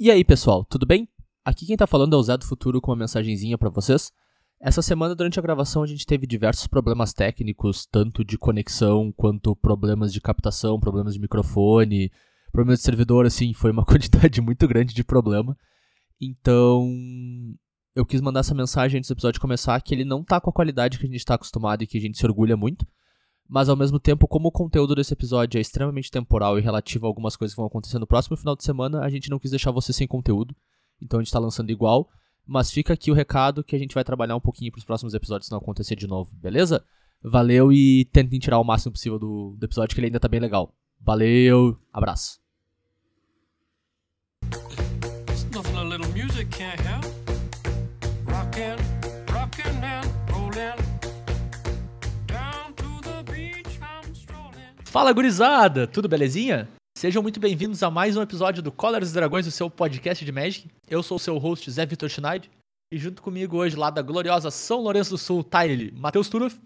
E 0.00 0.12
aí, 0.12 0.24
pessoal, 0.24 0.64
tudo 0.64 0.86
bem? 0.86 1.08
Aqui 1.44 1.66
quem 1.66 1.76
tá 1.76 1.84
falando 1.84 2.14
é 2.14 2.16
o 2.16 2.22
Zé 2.22 2.36
do 2.36 2.46
Futuro 2.46 2.80
com 2.80 2.92
uma 2.92 2.98
mensagenzinha 2.98 3.58
para 3.58 3.68
vocês. 3.68 4.12
Essa 4.60 4.80
semana, 4.80 5.12
durante 5.12 5.40
a 5.40 5.42
gravação, 5.42 5.82
a 5.82 5.88
gente 5.88 6.06
teve 6.06 6.24
diversos 6.24 6.68
problemas 6.68 7.12
técnicos, 7.12 7.84
tanto 7.84 8.24
de 8.24 8.38
conexão 8.38 9.10
quanto 9.10 9.56
problemas 9.56 10.12
de 10.12 10.20
captação, 10.20 10.78
problemas 10.78 11.14
de 11.14 11.20
microfone, 11.20 12.12
problemas 12.52 12.78
de 12.78 12.84
servidor, 12.84 13.26
assim, 13.26 13.52
foi 13.52 13.72
uma 13.72 13.82
quantidade 13.84 14.40
muito 14.40 14.68
grande 14.68 14.94
de 14.94 15.02
problema. 15.02 15.58
Então, 16.20 16.88
eu 17.92 18.06
quis 18.06 18.20
mandar 18.20 18.40
essa 18.40 18.54
mensagem 18.54 18.98
antes 18.98 19.08
do 19.08 19.14
episódio 19.14 19.40
começar, 19.40 19.80
que 19.82 19.92
ele 19.92 20.04
não 20.04 20.22
tá 20.22 20.40
com 20.40 20.48
a 20.48 20.52
qualidade 20.52 20.96
que 20.96 21.06
a 21.06 21.10
gente 21.10 21.24
tá 21.24 21.34
acostumado 21.34 21.82
e 21.82 21.88
que 21.88 21.98
a 21.98 22.00
gente 22.00 22.16
se 22.16 22.24
orgulha 22.24 22.56
muito. 22.56 22.86
Mas 23.48 23.70
ao 23.70 23.76
mesmo 23.76 23.98
tempo, 23.98 24.28
como 24.28 24.48
o 24.48 24.52
conteúdo 24.52 24.94
desse 24.94 25.14
episódio 25.14 25.56
é 25.56 25.60
extremamente 25.60 26.10
temporal 26.10 26.58
e 26.58 26.62
relativo 26.62 27.06
a 27.06 27.08
algumas 27.08 27.34
coisas 27.34 27.54
que 27.54 27.56
vão 27.56 27.66
acontecer 27.66 27.98
no 27.98 28.06
próximo 28.06 28.36
final 28.36 28.54
de 28.54 28.62
semana, 28.62 29.00
a 29.00 29.08
gente 29.08 29.30
não 29.30 29.38
quis 29.38 29.50
deixar 29.50 29.70
você 29.70 29.90
sem 29.90 30.06
conteúdo. 30.06 30.54
Então 31.00 31.18
a 31.18 31.22
gente 31.22 31.32
tá 31.32 31.38
lançando 31.38 31.70
igual. 31.70 32.10
Mas 32.46 32.70
fica 32.70 32.92
aqui 32.92 33.10
o 33.10 33.14
recado 33.14 33.64
que 33.64 33.74
a 33.74 33.78
gente 33.78 33.94
vai 33.94 34.04
trabalhar 34.04 34.36
um 34.36 34.40
pouquinho 34.40 34.70
pros 34.70 34.84
próximos 34.84 35.14
episódios 35.14 35.50
não 35.50 35.58
acontecer 35.58 35.96
de 35.96 36.06
novo, 36.06 36.30
beleza? 36.34 36.84
Valeu 37.22 37.72
e 37.72 38.04
tentem 38.06 38.38
tirar 38.38 38.58
o 38.58 38.64
máximo 38.64 38.92
possível 38.92 39.18
do, 39.18 39.56
do 39.58 39.64
episódio, 39.64 39.94
que 39.94 40.00
ele 40.00 40.06
ainda 40.06 40.20
tá 40.20 40.28
bem 40.28 40.40
legal. 40.40 40.74
Valeu, 41.00 41.78
abraço. 41.92 42.40
Fala 54.90 55.12
gurizada, 55.12 55.86
tudo 55.86 56.08
belezinha? 56.08 56.68
Sejam 56.96 57.22
muito 57.22 57.38
bem-vindos 57.38 57.82
a 57.82 57.90
mais 57.90 58.16
um 58.16 58.22
episódio 58.22 58.62
do 58.62 58.72
Colors 58.72 59.12
Dragões, 59.12 59.46
o 59.46 59.50
seu 59.50 59.70
podcast 59.70 60.24
de 60.24 60.32
Magic. 60.32 60.68
Eu 60.88 61.02
sou 61.02 61.16
o 61.16 61.20
seu 61.20 61.38
host, 61.38 61.70
Zé 61.70 61.86
Vitor 61.86 62.08
Schneid, 62.08 62.50
e 62.92 62.98
junto 62.98 63.22
comigo 63.22 63.56
hoje, 63.56 63.76
lá 63.76 63.90
da 63.90 64.02
gloriosa 64.02 64.50
São 64.50 64.80
Lourenço 64.80 65.10
do 65.10 65.18
Sul, 65.18 65.44
tá 65.44 65.66
ele, 65.66 65.92
Matheus 65.92 66.28
Turuf, 66.28 66.58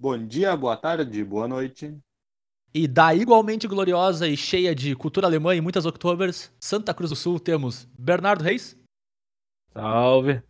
Bom 0.00 0.16
dia, 0.26 0.56
boa 0.56 0.76
tarde, 0.76 1.24
boa 1.24 1.48
noite. 1.48 1.96
e 2.72 2.86
da 2.86 3.12
igualmente 3.14 3.66
gloriosa 3.66 4.28
e 4.28 4.36
cheia 4.36 4.72
de 4.74 4.94
cultura 4.94 5.26
alemã 5.26 5.56
e 5.56 5.60
muitas 5.60 5.86
Octobers, 5.86 6.52
Santa 6.60 6.94
Cruz 6.94 7.10
do 7.10 7.16
Sul, 7.16 7.40
temos 7.40 7.88
Bernardo 7.98 8.44
Reis. 8.44 8.76
Salve. 9.72 10.42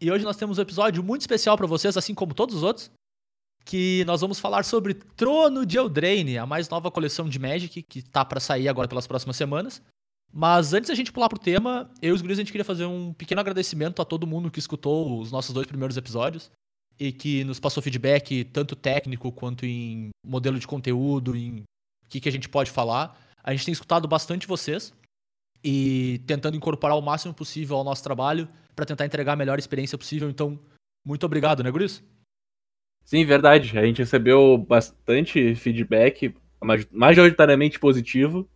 E 0.00 0.10
hoje 0.10 0.24
nós 0.24 0.36
temos 0.36 0.58
um 0.58 0.62
episódio 0.62 1.02
muito 1.02 1.22
especial 1.22 1.56
pra 1.56 1.66
vocês, 1.66 1.96
assim 1.96 2.14
como 2.14 2.32
todos 2.32 2.54
os 2.54 2.62
outros, 2.62 2.90
que 3.64 4.04
nós 4.04 4.20
vamos 4.20 4.38
falar 4.38 4.64
sobre 4.64 4.94
Trono 4.94 5.64
de 5.64 5.78
Eldraine, 5.78 6.38
a 6.38 6.46
mais 6.46 6.68
nova 6.68 6.90
coleção 6.90 7.28
de 7.28 7.38
Magic 7.38 7.82
que 7.82 8.02
tá 8.02 8.24
pra 8.24 8.40
sair 8.40 8.68
agora 8.68 8.88
pelas 8.88 9.06
próximas 9.06 9.36
semanas. 9.36 9.82
Mas 10.32 10.72
antes 10.72 10.88
da 10.88 10.94
gente 10.94 11.12
pular 11.12 11.28
pro 11.28 11.38
tema, 11.38 11.90
eu 12.00 12.10
e 12.10 12.12
os 12.12 12.22
guris 12.22 12.38
a 12.38 12.42
gente 12.42 12.52
queria 12.52 12.64
fazer 12.64 12.84
um 12.84 13.12
pequeno 13.12 13.40
agradecimento 13.40 14.00
a 14.00 14.04
todo 14.04 14.26
mundo 14.26 14.50
que 14.50 14.60
escutou 14.60 15.20
os 15.20 15.32
nossos 15.32 15.52
dois 15.52 15.66
primeiros 15.66 15.96
episódios 15.96 16.50
e 16.98 17.10
que 17.10 17.42
nos 17.44 17.58
passou 17.58 17.82
feedback 17.82 18.44
tanto 18.44 18.76
técnico 18.76 19.32
quanto 19.32 19.66
em 19.66 20.10
modelo 20.24 20.58
de 20.58 20.66
conteúdo, 20.66 21.34
em 21.34 21.62
o 22.04 22.08
que, 22.08 22.20
que 22.20 22.28
a 22.28 22.32
gente 22.32 22.48
pode 22.48 22.70
falar. 22.70 23.18
A 23.42 23.52
gente 23.52 23.64
tem 23.64 23.72
escutado 23.72 24.06
bastante 24.06 24.46
vocês 24.46 24.92
e 25.64 26.20
tentando 26.26 26.56
incorporar 26.56 26.96
o 26.96 27.02
máximo 27.02 27.34
possível 27.34 27.76
ao 27.76 27.84
nosso 27.84 28.02
trabalho 28.02 28.48
para 28.76 28.86
tentar 28.86 29.06
entregar 29.06 29.32
a 29.32 29.36
melhor 29.36 29.58
experiência 29.58 29.98
possível. 29.98 30.28
Então, 30.30 30.58
muito 31.04 31.24
obrigado, 31.26 31.62
né, 31.62 31.70
Guris? 31.70 32.02
Sim, 33.04 33.24
verdade. 33.24 33.76
A 33.78 33.84
gente 33.84 33.98
recebeu 33.98 34.56
bastante 34.56 35.54
feedback, 35.56 36.34
maj- 36.62 36.88
majoritariamente 36.90 37.78
positivo. 37.78 38.48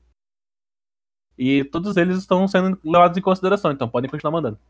E 1.36 1.64
todos 1.64 1.96
eles 1.96 2.18
estão 2.18 2.46
sendo 2.46 2.80
levados 2.84 3.18
em 3.18 3.22
consideração, 3.22 3.72
então 3.72 3.88
podem 3.90 4.08
continuar 4.08 4.30
mandando. 4.32 4.60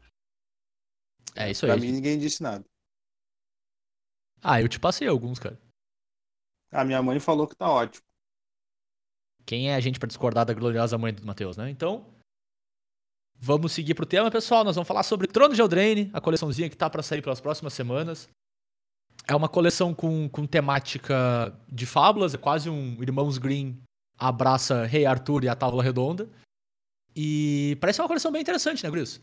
É 1.37 1.51
isso 1.51 1.67
Pra 1.67 1.75
aí. 1.75 1.81
mim 1.81 1.93
ninguém 1.93 2.19
disse 2.19 2.43
nada. 2.43 2.65
Ah, 4.43 4.61
eu 4.63 4.69
te 4.69 4.79
passei 4.81 5.07
alguns, 5.07 5.39
cara. 5.39 5.61
A 6.73 6.85
minha 6.85 7.03
mãe 7.03 7.21
falou 7.21 7.47
que 7.47 7.55
tá 7.57 7.69
ótimo. 7.71 8.05
Quem 9.47 9.71
é 9.71 9.75
a 9.75 9.81
gente 9.81 9.99
pra 9.99 10.07
discordar 10.07 10.47
da 10.47 10.55
gloriosa 10.55 10.97
mãe 10.97 11.13
do 11.13 11.25
Matheus, 11.27 11.57
né? 11.57 11.69
Então, 11.69 12.11
vamos 13.37 13.73
seguir 13.73 13.95
pro 13.95 14.07
tema, 14.07 14.31
pessoal. 14.31 14.65
Nós 14.65 14.75
vamos 14.75 14.89
falar 14.89 15.03
sobre 15.03 15.27
Trono 15.27 15.55
de 15.55 15.61
Eldraine, 15.61 16.11
a 16.15 16.21
coleçãozinha 16.21 16.71
que 16.71 16.77
tá 16.77 16.89
pra 16.89 17.03
sair 17.03 17.21
pelas 17.21 17.41
próximas 17.41 17.75
semanas. 17.75 18.29
É 19.27 19.35
uma 19.35 19.49
coleção 19.49 19.95
com, 19.95 20.29
com 20.29 20.47
temática 20.47 21.59
de 21.69 21.87
fábulas, 21.87 22.35
é 22.35 22.39
quase 22.39 22.69
um 22.69 23.03
Irmãos 23.03 23.39
Green 23.39 23.83
abraça 24.19 24.85
Rei 24.87 25.07
Arthur 25.07 25.45
e 25.45 25.49
a 25.49 25.57
Távola 25.57 25.83
Redonda. 25.83 26.29
E 27.17 27.77
parece 27.81 28.01
uma 28.01 28.09
coleção 28.09 28.31
bem 28.31 28.43
interessante, 28.43 28.85
né, 28.85 28.91
Gris? 28.91 29.21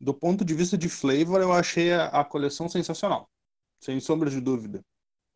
Do 0.00 0.14
ponto 0.14 0.44
de 0.44 0.54
vista 0.54 0.78
de 0.78 0.88
flavor, 0.88 1.40
eu 1.40 1.52
achei 1.52 1.92
a, 1.92 2.06
a 2.06 2.24
coleção 2.24 2.68
sensacional. 2.68 3.28
Sem 3.80 4.00
sombra 4.00 4.30
de 4.30 4.40
dúvida. 4.40 4.80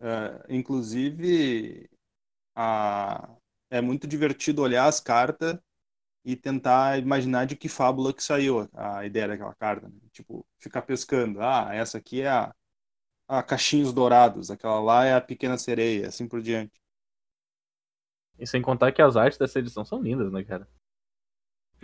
É, 0.00 0.46
inclusive, 0.48 1.88
a- 2.54 3.36
é 3.70 3.80
muito 3.80 4.06
divertido 4.06 4.62
olhar 4.62 4.86
as 4.86 5.00
cartas 5.00 5.58
e 6.24 6.36
tentar 6.36 6.98
imaginar 6.98 7.46
de 7.46 7.56
que 7.56 7.68
fábula 7.68 8.12
que 8.12 8.22
saiu 8.22 8.68
a 8.74 9.04
ideia 9.04 9.28
daquela 9.28 9.54
carta. 9.54 9.88
né? 9.88 9.94
Tipo, 10.12 10.46
ficar 10.58 10.82
pescando. 10.82 11.40
Ah, 11.40 11.70
essa 11.74 11.98
aqui 11.98 12.20
é 12.22 12.28
a, 12.28 12.54
a 13.28 13.42
Caixinhos 13.42 13.92
Dourados, 13.92 14.50
aquela 14.50 14.80
lá 14.80 15.04
é 15.04 15.14
a 15.14 15.20
Pequena 15.20 15.56
Sereia, 15.56 16.08
assim 16.08 16.28
por 16.28 16.42
diante. 16.42 16.80
E 18.38 18.46
sem 18.46 18.60
contar 18.60 18.92
que 18.92 19.00
as 19.02 19.16
artes 19.16 19.38
dessa 19.38 19.58
edição 19.58 19.84
são 19.84 20.02
lindas, 20.02 20.32
né, 20.32 20.42
cara? 20.42 20.68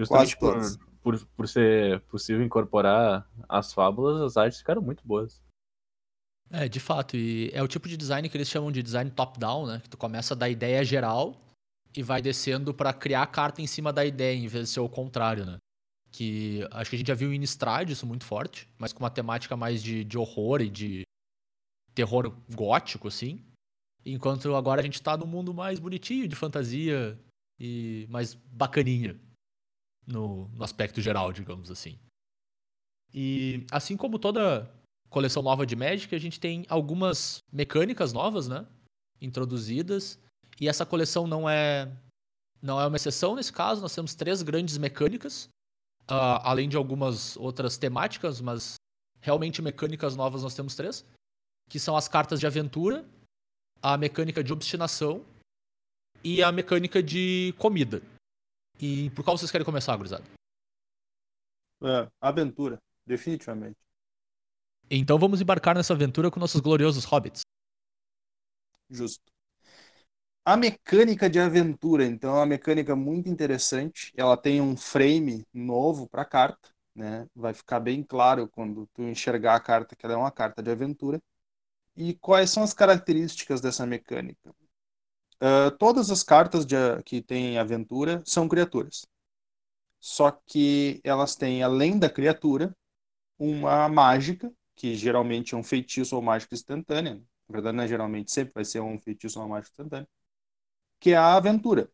Quase 0.06 0.32
Justamente 0.32 0.36
por, 0.36 0.56
por, 1.02 1.26
por 1.28 1.48
ser 1.48 2.00
possível 2.02 2.44
incorporar 2.44 3.28
as 3.48 3.72
fábulas, 3.72 4.20
as 4.20 4.36
artes 4.36 4.58
ficaram 4.58 4.82
muito 4.82 5.06
boas. 5.06 5.42
É, 6.50 6.68
de 6.68 6.80
fato. 6.80 7.16
E 7.16 7.50
é 7.52 7.62
o 7.62 7.68
tipo 7.68 7.88
de 7.88 7.96
design 7.96 8.28
que 8.28 8.36
eles 8.36 8.48
chamam 8.48 8.72
de 8.72 8.82
design 8.82 9.10
top-down, 9.10 9.66
né? 9.66 9.80
Que 9.80 9.88
tu 9.88 9.96
começa 9.96 10.34
da 10.34 10.48
ideia 10.48 10.84
geral 10.84 11.36
e 11.96 12.02
vai 12.02 12.22
descendo 12.22 12.72
pra 12.72 12.92
criar 12.92 13.22
a 13.22 13.26
carta 13.26 13.60
em 13.60 13.66
cima 13.66 13.92
da 13.92 14.04
ideia, 14.04 14.36
em 14.36 14.46
vez 14.46 14.68
de 14.68 14.74
ser 14.74 14.80
o 14.80 14.88
contrário, 14.88 15.44
né? 15.44 15.58
Que 16.10 16.66
acho 16.70 16.90
que 16.90 16.96
a 16.96 16.98
gente 16.98 17.08
já 17.08 17.14
viu 17.14 17.32
em 17.32 17.36
Innistrad 17.36 17.90
isso 17.90 18.06
muito 18.06 18.24
forte, 18.24 18.68
mas 18.78 18.92
com 18.92 19.00
uma 19.00 19.10
temática 19.10 19.56
mais 19.56 19.82
de, 19.82 20.04
de 20.04 20.16
horror 20.16 20.62
e 20.62 20.70
de 20.70 21.02
terror 21.98 22.32
gótico, 22.54 23.08
assim. 23.08 23.44
Enquanto 24.06 24.54
agora 24.54 24.80
a 24.80 24.84
gente 24.84 25.02
tá 25.02 25.16
num 25.16 25.26
mundo 25.26 25.52
mais 25.52 25.80
bonitinho, 25.80 26.28
de 26.28 26.36
fantasia 26.36 27.18
e 27.58 28.06
mais 28.08 28.34
bacaninha 28.34 29.18
no, 30.06 30.46
no 30.50 30.62
aspecto 30.62 31.00
geral, 31.00 31.32
digamos 31.32 31.72
assim. 31.72 31.98
E 33.12 33.66
assim 33.72 33.96
como 33.96 34.16
toda 34.16 34.70
coleção 35.10 35.42
nova 35.42 35.66
de 35.66 35.74
Magic, 35.74 36.14
a 36.14 36.20
gente 36.20 36.38
tem 36.38 36.64
algumas 36.68 37.42
mecânicas 37.52 38.12
novas, 38.12 38.46
né? 38.46 38.64
Introduzidas. 39.20 40.20
E 40.60 40.68
essa 40.68 40.86
coleção 40.86 41.26
não 41.26 41.50
é 41.50 41.90
não 42.62 42.80
é 42.80 42.86
uma 42.86 42.96
exceção 42.96 43.34
nesse 43.34 43.52
caso. 43.52 43.82
Nós 43.82 43.94
temos 43.94 44.14
três 44.14 44.40
grandes 44.42 44.78
mecânicas, 44.78 45.48
ah, 46.06 46.48
além 46.48 46.68
de 46.68 46.76
algumas 46.76 47.36
outras 47.36 47.76
temáticas, 47.76 48.40
mas 48.40 48.76
realmente 49.20 49.60
mecânicas 49.60 50.14
novas 50.14 50.44
nós 50.44 50.54
temos 50.54 50.76
três, 50.76 51.04
que 51.68 51.78
são 51.78 51.96
as 51.96 52.08
cartas 52.08 52.40
de 52.40 52.46
aventura, 52.46 53.04
a 53.82 53.96
mecânica 53.96 54.42
de 54.42 54.52
obstinação 54.52 55.24
e 56.24 56.42
a 56.42 56.50
mecânica 56.50 57.02
de 57.02 57.54
comida. 57.58 58.02
E 58.80 59.10
por 59.10 59.24
qual 59.24 59.36
vocês 59.36 59.50
querem 59.50 59.64
começar, 59.64 59.96
gurizada? 59.96 60.24
É, 61.82 62.10
aventura, 62.20 62.78
definitivamente. 63.06 63.76
Então 64.90 65.18
vamos 65.18 65.40
embarcar 65.40 65.74
nessa 65.74 65.92
aventura 65.92 66.30
com 66.30 66.40
nossos 66.40 66.60
gloriosos 66.60 67.04
hobbits. 67.04 67.42
Justo. 68.88 69.22
A 70.44 70.56
mecânica 70.56 71.28
de 71.28 71.38
aventura, 71.38 72.06
então, 72.06 72.30
é 72.30 72.38
uma 72.38 72.46
mecânica 72.46 72.96
muito 72.96 73.28
interessante. 73.28 74.10
Ela 74.16 74.34
tem 74.34 74.62
um 74.62 74.74
frame 74.78 75.44
novo 75.52 76.08
para 76.08 76.22
a 76.22 76.24
carta, 76.24 76.70
né? 76.94 77.26
Vai 77.36 77.52
ficar 77.52 77.80
bem 77.80 78.02
claro 78.02 78.48
quando 78.48 78.86
tu 78.94 79.02
enxergar 79.02 79.56
a 79.56 79.60
carta 79.60 79.94
que 79.94 80.06
ela 80.06 80.14
é 80.14 80.16
uma 80.16 80.30
carta 80.30 80.62
de 80.62 80.70
aventura. 80.70 81.20
E 81.98 82.14
quais 82.14 82.48
são 82.50 82.62
as 82.62 82.72
características 82.72 83.60
dessa 83.60 83.84
mecânica? 83.84 84.54
Ah, 85.40 85.70
todas 85.78 86.10
as 86.10 86.22
cartas 86.22 86.66
de 86.66 86.76
que 87.04 87.22
têm 87.22 87.58
aventura 87.58 88.22
são 88.26 88.48
criaturas. 88.48 89.06
Só 90.00 90.30
que 90.32 91.00
elas 91.04 91.36
têm, 91.36 91.62
além 91.62 91.98
da 91.98 92.10
criatura, 92.10 92.76
uma 93.38 93.88
mágica, 93.88 94.52
que 94.76 94.94
geralmente 94.96 95.54
é 95.54 95.58
um 95.58 95.64
feitiço 95.64 96.16
ou 96.16 96.22
mágica 96.22 96.54
instantânea. 96.54 97.16
Na 97.48 97.52
verdade, 97.52 97.76
não 97.76 97.84
é 97.84 97.88
geralmente, 97.88 98.32
sempre 98.32 98.54
vai 98.54 98.64
ser 98.64 98.80
um 98.80 98.98
feitiço 99.00 99.40
ou 99.40 99.46
uma 99.46 99.56
mágica 99.56 99.72
instantânea. 99.72 100.08
Que 101.00 101.12
é 101.12 101.16
a 101.16 101.36
aventura. 101.36 101.90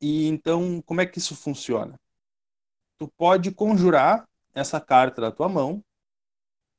E 0.00 0.26
então, 0.26 0.82
como 0.82 1.00
é 1.00 1.06
que 1.06 1.18
isso 1.18 1.36
funciona? 1.36 1.98
Tu 2.98 3.08
pode 3.16 3.50
conjurar 3.52 4.28
essa 4.54 4.80
carta 4.80 5.20
da 5.20 5.32
tua 5.32 5.48
mão 5.48 5.82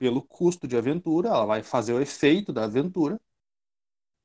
pelo 0.02 0.24
custo 0.24 0.68
de 0.68 0.76
aventura, 0.76 1.30
ela 1.30 1.46
vai 1.46 1.62
fazer 1.62 1.94
o 1.94 2.02
efeito 2.02 2.52
da 2.52 2.64
aventura. 2.64 3.22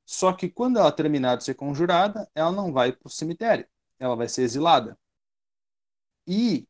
Só 0.07 0.33
que 0.33 0.49
quando 0.49 0.79
ela 0.79 0.91
terminar 0.91 1.37
de 1.37 1.45
ser 1.45 1.55
conjurada, 1.55 2.27
ela 2.35 2.51
não 2.51 2.73
vai 2.73 2.93
para 2.93 3.07
o 3.09 3.11
cemitério. 3.11 3.69
ela 3.99 4.17
vai 4.17 4.27
ser 4.27 4.41
exilada. 4.43 4.99
E 6.27 6.67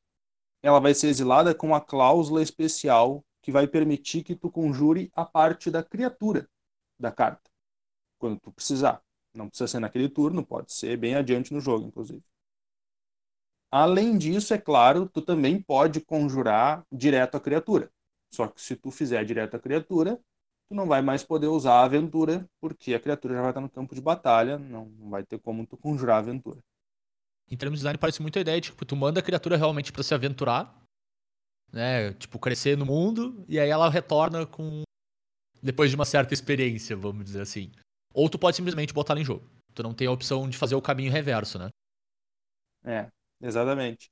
ela 0.62 0.81
vai 0.81 0.94
ser 0.94 1.08
exilada 1.08 1.55
com 1.55 1.75
a 1.75 1.81
cláusula 1.81 2.43
especial 2.43 3.25
que 3.43 3.53
vai 3.53 3.67
permitir 3.69 4.25
que 4.25 4.37
tu 4.37 4.50
conjure 4.50 5.11
a 5.14 5.25
parte 5.25 5.70
da 5.70 5.82
criatura 5.85 6.49
da 6.99 7.12
carta, 7.12 7.50
quando 8.19 8.41
tu 8.41 8.52
precisar. 8.52 9.02
Não 9.35 9.49
precisa 9.49 9.69
ser 9.69 9.81
naquele 9.81 10.09
turno, 10.09 10.47
pode 10.47 10.73
ser 10.73 10.97
bem 10.99 11.14
adiante 11.17 11.55
no 11.55 11.61
jogo, 11.61 11.88
inclusive. 11.88 12.25
Além 13.70 14.19
disso, 14.19 14.52
é 14.55 14.59
claro, 14.59 15.09
tu 15.09 15.23
também 15.23 15.62
pode 15.62 16.00
conjurar 16.00 16.85
direto 16.91 17.37
a 17.37 17.41
criatura. 17.41 17.93
Só 18.37 18.47
que 18.49 18.61
se 18.61 18.77
tu 18.77 18.91
fizer 18.91 19.25
direto 19.25 19.56
a 19.56 19.59
criatura, 19.59 20.21
tu 20.69 20.75
não 20.75 20.87
vai 20.87 21.00
mais 21.00 21.25
poder 21.25 21.47
usar 21.47 21.81
a 21.81 21.85
aventura, 21.85 22.47
porque 22.61 22.93
a 22.93 23.00
criatura 23.00 23.35
já 23.35 23.41
vai 23.41 23.50
estar 23.50 23.62
no 23.62 23.71
campo 23.71 23.94
de 23.94 24.00
batalha, 24.03 24.59
não, 24.59 24.91
não 24.91 25.09
vai 25.09 25.25
ter 25.25 25.38
como 25.38 25.67
tu 25.67 25.75
conjurar 25.79 26.17
a 26.17 26.19
aventura. 26.19 26.61
Em 27.50 27.56
termos 27.56 27.79
de 27.79 27.85
design, 27.85 27.97
parece 27.97 28.21
muito 28.21 28.37
a 28.37 28.43
ideia 28.43 28.61
de, 28.61 28.71
tipo, 28.71 28.85
tu 28.85 28.94
manda 28.94 29.21
a 29.21 29.23
criatura 29.23 29.56
realmente 29.56 29.91
pra 29.91 30.03
se 30.03 30.12
aventurar, 30.12 30.83
né? 31.73 32.12
Tipo, 32.12 32.38
crescer 32.38 32.77
no 32.77 32.85
mundo, 32.85 33.43
e 33.49 33.59
aí 33.59 33.71
ela 33.71 33.88
retorna 33.88 34.44
com. 34.44 34.83
Depois 35.62 35.88
de 35.88 35.97
uma 35.97 36.05
certa 36.05 36.35
experiência, 36.35 36.94
vamos 36.94 37.25
dizer 37.25 37.41
assim. 37.41 37.73
Ou 38.12 38.29
tu 38.29 38.38
pode 38.38 38.56
simplesmente 38.56 38.93
botar 38.93 39.15
ela 39.15 39.23
em 39.23 39.25
jogo. 39.25 39.49
Tu 39.75 39.83
não 39.83 39.94
tem 39.94 40.09
a 40.09 40.12
opção 40.12 40.47
de 40.47 40.59
fazer 40.59 40.75
o 40.75 40.83
caminho 40.83 41.11
reverso, 41.11 41.59
né? 41.59 41.71
É, 42.85 43.11
exatamente. 43.41 44.11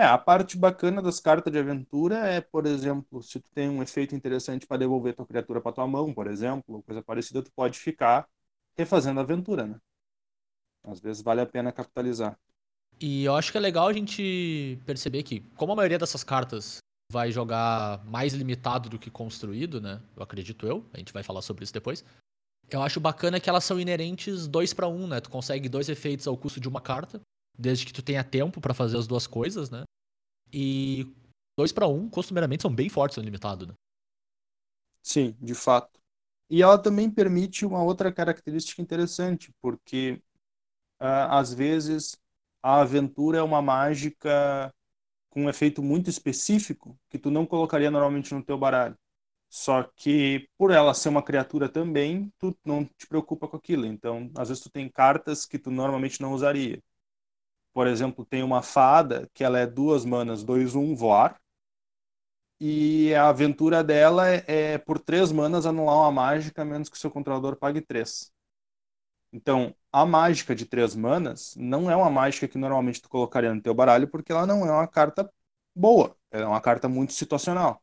É, 0.00 0.04
a 0.04 0.16
parte 0.16 0.56
bacana 0.56 1.02
das 1.02 1.20
cartas 1.20 1.52
de 1.52 1.58
aventura 1.58 2.26
é, 2.26 2.40
por 2.40 2.64
exemplo, 2.64 3.22
se 3.22 3.38
tu 3.38 3.50
tem 3.50 3.68
um 3.68 3.82
efeito 3.82 4.14
interessante 4.14 4.66
para 4.66 4.78
devolver 4.78 5.14
tua 5.14 5.26
criatura 5.26 5.60
para 5.60 5.72
tua 5.72 5.86
mão, 5.86 6.14
por 6.14 6.26
exemplo, 6.26 6.82
coisa 6.84 7.02
parecida, 7.02 7.42
tu 7.42 7.52
pode 7.52 7.78
ficar 7.78 8.26
refazendo 8.78 9.20
a 9.20 9.22
aventura, 9.22 9.66
né? 9.66 9.78
Às 10.84 11.00
vezes 11.00 11.22
vale 11.22 11.42
a 11.42 11.46
pena 11.46 11.70
capitalizar. 11.70 12.34
E 12.98 13.24
eu 13.24 13.34
acho 13.34 13.52
que 13.52 13.58
é 13.58 13.60
legal 13.60 13.88
a 13.88 13.92
gente 13.92 14.80
perceber 14.86 15.22
que, 15.22 15.40
como 15.54 15.72
a 15.72 15.76
maioria 15.76 15.98
dessas 15.98 16.24
cartas 16.24 16.78
vai 17.12 17.30
jogar 17.30 18.02
mais 18.06 18.32
limitado 18.32 18.88
do 18.88 18.98
que 18.98 19.10
construído, 19.10 19.82
né? 19.82 20.00
Eu 20.16 20.22
acredito 20.22 20.66
eu, 20.66 20.82
a 20.94 20.98
gente 20.98 21.12
vai 21.12 21.22
falar 21.22 21.42
sobre 21.42 21.62
isso 21.62 21.74
depois. 21.74 22.02
Eu 22.70 22.80
acho 22.80 23.00
bacana 23.00 23.38
que 23.38 23.50
elas 23.50 23.64
são 23.64 23.78
inerentes 23.78 24.46
dois 24.46 24.72
para 24.72 24.88
um, 24.88 25.06
né? 25.06 25.20
Tu 25.20 25.28
consegue 25.28 25.68
dois 25.68 25.90
efeitos 25.90 26.26
ao 26.26 26.38
custo 26.38 26.58
de 26.58 26.68
uma 26.68 26.80
carta, 26.80 27.20
desde 27.60 27.86
que 27.86 27.92
tu 27.92 28.02
tenha 28.02 28.24
tempo 28.24 28.60
para 28.60 28.74
fazer 28.74 28.96
as 28.98 29.06
duas 29.06 29.26
coisas, 29.26 29.70
né? 29.70 29.84
E 30.52 31.06
dois 31.58 31.72
para 31.72 31.88
um, 31.88 32.08
costumeiramente, 32.10 32.62
são 32.62 32.74
bem 32.74 32.88
fortes 32.88 33.18
no 33.18 33.24
limitado, 33.24 33.66
né? 33.66 33.74
Sim, 35.02 35.36
de 35.40 35.54
fato. 35.54 35.98
E 36.48 36.62
ela 36.62 36.78
também 36.78 37.10
permite 37.10 37.64
uma 37.64 37.82
outra 37.82 38.12
característica 38.12 38.82
interessante, 38.82 39.52
porque 39.60 40.22
ah, 41.00 41.38
às 41.40 41.54
vezes 41.54 42.16
a 42.62 42.80
aventura 42.82 43.38
é 43.38 43.42
uma 43.42 43.62
mágica 43.62 44.72
com 45.30 45.44
um 45.44 45.50
efeito 45.50 45.82
muito 45.82 46.10
específico 46.10 46.98
que 47.10 47.18
tu 47.18 47.30
não 47.30 47.46
colocaria 47.46 47.90
normalmente 47.90 48.34
no 48.34 48.44
teu 48.44 48.58
baralho. 48.58 48.96
Só 49.50 49.84
que 49.96 50.48
por 50.58 50.72
ela 50.72 50.94
ser 50.94 51.10
uma 51.10 51.22
criatura 51.24 51.68
também, 51.68 52.32
tu 52.38 52.56
não 52.64 52.84
te 52.84 53.06
preocupa 53.08 53.48
com 53.48 53.56
aquilo. 53.56 53.86
Então, 53.86 54.30
às 54.36 54.48
vezes 54.48 54.62
tu 54.64 54.70
tem 54.70 54.88
cartas 54.90 55.46
que 55.46 55.58
tu 55.58 55.70
normalmente 55.70 56.20
não 56.20 56.32
usaria. 56.34 56.82
Por 57.72 57.86
exemplo, 57.86 58.24
tem 58.24 58.42
uma 58.42 58.62
fada 58.62 59.28
que 59.34 59.44
ela 59.44 59.58
é 59.58 59.66
duas 59.66 60.04
manas, 60.04 60.42
dois 60.44 60.74
um 60.74 60.94
voar. 60.94 61.40
E 62.60 63.14
a 63.14 63.28
aventura 63.28 63.82
dela 63.82 64.28
é, 64.28 64.44
é 64.74 64.78
por 64.78 64.98
três 64.98 65.32
manas 65.32 65.64
anular 65.66 65.96
uma 65.96 66.12
mágica, 66.12 66.64
menos 66.64 66.88
que 66.88 66.96
o 66.96 67.00
seu 67.00 67.10
controlador 67.10 67.56
pague 67.56 67.80
três. 67.80 68.32
Então, 69.32 69.74
a 69.92 70.04
mágica 70.04 70.54
de 70.54 70.66
três 70.66 70.94
manas 70.94 71.54
não 71.56 71.90
é 71.90 71.96
uma 71.96 72.10
mágica 72.10 72.48
que 72.48 72.58
normalmente 72.58 73.00
tu 73.00 73.08
colocaria 73.08 73.54
no 73.54 73.62
teu 73.62 73.72
baralho, 73.74 74.08
porque 74.08 74.32
ela 74.32 74.46
não 74.46 74.66
é 74.66 74.70
uma 74.72 74.88
carta 74.88 75.30
boa. 75.74 76.16
Ela 76.30 76.44
é 76.44 76.46
uma 76.48 76.60
carta 76.60 76.88
muito 76.88 77.12
situacional. 77.12 77.82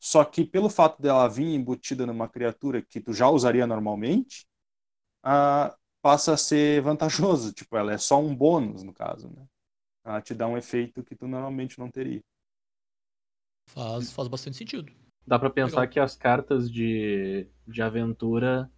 Só 0.00 0.24
que 0.24 0.44
pelo 0.44 0.70
fato 0.70 1.02
dela 1.02 1.28
vir 1.28 1.54
embutida 1.54 2.06
numa 2.06 2.28
criatura 2.28 2.82
que 2.82 3.00
tu 3.00 3.12
já 3.14 3.28
usaria 3.30 3.66
normalmente, 3.66 4.46
ah, 5.24 5.76
passa 6.02 6.34
a 6.34 6.36
ser 6.36 6.82
vantajoso. 6.82 7.52
Tipo, 7.54 7.76
ela 7.76 7.92
é 7.92 7.98
só 7.98 8.20
um 8.20 8.34
bônus, 8.34 8.82
no 8.82 8.92
caso, 8.92 9.28
né? 9.30 9.46
Ela 10.04 10.20
te 10.20 10.34
dá 10.34 10.48
um 10.48 10.58
efeito 10.58 11.02
que 11.02 11.14
tu 11.14 11.28
normalmente 11.28 11.78
não 11.78 11.88
teria. 11.88 12.20
Faz, 13.68 14.12
faz 14.12 14.28
bastante 14.28 14.56
sentido. 14.56 14.92
Dá 15.26 15.38
pra 15.38 15.48
pensar 15.48 15.82
Legal. 15.82 15.92
que 15.92 16.00
as 16.00 16.16
cartas 16.16 16.70
de, 16.70 17.46
de 17.66 17.80
aventura 17.80 18.70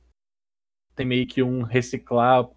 tem 0.94 1.06
meio 1.06 1.26
que 1.26 1.42
um 1.42 1.62
reciclar 1.62 2.48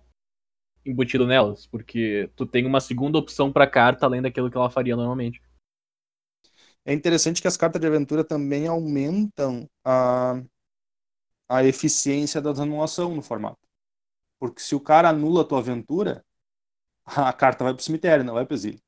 embutido 0.86 1.26
nelas, 1.26 1.66
porque 1.68 2.30
tu 2.36 2.46
tem 2.46 2.66
uma 2.66 2.80
segunda 2.80 3.18
opção 3.18 3.52
pra 3.52 3.68
carta 3.70 4.06
além 4.06 4.22
daquilo 4.22 4.50
que 4.52 4.58
ela 4.58 4.70
faria 4.70 4.96
normalmente. 4.96 5.42
É 6.86 6.94
interessante 6.94 7.42
que 7.42 7.48
as 7.48 7.58
cartas 7.58 7.82
de 7.82 7.88
aventura 7.88 8.24
também 8.24 8.68
aumentam 8.68 9.68
a, 9.84 10.42
a 11.50 11.64
eficiência 11.64 12.42
da 12.42 12.52
anulação 12.52 13.14
no 13.14 13.22
formato. 13.22 13.67
Porque 14.40 14.62
se 14.62 14.76
o 14.76 14.80
cara 14.80 15.10
anula 15.10 15.42
a 15.42 15.46
tua 15.46 15.60
aventura, 15.60 16.24
a 17.06 17.34
carta 17.34 17.64
vai 17.64 17.74
pro 17.74 17.84
cemitério, 17.84 18.24
não 18.24 18.36
vai 18.36 18.46
pro 18.46 18.56
exílio. 18.56 18.80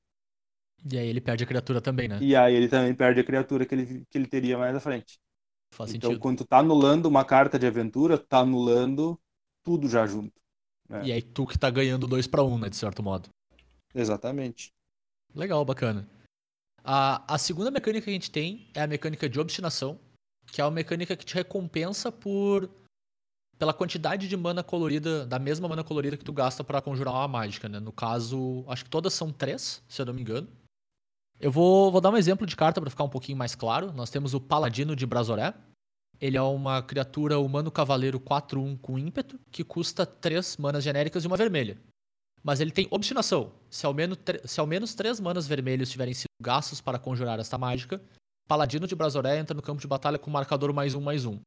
E 0.90 0.98
aí 0.98 1.08
ele 1.08 1.20
perde 1.20 1.44
a 1.44 1.48
criatura 1.48 1.82
também, 1.82 2.08
né? 2.08 2.20
E 2.22 2.36
aí 2.36 2.56
ele 2.56 2.70
também 2.70 2.94
perde 2.94 3.20
a 3.20 3.24
criatura 3.24 3.66
que 3.66 3.76
ele, 3.76 4.06
que 4.10 4.18
ele 4.18 4.28
teria 4.28 4.58
mais 4.58 4.76
à 4.76 4.80
frente. 4.80 5.20
Faz 5.74 5.94
então, 5.94 6.10
sentido. 6.10 6.22
quando 6.22 6.38
tu 6.40 6.46
tá 6.46 6.60
anulando 6.60 7.06
uma 7.06 7.26
carta 7.26 7.60
de 7.60 7.68
aventura, 7.68 8.18
tu 8.18 8.26
tá 8.26 8.40
anulando 8.40 9.20
tudo 9.64 9.88
já 9.88 10.06
junto. 10.08 10.34
né? 10.88 11.06
E 11.06 11.12
aí 11.12 11.22
tu 11.22 11.46
que 11.46 11.60
tá 11.60 11.70
ganhando 11.70 12.08
dois 12.08 12.28
para 12.28 12.44
um, 12.44 12.58
né? 12.58 12.70
De 12.70 12.76
certo 12.76 13.04
modo. 13.04 13.30
Exatamente. 13.94 14.74
Legal, 15.36 15.64
bacana. 15.66 16.08
A, 16.84 17.36
a 17.36 17.38
segunda 17.38 17.70
mecânica 17.70 18.06
que 18.06 18.10
a 18.10 18.14
gente 18.14 18.32
tem 18.32 18.70
é 18.74 18.82
a 18.82 18.88
mecânica 18.88 19.30
de 19.30 19.40
obstinação, 19.40 20.00
que 20.48 20.62
é 20.62 20.64
uma 20.64 20.72
mecânica 20.72 21.16
que 21.16 21.26
te 21.26 21.36
recompensa 21.36 22.12
por 22.12 22.70
pela 23.60 23.74
quantidade 23.74 24.30
de 24.30 24.38
mana 24.38 24.64
colorida, 24.64 25.26
da 25.26 25.38
mesma 25.38 25.68
mana 25.68 25.84
colorida 25.84 26.16
que 26.16 26.24
tu 26.24 26.32
gasta 26.32 26.64
pra 26.64 26.82
conjurar 26.82 27.14
uma 27.14 27.28
mágica, 27.28 27.68
né? 27.68 27.78
No 27.78 27.92
caso, 27.92 28.64
acho 28.70 28.86
que 28.86 28.90
todas 28.90 29.14
são 29.14 29.34
três, 29.34 29.84
se 29.86 30.02
eu 30.02 30.06
não 30.06 30.14
me 30.14 30.22
engano. 30.22 30.48
Eu 31.38 31.52
vou, 31.52 31.92
vou 31.92 32.00
dar 32.00 32.10
um 32.10 32.18
exemplo 32.18 32.48
de 32.48 32.56
carta 32.56 32.80
pra 32.80 32.90
ficar 32.90 33.04
um 33.04 33.10
pouquinho 33.10 33.38
mais 33.38 33.56
claro. 33.56 33.92
Nós 33.92 34.10
temos 34.10 34.34
o 34.34 34.40
Paladino 34.40 34.96
de 34.96 35.06
Brazoré. 35.06 35.54
Ele 36.22 36.38
é 36.38 36.42
uma 36.42 36.82
criatura 36.82 37.38
humano-cavaleiro 37.38 38.20
4-1 38.20 38.78
com 38.80 38.98
ímpeto, 38.98 39.38
que 39.52 39.64
custa 39.64 40.06
3 40.06 40.58
manas 40.58 40.84
genéricas 40.84 41.24
e 41.24 41.28
uma 41.28 41.38
vermelha. 41.38 41.78
Mas 42.42 42.62
ele 42.62 42.72
tem 42.72 42.88
obstinação. 42.90 43.52
Se 43.70 43.86
ao, 43.86 43.94
menos, 43.94 44.18
se 44.46 44.60
ao 44.60 44.68
menos 44.68 44.94
3 44.96 45.20
manas 45.20 45.48
vermelhos 45.48 45.90
tiverem 45.90 46.14
sido 46.14 46.30
gastos 46.42 46.80
para 46.80 47.00
conjurar 47.00 47.40
esta 47.40 47.58
mágica, 47.58 48.02
Paladino 48.48 48.88
de 48.88 48.96
Brazoré 48.96 49.38
entra 49.38 49.54
no 49.54 49.62
campo 49.62 49.82
de 49.82 49.88
batalha 49.88 50.18
com 50.18 50.32
marcador 50.32 50.74
mais 50.74 50.96
um, 50.96 51.02
mais 51.02 51.26
um. 51.26 51.40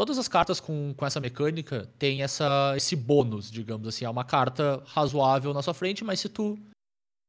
Todas 0.00 0.16
as 0.16 0.28
cartas 0.28 0.60
com, 0.60 0.94
com 0.94 1.04
essa 1.04 1.20
mecânica 1.20 1.84
têm 1.98 2.22
essa, 2.22 2.72
esse 2.74 2.96
bônus, 2.96 3.50
digamos 3.50 3.86
assim. 3.86 4.06
É 4.06 4.08
uma 4.08 4.24
carta 4.24 4.82
razoável 4.86 5.52
na 5.52 5.60
sua 5.60 5.74
frente, 5.74 6.02
mas 6.02 6.20
se 6.20 6.26
tu 6.30 6.58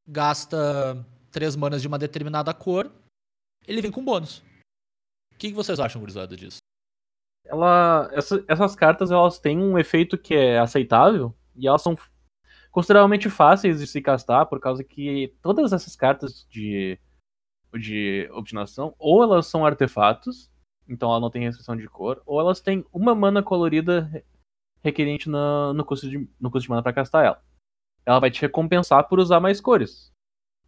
gasta 0.08 1.06
3 1.32 1.58
manas 1.58 1.82
de 1.82 1.90
uma 1.90 2.00
determinada 2.00 2.54
cor, 2.54 2.90
ele 3.68 3.82
vem 3.82 3.92
com 3.92 4.02
bônus. 4.06 4.38
O 5.34 5.38
que, 5.38 5.50
que 5.50 5.54
vocês 5.54 5.82
acham, 5.82 6.00
gurizada, 6.00 6.38
disso? 6.38 6.60
Ela, 7.46 8.10
essa- 8.14 8.42
essas 8.48 8.74
cartas 8.74 9.12
elas 9.12 9.38
têm 9.38 9.58
um 9.58 9.78
efeito 9.78 10.18
que 10.18 10.34
é 10.34 10.58
aceitável 10.58 11.36
e 11.54 11.68
elas 11.68 11.82
são 11.82 11.98
consideravelmente 12.72 13.30
fáceis 13.30 13.80
de 13.82 13.88
se 13.88 14.02
castar 14.02 14.46
por 14.46 14.62
causa 14.62 14.82
que 14.82 15.36
todas 15.42 15.74
essas 15.74 15.94
cartas 15.98 16.48
de, 16.50 16.98
de 17.74 18.30
obstinação 18.32 18.96
ou 18.98 19.22
elas 19.22 19.48
são 19.48 19.66
artefatos, 19.66 20.50
então 20.88 21.10
ela 21.10 21.20
não 21.20 21.30
tem 21.30 21.44
restrição 21.44 21.76
de 21.76 21.88
cor, 21.88 22.22
ou 22.26 22.40
elas 22.40 22.62
têm 22.62 22.86
uma 22.92 23.14
mana 23.16 23.42
colorida 23.44 24.02
re- 24.02 24.24
requerente 24.84 25.30
na- 25.30 25.74
no, 25.74 25.86
custo 25.86 26.10
de, 26.10 26.28
no 26.40 26.50
custo 26.52 26.64
de 26.64 26.70
mana 26.70 26.84
para 26.84 26.94
castar 26.94 27.26
ela. 27.26 27.44
Ela 28.06 28.20
vai 28.20 28.32
te 28.32 28.42
recompensar 28.42 29.08
por 29.08 29.20
usar 29.20 29.40
mais 29.40 29.62
cores. 29.62 30.12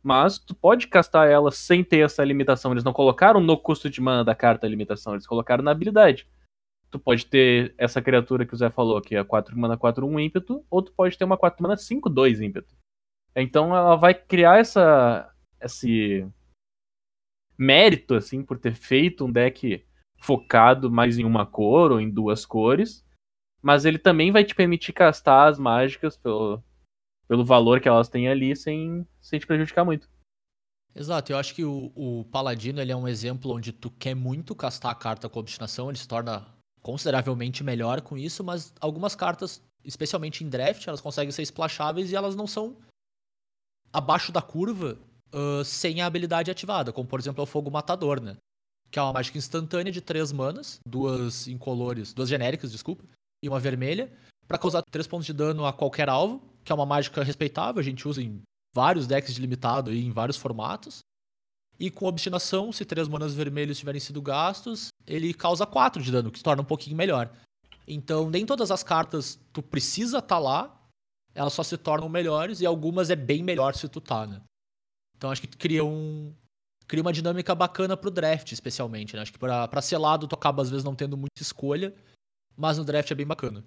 Mas 0.04 0.38
tu 0.38 0.54
pode 0.54 0.88
castar 0.88 1.30
ela 1.30 1.50
sem 1.52 1.84
ter 1.84 2.00
essa 2.06 2.24
limitação. 2.24 2.72
Eles 2.72 2.84
não 2.84 2.92
colocaram 2.94 3.40
no 3.40 3.58
custo 3.58 3.90
de 3.90 4.02
mana 4.02 4.24
da 4.24 4.36
carta 4.36 4.68
a 4.68 4.70
limitação, 4.70 5.14
eles 5.14 5.26
colocaram 5.26 5.64
na 5.64 5.72
habilidade. 5.72 6.28
Tu 6.92 7.00
pode 7.00 7.26
ter 7.26 7.74
essa 7.78 8.02
criatura 8.02 8.46
que 8.46 8.54
o 8.54 8.58
Zé 8.58 8.70
falou, 8.70 9.02
que 9.02 9.16
é 9.16 9.24
4 9.24 9.58
mana 9.58 9.78
4 9.78 10.06
1 10.06 10.20
ímpeto, 10.20 10.64
ou 10.70 10.82
tu 10.82 10.92
pode 10.92 11.18
ter 11.18 11.24
uma 11.24 11.38
4 11.38 11.64
mana 11.64 11.76
5 11.78 12.10
2 12.10 12.40
ímpeto. 12.42 12.76
Então 13.36 13.76
ela 13.76 13.96
vai 13.96 14.14
criar 14.14 14.60
essa 14.60 15.34
esse 15.60 16.28
mérito 17.58 18.16
assim 18.16 18.44
por 18.44 18.60
ter 18.60 18.76
feito 18.76 19.26
um 19.26 19.32
deck 19.32 19.86
focado 20.24 20.90
mais 20.90 21.18
em 21.18 21.26
uma 21.26 21.46
cor 21.46 21.92
ou 21.92 22.00
em 22.00 22.10
duas 22.10 22.46
cores, 22.46 23.06
mas 23.62 23.86
ele 23.86 23.98
também 23.98 24.32
vai 24.32 24.44
te 24.44 24.56
permitir 24.56 24.94
castar 24.94 25.50
as 25.50 25.60
mágicas 25.60 26.18
pelo, 26.18 26.64
pelo 27.28 27.46
valor 27.46 27.80
que 27.80 27.88
elas 27.88 28.10
têm 28.10 28.28
ali 28.28 28.56
sem, 28.56 29.06
sem 29.22 29.40
te 29.40 29.46
prejudicar 29.46 29.84
muito. 29.84 30.10
Exato, 30.96 31.32
eu 31.32 31.38
acho 31.38 31.56
que 31.56 31.66
o, 31.66 31.92
o 31.96 32.26
Paladino 32.26 32.80
ele 32.80 32.92
é 32.92 32.96
um 32.96 33.08
exemplo 33.08 33.52
onde 33.52 33.72
tu 33.72 33.90
quer 33.90 34.16
muito 34.16 34.56
castar 34.56 34.92
a 34.92 34.96
carta 34.96 35.28
com 35.28 35.40
obstinação, 35.40 35.90
ele 35.90 35.98
se 35.98 36.08
torna 36.08 36.46
consideravelmente 36.82 37.64
melhor 37.64 38.02
com 38.02 38.18
isso, 38.18 38.44
mas 38.44 38.74
algumas 38.80 39.16
cartas, 39.16 39.62
especialmente 39.84 40.44
em 40.44 40.50
draft, 40.50 40.86
elas 40.88 41.02
conseguem 41.02 41.32
ser 41.32 41.42
splasháveis 41.42 42.12
e 42.12 42.16
elas 42.16 42.36
não 42.36 42.46
são 42.46 42.78
abaixo 43.92 44.32
da 44.32 44.42
curva 44.42 45.00
ah, 45.34 45.64
sem 45.66 46.02
a 46.02 46.06
habilidade 46.06 46.52
ativada, 46.52 46.94
como 46.94 47.10
por 47.10 47.20
exemplo 47.20 47.42
é 47.42 47.44
o 47.44 47.48
Fogo 47.48 47.72
Matador, 47.72 48.22
né? 48.22 48.38
Que 48.94 49.00
é 49.00 49.02
uma 49.02 49.12
mágica 49.12 49.40
instantânea 49.40 49.92
de 49.92 50.02
três 50.02 50.32
manas, 50.32 50.80
duas 50.88 51.48
incolores, 51.48 52.14
duas 52.14 52.30
genéricas, 52.30 52.72
desculpa, 52.72 53.04
e 53.44 53.50
uma 53.50 53.60
vermelha, 53.60 54.14
pra 54.48 54.60
causar 54.60 54.84
três 54.84 55.08
pontos 55.08 55.26
de 55.26 55.34
dano 55.34 55.66
a 55.66 55.74
qualquer 55.74 56.08
alvo, 56.08 56.40
que 56.64 56.72
é 56.72 56.76
uma 56.76 56.86
mágica 56.86 57.24
respeitável, 57.24 57.80
a 57.80 57.84
gente 57.84 58.08
usa 58.08 58.22
em 58.22 58.44
vários 58.72 59.08
decks 59.08 59.34
de 59.34 59.42
limitado 59.42 59.92
e 59.92 60.06
em 60.06 60.12
vários 60.12 60.38
formatos. 60.38 61.00
E 61.80 61.90
com 61.90 62.06
obstinação, 62.06 62.72
se 62.72 62.86
três 62.86 63.08
manas 63.08 63.34
vermelhos 63.34 63.80
tiverem 63.80 64.00
sido 64.00 64.22
gastos, 64.22 64.90
ele 65.08 65.34
causa 65.34 65.66
4 65.66 66.00
de 66.00 66.12
dano, 66.12 66.30
que 66.32 66.38
se 66.38 66.44
torna 66.44 66.62
um 66.62 66.66
pouquinho 66.66 66.96
melhor. 66.96 67.36
Então, 67.88 68.30
nem 68.30 68.46
todas 68.46 68.70
as 68.70 68.84
cartas 68.84 69.40
tu 69.52 69.64
precisa 69.64 70.20
estar 70.20 70.38
lá, 70.38 70.72
elas 71.34 71.54
só 71.54 71.64
se 71.64 71.78
tornam 71.80 72.08
melhores, 72.08 72.62
e 72.62 72.66
algumas 72.68 73.10
é 73.10 73.16
bem 73.16 73.42
melhor 73.42 73.74
se 73.74 73.90
tu 73.90 74.00
tá, 74.00 74.28
né? 74.28 74.40
Então 75.18 75.32
acho 75.32 75.42
que 75.42 75.48
cria 75.48 75.84
um. 75.84 76.32
Cria 76.88 77.02
uma 77.02 77.14
dinâmica 77.14 77.56
bacana 77.56 77.96
pro 77.96 78.12
draft, 78.12 78.52
especialmente, 78.52 79.16
né? 79.16 79.22
Acho 79.22 79.32
que 79.34 79.40
pra, 79.40 79.68
pra 79.68 79.82
selado 79.82 80.28
tu 80.28 80.36
acaba 80.36 80.62
às 80.62 80.70
vezes 80.70 80.84
não 80.84 80.96
tendo 80.96 81.16
muita 81.18 81.42
escolha, 81.42 81.94
mas 82.58 82.78
no 82.78 82.84
draft 82.84 83.10
é 83.10 83.16
bem 83.16 83.26
bacana. 83.26 83.64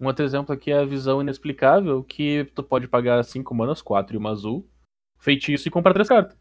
Um 0.00 0.06
outro 0.06 0.24
exemplo 0.24 0.54
aqui 0.54 0.70
é 0.70 0.78
a 0.78 0.84
visão 0.84 1.20
inexplicável, 1.20 2.02
que 2.04 2.44
tu 2.54 2.62
pode 2.62 2.86
pagar 2.88 3.22
5 3.24 3.54
manas, 3.54 3.82
4 3.82 4.14
e 4.14 4.18
uma 4.18 4.30
azul, 4.30 4.68
feitiço 5.18 5.66
e 5.68 5.70
comprar 5.70 5.92
três 5.92 6.08
cartas. 6.08 6.38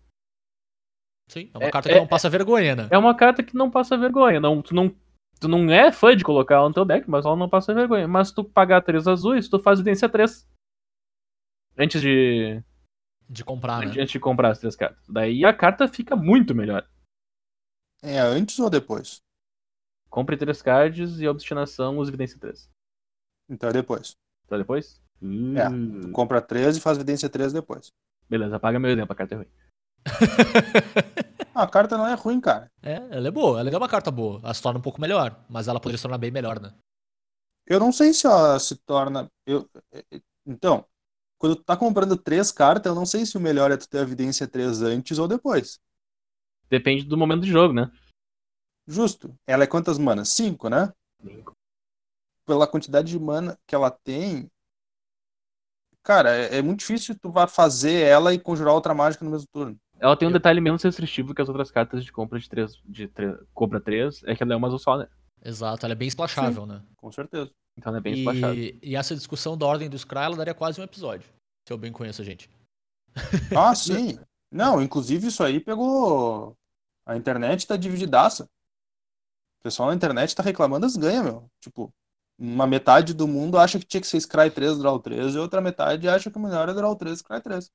Sim, 1.30 1.50
é 1.54 1.58
uma 1.58 1.68
É- 1.68 1.72
carta 1.72 1.90
que 1.90 1.96
é- 1.96 2.00
não 2.00 2.08
passa 2.08 2.30
vergonha, 2.30 2.76
né? 2.76 2.88
É 2.92 2.98
uma 2.98 3.16
carta 3.16 3.44
que 3.44 3.56
não 3.56 3.70
passa 3.70 3.98
vergonha. 3.98 4.40
Não, 4.40 4.62
tu, 4.62 4.74
não, 4.74 4.96
tu 5.42 5.48
não 5.48 5.70
é 5.74 5.92
fã 5.92 6.16
de 6.16 6.24
colocar 6.24 6.56
ela 6.56 6.68
no 6.70 6.74
teu 6.74 6.86
deck, 6.86 7.10
mas 7.10 7.26
ela 7.26 7.36
não 7.36 7.50
passa 7.50 7.74
vergonha. 7.74 8.08
Mas 8.08 8.32
tu 8.32 8.44
pagar 8.46 8.82
três 8.82 9.08
azuis, 9.08 9.50
tu 9.50 9.60
faz 9.60 9.80
evidência 9.80 10.08
3. 10.08 10.48
Antes 11.78 12.00
de, 12.02 12.64
De 13.30 13.44
comprar, 13.44 13.86
né? 13.86 13.92
antes 13.92 14.12
de 14.12 14.20
comprar 14.20 14.52
as 14.52 14.60
três 14.60 14.76
cartas. 14.76 15.04
Daí 15.08 15.44
a 15.44 15.54
carta 15.54 15.88
fica 15.88 16.16
muito 16.16 16.56
melhor. 16.56 16.88
É 18.02 18.20
antes 18.20 18.58
ou 18.60 18.70
depois? 18.70 19.22
Compre 20.10 20.38
três 20.38 20.62
cards 20.62 21.20
e 21.20 21.28
obstinação, 21.28 21.98
use 21.98 22.10
evidência 22.10 22.40
3. 22.40 22.70
Então 23.50 23.70
é 23.70 23.74
depois. 23.74 24.16
Tá 24.48 24.58
depois? 24.58 25.02
É, 25.22 25.68
Uh, 25.68 26.02
Tu 26.02 26.12
compra 26.12 26.40
13 26.42 26.78
e 26.78 26.82
faz 26.82 26.98
evidência 26.98 27.28
3 27.28 27.52
depois. 27.52 27.92
Beleza, 28.30 28.56
apaga 28.58 28.80
meu 28.80 28.92
exemplo, 28.92 29.14
a 29.14 29.16
carta 29.16 29.36
é 29.36 29.38
ruim. 29.38 29.48
Ah, 31.58 31.64
a 31.64 31.68
carta 31.68 31.98
não 31.98 32.06
é 32.06 32.14
ruim, 32.14 32.40
cara. 32.40 32.72
É, 32.84 32.98
ela 33.10 33.30
é 33.30 33.32
boa, 33.32 33.60
ela 33.60 33.68
é 33.68 33.76
uma 33.76 33.90
carta 33.90 34.12
boa. 34.12 34.40
Ela 34.44 34.54
se 34.54 34.62
torna 34.62 34.78
um 34.78 34.82
pouco 34.82 35.02
melhor, 35.02 35.44
mas 35.50 35.68
ela 35.68 35.80
poderia 35.80 35.98
se 35.98 36.04
tornar 36.04 36.20
bem 36.20 36.30
melhor, 36.30 36.60
né? 36.60 36.72
Eu 37.66 37.80
não 37.80 37.92
sei 37.92 38.14
se 38.14 38.28
ela 38.28 38.60
se 38.60 38.76
torna. 38.76 39.28
Eu... 39.44 39.68
Então, 40.46 40.86
quando 41.38 41.56
tu 41.56 41.64
tá 41.64 41.78
comprando 41.78 42.18
três 42.18 42.52
cartas, 42.52 42.90
eu 42.90 42.96
não 42.96 43.06
sei 43.06 43.26
se 43.26 43.38
o 43.38 43.42
melhor 43.42 43.72
é 43.72 43.78
tu 43.78 43.88
ter 43.88 44.00
a 44.00 44.02
evidência 44.02 44.48
3 44.48 44.82
antes 44.82 45.18
ou 45.20 45.28
depois. 45.28 45.80
Depende 46.70 47.04
do 47.04 47.18
momento 47.18 47.44
de 47.44 47.52
jogo, 47.52 47.74
né? 47.74 47.92
Justo. 48.88 49.34
Ela 49.46 49.64
é 49.64 49.68
quantas 49.68 49.98
manas? 49.98 50.30
5, 50.30 50.70
né? 50.70 50.92
Pela 52.46 52.68
quantidade 52.68 53.10
de 53.10 53.20
mana 53.20 53.58
que 53.68 53.76
ela 53.76 53.92
tem. 53.92 54.50
Cara, 56.04 56.30
é, 56.36 56.58
é 56.58 56.62
muito 56.62 56.80
difícil 56.80 57.18
tu 57.22 57.30
vai 57.30 57.48
fazer 57.48 58.02
ela 58.02 58.34
e 58.34 58.40
conjurar 58.40 58.74
outra 58.74 58.94
mágica 58.94 59.26
no 59.26 59.32
mesmo 59.32 59.48
turno. 59.52 59.78
Ela 60.00 60.16
tem 60.16 60.28
um 60.28 60.32
detalhe 60.32 60.62
menos 60.62 60.82
restritivo 60.84 61.34
que 61.34 61.42
as 61.42 61.50
outras 61.50 61.72
cartas 61.72 62.06
de 62.06 62.12
compra 62.12 62.40
de 62.40 62.48
3. 62.48 62.82
De 62.86 63.08
três- 63.08 63.36
compra 63.54 63.82
3, 63.82 64.24
é 64.26 64.36
que 64.36 64.44
ela 64.44 64.54
é 64.54 64.56
uma 64.56 64.68
azul 64.68 64.80
só, 64.80 64.98
né? 64.98 65.08
Exato, 65.44 65.86
ela 65.86 65.94
é 65.94 65.96
bem 65.96 66.08
splashável, 66.08 66.66
né? 66.66 66.82
Com 66.96 67.12
certeza. 67.12 67.52
Então 67.78 67.96
é 67.96 68.02
bem. 68.02 68.26
E, 68.56 68.80
e 68.82 68.96
essa 68.96 69.16
discussão 69.16 69.58
da 69.58 69.66
ordem 69.66 69.90
do 69.90 69.98
Scry, 69.98 70.20
ela 70.20 70.36
daria 70.36 70.54
quase 70.54 70.82
um 70.82 70.84
episódio. 70.84 71.30
Se 71.68 71.74
eu 71.74 71.78
bem 71.78 71.92
conheço 71.92 72.22
a 72.22 72.26
gente. 72.26 72.50
Ah, 73.56 73.74
sim. 73.76 74.20
Não, 74.52 74.82
inclusive 74.82 75.28
isso 75.28 75.44
aí 75.44 75.60
pegou. 75.60 76.56
A 77.06 77.16
internet 77.16 77.68
tá 77.68 77.78
divididaça. 77.78 78.46
O 79.60 79.64
pessoal 79.64 79.90
na 79.90 79.96
internet 79.96 80.36
tá 80.36 80.42
reclamando 80.42 80.86
as 80.86 80.96
ganhas, 80.96 81.24
meu. 81.24 81.50
Tipo, 81.62 81.94
uma 82.40 82.68
metade 82.68 83.14
do 83.14 83.28
mundo 83.28 83.58
acha 83.58 83.80
que 83.80 83.86
tinha 83.86 84.02
que 84.02 84.08
ser 84.08 84.20
Scry 84.20 84.50
3, 84.50 84.80
Draw 84.80 85.00
3, 85.00 85.36
e 85.36 85.38
outra 85.38 85.62
metade 85.62 86.08
acha 86.08 86.32
que 86.32 86.38
o 86.38 86.42
melhor 86.42 86.70
é 86.70 86.74
Draw 86.74 86.96
3, 86.96 87.20
Scry 87.20 87.42
3. 87.42 87.72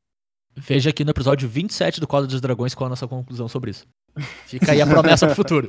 Veja 0.54 0.90
aqui 0.90 1.04
no 1.04 1.10
episódio 1.10 1.48
27 1.48 1.98
do 1.98 2.06
Código 2.06 2.30
dos 2.30 2.40
Dragões 2.40 2.74
qual 2.74 2.86
é 2.86 2.88
a 2.88 2.90
nossa 2.90 3.08
conclusão 3.08 3.48
sobre 3.48 3.70
isso. 3.70 3.86
Fica 4.46 4.72
aí 4.72 4.82
a 4.82 4.86
promessa 4.86 5.26
pro 5.26 5.34
futuro. 5.34 5.68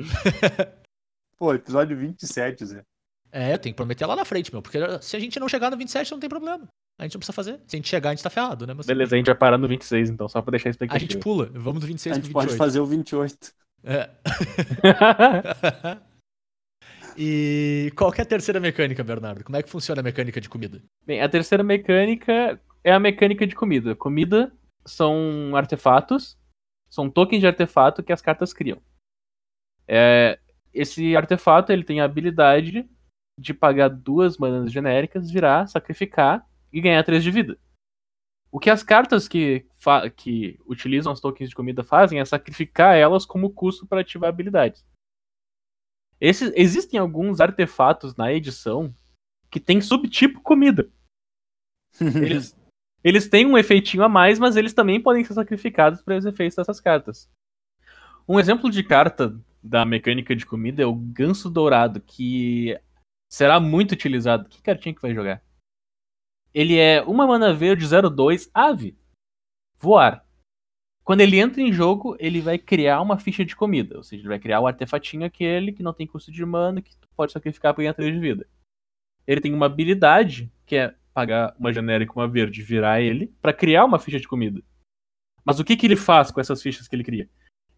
Pô, 1.39 1.53
episódio 1.53 1.97
27, 1.97 2.65
Zé. 2.65 2.85
É, 3.33 3.51
eu 3.51 3.57
tenho 3.57 3.73
que 3.73 3.77
prometer 3.77 4.05
lá 4.05 4.15
na 4.15 4.23
frente, 4.23 4.53
meu. 4.53 4.61
Porque 4.61 4.77
se 5.01 5.17
a 5.17 5.19
gente 5.19 5.39
não 5.39 5.49
chegar 5.49 5.71
no 5.71 5.77
27, 5.77 6.11
não 6.11 6.19
tem 6.19 6.29
problema. 6.29 6.67
A 6.99 7.03
gente 7.03 7.15
não 7.15 7.19
precisa 7.19 7.33
fazer. 7.33 7.59
Se 7.65 7.75
a 7.75 7.77
gente 7.77 7.89
chegar, 7.89 8.11
a 8.11 8.13
gente 8.13 8.23
tá 8.23 8.29
ferrado, 8.29 8.67
né? 8.67 8.75
Mas 8.75 8.85
Beleza, 8.85 9.15
a 9.15 9.17
gente 9.17 9.25
vai 9.25 9.35
parar 9.35 9.57
no 9.57 9.67
26, 9.67 10.11
então, 10.11 10.29
só 10.29 10.39
pra 10.39 10.51
deixar 10.51 10.67
a 10.67 10.69
a 10.69 10.71
expectativa. 10.71 11.11
gente 11.11 11.19
pula. 11.19 11.49
Vamos 11.51 11.81
do 11.81 11.85
A 11.85 11.87
26 11.87 12.15
gente 12.15 12.25
pro 12.25 12.33
pode 12.33 12.51
28. 12.51 12.57
fazer 12.59 12.79
o 12.79 12.85
28. 12.85 13.51
É. 13.85 14.09
e 17.17 17.91
qual 17.95 18.11
que 18.11 18.21
é 18.21 18.23
a 18.23 18.27
terceira 18.27 18.59
mecânica, 18.59 19.03
Bernardo? 19.03 19.43
Como 19.43 19.57
é 19.57 19.63
que 19.63 19.69
funciona 19.69 20.01
a 20.01 20.03
mecânica 20.03 20.39
de 20.39 20.47
comida? 20.47 20.79
Bem, 21.03 21.19
a 21.19 21.27
terceira 21.27 21.63
mecânica 21.63 22.61
é 22.83 22.93
a 22.93 22.99
mecânica 22.99 23.47
de 23.47 23.55
comida. 23.55 23.95
Comida 23.95 24.53
são 24.85 25.55
artefatos, 25.55 26.37
são 26.87 27.09
tokens 27.09 27.39
de 27.39 27.47
artefato 27.47 28.03
que 28.03 28.13
as 28.13 28.21
cartas 28.21 28.53
criam. 28.53 28.79
É, 29.87 30.37
esse 30.71 31.15
artefato 31.15 31.71
ele 31.71 31.83
tem 31.83 31.99
a 31.99 32.05
habilidade 32.05 32.87
de 33.39 33.53
pagar 33.53 33.89
duas 33.89 34.37
manas 34.37 34.71
genéricas, 34.71 35.31
virar, 35.31 35.67
sacrificar 35.67 36.47
e 36.71 36.79
ganhar 36.81 37.03
três 37.03 37.23
de 37.23 37.31
vida. 37.31 37.57
O 38.51 38.59
que 38.59 38.69
as 38.69 38.83
cartas 38.83 39.27
que, 39.27 39.65
que 40.15 40.59
utilizam 40.67 41.11
os 41.11 41.19
tokens 41.19 41.49
de 41.49 41.55
comida 41.55 41.83
fazem 41.83 42.19
é 42.19 42.25
sacrificar 42.25 42.95
elas 42.95 43.25
como 43.25 43.49
custo 43.49 43.87
para 43.87 44.01
ativar 44.01 44.29
habilidades. 44.29 44.85
Esses, 46.21 46.53
existem 46.55 46.99
alguns 46.99 47.41
artefatos 47.41 48.15
na 48.15 48.31
edição 48.31 48.95
que 49.49 49.59
tem 49.59 49.81
subtipo 49.81 50.39
comida. 50.41 50.89
Eles, 51.99 52.57
eles 53.03 53.27
têm 53.27 53.45
um 53.45 53.55
efeitinho 53.55 54.03
a 54.03 54.09
mais, 54.09 54.39
mas 54.39 54.55
eles 54.55 54.73
também 54.73 54.99
podem 54.99 55.23
ser 55.23 55.35
sacrificados 55.35 56.01
para 56.01 56.17
os 56.17 56.25
efeitos 56.25 56.55
dessas 56.55 56.79
cartas. 56.79 57.29
Um 58.27 58.39
exemplo 58.39 58.71
de 58.71 58.81
carta 58.81 59.37
da 59.61 59.85
mecânica 59.85 60.35
de 60.35 60.45
comida 60.45 60.81
é 60.81 60.85
o 60.85 60.95
Ganso 60.95 61.51
Dourado, 61.51 62.01
que 62.01 62.79
será 63.33 63.59
muito 63.59 63.93
utilizado. 63.93 64.47
Que 64.47 64.61
cartinha 64.61 64.93
que 64.93 65.01
vai 65.01 65.11
jogar? 65.11 65.43
Ele 66.53 66.77
é 66.77 67.01
uma 67.01 67.25
mana 67.25 67.51
verde 67.51 67.87
02 67.87 68.47
ave. 68.53 68.95
Voar. 69.79 70.23
Quando 71.03 71.21
ele 71.21 71.39
entra 71.39 71.59
em 71.59 71.73
jogo, 71.73 72.15
ele 72.19 72.41
vai 72.41 72.59
criar 72.59 73.01
uma 73.01 73.17
ficha 73.17 73.43
de 73.43 73.55
comida. 73.55 73.97
Ou 73.97 74.03
seja, 74.03 74.21
ele 74.21 74.29
vai 74.29 74.37
criar 74.37 74.59
o 74.59 74.67
artefatinho 74.67 75.25
aquele 75.25 75.73
que 75.73 75.81
não 75.81 75.93
tem 75.93 76.05
custo 76.05 76.31
de 76.31 76.45
mana, 76.45 76.79
que 76.79 76.95
tu 76.95 77.07
pode 77.15 77.31
sacrificar 77.31 77.73
para 77.73 77.81
ganhar 77.81 77.95
3 77.95 78.13
de 78.13 78.19
vida. 78.19 78.47
Ele 79.25 79.41
tem 79.41 79.51
uma 79.51 79.65
habilidade, 79.65 80.53
que 80.63 80.75
é 80.75 80.95
pagar 81.11 81.55
uma 81.57 81.73
genérica 81.73 82.13
uma 82.15 82.27
verde 82.27 82.61
virar 82.61 83.01
ele, 83.01 83.33
para 83.41 83.51
criar 83.51 83.83
uma 83.83 83.97
ficha 83.97 84.19
de 84.19 84.27
comida. 84.27 84.61
Mas 85.43 85.59
o 85.59 85.65
que, 85.65 85.75
que 85.75 85.87
ele 85.87 85.95
faz 85.95 86.29
com 86.29 86.39
essas 86.39 86.61
fichas 86.61 86.87
que 86.87 86.95
ele 86.95 87.03
cria? 87.03 87.27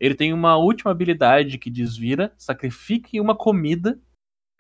Ele 0.02 0.16
tem 0.16 0.34
uma 0.34 0.58
última 0.58 0.92
habilidade 0.92 1.58
que 1.58 1.70
desvira, 1.70 2.36
sacrifique 2.38 3.22
uma 3.22 3.36
comida, 3.36 3.98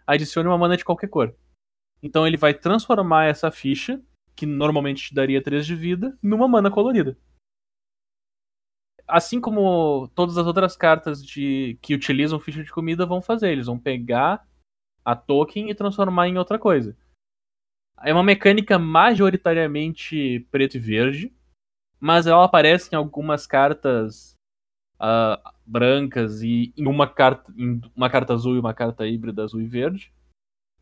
adicione 0.05 0.47
uma 0.47 0.57
mana 0.57 0.77
de 0.77 0.85
qualquer 0.85 1.07
cor. 1.07 1.35
Então 2.01 2.25
ele 2.27 2.37
vai 2.37 2.53
transformar 2.53 3.25
essa 3.25 3.49
ficha, 3.49 4.01
que 4.35 4.45
normalmente 4.45 5.07
te 5.07 5.15
daria 5.15 5.41
3 5.41 5.65
de 5.65 5.75
vida, 5.75 6.17
numa 6.21 6.47
mana 6.47 6.69
colorida. 6.69 7.17
Assim 9.07 9.39
como 9.39 10.07
todas 10.09 10.37
as 10.37 10.45
outras 10.47 10.75
cartas 10.75 11.23
de 11.23 11.77
que 11.81 11.93
utilizam 11.93 12.39
ficha 12.39 12.63
de 12.63 12.71
comida 12.71 13.05
vão 13.05 13.21
fazer, 13.21 13.51
eles 13.51 13.67
vão 13.67 13.79
pegar 13.79 14.47
a 15.03 15.15
token 15.15 15.69
e 15.69 15.75
transformar 15.75 16.27
em 16.27 16.37
outra 16.37 16.57
coisa. 16.57 16.97
É 18.03 18.11
uma 18.11 18.23
mecânica 18.23 18.77
majoritariamente 18.77 20.47
preto 20.51 20.75
e 20.75 20.79
verde, 20.79 21.35
mas 21.99 22.27
ela 22.27 22.43
aparece 22.43 22.89
em 22.93 22.95
algumas 22.95 23.47
cartas 23.47 24.34
ah, 24.99 25.53
brancas 25.65 26.41
e 26.41 26.73
em 26.77 26.87
uma 26.87 27.07
carta, 27.11 27.53
uma 27.95 28.09
carta 28.09 28.33
azul 28.33 28.55
e 28.55 28.59
uma 28.59 28.73
carta 28.73 29.05
híbrida 29.07 29.43
azul 29.43 29.61
e 29.61 29.67
verde. 29.67 30.13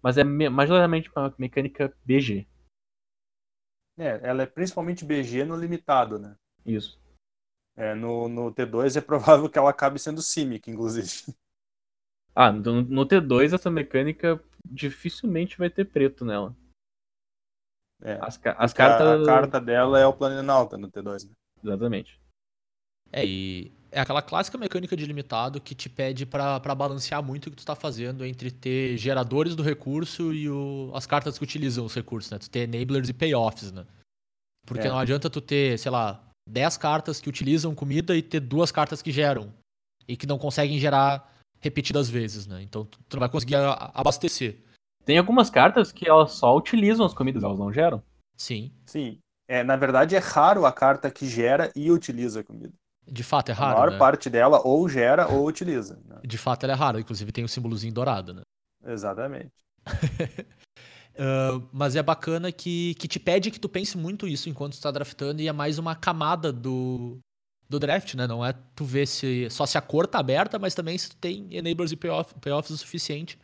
Mas 0.02 0.18
é 0.18 0.24
me- 0.24 0.50
majoritariamente 0.50 1.10
uma 1.16 1.34
mecânica 1.38 1.96
BG. 2.06 2.46
É, 3.98 4.20
ela 4.24 4.44
é 4.44 4.46
principalmente 4.46 5.06
BG 5.06 5.46
no 5.46 5.56
limitado, 5.56 6.18
né? 6.20 6.36
Isso. 6.66 7.00
É, 7.76 7.94
no, 7.96 8.28
no 8.28 8.52
T2 8.54 8.96
é 8.98 9.02
provável 9.02 9.50
que 9.50 9.58
ela 9.58 9.70
acabe 9.70 10.00
sendo 10.00 10.22
Simic, 10.22 10.70
inclusive. 10.70 11.08
Ah, 12.36 12.52
no, 12.52 12.82
no 12.82 13.06
T2 13.06 13.54
essa 13.54 13.70
mecânica 13.70 14.44
dificilmente 14.68 15.56
vai 15.56 15.70
ter 15.70 15.86
preto 15.86 16.26
nela. 16.26 16.56
É, 18.02 18.14
As, 18.14 18.24
as 18.28 18.40
porque 18.40 18.50
a- 18.50 18.74
cartas. 18.74 19.22
A, 19.22 19.26
carta 19.26 19.62
dela 19.62 20.00
é 20.00 20.06
o 20.08 20.14
Planalta 20.18 20.76
no 20.76 20.90
T2, 20.90 21.26
né? 21.26 21.36
Exatamente. 21.64 22.20
É, 23.12 23.24
e 23.24 23.72
é 23.94 24.00
aquela 24.02 24.22
clássica 24.22 24.58
mecânica 24.58 24.96
de 24.98 25.06
limitado 25.06 25.62
que 25.62 25.74
te 25.76 25.88
pede 25.90 26.26
pra 26.26 26.60
pra 26.60 26.74
balancear 26.76 27.22
muito 27.24 27.48
o 27.48 27.52
que 27.52 27.58
tu 27.58 27.66
tá 27.66 27.76
fazendo 27.76 28.26
entre 28.26 28.52
ter 28.52 28.98
geradores 28.98 29.56
do 29.56 29.64
recurso 29.64 30.34
e 30.34 30.50
o- 30.50 30.92
as 30.94 31.06
cartas 31.06 31.38
que 31.38 31.44
utilizam 31.44 31.86
os 31.86 31.94
recursos, 31.94 32.32
né? 32.32 32.40
Tu 32.40 32.50
ter 32.50 32.68
enablers 32.70 33.10
e 33.10 33.14
payoffs, 33.14 33.72
né? 33.72 33.86
Porque 34.66 34.88
É. 34.88 34.90
não 34.90 34.98
adianta 34.98 35.30
tu 35.30 35.40
ter, 35.42 35.78
sei 35.78 35.92
lá, 35.92 36.24
10 36.50 36.76
cartas 36.78 37.22
que 37.22 37.30
utilizam 37.30 37.74
comida 37.76 38.16
e 38.16 38.22
ter 38.22 38.40
duas 38.40 38.72
cartas 38.72 39.02
que 39.02 39.12
geram. 39.12 39.54
E 40.08 40.18
que 40.18 40.28
não 40.28 40.38
conseguem 40.38 40.78
gerar 40.80 41.32
repetidas 41.62 42.10
vezes, 42.10 42.46
né? 42.48 42.62
Então 42.62 42.84
tu 42.86 43.00
tu 43.08 43.14
não 43.16 43.20
vai 43.22 43.30
conseguir 43.30 43.56
a- 43.56 43.92
abastecer. 43.94 44.58
Tem 45.06 45.18
algumas 45.18 45.50
cartas 45.50 45.92
que 45.92 46.08
elas 46.10 46.32
só 46.32 46.56
utilizam 46.56 47.06
as 47.06 47.14
comidas, 47.14 47.44
elas 47.44 47.60
não 47.60 47.72
geram. 47.72 48.02
Sim. 48.38 48.72
Sim. 48.86 49.20
É, 49.48 49.64
na 49.64 49.76
verdade, 49.76 50.16
é 50.16 50.20
raro 50.20 50.66
a 50.66 50.72
carta 50.72 51.12
que 51.12 51.28
gera 51.28 51.72
e 51.76 51.92
utiliza 51.92 52.40
a 52.40 52.44
comida. 52.44 52.74
De 53.08 53.24
fato 53.24 53.50
é 53.50 53.52
a 53.52 53.56
raro. 53.56 53.78
maior 53.78 53.92
né? 53.92 53.98
parte 53.98 54.30
dela 54.30 54.62
ou 54.66 54.88
gera 54.88 55.28
ou 55.28 55.46
utiliza. 55.46 56.00
né? 56.06 56.20
De 56.24 56.38
fato 56.38 56.64
ela 56.64 56.74
é 56.74 56.76
rara. 56.76 57.00
Inclusive 57.00 57.32
tem 57.32 57.44
o 57.44 57.50
símbolozinho 57.50 57.94
dourado, 57.94 58.34
né? 58.34 58.42
Exatamente. 58.86 59.52
Ah, 61.18 61.62
mas 61.72 61.96
é 61.96 62.02
bacana 62.02 62.52
que, 62.52 62.96
que 62.96 63.08
te 63.08 63.20
pede 63.20 63.52
que 63.52 63.60
tu 63.60 63.70
pense 63.70 63.98
muito 63.98 64.28
isso 64.28 64.50
enquanto 64.50 64.74
tu 64.74 64.82
tá 64.82 64.92
draftando 64.92 65.42
e 65.42 65.48
é 65.48 65.54
mais 65.54 65.78
uma 65.78 65.96
camada 65.96 66.52
do, 66.52 67.20
do 67.70 67.80
draft, 67.80 68.16
né? 68.16 68.28
Não 68.28 68.46
é 68.46 68.54
tu 68.76 68.84
ver 68.84 69.08
se 69.08 69.50
só 69.50 69.66
se 69.66 69.78
a 69.78 69.82
cor 69.82 70.08
tá 70.08 70.20
aberta, 70.20 70.58
mas 70.58 70.74
também 70.74 70.98
se 70.98 71.10
tu 71.10 71.18
tem 71.18 71.48
enablers 71.52 71.92
e 71.92 71.96
payoff, 71.96 72.34
payoffs 72.40 72.72
o 72.72 72.78
suficiente 72.78 73.38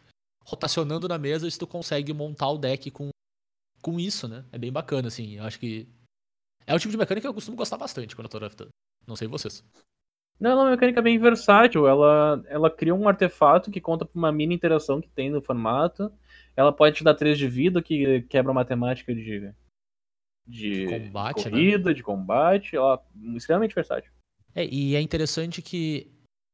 rotacionando 0.44 1.08
na 1.08 1.18
mesa 1.18 1.50
se 1.50 1.60
tu 1.60 1.68
consegue 1.68 2.12
montar 2.12 2.50
o 2.50 2.58
deck 2.58 2.90
com, 2.90 3.10
com 3.82 4.00
isso, 4.00 4.28
né? 4.28 4.44
É 4.52 4.58
bem 4.58 4.72
bacana, 4.72 5.08
assim. 5.08 5.36
Eu 5.36 5.44
acho 5.44 5.60
que 5.60 5.88
é 6.66 6.74
o 6.74 6.80
tipo 6.80 6.92
de 6.92 6.98
mecânica 6.98 7.22
que 7.22 7.28
eu 7.28 7.34
costumo 7.34 7.58
gostar 7.58 7.78
bastante 7.78 8.16
quando 8.16 8.26
eu 8.26 8.32
tô 8.32 8.40
draftando. 8.40 8.70
Não 9.10 9.16
sei 9.16 9.28
vocês. 9.28 9.66
Não, 10.40 10.52
ela 10.52 10.62
é 10.62 10.64
uma 10.66 10.72
mecânica 10.72 11.02
bem 11.02 11.18
versátil. 11.18 11.88
Ela, 11.88 12.42
ela 12.48 12.70
cria 12.70 12.94
um 12.94 13.10
artefato 13.10 13.72
que 13.72 13.82
conta 13.82 14.06
pra 14.06 14.18
uma 14.18 14.32
mini 14.32 14.54
interação 14.54 15.02
que 15.02 15.10
tem 15.10 15.32
no 15.32 15.42
formato. 15.42 16.12
Ela 16.56 16.72
pode 16.72 16.98
te 16.98 17.04
dar 17.04 17.16
3 17.16 17.38
de 17.38 17.48
vida, 17.48 17.82
que 17.82 18.22
quebra 18.30 18.52
a 18.52 18.54
matemática 18.54 19.14
de, 19.14 19.52
de, 20.48 20.86
De 20.86 20.86
combate, 20.86 21.44
de 21.44 21.50
corrida, 21.50 21.94
de 21.94 22.04
combate. 22.04 22.76
Ela 22.76 23.04
é 23.34 23.36
extremamente 23.36 23.74
versátil. 23.74 24.12
É, 24.54 24.66
e 24.66 24.96
é 24.96 25.02
interessante 25.02 25.62
que 25.62 26.12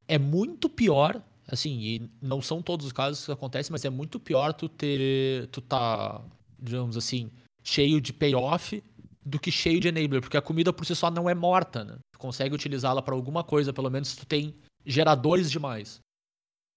é 0.07 0.17
muito 0.17 0.69
pior, 0.69 1.21
assim, 1.47 1.79
e 1.81 2.09
não 2.21 2.41
são 2.41 2.61
todos 2.61 2.85
os 2.85 2.93
casos 2.93 3.25
que 3.25 3.31
acontece, 3.31 3.71
mas 3.71 3.83
é 3.83 3.89
muito 3.89 4.19
pior 4.19 4.53
tu 4.53 4.69
ter, 4.69 5.47
tu 5.47 5.61
tá, 5.61 6.23
digamos 6.59 6.97
assim, 6.97 7.29
cheio 7.63 7.99
de 7.99 8.13
payoff 8.13 8.81
do 9.25 9.39
que 9.39 9.51
cheio 9.51 9.79
de 9.79 9.87
enabler, 9.87 10.21
porque 10.21 10.37
a 10.37 10.41
comida 10.41 10.71
por 10.71 10.85
si 10.85 10.95
só 10.95 11.09
não 11.09 11.27
é 11.29 11.33
morta, 11.33 11.83
né? 11.83 11.97
Tu 12.13 12.19
consegue 12.19 12.53
utilizá-la 12.53 13.01
pra 13.01 13.15
alguma 13.15 13.43
coisa, 13.43 13.73
pelo 13.73 13.89
menos 13.89 14.09
se 14.09 14.17
tu 14.17 14.25
tem 14.25 14.55
geradores 14.85 15.49
demais. 15.49 15.99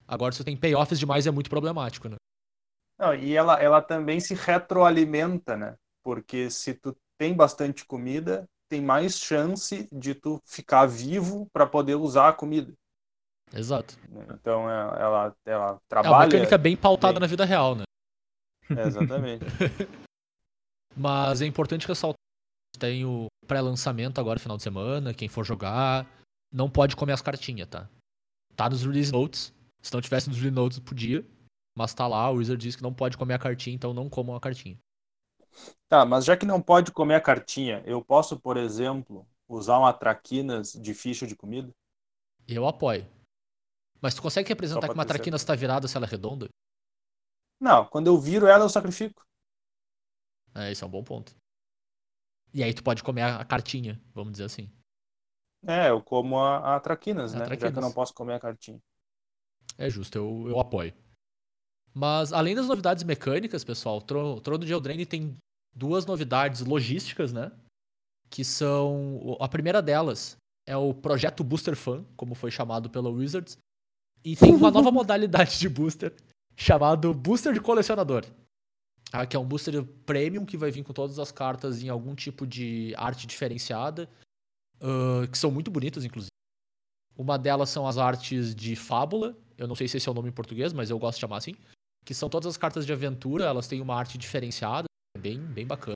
Agora, 0.07 0.33
se 0.33 0.39
tu 0.39 0.45
tem 0.45 0.57
payoffs 0.57 0.99
demais, 0.99 1.27
é 1.27 1.31
muito 1.31 1.51
problemático, 1.51 2.09
né? 2.09 2.17
Não, 2.99 3.15
e 3.15 3.37
ela, 3.37 3.61
ela 3.63 3.83
também 3.83 4.19
se 4.19 4.35
retroalimenta, 4.35 5.57
né? 5.57 5.77
Porque 6.03 6.51
se 6.51 6.73
tu 6.75 6.97
tem 7.19 7.35
bastante 7.35 7.85
comida, 7.85 8.49
tem 8.69 8.81
mais 8.81 9.19
chance 9.19 9.87
de 9.93 10.15
tu 10.15 10.41
ficar 10.47 10.87
vivo 10.87 11.47
para 11.53 11.67
poder 11.67 11.97
usar 11.97 12.29
a 12.29 12.33
comida. 12.33 12.73
Exato. 13.53 13.99
Então 14.31 14.69
é- 14.71 15.01
ela, 15.03 15.37
ela 15.45 15.67
É 15.67 15.71
uma 15.73 15.81
trabalha. 15.89 16.27
mecânica 16.27 16.57
bem 16.59 16.77
pautada 16.77 17.15
bem. 17.15 17.21
na 17.21 17.27
vida 17.27 17.45
real, 17.45 17.75
né? 17.75 17.85
É, 18.71 18.83
exatamente. 18.87 19.45
Mas 20.97 21.41
é 21.43 21.47
importante 21.47 21.87
ressaltar 21.87 22.19
tem 22.79 23.05
o 23.05 23.27
pré-lançamento 23.47 24.21
agora, 24.21 24.39
final 24.39 24.57
de 24.57 24.63
semana. 24.63 25.13
Quem 25.13 25.29
for 25.29 25.45
jogar, 25.45 26.07
não 26.53 26.71
pode 26.71 26.97
comer 26.97 27.13
as 27.13 27.23
cartinhas, 27.23 27.69
tá? 27.69 27.89
Tá 28.57 28.69
nos 28.71 28.83
release 28.83 29.13
notes. 29.13 29.53
Se 29.83 29.93
não 29.93 30.01
tivesse 30.01 30.29
nos 30.29 30.39
release 30.39 30.55
notes, 30.55 30.79
podia. 30.79 31.27
Mas 31.77 31.95
tá 31.95 32.07
lá, 32.07 32.31
o 32.31 32.37
Wizard 32.37 32.61
diz 32.61 32.75
que 32.75 32.83
não 32.83 32.93
pode 32.93 33.17
comer 33.17 33.35
a 33.35 33.39
cartinha, 33.39 33.75
então 33.75 33.95
não 33.95 34.09
comam 34.09 34.35
a 34.35 34.41
cartinha. 34.41 34.79
Tá, 35.89 36.05
mas 36.05 36.25
já 36.25 36.37
que 36.37 36.47
não 36.47 36.61
pode 36.61 36.93
comer 36.93 37.15
a 37.15 37.21
cartinha, 37.21 37.83
eu 37.87 38.03
posso, 38.03 38.39
por 38.39 38.57
exemplo, 38.57 39.27
usar 39.49 39.79
uma 39.79 39.93
traquinas 39.93 40.73
de 40.73 40.95
ficha 40.95 41.27
de 41.27 41.37
comida? 41.37 41.71
Eu 42.47 42.67
apoio. 42.67 43.07
Mas 44.01 44.15
tu 44.15 44.23
consegue 44.23 44.49
representar 44.49 44.89
que 44.89 44.95
uma 44.95 45.05
pra 45.05 45.05
ter 45.05 45.15
traquina 45.15 45.37
está 45.37 45.55
virada 45.55 45.89
se 45.89 45.97
ela 45.97 46.07
é 46.07 46.09
redonda? 46.09 46.49
Não, 47.61 47.87
quando 47.87 48.07
eu 48.07 48.19
viro 48.19 48.47
ela, 48.47 48.65
eu 48.65 48.69
sacrifico. 48.69 49.27
É, 50.55 50.71
esse 50.71 50.83
é 50.83 50.87
um 50.87 50.91
bom 50.91 51.03
ponto. 51.03 51.35
E 52.53 52.63
aí 52.63 52.73
tu 52.75 52.83
pode 52.83 53.03
comer 53.03 53.23
a 53.23 53.45
cartinha, 53.45 54.01
vamos 54.15 54.33
dizer 54.33 54.45
assim. 54.45 54.71
É, 55.67 55.91
eu 55.91 56.01
como 56.03 56.39
a, 56.39 56.77
a 56.77 56.81
traquinas, 56.81 57.35
A 57.35 57.39
né? 57.41 57.45
Já 57.45 57.49
que 57.49 57.55
eu 57.55 57.59
traquinas. 57.59 57.85
não 57.85 57.93
posso 57.93 58.15
comer 58.15 58.35
a 58.35 58.41
cartinha. 58.41 58.79
É 59.77 59.89
justo, 59.91 60.17
eu, 60.17 60.47
eu 60.49 60.61
apoio. 60.61 60.93
Mas 61.95 62.33
além 62.33 62.55
das 62.55 62.69
novidades 62.69 63.03
mecânicas, 63.05 63.65
pessoal, 63.65 63.99
o 63.99 64.03
Tro- 64.03 64.37
o 64.37 64.41
Trono 64.41 64.65
de 64.65 64.73
Eldraine 64.73 65.05
tem 65.07 65.35
duas 65.75 66.07
novidades 66.07 66.61
logísticas, 66.61 67.33
né? 67.33 67.51
Que 68.31 68.45
são. 68.45 69.37
A 69.41 69.49
primeira 69.49 69.81
delas 69.83 70.37
é 70.67 70.77
o 70.77 70.93
projeto 70.95 71.43
Booster 71.43 71.75
Fan, 71.77 72.05
como 72.17 72.35
foi 72.35 72.51
chamado 72.51 72.89
pela 72.91 73.09
Wizards. 73.11 73.59
E 74.25 74.37
tem 74.37 74.55
uma 74.55 74.71
nova 74.71 74.91
modalidade 74.93 75.59
de 75.59 75.69
booster 75.69 76.15
chamado 76.57 77.13
Booster 77.15 77.53
de 77.53 77.61
Colecionador. 77.61 78.25
Ah, 79.13 79.27
que 79.27 79.37
é 79.37 79.39
um 79.39 79.45
booster 79.45 79.85
premium 80.05 80.45
que 80.45 80.57
vai 80.57 80.71
vir 80.71 80.85
com 80.85 80.93
todas 80.93 81.19
as 81.19 81.33
cartas 81.33 81.83
em 81.83 81.89
algum 81.89 82.15
tipo 82.15 82.47
de 82.47 82.95
arte 82.97 83.27
diferenciada, 83.27 84.09
ah, 84.81 85.27
que 85.31 85.39
são 85.39 85.51
muito 85.51 85.71
bonitas, 85.71 86.05
inclusive. 86.05 86.29
Uma 87.17 87.39
delas 87.39 87.71
são 87.71 87.87
as 87.87 87.99
artes 87.99 88.55
de 88.55 88.77
Fábula, 88.77 89.37
eu 89.57 89.67
não 89.67 89.75
sei 89.75 89.89
se 89.89 89.97
esse 89.97 90.09
é 90.09 90.13
o 90.13 90.15
nome 90.15 90.29
em 90.29 90.33
português, 90.33 90.73
mas 90.73 90.91
eu 90.91 90.99
gosto 90.99 91.17
de 91.17 91.23
chamar 91.23 91.39
assim, 91.39 91.55
que 92.05 92.15
são 92.15 92.29
todas 92.29 92.47
as 92.47 92.57
cartas 92.57 92.87
de 92.87 92.93
aventura, 92.93 93.45
elas 93.45 93.67
têm 93.67 93.81
uma 93.81 93.97
arte 93.97 94.17
diferenciada, 94.17 94.87
bem, 95.19 95.41
bem 95.41 95.67
bacana. 95.67 95.95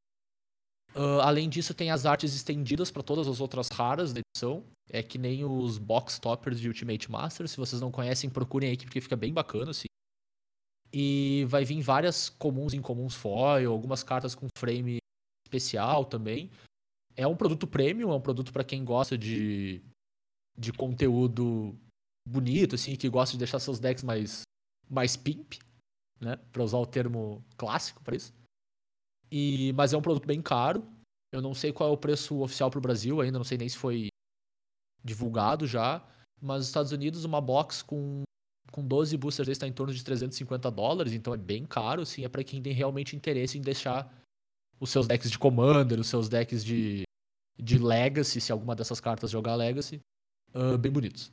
Ah, 0.94 1.29
além 1.29 1.48
disso, 1.48 1.75
tem 1.75 1.90
as 1.90 2.07
artes 2.07 2.35
estendidas 2.35 2.90
para 2.90 3.03
todas 3.03 3.29
as 3.29 3.40
outras 3.40 3.68
raras 3.68 4.12
da 4.12 4.20
edição. 4.20 4.64
É 4.90 5.03
que 5.03 5.16
nem 5.16 5.44
os 5.44 5.79
box 5.79 6.18
toppers 6.18 6.61
de 6.61 6.68
Ultimate 6.68 7.11
Master. 7.11 7.48
Se 7.48 7.57
vocês 7.57 7.81
não 7.81 7.90
conhecem, 7.90 8.29
procurem 8.29 8.70
aí 8.70 8.77
porque 8.77 9.01
fica 9.01 9.16
bem 9.16 9.33
bacana, 9.33 9.70
assim. 9.70 9.87
E 10.92 11.44
vai 11.46 11.64
vir 11.64 11.81
várias 11.81 12.28
comuns 12.28 12.74
e 12.74 12.76
incomuns 12.76 13.14
foil, 13.14 13.72
algumas 13.72 14.02
cartas 14.02 14.35
com 14.35 14.46
frame 14.59 14.98
especial 15.46 16.05
também. 16.05 16.50
É 17.16 17.26
um 17.26 17.37
produto 17.37 17.66
premium, 17.66 18.11
é 18.11 18.14
um 18.14 18.20
produto 18.20 18.52
para 18.52 18.64
quem 18.64 18.85
gosta 18.85 19.16
de, 19.16 19.83
de 20.57 20.72
conteúdo 20.72 21.74
bonito, 22.28 22.74
assim, 22.74 22.94
que 22.96 23.09
gosta 23.09 23.33
de 23.33 23.38
deixar 23.38 23.59
seus 23.59 23.78
decks 23.78 24.05
mais, 24.05 24.42
mais 24.88 25.16
pimp, 25.16 25.55
né? 26.20 26.37
Pra 26.52 26.62
usar 26.62 26.78
o 26.78 26.87
termo 26.87 27.42
clássico 27.57 28.02
para 28.02 28.16
isso. 28.16 28.33
E, 29.31 29.72
mas 29.72 29.92
é 29.92 29.96
um 29.96 30.02
produto 30.02 30.26
bem 30.26 30.42
caro. 30.42 30.87
Eu 31.33 31.40
não 31.40 31.55
sei 31.55 31.72
qual 31.72 31.88
é 31.88 31.92
o 31.92 31.96
preço 31.96 32.42
oficial 32.42 32.70
pro 32.70 32.81
Brasil 32.81 33.20
ainda, 33.20 33.38
não 33.38 33.44
sei 33.44 33.57
nem 33.57 33.68
se 33.68 33.78
foi 33.78 34.09
divulgado 35.02 35.66
já. 35.66 36.07
Mas 36.40 36.59
nos 36.59 36.66
Estados 36.66 36.92
Unidos, 36.92 37.24
uma 37.24 37.40
box 37.40 37.83
com, 37.83 38.22
com 38.73 38.83
12 38.83 39.17
boosters 39.19 39.49
está 39.49 39.69
em 39.69 39.73
torno 39.73 39.93
de 39.93 40.03
350 40.03 40.71
dólares, 40.71 41.13
então 41.13 41.35
é 41.35 41.37
bem 41.37 41.65
caro, 41.67 42.03
assim, 42.03 42.25
é 42.25 42.29
para 42.29 42.43
quem 42.43 42.63
tem 42.63 42.73
realmente 42.73 43.15
interesse 43.15 43.59
em 43.59 43.61
deixar 43.61 44.11
os 44.81 44.91
seus 44.91 45.07
decks 45.07 45.31
de 45.31 45.39
Commander, 45.39 46.01
os 46.01 46.09
seus 46.09 46.29
decks 46.29 46.65
de, 46.65 47.03
de 47.57 47.79
Legacy, 47.79 48.41
se 48.41 48.51
alguma 48.51 48.75
dessas 48.75 48.99
cartas 48.99 49.31
jogar 49.31 49.55
Legacy, 49.55 50.01
ah, 50.55 50.77
bem 50.79 50.91
bonitos. 50.91 51.31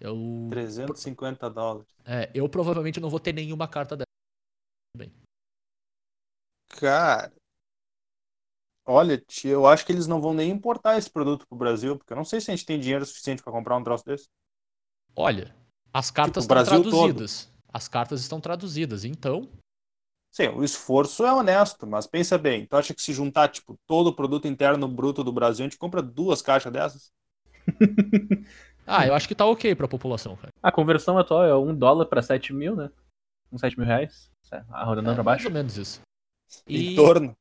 Eu, 0.00 0.16
350 0.50 1.48
dólares. 1.48 1.88
é, 2.04 2.30
eu 2.34 2.48
provavelmente 2.48 3.00
não 3.00 3.10
vou 3.10 3.18
ter 3.18 3.32
nenhuma 3.32 3.66
carta 3.66 3.96
dessa. 3.96 4.08
Cara. 6.68 7.32
Olha, 8.84 9.18
tia, 9.18 9.50
eu 9.52 9.66
acho 9.66 9.84
que 9.84 9.92
eles 9.92 10.06
não 10.06 10.20
vão 10.20 10.32
nem 10.32 10.50
importar 10.50 10.96
esse 10.96 11.10
produto 11.10 11.46
pro 11.46 11.58
Brasil, 11.58 11.96
porque 11.96 12.12
eu 12.12 12.16
não 12.16 12.24
sei 12.24 12.40
se 12.40 12.50
a 12.50 12.56
gente 12.56 12.64
tem 12.64 12.80
dinheiro 12.80 13.04
suficiente 13.04 13.42
para 13.42 13.52
comprar 13.52 13.76
um 13.76 13.84
troço 13.84 14.04
desse. 14.04 14.28
Olha, 15.14 15.54
as 15.92 16.10
cartas 16.10 16.44
Tipo, 16.44 16.54
estão 16.54 16.74
Brasil 16.74 16.82
todo. 16.84 16.90
traduzidas. 16.90 17.52
As 17.72 17.88
cartas 17.88 18.20
estão 18.20 18.40
traduzidas, 18.40 19.04
então. 19.04 19.48
Sim, 20.30 20.48
o 20.48 20.62
esforço 20.62 21.24
é 21.24 21.32
honesto, 21.32 21.86
mas 21.86 22.06
pensa 22.06 22.36
bem, 22.38 22.66
tu 22.66 22.76
acha 22.76 22.94
que 22.94 23.02
se 23.02 23.12
juntar, 23.12 23.48
tipo, 23.48 23.76
todo 23.86 24.08
o 24.08 24.14
produto 24.14 24.46
interno 24.46 24.86
bruto 24.86 25.24
do 25.24 25.32
Brasil, 25.32 25.64
a 25.64 25.68
gente 25.68 25.78
compra 25.78 26.02
duas 26.02 26.42
caixas 26.42 26.72
dessas? 26.72 27.12
Ah, 28.90 29.06
eu 29.06 29.12
acho 29.12 29.28
que 29.28 29.34
tá 29.34 29.44
ok 29.44 29.74
pra 29.74 29.86
população, 29.86 30.34
cara. 30.34 30.48
A 30.62 30.72
conversão 30.72 31.18
atual 31.18 31.44
é 31.44 31.54
1 31.54 31.74
dólar 31.74 32.06
pra 32.06 32.22
7 32.22 32.54
mil, 32.54 32.74
né? 32.74 32.90
Uns 33.52 33.60
7 33.60 33.76
mil 33.78 33.86
reais. 33.86 34.30
Arrodando 34.70 35.10
É, 35.10 35.14
pra 35.14 35.22
mais 35.22 35.42
baixo. 35.42 35.48
ou 35.48 35.52
menos 35.52 35.76
isso. 35.76 36.00
Em 36.66 36.92
E, 36.92 36.96
torno. 36.96 37.36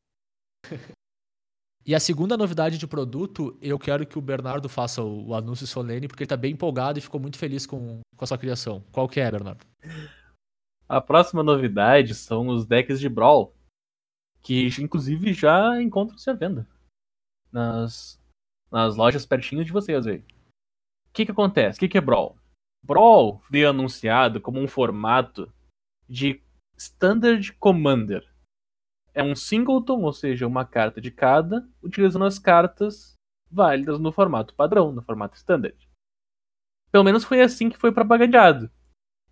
e 1.88 1.96
a 1.96 2.00
segunda 2.02 2.36
novidade 2.36 2.78
de 2.78 2.86
produto, 2.86 3.58
eu 3.62 3.80
quero 3.80 4.06
que 4.06 4.20
o 4.20 4.22
Bernardo 4.22 4.68
faça 4.68 5.02
o, 5.02 5.30
o 5.30 5.34
anúncio 5.34 5.66
solene, 5.66 6.10
porque 6.10 6.24
ele 6.24 6.30
tá 6.30 6.36
bem 6.36 6.52
empolgado 6.52 7.00
e 7.00 7.02
ficou 7.02 7.18
muito 7.18 7.38
feliz 7.38 7.66
com, 7.66 8.02
com 8.14 8.24
a 8.26 8.28
sua 8.28 8.38
criação. 8.38 8.84
Qual 8.92 9.08
que 9.08 9.22
é, 9.22 9.32
Bernardo? 9.32 9.66
A 10.90 11.00
próxima 11.00 11.42
novidade 11.42 12.14
são 12.14 12.50
os 12.50 12.66
decks 12.66 13.00
de 13.00 13.08
Brawl, 13.08 13.56
que 14.44 14.68
inclusive 14.82 15.34
já 15.34 15.82
encontram-se 15.82 16.30
à 16.30 16.34
venda 16.34 16.68
nas, 17.50 18.22
nas 18.70 18.98
lojas 18.98 19.26
pertinho 19.26 19.64
de 19.64 19.72
vocês 19.72 20.06
aí. 20.06 20.20
O 20.20 21.14
que 21.14 21.26
que 21.26 21.32
acontece? 21.32 21.78
O 21.78 21.80
que 21.80 21.88
que 21.88 21.98
é 21.98 22.02
Brawl? 22.02 22.38
Brawl 22.84 23.42
veio 23.50 23.70
anunciado 23.70 24.42
como 24.42 24.60
um 24.60 24.68
formato 24.68 25.52
de 26.08 26.42
Standard 26.78 27.54
Commander. 27.54 28.30
É 29.18 29.24
um 29.24 29.36
singleton, 29.36 30.04
ou 30.04 30.14
seja, 30.14 30.46
uma 30.46 30.64
carta 30.64 31.02
de 31.02 31.10
cada, 31.10 31.68
utilizando 31.82 32.24
as 32.24 32.38
cartas 32.38 33.16
válidas 33.50 34.00
no 34.00 34.12
formato 34.12 34.54
padrão, 34.54 34.92
no 34.92 35.02
formato 35.02 35.36
standard. 35.36 35.76
Pelo 36.92 37.04
menos 37.04 37.24
foi 37.24 37.42
assim 37.42 37.68
que 37.68 37.80
foi 37.80 37.92
propagandeado. 37.92 38.70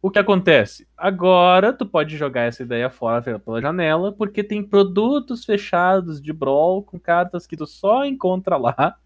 O 0.01 0.09
que 0.09 0.17
acontece? 0.17 0.89
Agora 0.97 1.71
tu 1.71 1.85
pode 1.85 2.17
jogar 2.17 2.45
essa 2.45 2.63
ideia 2.63 2.89
fora 2.89 3.39
pela 3.39 3.61
janela, 3.61 4.11
porque 4.11 4.43
tem 4.43 4.67
produtos 4.67 5.45
fechados 5.45 6.19
de 6.19 6.33
Brawl 6.33 6.83
com 6.83 6.99
cartas 6.99 7.45
que 7.45 7.55
tu 7.55 7.67
só 7.67 8.03
encontra 8.05 8.57
lá. 8.57 8.99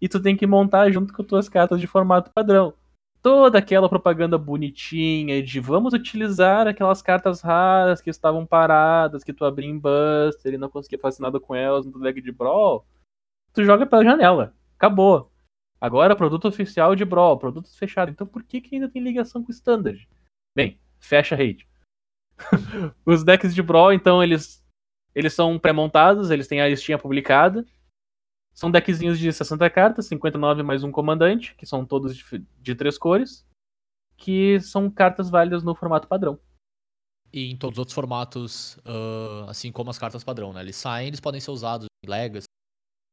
E 0.00 0.08
tu 0.08 0.22
tem 0.22 0.34
que 0.34 0.46
montar 0.46 0.90
junto 0.90 1.12
com 1.12 1.22
tuas 1.22 1.50
cartas 1.50 1.78
de 1.78 1.86
formato 1.86 2.32
padrão. 2.32 2.72
Toda 3.22 3.58
aquela 3.58 3.88
propaganda 3.88 4.38
bonitinha 4.38 5.42
de 5.42 5.60
vamos 5.60 5.92
utilizar 5.92 6.66
aquelas 6.66 7.02
cartas 7.02 7.42
raras 7.42 8.00
que 8.00 8.08
estavam 8.08 8.46
paradas, 8.46 9.22
que 9.22 9.32
tu 9.32 9.44
abria 9.44 9.68
em 9.68 9.78
Buster 9.78 10.54
e 10.54 10.58
não 10.58 10.70
conseguia 10.70 10.98
fazer 10.98 11.22
nada 11.22 11.38
com 11.38 11.54
elas 11.54 11.84
no 11.84 12.00
deck 12.00 12.20
de 12.20 12.32
Brawl. 12.32 12.86
Tu 13.52 13.64
joga 13.64 13.84
pela 13.84 14.04
janela. 14.04 14.54
Acabou. 14.76 15.30
Agora, 15.80 16.16
produto 16.16 16.48
oficial 16.48 16.94
de 16.94 17.04
Brawl, 17.04 17.38
produtos 17.38 17.76
fechados. 17.76 18.12
Então, 18.12 18.26
por 18.26 18.42
que, 18.42 18.60
que 18.60 18.74
ainda 18.74 18.88
tem 18.88 19.02
ligação 19.02 19.42
com 19.42 19.48
o 19.48 19.54
Standard? 19.54 20.08
Bem, 20.54 20.78
fecha 20.98 21.34
rate. 21.34 21.68
Os 23.04 23.24
decks 23.24 23.54
de 23.54 23.62
Brawl, 23.62 23.92
então, 23.92 24.22
eles, 24.22 24.64
eles 25.14 25.32
são 25.32 25.58
pré-montados, 25.58 26.30
eles 26.30 26.46
têm 26.46 26.60
a 26.60 26.68
listinha 26.68 26.98
publicada. 26.98 27.66
São 28.54 28.70
deckzinhos 28.70 29.18
de 29.18 29.32
60 29.32 29.68
cartas, 29.70 30.06
59 30.06 30.62
mais 30.62 30.82
um 30.84 30.90
comandante, 30.92 31.54
que 31.54 31.64
são 31.64 31.84
todos 31.86 32.16
de, 32.16 32.24
de 32.60 32.74
três 32.74 32.98
cores, 32.98 33.46
que 34.16 34.60
são 34.60 34.90
cartas 34.90 35.30
válidas 35.30 35.62
no 35.62 35.74
formato 35.74 36.06
padrão. 36.08 36.38
E 37.32 37.50
em 37.50 37.56
todos 37.56 37.76
os 37.76 37.78
outros 37.78 37.94
formatos, 37.94 38.76
uh, 38.78 39.48
assim 39.48 39.70
como 39.70 39.88
as 39.90 39.98
cartas 39.98 40.24
padrão, 40.24 40.52
né? 40.52 40.60
Eles 40.60 40.76
saem, 40.76 41.08
eles 41.08 41.20
podem 41.20 41.40
ser 41.40 41.52
usados 41.52 41.86
em 42.04 42.10
Legacy, 42.10 42.46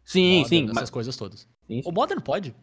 Sim, 0.04 0.38
Modern, 0.39 0.47
sim. 0.47 0.63
essas 0.63 0.76
Mas, 0.76 0.89
coisas 0.89 1.15
todas. 1.15 1.41
sim, 1.67 1.80
O 1.80 1.84
sim. 1.84 1.91
Modern 1.91 2.21
pode, 2.21 2.56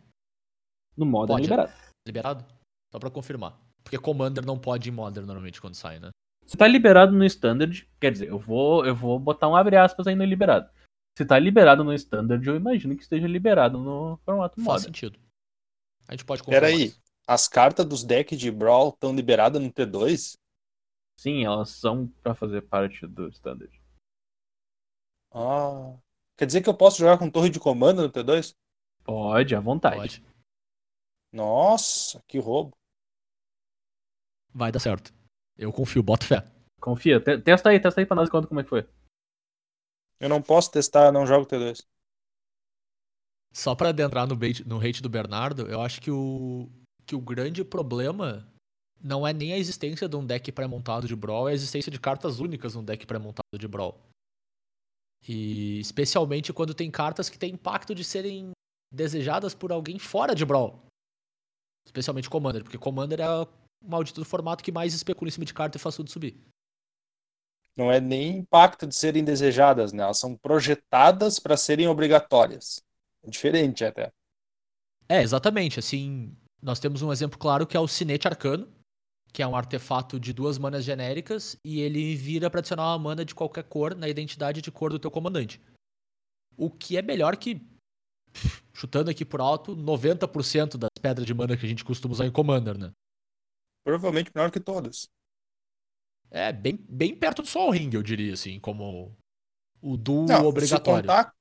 No 0.97 1.07
modo 1.07 1.33
é 1.33 1.35
Pode. 1.37 1.43
liberado. 1.43 1.73
liberado? 2.07 2.45
Só 2.93 2.99
pra 2.99 3.11
confirmar. 3.11 3.59
Porque 3.83 3.99
Commander 3.99 4.45
não 4.45 4.59
pode 4.59 4.89
em 4.89 4.93
Modern 4.93 5.27
normalmente 5.27 5.61
quando 5.61 5.75
sai, 5.75 6.01
né? 6.01 6.11
Se 6.47 6.57
tá 6.57 6.67
liberado 6.67 7.13
no 7.13 7.25
standard, 7.25 7.89
quer 8.01 8.13
dizer, 8.13 8.29
eu 8.29 8.39
vou, 8.39 8.85
eu 8.85 8.95
vou 8.95 9.19
botar 9.19 9.49
um 9.49 9.57
abre 9.57 9.77
aspas 9.77 10.07
aí 10.07 10.15
no 10.15 10.25
liberado. 10.25 10.69
Se 11.17 11.25
tá 11.25 11.39
liberado 11.39 11.85
no 11.85 11.93
standard, 11.95 12.45
eu 12.47 12.57
imagino 12.57 12.97
que 12.97 13.03
esteja 13.03 13.27
liberado 13.29 13.79
no 13.79 14.17
formato 14.25 14.57
Faz 14.57 14.67
modern. 14.67 14.83
sentido. 14.85 15.19
A 16.09 16.13
gente 16.13 16.25
pode 16.25 16.43
confirmar. 16.43 16.69
Peraí, 16.71 16.87
isso. 16.87 17.01
as 17.27 17.47
cartas 17.49 17.87
dos 17.87 18.03
decks 18.03 18.39
de 18.39 18.51
Brawl 18.51 18.89
estão 18.91 19.15
liberadas 19.15 19.63
no 19.63 19.73
T2? 19.73 20.37
Sim, 21.19 21.45
elas 21.45 21.71
são 21.71 22.09
pra 22.23 22.35
fazer 22.35 22.63
parte 22.63 23.07
do 23.07 23.29
standard. 23.29 23.73
Ah. 25.33 25.97
Quer 26.37 26.47
dizer 26.47 26.63
que 26.63 26.69
eu 26.69 26.75
posso 26.77 26.99
jogar 26.99 27.17
com 27.19 27.31
torre 27.31 27.49
de 27.49 27.61
comando 27.61 28.03
no 28.03 28.11
T2? 28.11 28.55
Pode, 29.05 29.55
à 29.55 29.61
vontade. 29.61 29.97
Pode. 29.97 30.25
Nossa, 31.33 32.23
que 32.27 32.39
roubo. 32.39 32.77
Vai 34.53 34.71
dar 34.73 34.81
certo. 34.81 35.13
Eu 35.57 35.73
confio, 35.73 36.03
boto 36.03 36.27
fé. 36.27 36.45
Confia, 36.81 37.21
te- 37.21 37.39
testa 37.39 37.71
aí, 37.71 37.81
testa 37.81 38.01
aí 38.01 38.07
pra 38.07 38.17
nós 38.17 38.29
e 38.29 38.33
conta 38.33 38.47
como 38.49 38.61
é 38.61 38.63
que 38.65 38.69
foi. 38.69 38.87
Eu 40.25 40.31
não 40.31 40.41
posso 40.41 40.71
testar, 40.71 41.13
não 41.13 41.27
jogo 41.27 41.45
T2. 41.45 41.85
Só 43.53 43.75
pra 43.75 43.91
adentrar 43.91 44.27
no, 44.27 44.35
bait, 44.35 44.67
no 44.67 44.81
hate 44.81 45.03
do 45.03 45.09
Bernardo, 45.11 45.67
eu 45.67 45.83
acho 45.83 46.01
que 46.01 46.11
o, 46.11 46.67
que 47.05 47.15
o 47.15 47.21
grande 47.21 47.63
problema 47.63 48.51
não 48.99 49.27
é 49.27 49.35
nem 49.35 49.53
a 49.53 49.59
existência 49.59 50.09
de 50.09 50.17
um 50.17 50.25
deck 50.25 50.51
pré-montado 50.51 51.07
de 51.07 51.15
Brawl, 51.15 51.47
é 51.47 51.53
a 51.53 51.55
existência 51.55 51.93
de 51.93 52.01
cartas 52.01 52.41
únicas 52.41 52.75
num 52.75 52.83
deck 52.83 53.05
pré-montado 53.05 53.59
de 53.59 53.69
Brawl. 53.69 54.01
E 55.29 55.79
especialmente 55.81 56.55
quando 56.55 56.73
tem 56.73 56.91
cartas 56.91 57.29
que 57.29 57.39
têm 57.39 57.53
impacto 57.53 57.95
de 57.95 58.03
serem 58.03 58.53
desejadas 58.91 59.55
por 59.55 59.73
alguém 59.73 59.99
fora 59.99 60.35
de 60.35 60.47
Brawl. 60.47 60.87
Especialmente 61.85 62.31
Commander, 62.31 62.63
porque 62.63 62.79
Commander 62.79 63.21
é 63.21 63.29
o 63.29 63.47
maldito 63.85 64.23
do 64.23 64.25
formato 64.25 64.65
que 64.65 64.73
mais 64.73 64.95
especula 64.95 65.29
em 65.29 65.33
cima 65.33 65.45
de 65.45 65.53
carta 65.53 65.77
e 65.77 65.81
faz 65.81 65.95
tudo 65.95 66.11
subir. 66.11 66.35
Não 67.77 67.91
é 67.91 68.01
nem 68.01 68.39
impacto 68.39 68.87
de 68.87 68.95
serem 68.95 69.25
desejadas, 69.25 69.93
né? 69.93 70.03
Elas 70.03 70.19
são 70.19 70.37
projetadas 70.37 71.39
para 71.39 71.57
serem 71.57 71.89
obrigatórias. 71.89 72.83
É 73.23 73.31
diferente 73.31 73.85
até. 73.85 74.13
É, 75.09 75.23
exatamente. 75.23 75.79
Assim, 75.79 76.37
nós 76.63 76.79
temos 76.79 77.03
um 77.03 77.13
exemplo 77.13 77.39
claro 77.39 77.67
que 77.67 77.77
é 77.77 77.81
o 77.81 77.89
Cinete 77.89 78.29
Arcano, 78.29 78.73
que 79.33 79.43
é 79.43 79.47
um 79.47 79.57
artefato 79.57 80.21
de 80.21 80.33
duas 80.33 80.59
manas 80.59 80.85
genéricas 80.85 81.59
e 81.65 81.81
ele 81.81 82.15
vira 82.15 82.49
para 82.49 82.61
adicionar 82.61 82.87
uma 82.93 82.99
mana 82.99 83.25
de 83.25 83.35
qualquer 83.35 83.65
cor 83.65 83.95
na 83.95 84.09
identidade 84.09 84.63
de 84.63 84.71
cor 84.71 84.91
do 84.91 84.99
teu 84.99 85.11
comandante. 85.11 85.61
O 86.57 86.71
que 86.71 86.97
é 86.97 87.03
melhor 87.03 87.37
que, 87.37 87.61
chutando 88.73 89.11
aqui 89.11 89.25
por 89.25 89.41
alto, 89.41 89.75
90% 89.75 90.77
das 90.77 90.91
pedras 91.03 91.27
de 91.27 91.35
mana 91.35 91.57
que 91.57 91.67
a 91.67 91.69
gente 91.69 91.85
costuma 91.85 92.13
usar 92.13 92.27
em 92.27 92.31
Commander, 92.31 92.79
né? 92.79 92.93
Provavelmente 93.85 94.31
melhor 94.33 94.53
que 94.53 94.61
todas. 94.61 95.09
É 96.31 96.53
bem, 96.53 96.79
bem 96.89 97.15
perto 97.15 97.43
do 97.43 97.49
Sol 97.49 97.71
Ring, 97.71 97.91
eu 97.93 98.03
diria, 98.03 98.33
assim, 98.33 98.59
como 98.59 99.15
o 99.81 99.97
duo 99.97 100.27
Não, 100.27 100.41
se 100.41 100.47
obrigatório. 100.47 101.09
contar, 101.09 101.35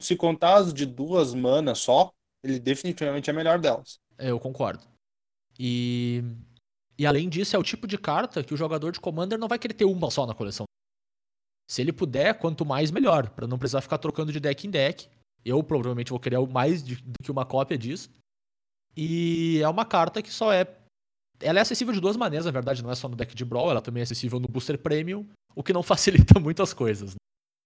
se 0.00 0.16
contar 0.16 0.56
as 0.56 0.74
de 0.74 0.86
duas 0.86 1.34
manas 1.34 1.78
só, 1.78 2.12
ele 2.42 2.58
definitivamente 2.58 3.30
é 3.30 3.32
melhor 3.32 3.60
delas. 3.60 3.98
Eu 4.18 4.40
concordo. 4.40 4.84
E, 5.58 6.22
e 6.98 7.06
além 7.06 7.28
disso, 7.28 7.54
é 7.54 7.58
o 7.58 7.62
tipo 7.62 7.86
de 7.86 7.98
carta 7.98 8.42
que 8.42 8.54
o 8.54 8.56
jogador 8.56 8.90
de 8.90 9.00
Commander 9.00 9.38
não 9.38 9.48
vai 9.48 9.58
querer 9.58 9.74
ter 9.74 9.84
uma 9.84 10.10
só 10.10 10.26
na 10.26 10.34
coleção. 10.34 10.64
Se 11.68 11.80
ele 11.80 11.92
puder, 11.92 12.38
quanto 12.38 12.66
mais 12.66 12.90
melhor, 12.90 13.30
Pra 13.30 13.46
não 13.46 13.58
precisar 13.58 13.80
ficar 13.80 13.98
trocando 13.98 14.32
de 14.32 14.40
deck 14.40 14.66
em 14.66 14.70
deck. 14.70 15.08
Eu 15.44 15.62
provavelmente 15.62 16.10
vou 16.10 16.20
querer 16.20 16.38
mais 16.48 16.82
do 16.82 16.96
que 17.22 17.30
uma 17.30 17.46
cópia 17.46 17.78
disso. 17.78 18.10
E 18.96 19.60
é 19.62 19.68
uma 19.68 19.84
carta 19.84 20.22
que 20.22 20.30
só 20.30 20.52
é. 20.52 20.64
Ela 21.42 21.58
é 21.58 21.62
acessível 21.62 21.92
de 21.92 22.00
duas 22.00 22.16
maneiras, 22.16 22.46
na 22.46 22.52
verdade, 22.52 22.82
não 22.82 22.90
é 22.90 22.94
só 22.94 23.08
no 23.08 23.16
deck 23.16 23.34
de 23.34 23.44
Brawl, 23.44 23.70
ela 23.70 23.82
também 23.82 24.00
é 24.00 24.04
acessível 24.04 24.38
no 24.40 24.48
Booster 24.48 24.78
Premium, 24.78 25.26
o 25.54 25.62
que 25.62 25.72
não 25.72 25.82
facilita 25.84 26.38
muitas 26.40 26.72
coisas. 26.72 27.10
né? 27.14 27.16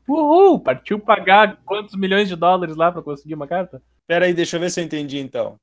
Uhul! 0.09 0.61
Partiu 0.61 0.99
pagar 1.01 1.61
quantos 1.65 1.97
milhões 1.97 2.29
de 2.29 2.37
dólares 2.37 2.77
lá 2.77 2.91
pra 2.93 3.03
conseguir 3.03 3.35
uma 3.35 3.47
carta? 3.47 3.83
Pera 4.07 4.27
aí, 4.27 4.35
deixa 4.35 4.57
eu 4.57 4.61
ver 4.61 4.71
se 4.71 4.81
eu 4.81 4.85
entendi 4.85 5.19
então. 5.19 5.57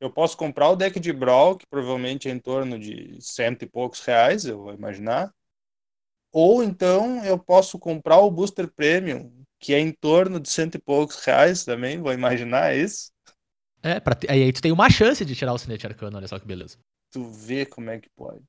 Eu 0.00 0.10
posso 0.10 0.36
comprar 0.36 0.70
o 0.70 0.76
deck 0.76 0.98
de 0.98 1.12
Brawl, 1.12 1.56
que 1.56 1.66
provavelmente 1.68 2.28
é 2.28 2.32
em 2.32 2.38
torno 2.38 2.78
de 2.78 3.18
cento 3.20 3.62
e 3.64 3.68
poucos 3.68 4.00
reais, 4.04 4.44
eu 4.46 4.58
vou 4.58 4.72
imaginar. 4.74 5.30
Ou 6.32 6.62
então 6.62 7.24
eu 7.24 7.38
posso 7.38 7.78
comprar 7.78 8.18
o 8.18 8.30
Booster 8.30 8.70
Premium, 8.72 9.32
que 9.58 9.74
é 9.74 9.78
em 9.80 9.92
torno 9.92 10.40
de 10.40 10.48
cento 10.48 10.76
e 10.76 10.80
poucos 10.80 11.24
reais 11.24 11.64
também, 11.64 12.00
vou 12.00 12.12
imaginar 12.12 12.72
é 12.72 12.78
isso. 12.78 13.10
É, 13.82 13.98
pra 13.98 14.14
ter- 14.14 14.30
aí 14.30 14.52
tu 14.52 14.60
tem 14.60 14.72
uma 14.72 14.90
chance 14.90 15.24
de 15.24 15.34
tirar 15.34 15.52
o 15.54 15.58
Cinete 15.58 15.86
Arcano, 15.86 16.16
olha 16.16 16.28
só 16.28 16.38
que 16.38 16.46
beleza. 16.46 16.78
Tu 17.12 17.24
vê 17.24 17.66
como 17.66 17.90
é 17.90 17.98
que 17.98 18.08
pode. 18.10 18.44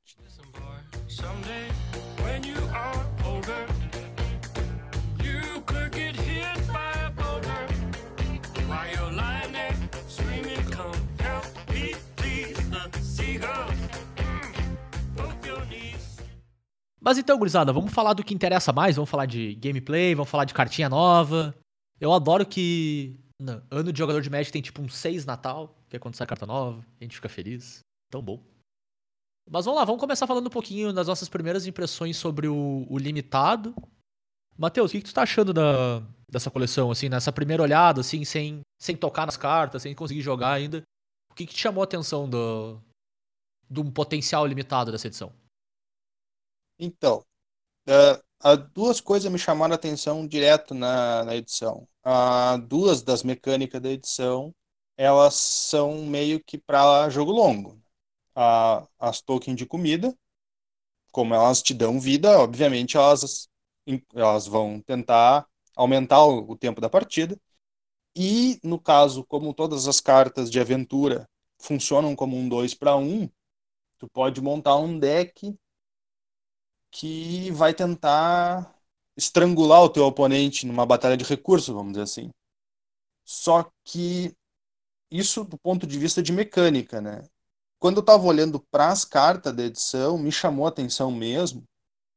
Mm, 14.20 15.66
knees. 15.68 16.18
Mas 17.00 17.18
então, 17.18 17.40
gurizada, 17.40 17.74
vamos 17.74 17.92
falar 17.92 18.14
do 18.14 18.24
que 18.24 18.32
interessa 18.32 18.72
mais, 18.72 18.96
vamos 18.96 19.10
falar 19.10 19.26
de 19.26 19.56
gameplay, 19.56 20.14
vamos 20.14 20.30
falar 20.30 20.46
de 20.46 20.54
cartinha 20.54 20.88
nova. 20.88 21.56
Eu 22.00 22.14
adoro 22.14 22.46
que 22.46 23.20
no 23.40 23.60
ano 23.72 23.92
de 23.92 23.98
jogador 23.98 24.22
de 24.22 24.30
Magic 24.30 24.52
tem 24.52 24.62
tipo 24.62 24.84
um 24.84 24.88
6 24.88 25.26
Natal, 25.26 25.76
que 25.90 25.96
é 25.96 26.00
quando 26.00 26.16
sai 26.16 26.28
carta 26.28 26.46
nova, 26.46 26.86
a 27.00 27.04
gente 27.04 27.16
fica 27.16 27.28
feliz. 27.28 27.80
Tão 28.12 28.22
bom. 28.22 28.51
Mas 29.50 29.66
vamos 29.66 29.80
lá, 29.80 29.86
vamos 29.86 30.00
começar 30.00 30.28
falando 30.28 30.48
um 30.48 30.52
pouquinho 30.52 30.94
das 30.94 31.08
nossas 31.08 31.28
primeiras 31.28 31.66
impressões 31.66 32.18
sobre 32.18 32.48
o, 32.48 32.86
o 32.90 32.98
limitado. 32.98 33.76
Matheus, 34.58 34.92
o 34.92 34.94
que, 34.94 35.02
que 35.02 35.10
tu 35.10 35.14
tá 35.14 35.24
achando 35.24 35.54
da, 35.54 36.00
dessa 36.30 36.52
coleção, 36.52 36.92
assim, 36.92 37.10
nessa 37.10 37.32
primeira 37.32 37.64
olhada, 37.64 38.02
assim, 38.02 38.24
sem, 38.24 38.62
sem 38.80 38.96
tocar 38.96 39.26
nas 39.26 39.38
cartas, 39.38 39.82
sem 39.82 39.96
conseguir 39.96 40.22
jogar 40.22 40.54
ainda? 40.54 40.84
O 41.32 41.34
que, 41.34 41.46
que 41.46 41.54
te 41.54 41.60
chamou 41.60 41.82
a 41.82 41.86
atenção 41.86 42.30
do, 42.30 42.80
um 43.78 43.92
potencial 43.92 44.46
limitado 44.46 44.92
dessa 44.92 45.08
edição? 45.08 45.34
Então, 46.78 47.24
eh, 47.88 48.22
há 48.40 48.56
duas 48.56 49.00
coisas 49.02 49.32
me 49.32 49.40
chamaram 49.40 49.74
a 49.74 49.76
atenção 49.76 50.28
direto 50.28 50.74
na, 50.74 51.24
na 51.24 51.36
edição. 51.36 51.88
Ah, 52.04 52.58
duas 52.58 53.02
das 53.02 53.24
mecânicas 53.24 53.82
da 53.82 53.90
edição, 53.90 54.54
elas 54.98 55.36
são 55.36 56.06
meio 56.06 56.44
que 56.44 56.58
para 56.58 57.10
jogo 57.10 57.32
longo. 57.32 57.81
Ah, 58.36 58.88
as 59.00 59.22
tokens 59.22 59.58
de 59.58 59.66
comida, 59.66 60.16
como 61.12 61.34
elas 61.34 61.62
te 61.62 61.74
dão 61.74 62.00
vida, 62.00 62.40
obviamente 62.40 62.98
elas, 62.98 63.50
elas 64.16 64.48
vão 64.48 64.82
tentar 64.82 65.46
aumentar 65.76 66.24
o, 66.26 66.52
o 66.52 66.58
tempo 66.58 66.82
da 66.82 66.90
partida. 66.90 67.38
E, 68.16 68.60
no 68.64 68.80
caso, 68.80 69.26
como 69.26 69.54
todas 69.54 69.88
as 69.88 70.00
cartas 70.02 70.52
de 70.52 70.60
aventura 70.60 71.30
funcionam 71.60 72.16
como 72.16 72.38
um 72.38 72.50
2 72.50 72.74
para 72.74 72.96
1, 72.98 73.30
tu 74.00 74.10
pode 74.10 74.42
montar 74.42 74.78
um 74.78 75.00
deck 75.00 75.56
que 76.92 77.52
vai 77.52 77.74
tentar 77.74 78.76
estrangular 79.16 79.82
o 79.84 79.90
teu 79.90 80.06
oponente 80.06 80.66
numa 80.66 80.86
batalha 80.86 81.18
de 81.18 81.24
recursos, 81.24 81.74
vamos 81.74 81.94
dizer 81.94 82.04
assim. 82.04 82.30
Só 83.26 83.72
que 83.86 84.36
isso 85.12 85.44
do 85.46 85.58
ponto 85.60 85.88
de 85.88 86.00
vista 86.00 86.24
de 86.24 86.32
mecânica, 86.34 87.02
né? 87.02 87.24
Quando 87.82 87.98
eu 87.98 88.02
estava 88.02 88.24
olhando 88.28 88.60
para 88.70 88.90
as 88.90 89.04
cartas 89.04 89.56
da 89.56 89.64
edição, 89.64 90.16
me 90.16 90.32
chamou 90.32 90.68
a 90.68 90.70
atenção 90.70 91.10
mesmo 91.10 91.64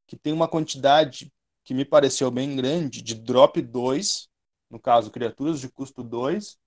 que 0.06 0.14
tem 0.14 0.30
uma 0.30 0.46
quantidade 0.46 1.32
que 1.64 1.72
me 1.72 1.86
pareceu 1.86 2.30
bem 2.30 2.54
grande 2.54 3.00
de 3.00 3.14
drop 3.14 3.62
2, 3.62 4.28
no 4.70 4.78
caso, 4.78 5.10
criaturas 5.10 5.58
de 5.58 5.70
custo 5.70 6.02
2, 6.02 6.58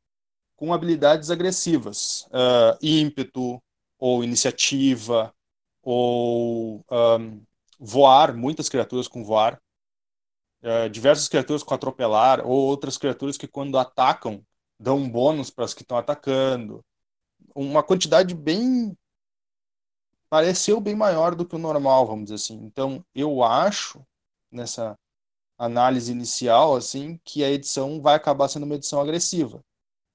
com 0.56 0.74
habilidades 0.74 1.30
agressivas, 1.30 2.24
uh, 2.32 2.76
ímpeto, 2.82 3.62
ou 4.00 4.24
iniciativa, 4.24 5.32
ou 5.84 6.84
um, 6.90 7.44
voar, 7.80 8.36
muitas 8.36 8.68
criaturas 8.68 9.08
com 9.08 9.24
voar, 9.24 9.62
uh, 10.64 10.90
diversas 10.90 11.28
criaturas 11.28 11.62
com 11.62 11.76
atropelar, 11.76 12.44
ou 12.44 12.66
outras 12.66 12.98
criaturas 12.98 13.38
que 13.38 13.48
quando 13.48 13.78
atacam 13.78 14.44
dão 14.80 14.98
um 14.98 15.08
bônus 15.08 15.52
para 15.52 15.66
as 15.66 15.76
que 15.76 15.84
estão 15.84 16.00
atacando. 16.00 16.84
Uma 17.56 17.84
quantidade 17.84 18.34
bem 18.36 18.96
pareceu 20.30 20.80
bem 20.80 20.96
maior 20.96 21.36
do 21.36 21.46
que 21.46 21.56
o 21.56 21.60
normal, 21.60 22.06
vamos 22.06 22.26
dizer 22.26 22.36
assim. 22.36 22.56
Então, 22.64 23.04
eu 23.16 23.44
acho 23.44 24.06
nessa 24.52 24.98
análise 25.58 26.12
inicial 26.12 26.76
assim 26.76 27.20
que 27.24 27.44
a 27.44 27.50
edição 27.50 28.02
vai 28.02 28.16
acabar 28.16 28.48
sendo 28.48 28.66
uma 28.66 28.76
edição 28.76 29.02
agressiva. 29.02 29.62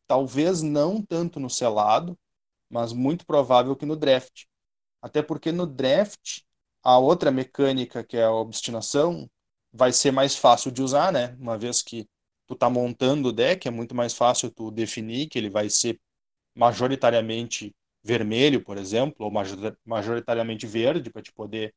Talvez 0.06 0.62
não 0.62 1.02
tanto 1.02 1.40
no 1.40 1.50
selado, 1.50 2.18
mas 2.70 2.92
muito 2.92 3.26
provável 3.26 3.76
que 3.76 3.86
no 3.86 3.96
draft. 3.96 4.44
Até 5.02 5.22
porque 5.22 5.52
no 5.52 5.66
draft 5.66 6.42
a 6.82 6.98
outra 6.98 7.30
mecânica 7.30 8.04
que 8.04 8.16
é 8.16 8.24
a 8.24 8.32
obstinação 8.32 9.30
vai 9.72 9.92
ser 9.92 10.10
mais 10.12 10.36
fácil 10.36 10.70
de 10.72 10.82
usar, 10.82 11.12
né? 11.12 11.36
Uma 11.40 11.58
vez 11.58 11.82
que 11.82 12.08
tu 12.46 12.54
tá 12.56 12.68
montando 12.70 13.28
o 13.30 13.32
deck, 13.32 13.66
é 13.68 13.70
muito 13.70 13.94
mais 13.94 14.14
fácil 14.14 14.50
tu 14.50 14.70
definir 14.70 15.28
que 15.28 15.38
ele 15.38 15.50
vai 15.50 15.70
ser 15.70 16.00
majoritariamente 16.54 17.74
vermelho, 18.02 18.62
por 18.64 18.76
exemplo, 18.78 19.26
ou 19.26 19.32
majoritariamente 19.84 20.66
verde 20.66 21.10
para 21.10 21.22
te 21.22 21.32
poder 21.32 21.74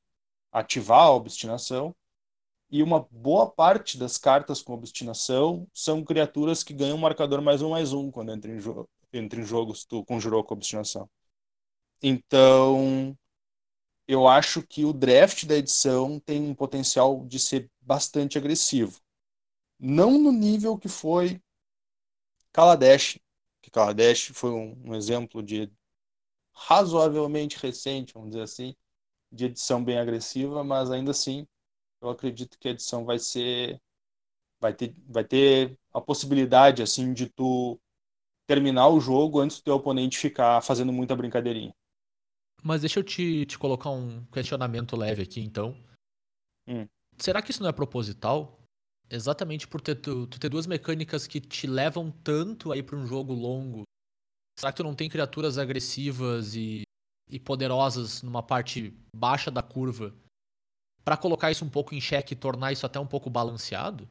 ativar 0.51 1.01
a 1.01 1.11
obstinação. 1.11 1.95
E 2.69 2.83
uma 2.83 3.07
boa 3.11 3.49
parte 3.49 3.97
das 3.97 4.17
cartas 4.17 4.61
com 4.61 4.73
obstinação 4.73 5.67
são 5.73 6.03
criaturas 6.03 6.63
que 6.63 6.73
ganham 6.73 6.97
um 6.97 7.01
marcador 7.01 7.41
mais 7.41 7.61
um 7.61 7.69
mais 7.69 7.93
um 7.93 8.11
quando 8.11 8.31
entra 8.31 8.51
em, 8.51 8.59
jo 8.59 8.87
entra 9.13 9.39
em 9.39 9.43
jogos 9.45 9.85
tu 9.85 10.03
conjurou 10.05 10.43
com 10.43 10.55
obstinação. 10.55 11.09
Então, 12.01 13.17
eu 14.07 14.27
acho 14.27 14.61
que 14.61 14.85
o 14.85 14.93
draft 14.93 15.45
da 15.45 15.55
edição 15.55 16.19
tem 16.19 16.41
um 16.43 16.55
potencial 16.55 17.25
de 17.25 17.39
ser 17.39 17.69
bastante 17.81 18.37
agressivo. 18.37 18.99
Não 19.79 20.17
no 20.19 20.31
nível 20.31 20.77
que 20.77 20.89
foi 20.89 21.41
Kaladesh, 22.51 23.19
Kaladesh 23.75 24.31
foi 24.33 24.51
um, 24.51 24.73
um 24.85 24.95
exemplo 24.95 25.43
de 25.43 25.69
razoavelmente 26.53 27.57
recente, 27.57 28.13
vamos 28.13 28.29
dizer 28.29 28.43
assim, 28.43 28.73
de 29.29 29.45
edição 29.45 29.83
bem 29.83 29.99
agressiva, 29.99 30.63
mas 30.63 30.89
ainda 30.89 31.11
assim 31.11 31.45
eu 32.01 32.09
acredito 32.09 32.57
que 32.57 32.69
a 32.69 32.71
edição 32.71 33.03
vai 33.03 33.19
ser 33.19 33.81
vai 34.61 34.73
ter 34.73 34.95
vai 35.09 35.25
ter 35.25 35.77
a 35.93 35.99
possibilidade 35.99 36.81
assim 36.81 37.13
de 37.13 37.27
tu 37.27 37.77
terminar 38.47 38.87
o 38.87 39.01
jogo 39.01 39.41
antes 39.41 39.57
do 39.57 39.63
teu 39.63 39.75
oponente 39.75 40.17
ficar 40.17 40.61
fazendo 40.61 40.93
muita 40.93 41.13
brincadeirinha. 41.13 41.75
Mas 42.63 42.79
deixa 42.79 42.99
eu 42.99 43.03
te, 43.03 43.45
te 43.45 43.59
colocar 43.59 43.89
um 43.89 44.23
questionamento 44.27 44.95
leve 44.95 45.23
aqui, 45.23 45.41
então. 45.41 45.75
Hum. 46.65 46.87
Será 47.17 47.41
que 47.41 47.51
isso 47.51 47.61
não 47.61 47.69
é 47.69 47.73
proposital? 47.73 48.57
Exatamente 49.09 49.67
por 49.67 49.81
ter, 49.81 49.95
tu, 49.95 50.25
tu 50.27 50.39
ter 50.39 50.49
duas 50.49 50.65
mecânicas 50.65 51.27
que 51.27 51.39
te 51.39 51.67
levam 51.67 52.11
tanto 52.11 52.71
aí 52.71 52.81
para 52.81 52.95
um 52.95 53.05
jogo 53.05 53.33
longo. 53.33 53.83
Será 54.57 54.71
que 54.71 54.77
tu 54.77 54.83
não 54.83 54.95
tem 54.95 55.09
criaturas 55.09 55.57
agressivas 55.57 56.55
e, 56.55 56.83
e 57.29 57.39
poderosas 57.39 58.21
numa 58.23 58.41
parte 58.41 58.93
baixa 59.15 59.51
da 59.51 59.61
curva 59.61 60.15
para 61.03 61.17
colocar 61.17 61.51
isso 61.51 61.63
um 61.63 61.69
pouco 61.69 61.93
em 61.93 62.01
xeque 62.01 62.33
e 62.33 62.37
tornar 62.37 62.71
isso 62.71 62.85
até 62.85 62.99
um 62.99 63.05
pouco 63.05 63.29
balanceado? 63.29 64.07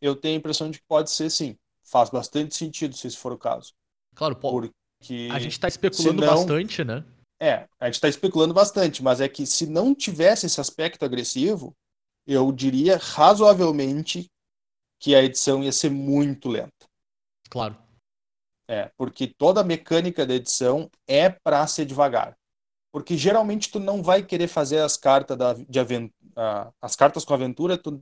Eu 0.00 0.14
tenho 0.14 0.36
a 0.36 0.38
impressão 0.38 0.70
de 0.70 0.78
que 0.78 0.84
pode 0.86 1.10
ser 1.10 1.30
sim. 1.30 1.56
Faz 1.82 2.10
bastante 2.10 2.54
sentido 2.54 2.96
se 2.96 3.06
isso 3.08 3.18
for 3.18 3.32
o 3.32 3.38
caso. 3.38 3.72
Claro, 4.14 4.36
pô, 4.36 4.52
Porque 4.52 5.28
a 5.32 5.38
gente 5.38 5.58
tá 5.58 5.66
especulando 5.66 6.20
senão- 6.22 6.36
bastante, 6.36 6.84
né? 6.84 7.04
É, 7.40 7.68
a 7.80 7.86
gente 7.86 7.96
está 7.96 8.08
especulando 8.08 8.54
bastante, 8.54 9.02
mas 9.02 9.20
é 9.20 9.28
que 9.28 9.44
se 9.44 9.66
não 9.66 9.94
tivesse 9.94 10.46
esse 10.46 10.60
aspecto 10.60 11.04
agressivo, 11.04 11.74
eu 12.26 12.50
diria 12.52 12.96
razoavelmente 12.96 14.30
que 15.00 15.14
a 15.14 15.22
edição 15.22 15.62
ia 15.62 15.72
ser 15.72 15.90
muito 15.90 16.48
lenta. 16.48 16.86
Claro. 17.50 17.76
É, 18.66 18.90
porque 18.96 19.26
toda 19.26 19.60
a 19.60 19.64
mecânica 19.64 20.24
da 20.26 20.34
edição 20.34 20.90
é 21.06 21.28
para 21.28 21.66
ser 21.66 21.84
devagar. 21.84 22.36
Porque 22.92 23.16
geralmente 23.16 23.70
tu 23.70 23.80
não 23.80 24.02
vai 24.02 24.22
querer 24.22 24.48
fazer 24.48 24.80
as 24.80 24.96
cartas 24.96 25.36
da, 25.36 25.54
de 25.54 25.80
aven- 25.80 26.12
ah, 26.36 26.72
as 26.80 26.96
cartas 26.96 27.24
com 27.24 27.34
aventura, 27.34 27.76
tu, 27.76 28.00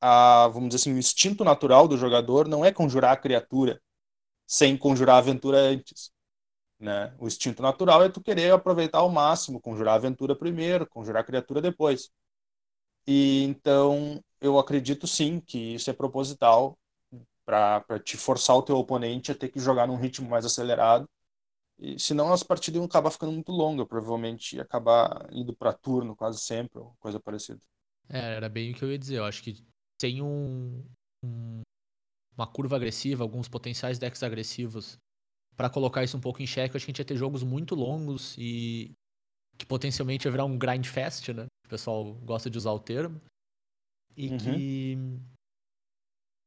a, 0.00 0.48
vamos 0.48 0.70
dizer 0.70 0.82
assim, 0.82 0.94
o 0.94 0.98
instinto 0.98 1.44
natural 1.44 1.88
do 1.88 1.96
jogador 1.98 2.48
não 2.48 2.64
é 2.64 2.72
conjurar 2.72 3.12
a 3.12 3.16
criatura 3.16 3.80
sem 4.46 4.76
conjurar 4.76 5.16
a 5.16 5.18
aventura 5.18 5.58
antes. 5.58 6.10
Né? 6.78 7.14
O 7.18 7.26
instinto 7.26 7.62
natural 7.62 8.04
é 8.04 8.08
tu 8.08 8.20
querer 8.22 8.52
aproveitar 8.52 8.98
ao 8.98 9.10
máximo, 9.10 9.60
conjurar 9.60 9.94
a 9.94 9.96
aventura 9.96 10.36
primeiro, 10.36 10.86
conjurar 10.88 11.22
a 11.22 11.26
criatura 11.26 11.60
depois. 11.60 12.10
E 13.06 13.42
então 13.44 14.22
eu 14.40 14.58
acredito 14.58 15.06
sim 15.06 15.40
que 15.40 15.74
isso 15.74 15.90
é 15.90 15.92
proposital 15.92 16.78
para 17.44 18.00
te 18.04 18.16
forçar 18.16 18.56
o 18.56 18.62
teu 18.62 18.76
oponente 18.78 19.32
a 19.32 19.34
ter 19.34 19.48
que 19.50 19.60
jogar 19.60 19.86
num 19.88 19.96
ritmo 19.96 20.28
mais 20.30 20.44
acelerado. 20.46 21.08
E 21.78 21.98
senão 22.00 22.32
as 22.32 22.42
partidas 22.42 22.78
iam 22.78 22.86
acabar 22.86 23.10
ficando 23.10 23.32
muito 23.32 23.52
longas, 23.52 23.86
provavelmente 23.88 24.56
ia 24.56 24.62
acabar 24.62 25.28
indo 25.32 25.54
para 25.56 25.72
turno 25.74 26.16
quase 26.16 26.40
sempre, 26.40 26.78
ou 26.80 26.96
coisa 27.00 27.20
parecida. 27.20 27.60
É, 28.08 28.34
era 28.36 28.48
bem 28.48 28.72
o 28.72 28.74
que 28.74 28.82
eu 28.84 28.90
ia 28.90 28.98
dizer. 28.98 29.16
Eu 29.18 29.24
acho 29.24 29.42
que 29.42 29.64
sem 30.00 30.22
um, 30.22 30.84
um- 31.22 31.62
uma 32.36 32.46
curva 32.46 32.76
agressiva, 32.76 33.24
alguns 33.24 33.48
potenciais 33.48 33.98
decks 33.98 34.22
agressivos, 34.22 34.98
pra 35.56 35.70
colocar 35.70 36.04
isso 36.04 36.16
um 36.16 36.20
pouco 36.20 36.42
em 36.42 36.46
xeque, 36.46 36.74
eu 36.74 36.78
acho 36.78 36.86
que 36.86 36.90
a 36.90 36.94
gente 36.94 37.00
ia 37.00 37.04
ter 37.06 37.16
jogos 37.16 37.42
muito 37.44 37.74
longos 37.74 38.36
e 38.38 38.92
que 39.58 39.66
potencialmente 39.66 40.26
ia 40.26 40.32
virar 40.32 40.46
um 40.46 40.58
grind 40.58 40.86
fest, 40.86 41.28
né? 41.30 41.46
O 41.66 41.68
pessoal 41.68 42.14
gosta 42.14 42.48
de 42.48 42.56
usar 42.56 42.70
o 42.72 42.78
termo. 42.78 43.20
E 44.16 44.28
Uhum. 44.30 44.38
que. 44.38 44.96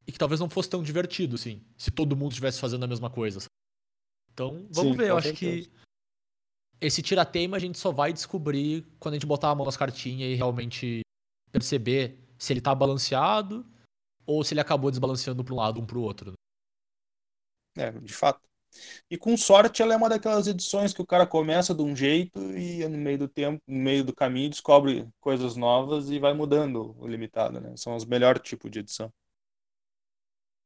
E 0.08 0.12
que 0.12 0.17
talvez 0.17 0.39
não 0.39 0.49
fosse 0.49 0.69
tão 0.69 0.82
divertido, 0.82 1.36
assim, 1.36 1.63
se 1.77 1.91
todo 1.91 2.15
mundo 2.15 2.32
estivesse 2.32 2.60
fazendo 2.60 2.84
a 2.84 2.88
mesma 2.88 3.10
coisa. 3.12 3.41
sabe? 3.41 3.49
Então, 4.34 4.67
vamos 4.71 4.93
Sim, 4.93 4.97
ver. 4.97 5.10
Eu 5.10 5.17
acho 5.17 5.27
certeza. 5.27 5.69
que 5.69 5.79
esse 6.82 7.01
tira-teima 7.03 7.58
a 7.58 7.60
gente 7.60 7.77
só 7.77 7.91
vai 7.91 8.12
descobrir 8.13 8.88
quando 8.99 9.13
a 9.13 9.17
gente 9.17 9.27
botar 9.27 9.51
a 9.51 9.55
mão 9.55 9.65
nas 9.65 9.77
cartinhas 9.77 10.32
e 10.32 10.36
realmente 10.36 11.01
perceber 11.51 12.17
se 12.39 12.53
ele 12.53 12.62
tá 12.62 12.73
balanceado 12.73 13.65
ou 14.25 14.43
se 14.43 14.53
ele 14.53 14.62
acabou 14.62 14.89
desbalanceando 14.89 15.43
pra 15.43 15.53
um 15.53 15.58
lado, 15.58 15.79
um 15.82 15.86
pro 15.86 16.01
outro. 16.01 16.34
É, 17.77 17.91
de 17.91 18.13
fato. 18.13 18.48
E 19.10 19.17
com 19.17 19.36
sorte, 19.36 19.82
ela 19.82 19.93
é 19.93 19.97
uma 19.97 20.10
daquelas 20.10 20.47
edições 20.47 20.93
que 20.93 21.01
o 21.01 21.05
cara 21.05 21.25
começa 21.25 21.73
de 21.73 21.82
um 21.82 21.95
jeito 21.95 22.39
e 22.55 22.88
no 22.88 22.97
meio 22.97 23.17
do 23.17 23.27
tempo, 23.27 23.62
no 23.67 23.79
meio 23.79 24.03
do 24.03 24.13
caminho, 24.13 24.49
descobre 24.49 25.08
coisas 25.19 25.55
novas 25.55 26.10
e 26.10 26.19
vai 26.19 26.34
mudando 26.34 26.95
o 26.99 27.08
limitado, 27.08 27.60
né? 27.60 27.75
São 27.75 27.95
os 27.95 28.05
melhores 28.05 28.41
tipos 28.41 28.69
de 28.69 28.79
edição. 28.79 29.12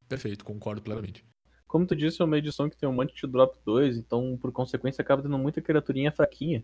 Perfeito, 0.08 0.44
concordo 0.44 0.82
plenamente. 0.82 1.26
Como 1.66 1.88
tu 1.88 1.96
disse, 1.96 2.22
é 2.22 2.26
uma 2.26 2.38
edição 2.38 2.70
que 2.70 2.78
tem 2.78 2.88
um 2.88 2.94
monte 2.94 3.16
de 3.16 3.32
drop 3.32 3.58
2, 3.66 3.98
então 3.98 4.38
por 4.38 4.52
consequência 4.52 5.02
acaba 5.02 5.24
tendo 5.24 5.38
muita 5.38 5.62
criaturinha 5.62 6.12
fraquinha. 6.12 6.64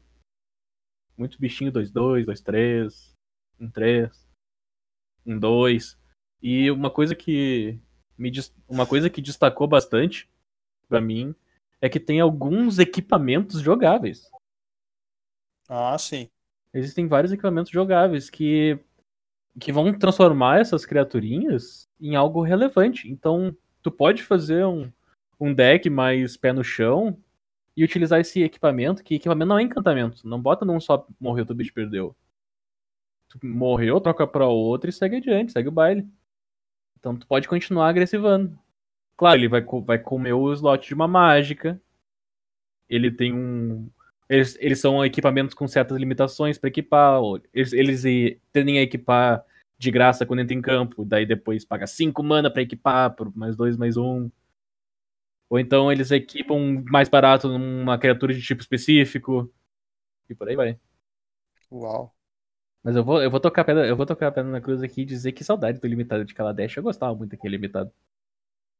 Muito 1.18 1.40
bichinho 1.40 1.72
2-2, 1.72 2.26
2-3, 2.26 3.16
1-3, 3.60 4.12
1-2. 5.26 5.98
E 6.42 6.70
uma 6.70 6.92
coisa 6.92 7.16
que 7.16 7.80
me 8.18 8.32
uma 8.68 8.86
coisa 8.86 9.10
que 9.10 9.22
destacou 9.22 9.68
bastante 9.68 10.30
pra 10.90 11.00
mim 11.00 11.34
é 11.80 11.88
que 11.88 12.00
tem 12.00 12.20
alguns 12.20 12.80
equipamentos 12.80 13.62
jogáveis. 13.62 14.30
Ah, 15.70 15.98
sim. 15.98 16.28
Existem 16.74 17.08
vários 17.08 17.32
equipamentos 17.32 17.72
jogáveis 17.72 18.30
que 18.30 18.80
que 19.60 19.72
vão 19.72 19.92
transformar 19.98 20.60
essas 20.60 20.86
criaturinhas 20.86 21.88
em 22.00 22.16
algo 22.16 22.42
relevante. 22.42 23.10
Então, 23.12 23.56
tu 23.82 23.92
pode 23.92 24.24
fazer 24.24 24.66
um, 24.66 24.92
um 25.40 25.54
deck 25.54 25.90
mais 25.90 26.38
pé 26.38 26.54
no 26.54 26.64
chão 26.64 27.18
e 27.76 27.84
utilizar 27.84 28.20
esse 28.20 28.42
equipamento, 28.42 29.04
que 29.04 29.16
equipamento 29.16 29.50
não 29.50 29.60
é 29.60 29.64
encantamento. 29.64 30.28
Não 30.28 30.42
bota 30.42 30.64
num 30.64 30.80
só 30.80 31.06
morreu, 31.20 31.46
teu 31.46 31.56
bicho 31.56 31.74
perdeu. 31.74 32.16
Tu 33.28 33.40
morreu, 33.46 34.00
troca 34.00 34.26
pra 34.26 34.48
outro 34.48 34.90
e 34.90 34.94
segue 34.94 35.18
adiante, 35.18 35.52
segue 35.52 35.68
o 35.68 35.72
baile. 35.72 36.08
Então 36.98 37.16
tu 37.16 37.28
pode 37.28 37.48
continuar 37.48 37.90
agressivando. 37.90 38.58
Claro, 39.20 39.38
ele 39.38 39.50
vai, 39.50 39.62
vai 39.86 40.00
comer 40.00 40.32
o 40.32 40.54
slot 40.54 40.88
de 40.88 40.94
uma 40.94 41.06
mágica. 41.06 41.78
Ele 42.88 43.12
tem 43.12 43.34
um. 43.34 43.90
Eles, 44.30 44.58
eles 44.62 44.80
são 44.80 45.04
equipamentos 45.04 45.54
com 45.54 45.68
certas 45.68 45.98
limitações 45.98 46.58
pra 46.58 46.70
equipar. 46.70 47.20
Eles, 47.54 47.74
eles 47.74 48.40
tendem 48.54 48.80
a 48.80 48.82
equipar 48.82 49.44
de 49.78 49.92
graça 49.92 50.26
quando 50.26 50.40
entra 50.40 50.56
em 50.56 50.62
campo, 50.62 51.04
daí 51.04 51.26
depois 51.26 51.66
paga 51.66 51.86
5 51.86 52.24
mana 52.24 52.50
pra 52.50 52.62
equipar, 52.62 53.14
por 53.14 53.36
mais 53.36 53.58
dois, 53.58 53.76
mais 53.76 53.98
um. 53.98 54.32
Ou 55.50 55.60
então 55.60 55.92
eles 55.92 56.12
equipam 56.12 56.82
mais 56.90 57.10
barato 57.10 57.50
numa 57.50 57.98
criatura 58.00 58.34
de 58.34 58.42
tipo 58.42 58.62
específico. 58.62 59.52
E 60.30 60.36
por 60.36 60.48
aí 60.48 60.56
vai. 60.56 60.80
Uau. 61.70 62.16
Mas 62.82 62.96
eu 62.96 63.04
vou, 63.04 63.22
eu 63.22 63.30
vou 63.30 63.42
tocar 63.42 63.64
a 63.64 63.66
pedra, 63.66 63.86
eu 63.86 63.98
vou 63.98 64.06
tocar 64.06 64.28
a 64.28 64.32
pedra 64.32 64.50
na 64.50 64.62
cruz 64.62 64.82
aqui 64.82 65.02
e 65.02 65.06
dizer 65.06 65.34
que 65.34 65.44
saudade 65.44 65.82
do 65.82 65.88
limitado 65.88 66.24
de 66.24 66.34
Kaladesh. 66.34 66.78
Eu 66.78 66.84
gostava 66.84 67.14
muito 67.14 67.32
daquele 67.32 67.58
limitado. 67.58 67.92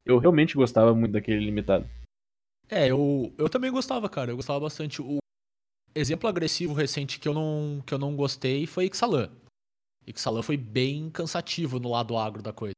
Eu 0.06 0.18
realmente 0.18 0.56
gostava 0.56 0.94
muito 0.94 1.12
daquele 1.12 1.44
limitado. 1.44 1.90
É, 2.70 2.88
eu, 2.88 3.34
eu 3.38 3.50
também 3.50 3.72
gostava, 3.72 4.08
cara. 4.08 4.32
Eu 4.32 4.36
gostava 4.36 4.60
bastante. 4.60 5.02
O 5.02 5.18
exemplo 5.96 6.30
agressivo 6.30 6.74
recente 6.74 7.20
que 7.20 7.28
eu 7.28 7.34
não, 7.34 7.84
que 7.86 7.94
eu 7.94 7.98
não 7.98 8.16
gostei 8.16 8.66
foi 8.68 8.86
Ixalan. 8.86 9.30
Ixalan 10.08 10.42
foi 10.42 10.58
bem 10.58 11.10
cansativo 11.10 11.80
no 11.80 11.90
lado 11.90 12.18
agro 12.18 12.42
da 12.42 12.54
coisa. 12.54 12.74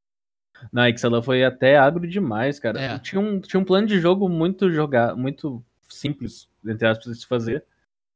Na 0.72 0.90
Ixalan 0.90 1.22
foi 1.22 1.44
até 1.44 1.78
agro 1.78 2.08
demais, 2.08 2.60
cara. 2.60 2.80
É. 2.80 3.00
Tinha, 3.00 3.20
um, 3.20 3.40
tinha 3.40 3.60
um 3.60 3.66
plano 3.66 3.88
de 3.88 4.00
jogo 4.00 4.30
muito 4.30 4.72
jogar, 4.72 5.16
muito 5.16 5.64
simples, 5.90 6.48
entre 6.66 6.88
aspas, 6.88 7.14
de 7.14 7.22
se 7.22 7.28
fazer. 7.28 7.66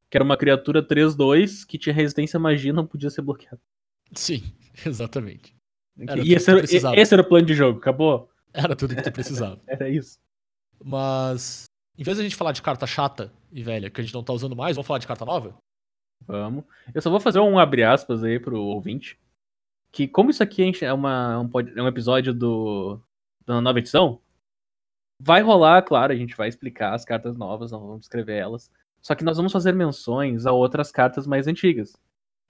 Que 0.09 0.17
era 0.17 0.23
uma 0.23 0.37
criatura 0.37 0.85
3-2 0.85 1.65
que 1.65 1.77
tinha 1.77 1.93
resistência 1.93 2.37
à 2.37 2.39
magia 2.39 2.69
e 2.69 2.73
não 2.73 2.85
podia 2.85 3.09
ser 3.09 3.21
bloqueada. 3.21 3.59
Sim, 4.13 4.43
exatamente. 4.85 5.55
Era 5.97 6.21
E 6.23 6.33
esse, 6.33 6.51
era, 6.51 6.61
esse 6.99 7.13
era 7.13 7.21
o 7.21 7.27
plano 7.27 7.45
de 7.45 7.53
jogo, 7.53 7.79
acabou? 7.79 8.29
Era 8.55 8.75
tudo 8.75 8.95
que 8.95 9.01
tu 9.01 9.11
precisava. 9.11 9.59
Era 9.67 9.89
isso. 9.89 10.17
Mas, 10.83 11.65
em 11.97 12.03
vez 12.03 12.17
de 12.17 12.21
a 12.21 12.23
gente 12.23 12.35
falar 12.35 12.51
de 12.51 12.61
carta 12.61 12.87
chata 12.87 13.31
e 13.51 13.61
velha, 13.63 13.89
que 13.89 13.99
a 14.01 14.03
gente 14.03 14.13
não 14.13 14.23
tá 14.23 14.33
usando 14.33 14.55
mais, 14.55 14.75
vamos 14.75 14.87
falar 14.87 14.99
de 14.99 15.07
carta 15.07 15.25
nova? 15.25 15.55
Vamos. 16.25 16.63
Eu 16.93 17.01
só 17.01 17.09
vou 17.09 17.19
fazer 17.19 17.39
um 17.39 17.59
abre 17.59 17.83
aspas 17.83 18.23
aí 18.23 18.39
pro 18.39 18.59
ouvinte. 18.61 19.19
Que 19.91 20.07
como 20.07 20.29
isso 20.29 20.43
aqui 20.43 20.71
é 20.81 20.91
uma, 20.93 21.39
um, 21.39 21.47
pod- 21.47 21.71
é 21.77 21.81
um 21.81 21.87
episódio 21.87 22.33
do, 22.33 22.99
da 23.45 23.61
nova 23.61 23.79
edição, 23.79 24.19
vai 25.21 25.41
rolar, 25.41 25.81
claro, 25.83 26.11
a 26.11 26.15
gente 26.15 26.35
vai 26.35 26.49
explicar 26.49 26.93
as 26.93 27.05
cartas 27.05 27.37
novas, 27.37 27.71
não 27.71 27.79
vamos 27.79 28.05
escrever 28.05 28.37
elas. 28.37 28.69
Só 29.01 29.15
que 29.15 29.23
nós 29.23 29.37
vamos 29.37 29.53
fazer 29.53 29.71
menções 29.73 30.45
a 30.45 30.51
outras 30.51 30.91
cartas 30.91 31.25
mais 31.27 31.47
antigas. 31.47 31.93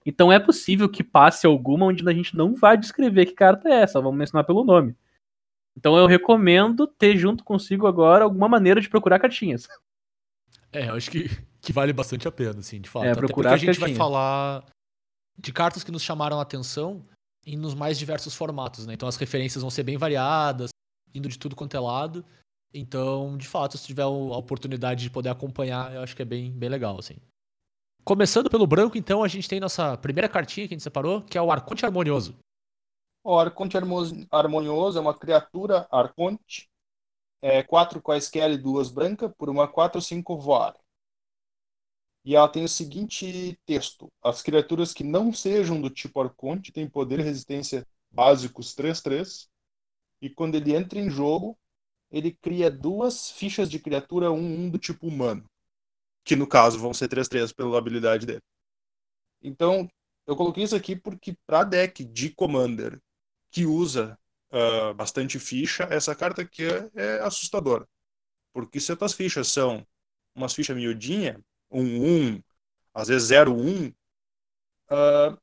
Então 0.05 0.31
é 0.31 0.39
possível 0.39 0.87
que 0.89 1.03
passe 1.03 1.45
alguma 1.45 1.85
onde 1.85 2.07
a 2.07 2.13
gente 2.13 2.35
não 2.35 2.55
vai 2.55 2.77
descrever 2.77 3.25
que 3.25 3.33
carta 3.33 3.67
é 3.69 3.81
essa, 3.81 4.01
vamos 4.01 4.17
mencionar 4.17 4.45
pelo 4.45 4.63
nome. 4.63 4.95
Então 5.77 5.97
eu 5.97 6.07
recomendo 6.07 6.87
ter 6.87 7.17
junto 7.17 7.43
consigo 7.43 7.85
agora 7.85 8.23
alguma 8.23 8.47
maneira 8.47 8.79
de 8.79 8.89
procurar 8.89 9.19
cartinhas. 9.19 9.67
É, 10.71 10.89
eu 10.89 10.95
acho 10.95 11.11
que, 11.11 11.29
que 11.61 11.73
vale 11.73 11.93
bastante 11.93 12.27
a 12.27 12.31
pena, 12.31 12.59
assim, 12.59 12.79
de 12.79 12.89
fato. 12.89 13.05
É, 13.05 13.11
Até 13.11 13.19
procurar 13.19 13.51
porque 13.51 13.69
a 13.69 13.73
gente 13.73 13.81
vai 13.81 13.95
falar 13.95 14.65
de 15.37 15.51
cartas 15.51 15.83
que 15.83 15.91
nos 15.91 16.01
chamaram 16.01 16.39
a 16.39 16.41
atenção 16.41 17.05
e 17.45 17.55
nos 17.55 17.75
mais 17.75 17.99
diversos 17.99 18.35
formatos, 18.35 18.85
né? 18.85 18.93
Então 18.93 19.07
as 19.07 19.17
referências 19.17 19.61
vão 19.61 19.69
ser 19.69 19.83
bem 19.83 19.97
variadas, 19.97 20.69
indo 21.13 21.29
de 21.29 21.37
tudo 21.37 21.55
quanto 21.55 21.75
é 21.75 21.79
lado. 21.79 22.25
Então, 22.73 23.37
de 23.37 23.47
fato, 23.47 23.77
se 23.77 23.87
tiver 23.87 24.01
a 24.01 24.07
oportunidade 24.07 25.03
de 25.03 25.09
poder 25.09 25.29
acompanhar, 25.29 25.93
eu 25.93 26.01
acho 26.01 26.15
que 26.15 26.21
é 26.21 26.25
bem, 26.25 26.51
bem 26.51 26.67
legal, 26.67 26.99
assim. 26.99 27.15
Começando 28.03 28.49
pelo 28.49 28.67
branco, 28.67 28.97
então, 28.97 29.23
a 29.23 29.27
gente 29.27 29.47
tem 29.47 29.59
nossa 29.59 29.97
primeira 29.97 30.27
cartinha 30.27 30.67
que 30.67 30.73
a 30.73 30.75
gente 30.75 30.83
separou, 30.83 31.21
que 31.21 31.37
é 31.37 31.41
o 31.41 31.51
Arconte 31.51 31.85
Harmonioso. 31.85 32.35
O 33.25 33.37
Arconte 33.37 33.75
Harmo- 33.75 34.25
Harmonioso 34.31 34.97
é 34.97 35.01
uma 35.01 35.13
criatura 35.13 35.85
Arconte. 35.91 36.69
É 37.41 37.63
quatro 37.63 38.01
quaisquer 38.01 38.51
e 38.51 38.57
duas 38.57 38.91
branca 38.91 39.29
por 39.29 39.49
uma 39.49 39.67
4 39.67 39.97
ou 39.97 40.01
5 40.01 40.37
voar. 40.37 40.75
E 42.23 42.35
ela 42.35 42.47
tem 42.47 42.63
o 42.63 42.69
seguinte 42.69 43.59
texto: 43.65 44.11
As 44.23 44.41
criaturas 44.41 44.93
que 44.93 45.03
não 45.03 45.33
sejam 45.33 45.79
do 45.81 45.89
tipo 45.89 46.19
Arconte 46.21 46.71
têm 46.71 46.89
poder 46.89 47.19
e 47.19 47.23
resistência 47.23 47.85
básicos 48.11 48.73
3-3. 48.75 49.47
E 50.21 50.29
quando 50.29 50.55
ele 50.55 50.75
entra 50.75 50.99
em 50.99 51.09
jogo, 51.09 51.57
ele 52.11 52.31
cria 52.31 52.71
duas 52.71 53.31
fichas 53.31 53.69
de 53.69 53.79
criatura 53.79 54.31
1-1 54.31 54.69
do 54.69 54.77
tipo 54.77 55.07
humano. 55.07 55.43
Que 56.23 56.35
no 56.35 56.47
caso 56.47 56.79
vão 56.79 56.93
ser 56.93 57.07
3-3 57.07 57.53
pela 57.53 57.77
habilidade 57.77 58.25
dele. 58.25 58.41
Então, 59.41 59.89
eu 60.27 60.35
coloquei 60.35 60.63
isso 60.63 60.75
aqui 60.75 60.95
porque 60.95 61.37
para 61.45 61.63
deck 61.63 62.03
de 62.03 62.29
Commander 62.31 63.01
que 63.55 63.65
usa 63.65 64.19
ah, 64.51 64.93
bastante 64.93 65.39
ficha, 65.39 65.83
essa 65.89 66.13
carta 66.13 66.41
aqui 66.41 66.63
é, 66.65 66.91
é 66.93 67.21
assustadora. 67.21 67.87
Porque 68.53 68.81
se 68.81 68.91
as 68.91 68.97
tuas 68.97 69.13
fichas 69.13 69.47
são 69.47 69.87
umas 70.35 70.53
fichas 70.53 70.75
miudinha, 70.75 71.41
1-1, 71.71 72.43
às 72.93 73.07
vezes 73.07 73.29
0-1, 73.29 73.95
ah, 74.89 75.37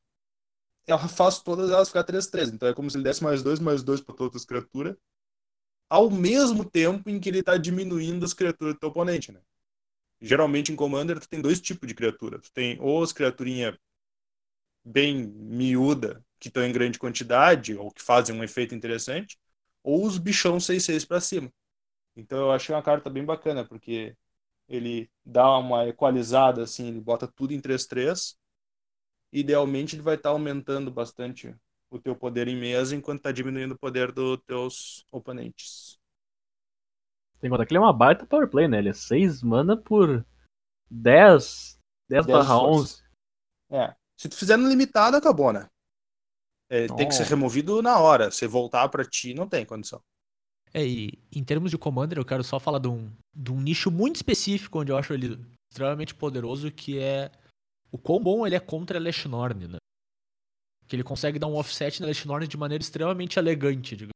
ela 0.86 1.08
faz 1.08 1.38
todas 1.38 1.70
elas 1.70 1.88
ficar 1.88 2.04
3-3. 2.04 2.52
Então 2.52 2.68
é 2.68 2.74
como 2.74 2.90
se 2.90 2.98
ele 2.98 3.04
desse 3.04 3.24
mais 3.24 3.42
2, 3.42 3.60
mais 3.60 3.82
2 3.82 4.02
para 4.02 4.14
todas 4.14 4.42
as 4.42 4.44
criaturas, 4.44 4.94
ao 5.88 6.10
mesmo 6.10 6.68
tempo 6.68 7.08
em 7.08 7.18
que 7.18 7.30
ele 7.30 7.38
está 7.38 7.56
diminuindo 7.56 8.26
as 8.26 8.34
criaturas 8.34 8.74
do 8.74 8.80
teu 8.80 8.90
oponente, 8.90 9.32
né? 9.32 9.40
Geralmente 10.20 10.70
em 10.70 10.76
Commander 10.76 11.18
tu 11.18 11.28
tem 11.28 11.40
dois 11.40 11.62
tipos 11.62 11.88
de 11.88 11.94
criatura. 11.94 12.38
Tu 12.38 12.52
tem 12.52 12.78
ou 12.78 13.02
as 13.02 13.12
criaturinhas 13.12 13.74
bem 14.84 15.26
miúda, 15.26 16.22
que 16.42 16.48
estão 16.48 16.64
em 16.64 16.72
grande 16.72 16.98
quantidade, 16.98 17.76
ou 17.76 17.88
que 17.92 18.02
fazem 18.02 18.34
um 18.34 18.42
efeito 18.42 18.74
interessante, 18.74 19.38
ou 19.80 20.04
os 20.04 20.18
bichão 20.18 20.56
6-6 20.56 21.06
para 21.06 21.20
cima. 21.20 21.48
Então 22.16 22.36
eu 22.36 22.50
achei 22.50 22.74
uma 22.74 22.82
carta 22.82 23.08
bem 23.08 23.24
bacana, 23.24 23.64
porque 23.64 24.16
ele 24.68 25.08
dá 25.24 25.56
uma 25.56 25.86
equalizada, 25.86 26.64
assim, 26.64 26.88
ele 26.88 27.00
bota 27.00 27.28
tudo 27.28 27.52
em 27.52 27.60
3-3. 27.60 28.36
Idealmente 29.32 29.94
ele 29.94 30.02
vai 30.02 30.16
estar 30.16 30.30
aumentando 30.30 30.90
bastante 30.90 31.54
o 31.88 32.00
teu 32.00 32.16
poder 32.16 32.48
em 32.48 32.56
mesa, 32.56 32.96
enquanto 32.96 33.18
está 33.18 33.30
diminuindo 33.30 33.74
o 33.74 33.78
poder 33.78 34.10
dos 34.10 34.40
teus 34.44 35.06
oponentes. 35.12 35.96
Tem 37.38 37.48
que 37.48 37.50
contar 37.50 37.66
que 37.66 37.72
ele 37.72 37.78
é 37.78 37.82
uma 37.82 37.92
baita 37.92 38.26
power 38.26 38.48
play, 38.50 38.66
né? 38.66 38.78
Ele 38.78 38.88
é 38.88 38.92
6 38.92 39.44
mana 39.44 39.76
por 39.76 40.26
10, 40.90 41.78
10 42.08 42.26
barra 42.26 42.56
esforço. 42.56 43.04
11. 43.70 43.80
É. 43.80 43.94
Se 44.16 44.28
tu 44.28 44.36
fizer 44.36 44.56
no 44.56 44.68
limitado, 44.68 45.16
acabou, 45.16 45.52
né? 45.52 45.68
É, 46.72 46.86
tem 46.86 47.06
que 47.06 47.14
ser 47.14 47.26
removido 47.26 47.82
na 47.82 47.98
hora. 47.98 48.30
Se 48.30 48.46
voltar 48.46 48.88
para 48.88 49.04
ti, 49.04 49.34
não 49.34 49.46
tem 49.46 49.62
condição. 49.62 50.00
É, 50.72 50.82
e 50.82 51.18
em 51.30 51.44
termos 51.44 51.70
de 51.70 51.76
Commander, 51.76 52.16
eu 52.16 52.24
quero 52.24 52.42
só 52.42 52.58
falar 52.58 52.78
de 52.78 52.88
um, 52.88 53.12
de 53.34 53.52
um 53.52 53.60
nicho 53.60 53.90
muito 53.90 54.16
específico, 54.16 54.80
onde 54.80 54.90
eu 54.90 54.96
acho 54.96 55.12
ele 55.12 55.38
extremamente 55.70 56.14
poderoso, 56.14 56.72
que 56.72 56.98
é 56.98 57.30
o 57.90 57.98
quão 57.98 58.18
bom 58.22 58.46
ele 58.46 58.56
é 58.56 58.60
contra 58.60 58.98
Leshnorn, 58.98 59.68
né? 59.68 59.76
Que 60.88 60.96
ele 60.96 61.04
consegue 61.04 61.38
dar 61.38 61.46
um 61.46 61.56
offset 61.56 62.00
na 62.00 62.06
Leshnorn 62.06 62.48
de 62.48 62.56
maneira 62.56 62.80
extremamente 62.80 63.38
elegante, 63.38 63.94
digamos. 63.94 64.12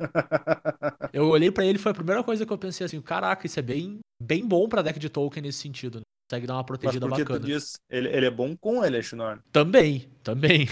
Eu 1.12 1.28
olhei 1.28 1.52
pra 1.52 1.64
ele 1.64 1.78
e 1.78 1.80
foi 1.80 1.92
a 1.92 1.94
primeira 1.94 2.24
coisa 2.24 2.44
que 2.44 2.52
eu 2.52 2.58
pensei 2.58 2.84
assim, 2.84 3.00
caraca, 3.00 3.46
isso 3.46 3.60
é 3.60 3.62
bem, 3.62 4.00
bem 4.20 4.44
bom 4.44 4.68
pra 4.68 4.82
deck 4.82 4.98
de 4.98 5.08
token 5.08 5.40
nesse 5.40 5.58
sentido, 5.58 5.98
né? 5.98 6.02
Consegue 6.28 6.48
dar 6.48 6.54
uma 6.54 6.62
Mas 6.62 6.66
protegida 6.66 7.06
tu 7.06 7.10
bacana. 7.10 7.46
diz, 7.46 7.74
ele, 7.88 8.08
ele 8.08 8.26
é 8.26 8.30
bom 8.30 8.56
com 8.56 8.84
ele, 8.84 9.00
Shinorn. 9.00 9.40
Também, 9.52 10.10
também. 10.24 10.66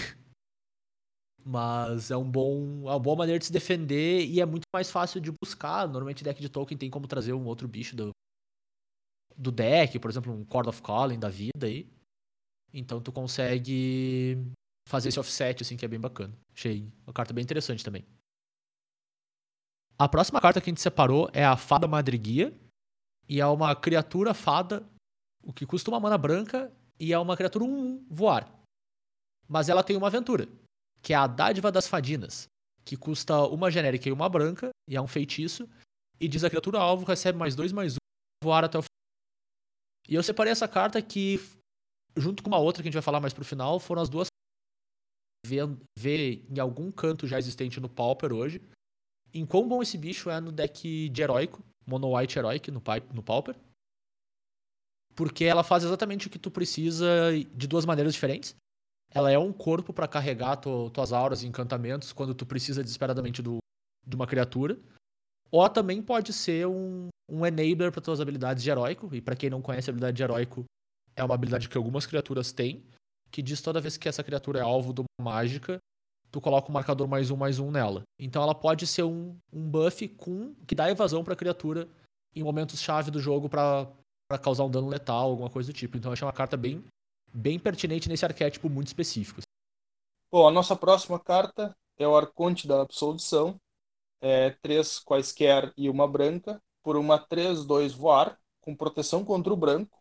Mas 1.45 2.11
é 2.11 2.17
um 2.17 2.31
bom, 2.31 2.83
é 2.89 2.93
uma 2.93 2.99
boa 2.99 3.17
maneira 3.17 3.39
de 3.39 3.47
se 3.47 3.53
defender 3.53 4.27
e 4.27 4.41
é 4.41 4.47
muito 4.47 4.65
mais 4.73 4.91
fácil 4.91 5.21
de 5.21 5.33
buscar. 5.43 5.87
Normalmente 5.87 6.23
deck 6.23 6.41
de 6.41 6.49
token 6.49 6.77
tem 6.77 6.91
como 6.91 7.07
trazer 7.07 7.33
um 7.33 7.45
outro 7.47 7.67
bicho 7.67 7.97
do, 7.97 8.11
do 9.37 9.51
deck, 9.51 9.99
por 9.99 10.11
exemplo, 10.11 10.33
um 10.33 10.47
Chord 10.51 10.69
of 10.69 10.83
Calling 10.83 11.19
da 11.19 11.29
vida 11.29 11.67
aí. 11.67 11.89
Então 12.73 13.01
tu 13.01 13.11
consegue 13.11 14.39
fazer 14.87 15.09
esse 15.09 15.19
offset 15.19 15.63
assim 15.63 15.77
que 15.77 15.85
é 15.85 15.89
bem 15.89 16.01
bacana. 16.01 16.37
Achei 16.55 16.87
uma 17.07 17.13
carta 17.13 17.33
bem 17.33 17.43
interessante 17.43 17.85
também. 17.85 18.05
A 19.99 20.09
próxima 20.09 20.41
carta 20.41 20.61
que 20.61 20.71
a 20.71 20.73
gente 20.73 20.81
separou 20.81 21.29
é 21.33 21.45
a 21.45 21.57
Fada 21.57 21.87
Madriguia 21.87 22.55
e 23.29 23.41
é 23.41 23.47
uma 23.47 23.77
criatura 23.77 24.35
fada, 24.35 24.83
o 25.43 25.53
que 25.53 25.67
custa 25.67 25.91
uma 25.91 26.01
mana 26.01 26.17
branca 26.17 26.73
e 26.99 27.13
é 27.13 27.19
uma 27.19 27.37
criatura 27.37 27.65
1 27.65 28.07
voar. 28.11 28.51
Mas 29.47 29.69
ela 29.69 29.83
tem 29.83 29.97
uma 29.97 30.07
aventura, 30.07 30.49
que 31.03 31.13
é 31.13 31.17
a 31.17 31.27
Dádiva 31.27 31.71
das 31.73 31.87
Fadinas, 31.87 32.47
que 32.85 32.97
custa 32.97 33.47
uma 33.47 33.71
genérica 33.71 34.09
e 34.09 34.13
uma 34.13 34.29
branca, 34.29 34.71
e 34.89 34.97
é 34.97 35.01
um 35.01 35.07
feitiço, 35.07 35.69
e 36.21 36.29
diz 36.29 36.45
a 36.45 36.51
criatura 36.51 36.79
alvo 36.79 37.05
recebe 37.05 37.39
mais 37.39 37.55
dois, 37.55 37.73
mais 37.73 37.95
um, 37.95 38.45
voar 38.45 38.65
até 38.65 38.79
o. 38.79 38.83
E 40.09 40.15
eu 40.15 40.23
separei 40.23 40.53
essa 40.53 40.69
carta 40.69 41.01
que, 41.01 41.39
junto 42.17 42.43
com 42.43 42.49
uma 42.49 42.59
outra 42.59 42.83
que 42.83 42.89
a 42.89 42.91
gente 42.91 43.01
vai 43.01 43.03
falar 43.03 43.21
mais 43.21 43.33
pro 43.33 43.45
final, 43.45 43.79
foram 43.79 44.03
as 44.03 44.09
duas 44.09 44.29
vê, 45.47 45.59
vê 45.99 46.43
em 46.49 46.59
algum 46.59 46.91
canto 46.93 47.27
já 47.27 47.39
existente 47.39 47.81
no 47.81 47.89
Pauper 47.89 48.33
hoje, 48.33 48.61
em 49.33 49.47
quão 49.47 49.69
bom 49.69 49.83
esse 49.83 49.97
bicho 49.97 50.29
é 50.29 50.41
no 50.41 50.53
deck 50.53 51.09
de 51.09 51.23
heróico, 51.23 51.65
Mono 51.87 52.17
White 52.17 52.39
Heroic 52.39 52.71
no, 52.71 52.83
no 53.13 53.23
Pauper. 53.23 53.57
Porque 55.15 55.45
ela 55.45 55.65
faz 55.65 55.85
exatamente 55.85 56.27
o 56.27 56.31
que 56.31 56.39
tu 56.39 56.51
precisa 56.51 57.07
de 57.55 57.67
duas 57.67 57.85
maneiras 57.85 58.15
diferentes. 58.15 58.55
Ela 59.11 59.31
é 59.31 59.39
um 59.39 59.53
corpo 59.53 59.93
para 59.93 60.07
carregar 60.09 60.57
tu- 60.57 60.91
tuas 60.91 61.13
auras 61.13 61.43
e 61.43 61.47
encantamentos 61.47 62.13
quando 62.13 62.35
tu 62.35 62.47
precisa 62.47 62.83
desesperadamente 62.83 63.43
do, 63.43 63.59
de 64.07 64.15
uma 64.17 64.27
criatura. 64.27 64.79
Ou 65.51 65.69
também 65.69 66.01
pode 66.01 66.33
ser 66.33 66.67
um, 66.67 67.09
um 67.29 67.45
enabler 67.45 67.91
para 67.91 68.01
tuas 68.01 68.21
habilidades 68.21 68.63
de 68.63 68.71
heróico. 68.71 69.13
E 69.13 69.21
para 69.21 69.35
quem 69.35 69.51
não 69.51 69.61
conhece 69.61 69.91
a 69.91 69.93
habilidade 69.93 70.17
de 70.17 70.23
heróico, 70.23 70.65
é 71.17 71.25
uma 71.25 71.35
habilidade 71.35 71.69
que 71.69 71.77
algumas 71.77 72.07
criaturas 72.07 72.53
têm. 72.53 72.85
que 73.33 73.43
diz 73.43 73.61
toda 73.63 73.81
vez 73.81 73.97
que 73.97 74.09
essa 74.09 74.25
criatura 74.25 74.59
é 74.59 74.63
alvo 74.63 74.93
de 74.93 75.01
uma 75.03 75.31
mágica, 75.31 75.79
tu 76.33 76.41
coloca 76.41 76.69
o 76.69 76.73
marcador 76.73 77.07
mais 77.09 77.31
um, 77.31 77.37
mais 77.37 77.59
um 77.61 77.71
nela. 77.71 78.03
Então 78.19 78.43
ela 78.43 78.55
pode 78.55 78.87
ser 78.87 79.03
um, 79.05 79.37
um 79.53 79.69
buff 79.71 80.09
com 80.11 80.55
que 80.67 80.75
dá 80.75 80.91
evasão 80.91 81.23
pra 81.23 81.37
criatura 81.37 81.89
em 82.35 82.43
momentos-chave 82.43 83.11
do 83.11 83.21
jogo 83.21 83.49
pra 83.49 83.89
causar 84.41 84.65
um 84.65 84.71
dano 84.71 84.89
letal, 84.89 85.31
alguma 85.31 85.51
coisa 85.51 85.73
do 85.73 85.75
tipo. 85.77 85.97
Então 85.97 86.11
eu 86.11 86.13
achei 86.13 86.27
uma 86.27 86.33
carta 86.33 86.57
bem, 86.57 86.85
bem 87.33 87.59
pertinente 87.59 88.09
nesse 88.09 88.25
arquétipo 88.25 88.69
muito 88.69 88.89
específico. 88.89 89.41
Bom, 90.31 90.47
a 90.47 90.51
nossa 90.51 90.77
próxima 90.77 91.19
carta 91.19 91.77
é 91.99 92.07
o 92.07 92.17
Arconte 92.17 92.67
da 92.67 92.83
Absolução. 92.83 93.61
É 94.21 94.51
três 94.63 94.99
quaisquer 94.99 95.73
e 95.77 95.89
uma 95.89 96.07
branca, 96.07 96.63
por 96.83 96.97
uma 96.97 97.19
3-2 97.19 97.93
voar, 97.93 98.39
com 98.61 98.77
proteção 98.77 99.25
contra 99.25 99.53
o 99.53 99.57
branco. 99.57 99.99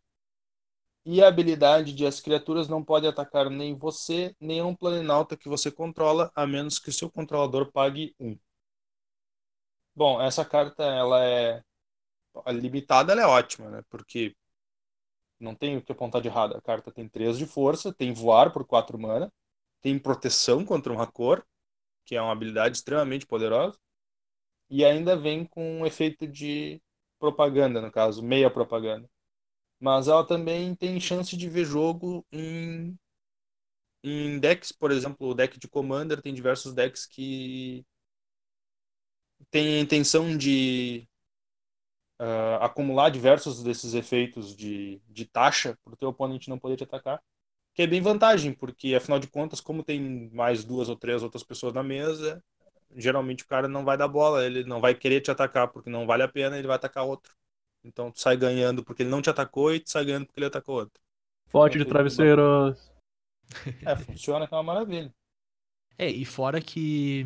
E 1.05 1.23
a 1.23 1.27
habilidade 1.27 1.93
de 1.93 2.05
as 2.05 2.19
criaturas 2.19 2.67
não 2.67 2.83
podem 2.83 3.09
atacar 3.09 3.49
nem 3.49 3.75
você, 3.75 4.35
nem 4.39 4.61
um 4.61 4.75
planinauta 4.75 5.37
que 5.37 5.49
você 5.49 5.71
controla, 5.71 6.31
a 6.35 6.45
menos 6.45 6.77
que 6.77 6.89
o 6.89 6.93
seu 6.93 7.09
controlador 7.09 7.71
pague 7.71 8.13
um. 8.19 8.37
Bom, 9.95 10.21
essa 10.21 10.45
carta 10.45 10.83
ela 10.83 11.23
é 11.25 11.63
a 12.45 12.51
limitada, 12.51 13.13
ela 13.13 13.21
é 13.21 13.25
ótima, 13.25 13.69
né? 13.69 13.81
Porque 13.89 14.35
não 15.39 15.55
tem 15.55 15.77
o 15.77 15.81
que 15.81 15.91
apontar 15.91 16.21
de 16.21 16.27
errado. 16.27 16.55
A 16.55 16.61
carta 16.61 16.91
tem 16.91 17.07
3 17.07 17.37
de 17.37 17.45
força, 17.45 17.93
tem 17.93 18.13
voar 18.13 18.51
por 18.51 18.65
4 18.65 18.99
mana, 18.99 19.31
tem 19.81 19.97
proteção 19.99 20.65
contra 20.65 20.91
um 20.93 20.95
Racor, 20.97 21.43
que 22.05 22.15
é 22.15 22.21
uma 22.21 22.31
habilidade 22.33 22.77
extremamente 22.77 23.25
poderosa, 23.27 23.77
e 24.69 24.85
ainda 24.85 25.15
vem 25.17 25.45
com 25.45 25.81
um 25.81 25.85
efeito 25.85 26.27
de 26.27 26.81
propaganda, 27.19 27.81
no 27.81 27.91
caso, 27.91 28.23
meia 28.23 28.49
propaganda. 28.51 29.09
Mas 29.79 30.07
ela 30.07 30.25
também 30.27 30.75
tem 30.75 30.99
chance 30.99 31.37
de 31.37 31.49
ver 31.49 31.65
jogo 31.65 32.25
em, 32.31 32.97
em 34.03 34.39
decks, 34.39 34.71
por 34.71 34.91
exemplo, 34.91 35.27
o 35.29 35.33
deck 35.33 35.59
de 35.59 35.67
Commander 35.67 36.21
tem 36.21 36.33
diversos 36.33 36.73
decks 36.73 37.05
que 37.05 37.85
tem 39.51 39.77
a 39.77 39.79
intenção 39.81 40.37
de 40.37 41.07
ah, 42.19 42.59
acumular 42.65 43.09
diversos 43.09 43.63
desses 43.63 43.93
efeitos 43.93 44.55
de, 44.55 45.01
de 45.07 45.25
taxa 45.25 45.77
para 45.83 45.93
o 45.93 45.97
teu 45.97 46.09
oponente 46.09 46.49
não 46.49 46.59
poder 46.59 46.75
te 46.75 46.83
atacar. 46.83 47.21
Que 47.73 47.83
é 47.83 47.87
bem 47.87 48.01
vantagem, 48.01 48.51
porque 48.51 48.93
afinal 48.93 49.19
de 49.19 49.27
contas, 49.27 49.61
como 49.61 49.83
tem 49.83 50.29
mais 50.33 50.65
duas 50.65 50.89
ou 50.89 50.97
três 50.97 51.23
outras 51.23 51.43
pessoas 51.43 51.73
na 51.73 51.81
mesa, 51.81 52.43
geralmente 52.95 53.43
o 53.43 53.47
cara 53.47 53.67
não 53.67 53.85
vai 53.85 53.97
dar 53.97 54.07
bola, 54.07 54.45
ele 54.45 54.63
não 54.65 54.81
vai 54.81 54.93
querer 54.93 55.21
te 55.21 55.31
atacar 55.31 55.69
porque 55.69 55.89
não 55.89 56.05
vale 56.05 56.23
a 56.23 56.27
pena, 56.27 56.57
ele 56.57 56.67
vai 56.67 56.75
atacar 56.75 57.05
outro. 57.05 57.33
Então 57.83 58.11
tu 58.11 58.19
sai 58.19 58.35
ganhando 58.35 58.83
porque 58.83 59.03
ele 59.03 59.09
não 59.09 59.21
te 59.21 59.29
atacou 59.29 59.73
e 59.73 59.79
tu 59.79 59.89
sai 59.89 60.03
ganhando 60.03 60.25
porque 60.25 60.39
ele 60.39 60.47
atacou 60.47 60.75
outro. 60.75 61.01
Forte 61.47 61.77
de 61.77 61.85
travesseiros. 61.85 62.91
É, 63.85 63.95
funciona 63.95 64.47
que 64.47 64.53
é 64.53 64.57
uma 64.57 64.63
maravilha. 64.63 65.13
É, 65.97 66.07
e 66.07 66.23
fora 66.25 66.61
que. 66.61 67.25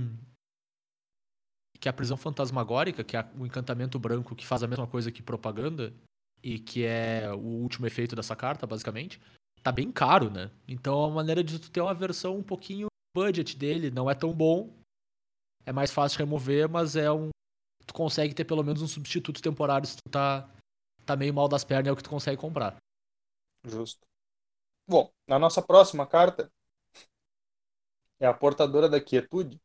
Que 1.84 1.89
a 1.89 1.93
prisão 1.93 2.15
fantasmagórica, 2.15 3.03
que 3.03 3.17
é 3.17 3.27
o 3.38 3.45
encantamento 3.45 3.99
branco 3.99 4.34
que 4.34 4.47
faz 4.47 4.63
a 4.63 4.67
mesma 4.67 4.88
coisa 4.88 5.11
que 5.11 5.21
propaganda, 5.21 5.93
e 6.41 6.57
que 6.57 6.86
é 6.86 7.29
o 7.34 7.61
último 7.61 7.86
efeito 7.86 8.15
dessa 8.15 8.38
carta, 8.38 8.65
basicamente, 8.65 9.19
tá 9.61 9.69
bem 9.69 9.91
caro, 9.91 10.29
né? 10.29 10.49
Então 10.65 10.93
é 10.93 11.07
uma 11.07 11.15
maneira 11.15 11.43
de 11.43 11.59
tu 11.59 11.69
ter 11.69 11.81
uma 11.81 11.93
versão 11.93 12.38
um 12.38 12.43
pouquinho 12.43 12.88
budget 13.13 13.57
dele, 13.57 13.91
não 13.91 14.09
é 14.09 14.15
tão 14.15 14.34
bom. 14.34 14.73
É 15.65 15.73
mais 15.73 15.91
fácil 15.91 16.19
remover, 16.19 16.69
mas 16.69 16.95
é 16.95 17.11
um. 17.11 17.29
Tu 17.86 17.93
consegue 17.93 18.34
ter 18.34 18.45
pelo 18.45 18.63
menos 18.63 18.81
um 18.81 18.88
substituto 18.88 19.41
temporário 19.41 19.86
se 19.86 19.97
tu 19.97 20.09
tá, 20.09 20.49
tá 21.05 21.17
meio 21.17 21.34
mal 21.34 21.49
das 21.49 21.65
pernas, 21.65 21.88
é 21.88 21.91
o 21.91 21.97
que 21.97 22.03
tu 22.03 22.09
consegue 22.09 22.38
comprar. 22.38 22.77
Justo. 23.65 24.01
Bom, 24.88 25.11
na 25.27 25.38
nossa 25.38 25.61
próxima 25.61 26.07
carta 26.07 26.49
é 28.21 28.25
a 28.25 28.34
Portadora 28.34 28.88
da 28.88 29.01
Quietude. 29.01 29.61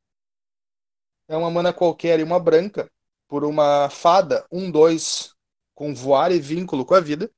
É 1.29 1.37
uma 1.37 1.51
mana 1.51 1.73
qualquer 1.73 2.19
e 2.19 2.23
uma 2.23 2.41
branca 2.41 2.91
por 3.29 3.45
uma 3.45 3.91
fada 3.91 4.47
1-2 4.51 5.35
com 5.75 5.95
voar 5.95 6.33
e 6.33 6.41
vínculo 6.41 6.85
com 6.85 6.95
a 6.95 7.01
vida. 7.01 7.31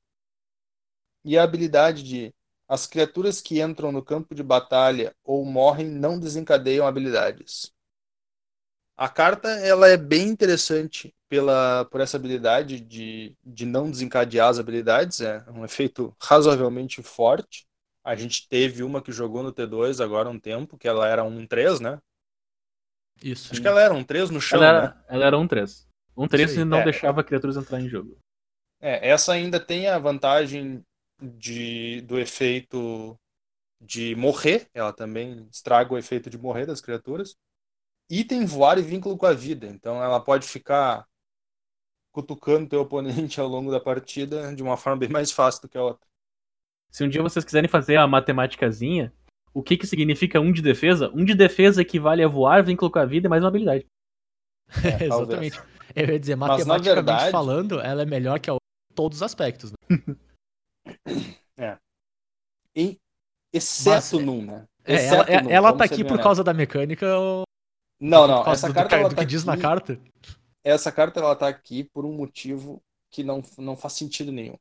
E 1.23 1.37
a 1.37 1.43
habilidade 1.43 2.01
de 2.01 2.33
as 2.67 2.87
criaturas 2.87 3.41
que 3.41 3.61
entram 3.61 3.91
no 3.91 4.01
campo 4.01 4.33
de 4.33 4.41
batalha 4.41 5.13
ou 5.25 5.43
morrem 5.43 5.87
não 5.87 6.17
desencadeiam 6.17 6.87
habilidades. 6.87 7.71
A 8.95 9.09
carta 9.09 9.49
ela 9.49 9.89
é 9.89 9.97
bem 9.97 10.29
interessante 10.29 11.13
pela, 11.27 11.85
por 11.85 11.99
essa 11.99 12.15
habilidade 12.15 12.79
de, 12.79 13.35
de 13.43 13.65
não 13.65 13.91
desencadear 13.91 14.47
as 14.47 14.59
habilidades. 14.59 15.19
É 15.19 15.43
um 15.49 15.65
efeito 15.65 16.15
razoavelmente 16.21 17.03
forte. 17.03 17.67
A 18.03 18.15
gente 18.15 18.47
teve 18.47 18.83
uma 18.83 19.01
que 19.01 19.11
jogou 19.11 19.43
no 19.43 19.51
T2 19.51 20.01
agora 20.01 20.29
há 20.29 20.31
um 20.31 20.39
tempo, 20.39 20.77
que 20.77 20.87
ela 20.87 21.07
era 21.07 21.23
um 21.23 21.45
3, 21.45 21.79
né? 21.79 21.99
Isso. 23.23 23.51
Acho 23.51 23.61
que 23.61 23.67
ela 23.67 23.81
era 23.81 23.93
um 23.93 24.03
3 24.03 24.29
no 24.29 24.41
chão, 24.41 24.61
Ela 24.61 24.71
né? 24.71 24.77
era, 24.79 25.05
ela 25.07 25.25
era 25.25 25.37
um 25.37 25.47
3. 25.47 25.87
Um 26.17 26.27
3 26.27 26.49
Isso 26.49 26.59
aí, 26.59 26.65
e 26.65 26.69
não 26.69 26.79
é. 26.79 26.83
deixava 26.83 27.23
criaturas 27.23 27.55
entrar 27.55 27.79
em 27.79 27.87
jogo. 27.87 28.17
É, 28.79 29.09
essa 29.09 29.33
ainda 29.33 29.59
tem 29.59 29.87
a 29.87 29.99
vantagem 29.99 30.83
de, 31.21 32.01
do 32.01 32.19
efeito 32.19 33.15
de 33.79 34.15
morrer. 34.15 34.67
Ela 34.73 34.91
também 34.91 35.47
estraga 35.51 35.93
o 35.93 35.97
efeito 35.97 36.29
de 36.29 36.37
morrer 36.37 36.65
das 36.65 36.81
criaturas. 36.81 37.35
E 38.09 38.23
tem 38.23 38.45
voar 38.45 38.77
e 38.77 38.81
vínculo 38.81 39.17
com 39.17 39.25
a 39.25 39.33
vida. 39.33 39.67
Então 39.67 40.03
ela 40.03 40.19
pode 40.19 40.47
ficar 40.47 41.05
cutucando 42.11 42.67
teu 42.67 42.81
oponente 42.81 43.39
ao 43.39 43.47
longo 43.47 43.71
da 43.71 43.79
partida 43.79 44.53
de 44.53 44.61
uma 44.61 44.75
forma 44.75 44.99
bem 44.99 45.09
mais 45.09 45.31
fácil 45.31 45.61
do 45.61 45.69
que 45.69 45.77
a 45.77 45.83
outra. 45.83 46.05
Se 46.89 47.05
um 47.05 47.09
dia 47.09 47.21
vocês 47.21 47.45
quiserem 47.45 47.69
fazer 47.69 47.95
a 47.95 48.05
matemáticazinha, 48.05 49.13
o 49.53 49.61
que 49.63 49.77
que 49.77 49.87
significa 49.87 50.39
um 50.39 50.51
de 50.51 50.61
defesa? 50.61 51.09
Um 51.13 51.23
de 51.25 51.33
defesa 51.35 51.81
equivale 51.81 52.23
a 52.23 52.27
voar, 52.27 52.63
vínculo 52.63 52.89
com 52.91 52.99
a 52.99 53.05
vida 53.05 53.27
e 53.27 53.29
mais 53.29 53.43
uma 53.43 53.49
habilidade. 53.49 53.85
É. 54.83 55.05
Exatamente. 55.05 55.59
Eu 55.95 56.07
ia 56.07 56.19
dizer, 56.19 56.35
Mas, 56.35 56.47
na 56.49 56.57
matematicamente 56.57 56.95
verdade- 56.95 57.31
falando, 57.31 57.79
ela 57.81 58.03
é 58.03 58.05
melhor 58.05 58.39
que 58.39 58.49
a 58.49 58.53
outra 58.53 58.65
em 58.91 58.95
todos 58.95 59.17
os 59.17 59.23
aspectos. 59.23 59.71
Né? 59.71 59.77
Em- 62.73 62.97
exceto 63.53 64.15
Mas, 64.15 64.25
num, 64.25 64.45
né? 64.45 64.65
É, 64.85 65.05
ela, 65.07 65.23
é- 65.25 65.41
num, 65.41 65.49
ela 65.49 65.77
tá 65.77 65.83
aqui 65.83 66.03
por 66.05 66.17
causa 66.21 66.41
da 66.43 66.53
mecânica 66.53 67.17
ou 67.17 67.43
Não, 67.99 68.21
por 68.21 68.27
não. 68.29 68.43
causa 68.45 68.59
Essa 68.59 68.67
do, 68.69 68.73
carta 68.73 68.95
do, 68.95 68.99
ela 68.99 69.09
do 69.09 69.15
tá 69.15 69.21
que 69.21 69.27
diz 69.27 69.43
na 69.43 69.57
carta? 69.57 69.99
Essa 70.63 70.89
carta 70.91 71.19
ela 71.19 71.35
tá 71.35 71.49
aqui 71.49 71.83
por 71.83 72.05
um 72.05 72.13
motivo 72.13 72.81
que 73.11 73.23
não, 73.23 73.43
não 73.57 73.75
faz 73.75 73.93
sentido 73.93 74.31
nenhum. 74.31 74.55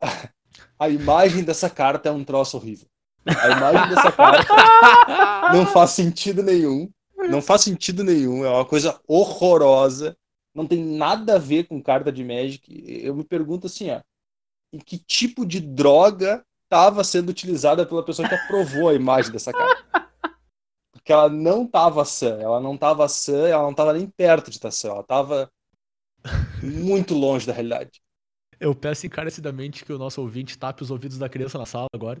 A 0.78 0.88
imagem 0.88 1.44
dessa 1.44 1.68
carta 1.70 2.08
é 2.08 2.12
um 2.12 2.24
troço 2.24 2.56
horrível. 2.56 2.86
A 3.26 3.48
imagem 3.50 3.94
dessa 3.94 4.12
carta 4.12 4.52
não 5.52 5.66
faz 5.66 5.90
sentido 5.90 6.42
nenhum. 6.42 6.90
Não 7.28 7.40
faz 7.40 7.62
sentido 7.62 8.02
nenhum. 8.02 8.44
É 8.44 8.48
uma 8.48 8.64
coisa 8.64 9.00
horrorosa. 9.06 10.16
Não 10.54 10.66
tem 10.66 10.84
nada 10.84 11.36
a 11.36 11.38
ver 11.38 11.64
com 11.64 11.82
carta 11.82 12.10
de 12.10 12.24
Magic. 12.24 12.64
Eu 13.02 13.14
me 13.14 13.24
pergunto 13.24 13.66
assim, 13.66 13.90
ó. 13.90 14.00
Em 14.72 14.78
que 14.78 14.98
tipo 14.98 15.46
de 15.46 15.60
droga 15.60 16.44
estava 16.64 17.04
sendo 17.04 17.28
utilizada 17.28 17.86
pela 17.86 18.04
pessoa 18.04 18.28
que 18.28 18.34
aprovou 18.34 18.88
a 18.88 18.94
imagem 18.94 19.30
dessa 19.30 19.52
carta? 19.52 20.10
Porque 20.92 21.12
ela 21.12 21.28
não 21.28 21.64
estava 21.64 22.04
sã. 22.04 22.38
Ela 22.40 22.60
não 22.60 22.74
estava 22.74 23.08
sã, 23.08 23.48
ela 23.48 23.62
não 23.62 23.70
estava 23.70 23.92
nem 23.92 24.06
perto 24.06 24.50
de 24.50 24.56
estar 24.56 24.70
sã. 24.70 24.88
Ela 24.88 25.00
estava 25.00 25.50
muito 26.62 27.14
longe 27.14 27.46
da 27.46 27.52
realidade. 27.52 28.01
Eu 28.62 28.74
peço 28.74 29.06
encarecidamente 29.06 29.84
que 29.84 29.92
o 29.92 29.98
nosso 29.98 30.20
ouvinte 30.20 30.56
tape 30.56 30.82
os 30.82 30.90
ouvidos 30.90 31.18
da 31.18 31.28
criança 31.28 31.58
na 31.58 31.66
sala 31.66 31.86
agora. 31.94 32.20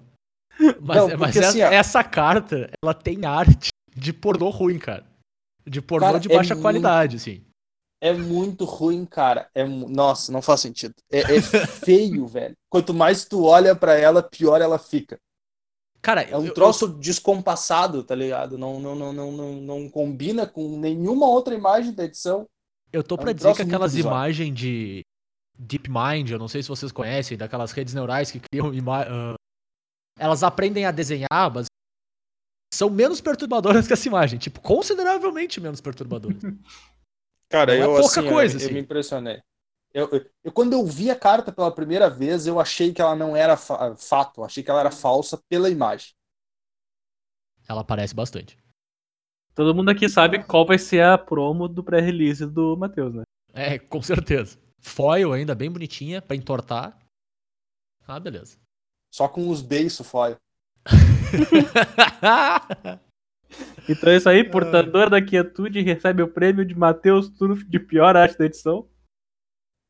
Mas, 0.80 0.96
Não, 0.96 1.10
é- 1.10 1.16
mas 1.16 1.36
essa, 1.36 1.48
assim, 1.48 1.62
ó. 1.62 1.66
essa 1.70 2.04
carta, 2.04 2.70
ela 2.82 2.92
tem 2.92 3.24
arte 3.24 3.68
de 3.96 4.12
pornô 4.12 4.50
ruim, 4.50 4.78
cara. 4.78 5.04
De 5.66 5.80
pornô 5.80 6.06
Cara, 6.06 6.18
de 6.20 6.30
é 6.30 6.34
baixa 6.36 6.54
muito- 6.54 6.62
qualidade, 6.62 7.16
assim. 7.16 7.42
É 8.02 8.12
muito 8.12 8.64
ruim, 8.64 9.06
cara. 9.06 9.48
É, 9.54 9.64
nossa, 9.64 10.32
não 10.32 10.42
faz 10.42 10.60
sentido. 10.60 10.94
É, 11.10 11.20
é 11.20 11.22
feio, 11.86 12.26
velho. 12.26 12.54
Quanto 12.68 12.92
mais 12.92 13.24
tu 13.24 13.44
olha 13.44 13.74
pra 13.76 13.94
ela, 13.96 14.22
pior 14.22 14.60
ela 14.60 14.78
fica. 14.78 15.16
Cara, 16.02 16.22
É 16.22 16.36
um 16.36 16.44
eu- 16.46 16.52
troço 16.54 16.88
descompassado, 16.88 18.02
tá 18.02 18.14
ligado? 18.14 18.58
Não, 18.58 18.80
não, 18.80 18.94
não, 18.96 19.12
não, 19.12 19.30
não, 19.32 19.52
não 19.54 19.88
combina 19.88 20.46
com 20.46 20.78
nenhuma 20.80 21.26
outra 21.28 21.54
imagem 21.54 21.92
da 21.94 22.04
edição. 22.04 22.40
Eu, 22.92 23.00
eu 23.00 23.04
tô 23.04 23.14
é 23.14 23.18
um 23.18 23.22
pra 23.22 23.32
dizer 23.32 23.44
troço 23.44 23.56
que 23.58 23.62
muito 23.62 23.74
aquelas 23.74 23.94
imagens 23.96 24.52
de 24.54 25.02
DeepMind, 25.58 26.30
eu 26.30 26.38
não 26.38 26.48
sei 26.48 26.62
se 26.62 26.68
vocês 26.68 26.90
conhecem, 26.92 27.36
daquelas 27.36 27.72
redes 27.72 27.94
neurais 27.94 28.30
que 28.30 28.40
criam 28.40 28.70
ah, 28.90 29.34
elas 30.18 30.42
aprendem 30.42 30.84
a 30.84 30.90
desenhar, 30.90 31.52
mas 31.52 31.66
são 32.72 32.88
menos 32.90 33.20
perturbadoras 33.20 33.86
que 33.86 33.92
essa 33.92 34.08
imagem. 34.08 34.38
Tipo, 34.38 34.60
consideravelmente 34.60 35.60
menos 35.60 35.80
perturbadoras. 35.80 36.38
Cara, 37.48 37.76
Não 37.76 37.82
é 37.82 37.86
eu 37.86 38.00
pouca 38.00 38.20
assim, 38.20 38.28
coisa, 38.28 38.56
eu, 38.56 38.60
eu 38.60 38.64
assim. 38.66 38.74
me 38.74 38.80
impressionei. 38.80 39.42
Eu, 39.92 40.08
eu- 40.10 40.30
eu- 40.44 40.52
quando 40.52 40.72
eu 40.72 40.86
vi 40.86 41.10
a 41.10 41.18
carta 41.18 41.52
pela 41.52 41.70
primeira 41.70 42.08
vez, 42.08 42.46
eu 42.46 42.58
achei 42.58 42.94
que 42.94 43.02
ela 43.02 43.14
não 43.14 43.36
era 43.36 43.58
fa- 43.58 43.94
fato, 43.94 44.40
eu 44.40 44.44
achei 44.44 44.62
que 44.62 44.70
ela 44.70 44.80
era 44.80 44.90
falsa 44.90 45.36
pela 45.50 45.68
imagem. 45.68 46.14
Ela 47.68 47.82
aparece 47.82 48.14
bastante. 48.14 48.56
Todo 49.54 49.74
mundo 49.74 49.90
aqui 49.90 50.08
sabe 50.08 50.42
qual 50.44 50.66
vai 50.66 50.78
ser 50.78 51.04
a 51.04 51.18
promo 51.18 51.68
do 51.68 51.84
pré-release 51.84 52.46
do 52.46 52.74
Matheus, 52.74 53.14
né? 53.14 53.22
É, 53.52 53.78
com 53.78 54.00
certeza. 54.00 54.58
Foil 54.82 55.32
ainda 55.32 55.54
bem 55.54 55.70
bonitinha 55.70 56.20
pra 56.20 56.36
entortar. 56.36 56.98
Ah, 58.06 58.20
beleza. 58.20 58.58
Só 59.14 59.28
com 59.28 59.48
os 59.48 59.62
beiços 59.62 60.06
foil. 60.06 60.36
Então 63.88 64.10
é 64.10 64.16
isso 64.16 64.28
aí, 64.28 64.44
portador 64.48 65.10
da 65.10 65.20
quietude 65.20 65.80
recebe 65.82 66.22
o 66.22 66.28
prêmio 66.28 66.64
de 66.64 66.74
Matheus 66.74 67.28
Turf 67.28 67.64
de 67.64 67.78
pior 67.78 68.16
arte 68.16 68.38
da 68.38 68.46
edição. 68.46 68.88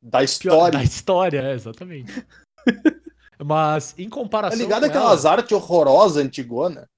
Da 0.03 0.19
Pior- 0.19 0.25
história. 0.25 0.79
Da 0.79 0.85
história, 0.85 1.41
é, 1.43 1.53
exatamente. 1.53 2.27
Mas, 3.45 3.95
em 3.99 4.09
Tá 4.09 4.15
comparação. 4.17 4.59
ligado 4.59 4.83
com 4.83 4.87
aquelas 4.89 5.25
ela- 5.25 5.35
artes 5.37 5.53
horrorosas 5.53 6.25
antigona? 6.25 6.89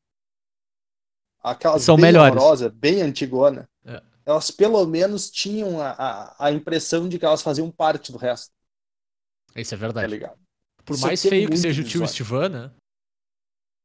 Aquelas 1.42 1.82
São 1.82 1.96
bem 1.96 2.06
melhores. 2.06 2.34
horrorosas, 2.34 2.72
bem 2.72 3.02
antigona. 3.02 3.68
Elas 4.26 4.50
pelo 4.50 4.84
menos 4.86 5.30
tinham 5.30 5.80
a, 5.80 5.90
a, 5.90 6.46
a 6.46 6.52
impressão 6.52 7.08
de 7.08 7.18
que 7.18 7.24
elas 7.26 7.42
faziam 7.42 7.70
parte 7.70 8.10
do 8.10 8.18
resto, 8.18 8.52
Isso 9.54 9.74
é 9.74 9.76
tá 9.78 9.80
verdade. 9.80 10.08
ligado? 10.08 10.38
Por 10.84 10.94
Isso 10.94 11.06
mais 11.06 11.24
é 11.24 11.28
feio 11.28 11.50
que 11.50 11.56
seja 11.56 11.82
o 11.82 11.84
tio. 11.84 12.04
Estivan, 12.04 12.48
né? 12.48 12.70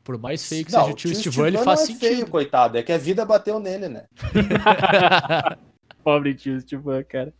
Por 0.03 0.17
mais 0.17 0.47
feio 0.47 0.65
que 0.65 0.71
Não, 0.71 0.79
seja 0.81 0.91
o 0.93 0.95
tio 0.95 1.11
tio 1.11 1.17
Estivan, 1.17 1.47
ele 1.47 1.57
Estivan 1.57 1.65
faz 1.75 1.79
não 1.79 1.83
é 1.83 1.87
sentido. 1.87 2.09
feio, 2.09 2.29
coitado. 2.29 2.77
É 2.77 2.83
que 2.83 2.91
a 2.91 2.97
vida 2.97 3.25
bateu 3.25 3.59
nele, 3.59 3.87
né? 3.89 4.07
Pobre 6.03 6.33
tio 6.35 6.59
Steven, 6.61 7.03
cara. 7.03 7.33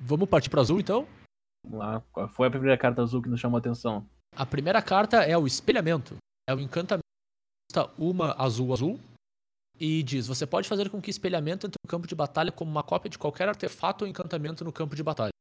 Vamos 0.00 0.28
partir 0.28 0.50
pro 0.50 0.60
azul, 0.60 0.80
então? 0.80 1.06
Vamos 1.64 1.78
lá. 1.78 2.00
Qual 2.12 2.28
foi 2.28 2.48
a 2.48 2.50
primeira 2.50 2.78
carta 2.78 3.02
azul 3.02 3.22
que 3.22 3.28
nos 3.28 3.38
chamou 3.40 3.56
a 3.56 3.60
atenção? 3.60 4.06
A 4.34 4.46
primeira 4.46 4.80
carta 4.82 5.18
é 5.22 5.36
o 5.36 5.46
espelhamento. 5.46 6.16
É 6.48 6.54
o 6.54 6.60
encantamento. 6.60 7.02
Uma 7.98 8.32
azul 8.40 8.72
azul. 8.72 8.98
E 9.84 10.00
diz: 10.00 10.28
você 10.28 10.46
pode 10.46 10.68
fazer 10.68 10.88
com 10.88 11.02
que 11.02 11.10
espelhamento 11.10 11.66
entre 11.66 11.76
no 11.84 11.90
campo 11.90 12.06
de 12.06 12.14
batalha 12.14 12.52
como 12.52 12.70
uma 12.70 12.84
cópia 12.84 13.10
de 13.10 13.18
qualquer 13.18 13.48
artefato 13.48 14.04
ou 14.04 14.08
encantamento 14.08 14.62
no 14.62 14.72
campo 14.72 14.94
de 14.94 15.02
batalha. 15.02 15.32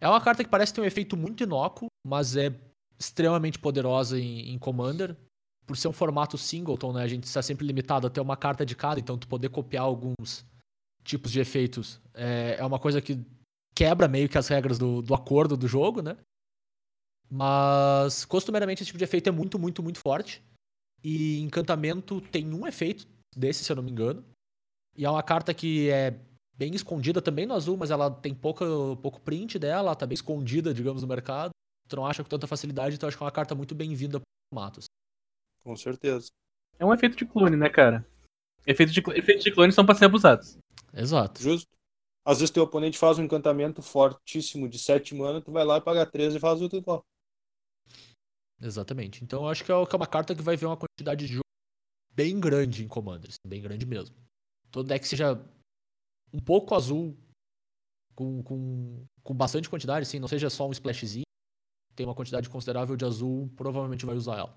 É 0.00 0.08
uma 0.08 0.20
carta 0.20 0.44
que 0.44 0.50
parece 0.50 0.72
ter 0.72 0.80
um 0.80 0.84
efeito 0.84 1.16
muito 1.16 1.42
inócuo, 1.42 1.88
mas 2.06 2.36
é 2.36 2.56
extremamente 2.96 3.58
poderosa 3.58 4.16
em, 4.16 4.52
em 4.52 4.58
Commander. 4.60 5.16
Por 5.66 5.76
ser 5.76 5.88
um 5.88 5.92
formato 5.92 6.38
singleton, 6.38 6.92
né? 6.92 7.02
A 7.02 7.08
gente 7.08 7.24
está 7.24 7.42
sempre 7.42 7.66
limitado 7.66 8.06
a 8.06 8.10
ter 8.10 8.20
uma 8.20 8.36
carta 8.36 8.64
de 8.64 8.76
cada, 8.76 9.00
então 9.00 9.18
tu 9.18 9.26
poder 9.26 9.48
copiar 9.48 9.82
alguns 9.82 10.44
tipos 11.02 11.32
de 11.32 11.40
efeitos 11.40 12.00
é, 12.14 12.56
é 12.60 12.64
uma 12.64 12.78
coisa 12.78 13.00
que 13.00 13.18
quebra 13.74 14.06
meio 14.06 14.28
que 14.28 14.38
as 14.38 14.46
regras 14.46 14.78
do, 14.78 15.02
do 15.02 15.14
acordo 15.14 15.56
do 15.56 15.66
jogo, 15.66 16.00
né? 16.00 16.16
Mas 17.28 18.24
costumeiramente 18.24 18.82
esse 18.82 18.86
tipo 18.86 18.98
de 18.98 19.04
efeito 19.04 19.28
é 19.28 19.32
muito, 19.32 19.58
muito, 19.58 19.82
muito 19.82 19.98
forte. 19.98 20.40
E 21.02 21.40
encantamento 21.40 22.20
tem 22.20 22.54
um 22.54 22.68
efeito 22.68 23.10
desse, 23.36 23.64
se 23.64 23.72
eu 23.72 23.76
não 23.76 23.82
me 23.82 23.90
engano. 23.90 24.24
E 24.96 25.04
é 25.04 25.10
uma 25.10 25.22
carta 25.22 25.54
que 25.54 25.90
é 25.90 26.18
bem 26.54 26.74
escondida 26.74 27.20
também 27.22 27.46
no 27.46 27.54
azul, 27.54 27.76
mas 27.76 27.90
ela 27.90 28.10
tem 28.10 28.34
pouca, 28.34 28.64
pouco 29.00 29.20
print 29.20 29.58
dela, 29.58 29.88
ela 29.88 29.96
tá 29.96 30.06
bem 30.06 30.14
escondida, 30.14 30.72
digamos, 30.72 31.02
no 31.02 31.08
mercado. 31.08 31.50
Tu 31.88 31.96
não 31.96 32.06
acha 32.06 32.22
com 32.22 32.28
tanta 32.28 32.46
facilidade, 32.46 32.94
então 32.94 33.06
eu 33.06 33.08
acho 33.08 33.16
que 33.16 33.22
é 33.22 33.26
uma 33.26 33.32
carta 33.32 33.54
muito 33.54 33.74
bem-vinda 33.74 34.20
pro 34.20 34.26
formatos. 34.52 34.84
Com 35.64 35.76
certeza. 35.76 36.30
É 36.78 36.84
um 36.84 36.92
efeito 36.92 37.16
de 37.16 37.26
clone, 37.26 37.56
né, 37.56 37.68
cara? 37.68 38.06
Efeitos 38.66 38.94
de, 38.94 39.02
efeitos 39.14 39.44
de 39.44 39.52
clone 39.52 39.72
são 39.72 39.84
pra 39.84 39.94
ser 39.94 40.06
abusados. 40.06 40.58
Exato. 40.92 41.42
Justo? 41.42 41.68
Às 42.24 42.38
vezes 42.38 42.52
teu 42.52 42.62
oponente 42.62 42.98
faz 42.98 43.18
um 43.18 43.24
encantamento 43.24 43.82
fortíssimo 43.82 44.68
de 44.68 44.78
7 44.78 45.14
mana, 45.14 45.40
tu 45.40 45.50
vai 45.50 45.64
lá 45.64 45.78
e 45.78 45.80
paga 45.80 46.06
13 46.06 46.36
e 46.36 46.40
faz 46.40 46.62
outro 46.62 46.78
igual. 46.78 47.02
Exatamente. 48.60 49.24
Então 49.24 49.42
eu 49.42 49.48
acho 49.48 49.64
que 49.64 49.72
é 49.72 49.86
que 49.86 49.94
é 49.94 49.96
uma 49.96 50.06
carta 50.06 50.34
que 50.34 50.42
vai 50.42 50.56
ver 50.56 50.66
uma 50.66 50.76
quantidade 50.76 51.26
de 51.26 51.41
bem 52.14 52.38
grande 52.38 52.84
em 52.84 52.88
Commander, 52.88 53.28
assim, 53.28 53.48
bem 53.48 53.62
grande 53.62 53.86
mesmo. 53.86 54.16
Todo 54.70 54.88
deck 54.88 55.06
seja 55.06 55.34
um 56.32 56.38
pouco 56.38 56.74
azul, 56.74 57.16
com, 58.14 58.42
com, 58.42 59.06
com 59.22 59.34
bastante 59.34 59.68
quantidade, 59.68 60.06
assim, 60.06 60.18
não 60.18 60.28
seja 60.28 60.48
só 60.50 60.66
um 60.66 60.72
splashzinho, 60.72 61.24
tem 61.94 62.06
uma 62.06 62.14
quantidade 62.14 62.48
considerável 62.48 62.96
de 62.96 63.04
azul, 63.04 63.50
provavelmente 63.56 64.06
vai 64.06 64.16
usar 64.16 64.38
ela. 64.38 64.56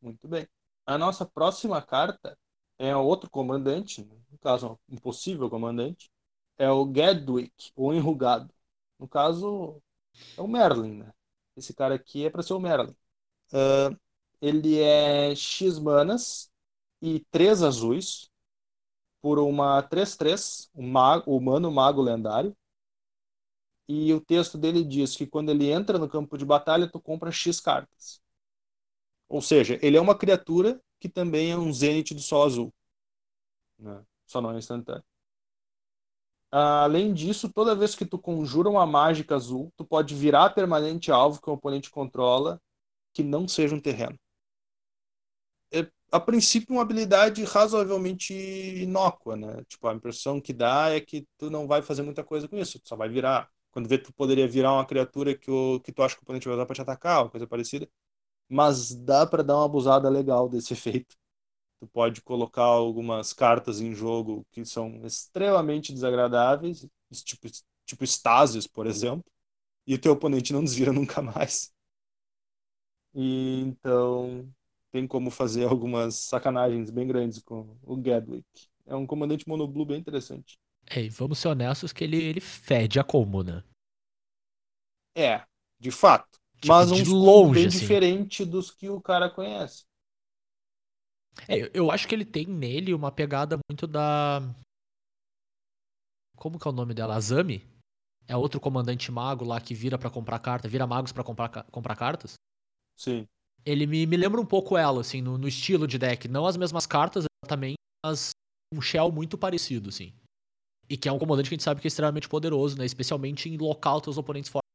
Muito 0.00 0.26
bem. 0.28 0.46
A 0.86 0.96
nossa 0.96 1.26
próxima 1.26 1.82
carta 1.82 2.38
é 2.78 2.94
outro 2.96 3.28
comandante, 3.28 4.04
no 4.30 4.38
caso, 4.38 4.78
um 4.88 4.96
possível 4.96 5.50
comandante, 5.50 6.10
é 6.58 6.70
o 6.70 6.84
Gadwick, 6.84 7.72
o 7.74 7.92
Enrugado. 7.92 8.52
No 8.98 9.08
caso, 9.08 9.82
é 10.36 10.40
o 10.40 10.48
Merlin, 10.48 10.98
né? 10.98 11.12
Esse 11.56 11.74
cara 11.74 11.94
aqui 11.94 12.24
é 12.24 12.30
para 12.30 12.42
ser 12.42 12.54
o 12.54 12.60
Merlin. 12.60 12.94
Ah, 13.52 13.90
ele 14.40 14.78
é 14.78 15.34
X 15.34 15.78
manas 15.78 16.50
e 17.06 17.20
3 17.30 17.62
azuis 17.62 18.28
por 19.22 19.38
uma 19.38 19.80
3-3, 19.82 20.68
o 20.74 20.82
mago, 20.82 21.36
humano 21.36 21.70
mago 21.70 22.02
lendário. 22.02 22.56
E 23.88 24.12
o 24.12 24.20
texto 24.20 24.58
dele 24.58 24.84
diz 24.84 25.16
que 25.16 25.26
quando 25.26 25.50
ele 25.50 25.70
entra 25.70 25.98
no 25.98 26.08
campo 26.08 26.36
de 26.36 26.44
batalha, 26.44 26.90
tu 26.90 27.00
compra 27.00 27.30
X 27.30 27.60
cartas. 27.60 28.20
Ou 29.28 29.40
seja, 29.40 29.78
ele 29.80 29.96
é 29.96 30.00
uma 30.00 30.18
criatura 30.18 30.80
que 30.98 31.08
também 31.08 31.52
é 31.52 31.56
um 31.56 31.72
Zenith 31.72 32.12
do 32.12 32.20
Sol 32.20 32.44
Azul. 32.44 32.74
Né? 33.78 34.04
Só 34.26 34.40
não 34.40 34.52
é 34.52 34.58
instantâneo. 34.58 35.04
Além 36.50 37.12
disso, 37.14 37.52
toda 37.52 37.76
vez 37.76 37.94
que 37.94 38.04
tu 38.06 38.18
conjura 38.18 38.68
uma 38.68 38.86
mágica 38.86 39.36
azul, 39.36 39.72
tu 39.76 39.84
pode 39.84 40.14
virar 40.14 40.50
permanente 40.50 41.12
alvo 41.12 41.40
que 41.40 41.50
o 41.50 41.52
oponente 41.52 41.90
controla 41.90 42.60
que 43.12 43.22
não 43.22 43.46
seja 43.46 43.74
um 43.74 43.80
terreno. 43.80 44.18
É, 45.72 45.90
a 46.10 46.20
princípio, 46.20 46.74
uma 46.74 46.82
habilidade 46.82 47.44
razoavelmente 47.44 48.32
inócua, 48.34 49.36
né? 49.36 49.64
Tipo, 49.68 49.88
a 49.88 49.94
impressão 49.94 50.40
que 50.40 50.52
dá 50.52 50.90
é 50.90 51.00
que 51.00 51.26
tu 51.38 51.50
não 51.50 51.66
vai 51.66 51.82
fazer 51.82 52.02
muita 52.02 52.24
coisa 52.24 52.48
com 52.48 52.56
isso, 52.56 52.78
tu 52.80 52.88
só 52.88 52.96
vai 52.96 53.08
virar. 53.08 53.50
Quando 53.72 53.88
vê, 53.88 53.98
tu 53.98 54.12
poderia 54.12 54.48
virar 54.48 54.72
uma 54.72 54.86
criatura 54.86 55.36
que, 55.36 55.50
o, 55.50 55.80
que 55.80 55.92
tu 55.92 56.02
acha 56.02 56.14
que 56.14 56.22
o 56.22 56.24
oponente 56.24 56.46
vai 56.46 56.54
usar 56.56 56.66
pra 56.66 56.74
te 56.74 56.82
atacar, 56.82 57.22
uma 57.24 57.30
coisa 57.30 57.46
parecida 57.46 57.88
mas 58.48 58.94
dá 58.94 59.26
para 59.26 59.42
dar 59.42 59.56
uma 59.56 59.64
abusada 59.66 60.08
legal 60.08 60.48
desse 60.48 60.72
efeito. 60.74 61.16
Tu 61.80 61.86
pode 61.88 62.22
colocar 62.22 62.62
algumas 62.64 63.32
cartas 63.32 63.80
em 63.80 63.94
jogo 63.94 64.46
que 64.52 64.64
são 64.64 65.04
extremamente 65.06 65.92
desagradáveis, 65.92 66.86
tipo, 67.24 67.48
tipo 67.86 68.04
Stasis, 68.04 68.66
por 68.66 68.86
exemplo, 68.86 69.24
e 69.86 69.94
o 69.94 70.00
teu 70.00 70.12
oponente 70.12 70.52
não 70.52 70.64
desvira 70.64 70.92
nunca 70.94 71.22
mais. 71.22 71.72
E 73.14 73.60
então 73.62 74.48
tem 74.92 75.06
como 75.06 75.30
fazer 75.30 75.64
algumas 75.68 76.16
sacanagens 76.16 76.90
bem 76.90 77.06
grandes 77.06 77.40
com 77.42 77.76
o 77.82 77.96
Gadwick. 77.96 78.46
É 78.86 78.94
um 78.96 79.06
comandante 79.06 79.48
monoblue 79.48 79.86
bem 79.86 79.98
interessante. 80.00 80.58
É, 80.90 81.00
e 81.02 81.08
vamos 81.08 81.38
ser 81.38 81.48
honestos 81.48 81.92
que 81.92 82.02
ele, 82.04 82.16
ele 82.16 82.40
fede 82.40 82.98
a 82.98 83.04
combo, 83.04 83.42
né? 83.42 83.62
É, 85.14 85.44
de 85.78 85.90
fato. 85.90 86.38
Tipo, 86.60 86.84
mas 86.84 86.90
um 86.92 87.02
longe, 87.04 87.66
bem 87.66 87.68
assim. 87.68 87.96
diferente 87.96 88.44
dos 88.44 88.70
que 88.70 88.88
o 88.90 89.00
cara 89.00 89.30
conhece. 89.30 89.84
É, 91.48 91.70
eu- 91.74 91.90
acho 91.90 92.08
que 92.08 92.14
ele 92.14 92.24
tem 92.24 92.46
nele 92.46 92.94
uma 92.94 93.10
pegada 93.12 93.58
muito 93.68 93.86
da. 93.86 94.42
Como 96.36 96.58
que 96.58 96.66
é 96.66 96.70
o 96.70 96.74
nome 96.74 96.94
dela? 96.94 97.14
Azami? 97.16 97.62
É 98.28 98.36
outro 98.36 98.60
comandante 98.60 99.12
mago 99.12 99.44
lá 99.44 99.60
que 99.60 99.74
vira 99.74 99.98
pra 99.98 100.10
comprar 100.10 100.38
carta, 100.40 100.68
vira 100.68 100.86
magos 100.86 101.12
pra 101.12 101.24
comprar, 101.24 101.50
comprar 101.70 101.96
cartas. 101.96 102.34
Sim. 102.96 103.28
Ele 103.66 103.86
me, 103.86 104.06
me 104.06 104.16
lembra 104.16 104.40
um 104.40 104.46
pouco 104.46 104.76
ela, 104.76 105.00
assim, 105.00 105.20
no, 105.20 105.36
no 105.36 105.48
estilo 105.48 105.86
de 105.86 105.98
deck. 105.98 106.28
Não 106.28 106.46
as 106.46 106.56
mesmas 106.56 106.86
cartas 106.86 107.24
exatamente, 107.44 107.76
mas 108.04 108.30
um 108.72 108.80
shell 108.80 109.10
muito 109.10 109.36
parecido, 109.36 109.88
assim. 109.88 110.12
E 110.88 110.96
que 110.96 111.08
é 111.08 111.12
um 111.12 111.18
comandante 111.18 111.48
que 111.48 111.54
a 111.54 111.56
gente 111.56 111.64
sabe 111.64 111.80
que 111.80 111.86
é 111.86 111.90
extremamente 111.90 112.28
poderoso, 112.28 112.78
né? 112.78 112.84
Especialmente 112.84 113.48
em 113.48 113.56
local 113.56 114.00
teus 114.00 114.18
oponentes 114.18 114.50
fortes. 114.50 114.66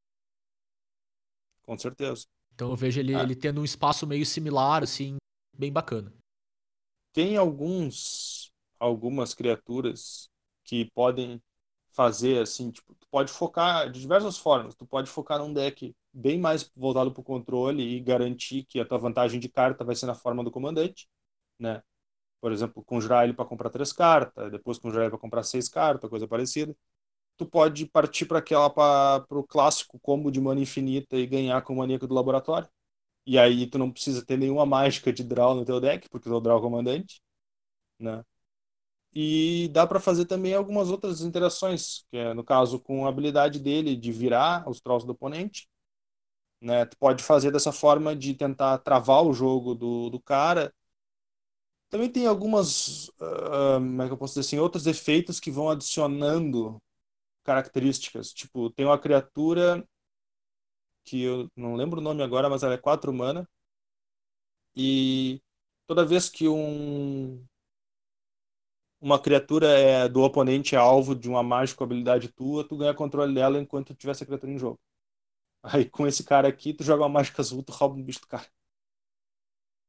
Com 1.64 1.78
certeza. 1.78 2.26
Então 2.54 2.70
eu 2.70 2.76
vejo 2.76 3.00
ele, 3.00 3.16
Ah. 3.16 3.24
ele 3.24 3.36
tendo 3.36 3.62
um 3.62 3.66
espaço 3.66 4.06
meio 4.06 4.26
similar, 4.26 4.84
assim, 4.84 5.18
bem 5.58 5.72
bacana. 5.72 6.12
tem 7.14 7.36
alguns 7.38 8.52
algumas 8.80 9.34
criaturas 9.34 10.30
que 10.64 10.90
podem 10.92 11.42
fazer 11.92 12.42
assim, 12.42 12.72
tipo, 12.72 12.96
tu 12.96 13.06
pode 13.12 13.32
focar 13.32 13.92
de 13.92 14.00
diversas 14.00 14.38
formas. 14.38 14.74
Tu 14.76 14.86
pode 14.86 15.10
focar 15.10 15.40
num 15.40 15.54
deck 15.54 15.94
bem 16.14 16.40
mais 16.40 16.70
voltado 16.76 17.12
para 17.12 17.22
o 17.22 17.24
controle 17.24 17.84
e 17.84 18.00
garantir 18.00 18.64
que 18.66 18.80
a 18.80 18.86
tua 18.86 18.98
vantagem 18.98 19.40
de 19.40 19.50
carta 19.50 19.84
vai 19.84 19.96
ser 19.96 20.06
na 20.06 20.16
forma 20.16 20.44
do 20.44 20.52
comandante, 20.52 21.08
né? 21.60 21.82
Por 22.42 22.52
exemplo, 22.52 22.84
conjurar 22.86 23.26
ele 23.26 23.34
para 23.34 23.46
comprar 23.46 23.70
três 23.70 23.94
cartas, 23.94 24.52
depois 24.52 24.80
conjurar 24.80 25.06
ele 25.06 25.12
para 25.12 25.20
comprar 25.20 25.44
seis 25.44 25.70
cartas, 25.70 26.10
coisa 26.10 26.28
parecida. 26.28 26.76
Tu 27.38 27.46
pode 27.46 27.86
partir 27.88 28.26
para 28.26 28.40
aquela 28.40 28.70
para 28.70 29.26
o 29.32 29.44
clássico 29.44 30.00
combo 30.00 30.32
de 30.32 30.42
mana 30.42 30.62
infinita 30.62 31.18
e 31.18 31.28
ganhar 31.28 31.62
com 31.64 31.74
o 31.74 31.78
maníaco 31.78 32.08
do 32.08 32.14
laboratório. 32.16 32.70
E 33.26 33.40
aí 33.40 33.68
tu 33.68 33.78
não 33.80 33.92
precisa 33.92 34.26
ter 34.26 34.38
nenhuma 34.38 34.66
mágica 34.66 35.14
de 35.14 35.24
draw 35.24 35.56
no 35.56 35.66
teu 35.66 35.80
deck, 35.82 36.10
porque 36.10 36.30
tu 36.30 36.50
é 36.50 36.54
o 36.56 36.62
comandante, 36.62 37.22
né? 38.00 38.24
E 39.14 39.70
dá 39.74 39.86
para 39.86 40.00
fazer 40.00 40.26
também 40.26 40.54
algumas 40.54 40.90
outras 40.90 41.22
interações, 41.22 42.06
que 42.10 42.18
é 42.18 42.34
no 42.34 42.44
caso 42.44 42.80
com 42.80 43.06
a 43.06 43.10
habilidade 43.10 43.60
dele 43.60 43.96
de 43.96 44.12
virar 44.12 44.68
os 44.70 44.80
troços 44.80 45.06
do 45.06 45.12
oponente, 45.14 45.68
né? 46.62 46.86
Tu 46.86 46.98
pode 46.98 47.24
fazer 47.24 47.52
dessa 47.52 47.72
forma 47.72 48.16
de 48.16 48.34
tentar 48.36 48.78
travar 48.80 49.24
o 49.26 49.34
jogo 49.34 49.76
do, 49.76 50.10
do 50.10 50.20
cara. 50.22 50.74
Também 51.90 52.10
tem 52.10 52.26
algumas, 52.26 53.10
ah, 53.20 53.76
como 53.76 54.02
é 54.02 54.08
que 54.08 54.14
eu 54.14 54.18
posso 54.18 54.34
dizer 54.36 54.48
assim, 54.48 54.60
outros 54.60 54.88
efeitos 54.88 55.40
que 55.40 55.52
vão 55.52 55.70
adicionando 55.70 56.82
características. 57.44 58.34
Tipo, 58.34 58.70
tem 58.72 58.86
uma 58.86 59.00
criatura 59.00 59.86
que 61.04 61.22
eu 61.24 61.48
não 61.56 61.76
lembro 61.76 62.00
o 62.00 62.04
nome 62.04 62.24
agora, 62.24 62.50
mas 62.50 62.64
ela 62.64 62.74
é 62.74 62.78
4 62.78 63.14
mana. 63.14 63.48
E 64.76 65.42
toda 65.88 66.06
vez 66.06 66.30
que 66.30 66.48
um 66.48 67.46
uma 69.02 69.20
criatura 69.22 69.68
é 69.68 70.08
do 70.10 70.22
oponente 70.22 70.76
é 70.76 70.78
alvo 70.78 71.14
de 71.16 71.28
uma 71.30 71.44
mágica 71.44 71.84
habilidade 71.84 72.30
tua, 72.30 72.68
tu 72.68 72.78
ganha 72.78 72.94
controle 72.94 73.34
dela 73.34 73.60
enquanto 73.60 73.94
tiver 73.96 74.12
essa 74.12 74.26
criatura 74.26 74.52
em 74.52 74.58
jogo. 74.58 74.80
Aí 75.64 75.88
com 75.88 76.08
esse 76.08 76.24
cara 76.24 76.48
aqui, 76.48 76.74
tu 76.74 76.84
joga 76.84 77.04
uma 77.04 77.10
mágica 77.10 77.42
azul, 77.42 77.64
tu 77.64 77.72
rouba 77.72 77.96
um 77.96 78.04
bicho 78.04 78.22
do 78.22 78.28
cara. 78.28 78.46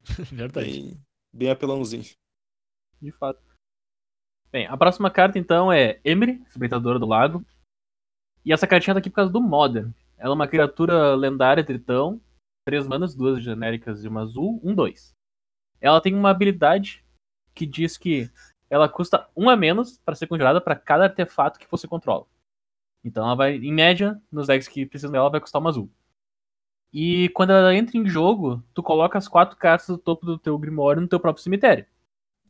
Verdade. 0.30 0.70
Bem, 0.70 1.06
bem 1.32 1.50
apelãozinho. 1.50 2.04
De 3.00 3.10
fato. 3.12 3.42
Bem, 4.50 4.66
a 4.66 4.76
próxima 4.76 5.10
carta 5.10 5.38
então 5.38 5.72
é 5.72 6.00
Emery, 6.04 6.42
Espreitadora 6.46 6.98
do 6.98 7.06
Lago. 7.06 7.44
E 8.44 8.52
essa 8.52 8.66
cartinha 8.66 8.94
tá 8.94 8.98
aqui 9.00 9.08
por 9.08 9.16
causa 9.16 9.32
do 9.32 9.40
Modern. 9.40 9.92
Ela 10.18 10.32
é 10.32 10.34
uma 10.34 10.48
criatura 10.48 11.14
lendária 11.14 11.64
tritão, 11.64 12.20
três 12.64 12.86
manas, 12.86 13.14
duas 13.14 13.42
genéricas 13.42 14.04
e 14.04 14.08
uma 14.08 14.22
azul, 14.22 14.60
um 14.62 14.74
dois. 14.74 15.14
Ela 15.80 16.00
tem 16.00 16.14
uma 16.14 16.30
habilidade 16.30 17.04
que 17.54 17.66
diz 17.66 17.96
que 17.96 18.30
ela 18.68 18.88
custa 18.88 19.28
um 19.36 19.48
a 19.48 19.56
menos 19.56 19.98
para 19.98 20.14
ser 20.14 20.26
conjurada 20.26 20.60
para 20.60 20.76
cada 20.76 21.04
artefato 21.04 21.58
que 21.58 21.70
você 21.70 21.88
controla. 21.88 22.26
Então 23.04 23.24
ela 23.24 23.34
vai, 23.34 23.56
em 23.56 23.72
média, 23.72 24.20
nos 24.30 24.46
decks 24.46 24.68
que 24.68 24.86
precisam 24.86 25.10
dela, 25.10 25.30
vai 25.30 25.40
custar 25.40 25.60
uma 25.60 25.70
azul. 25.70 25.90
E 26.92 27.30
quando 27.30 27.50
ela 27.50 27.74
entra 27.74 27.96
em 27.96 28.06
jogo, 28.06 28.62
tu 28.74 28.82
coloca 28.82 29.16
as 29.16 29.26
quatro 29.26 29.56
cartas 29.56 29.86
do 29.88 29.98
topo 29.98 30.26
do 30.26 30.38
teu 30.38 30.58
Grimório 30.58 31.00
no 31.00 31.08
teu 31.08 31.18
próprio 31.18 31.42
cemitério. 31.42 31.86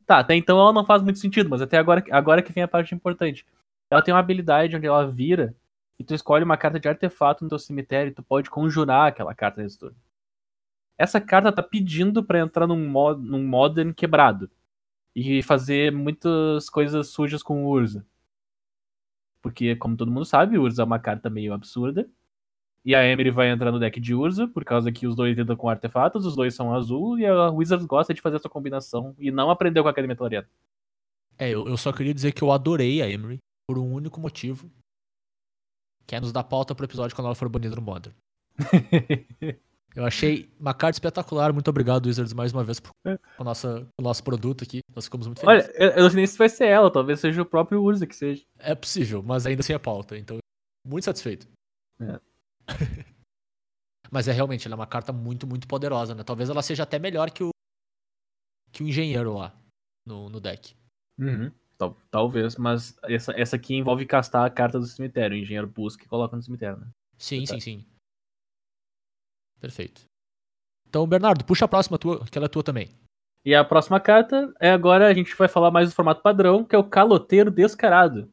Tá, 0.05 0.19
até 0.19 0.35
então 0.35 0.59
ela 0.59 0.73
não 0.73 0.85
faz 0.85 1.03
muito 1.03 1.19
sentido, 1.21 1.49
mas 1.49 1.63
até 1.63 1.79
agora, 1.79 2.05
agora 2.11 2.43
que 2.43 2.53
vem 2.53 2.63
a 2.63 2.69
parte 2.69 2.95
importante. 2.95 3.47
Ela 3.91 4.03
tem 4.03 4.13
uma 4.13 4.21
habilidade 4.21 4.77
onde 4.77 4.87
ela 4.87 5.07
vira 5.07 5.55
e 5.99 6.05
tu 6.05 6.15
escolhe 6.15 6.45
uma 6.45 6.57
carta 6.57 6.81
de 6.81 6.89
artefato 6.89 7.45
no 7.45 7.51
teu 7.51 7.59
cemitério 7.59 8.11
e 8.11 8.15
tu 8.15 8.23
pode 8.23 8.51
conjurar 8.51 9.09
aquela 9.09 9.35
carta 9.35 9.63
nesse 9.63 9.79
turno. 9.79 9.97
Essa 10.99 11.21
carta 11.21 11.53
tá 11.53 11.63
pedindo 11.63 12.25
pra 12.25 12.41
entrar 12.41 12.67
num, 12.67 12.89
mo 12.89 13.15
num 13.15 13.47
Modern 13.47 13.93
quebrado 13.93 14.51
e 15.15 15.43
fazer 15.43 15.93
muitas 15.93 16.69
coisas 16.69 17.09
sujas 17.09 17.43
com 17.43 17.65
o 17.65 17.69
Urza. 17.69 18.05
Porque, 19.43 19.75
como 19.77 19.97
todo 19.97 20.11
mundo 20.11 20.25
sabe, 20.25 20.57
Urza 20.57 20.83
é 20.83 20.85
uma 20.85 20.99
carta 20.99 21.29
meio 21.29 21.53
absurda. 21.53 22.09
E 22.85 22.95
a 22.95 23.05
Emery 23.05 23.31
vai 23.31 23.51
entrar 23.51 23.71
no 23.71 23.79
deck 23.79 24.01
de 24.01 24.15
Urza, 24.15 24.49
por 24.49 24.65
causa 24.65 24.91
que 24.91 25.07
os 25.07 25.15
dois 25.15 25.37
lidam 25.37 25.57
com 25.57 25.69
artefatos, 25.69 26.25
os 26.25 26.35
dois 26.35 26.55
são 26.55 26.75
azul, 26.75 27.19
e 27.19 27.27
a 27.27 27.51
Wizards 27.51 27.87
gosta 27.87 28.15
de 28.15 28.21
fazer 28.21 28.37
essa 28.37 28.49
combinação 28.49 29.15
e 29.19 29.31
não 29.31 29.51
aprendeu 29.51 29.83
com 29.83 29.89
a 29.89 29.93
Academia 29.93 30.17
Talariana. 30.17 30.49
É, 31.39 31.51
eu, 31.51 31.67
eu 31.67 31.77
só 31.77 31.93
queria 31.93 32.15
dizer 32.15 32.33
que 32.33 32.43
eu 32.43 32.51
adorei 32.51 33.03
a 33.03 33.09
Emery 33.09 33.39
por 33.67 33.79
um 33.79 33.93
único 33.93 34.21
motivo. 34.21 34.71
Que 36.07 36.17
é 36.17 36.21
nos 36.21 36.33
dar 36.33 36.45
pauta 36.45 36.75
pro 36.75 36.85
episódio 36.85 37.15
quando 37.15 37.27
ela 37.27 37.35
for 37.35 37.49
banida 37.49 37.77
no 37.77 37.83
Modern. 37.83 38.15
Eu 39.95 40.05
achei 40.07 40.51
uma 40.59 40.73
carta 40.73 40.97
espetacular. 40.97 41.53
Muito 41.53 41.69
obrigado, 41.69 42.07
Wizards, 42.07 42.33
mais 42.33 42.53
uma 42.53 42.65
vez 42.65 42.81
por 42.81 42.93
É. 43.07 43.19
o 43.39 43.45
nosso, 43.45 43.87
o 44.01 44.03
nosso 44.03 44.25
produto 44.25 44.65
aqui. 44.65 44.81
Nós 44.95 45.05
ficamos 45.05 45.27
muito 45.27 45.47
Olha, 45.47 45.63
felizes. 45.63 45.81
eu 45.81 45.89
eu 45.91 46.03
não 46.05 46.11
sei 46.11 46.17
nem 46.17 46.27
se 46.27 46.39
vai 46.39 46.49
ser 46.49 46.67
ela, 46.67 46.91
talvez 46.91 47.21
seja 47.21 47.43
o 47.43 47.47
próprio 47.47 47.83
Urza 47.83 48.07
que 48.07 48.17
seja. 48.17 48.43
É 48.59 48.75
possível, 48.75 49.23
mas 49.23 49.45
ainda 49.47 49.63
sem 49.63 49.77
a 49.77 49.79
pauta. 49.81 50.17
Então, 50.17 50.39
muito 50.87 51.05
satisfeito. 51.05 51.47
É. 52.01 52.21
mas 54.11 54.29
é 54.29 54.33
realmente, 54.33 54.67
ela 54.67 54.75
é 54.75 54.77
uma 54.81 54.87
carta 54.87 55.13
muito, 55.13 55.47
muito 55.47 55.67
poderosa, 55.69 56.15
né? 56.15 56.23
Talvez 56.25 56.49
ela 56.49 56.63
seja 56.63 56.83
até 56.85 56.99
melhor 56.99 57.31
que 57.31 57.43
o, 57.45 57.51
que 58.73 58.83
o 58.83 58.89
engenheiro 58.89 59.35
lá 59.35 59.55
no, 60.07 60.29
no 60.29 60.41
deck. 60.41 60.75
Tal- 61.79 61.97
talvez, 62.11 62.57
mas 62.57 62.97
essa, 63.05 63.33
essa 63.39 63.57
aqui 63.57 63.75
envolve 63.75 64.07
castar 64.07 64.47
a 64.47 64.51
carta 64.51 64.79
do 64.79 64.87
cemitério. 64.87 65.37
O 65.37 65.41
engenheiro 65.41 65.67
busca 65.67 66.05
e 66.05 66.09
coloca 66.09 66.37
no 66.37 66.43
cemitério, 66.43 66.79
né? 66.79 66.89
Sim, 67.19 67.45
sim, 67.47 67.61
sim. 67.61 67.87
Perfeito. 69.63 70.03
Então, 70.89 71.07
Bernardo, 71.07 71.45
puxa 71.45 71.67
a 71.67 71.69
próxima 71.69 71.97
tua, 71.97 72.27
que 72.27 72.37
ela 72.37 72.47
é 72.47 72.49
tua 72.49 72.65
também. 72.65 72.89
E 73.45 73.55
a 73.55 73.65
próxima 73.65 74.01
carta 74.01 74.53
é 74.61 74.73
agora 74.73 75.07
a 75.07 75.15
gente 75.15 75.37
vai 75.37 75.47
falar 75.47 75.71
mais 75.71 75.89
do 75.89 75.95
formato 75.95 76.21
padrão, 76.21 76.65
que 76.65 76.75
é 76.75 76.79
o 76.79 76.85
Caloteiro 76.85 77.49
Descarado. 77.49 78.29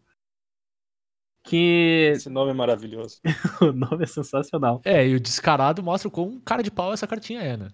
Que 1.43 2.13
Esse 2.15 2.29
nome 2.31 2.49
é 2.49 2.53
maravilhoso. 2.55 3.21
o 3.61 3.71
nome 3.71 4.03
é 4.03 4.07
sensacional. 4.07 4.81
É, 4.83 5.07
e 5.07 5.15
o 5.15 5.19
descarado 5.19 5.83
mostra 5.83 6.07
o 6.07 6.11
quão 6.11 6.39
cara 6.39 6.63
de 6.63 6.71
pau 6.71 6.91
essa 6.91 7.07
cartinha 7.07 7.41
é, 7.41 7.55
né? 7.55 7.69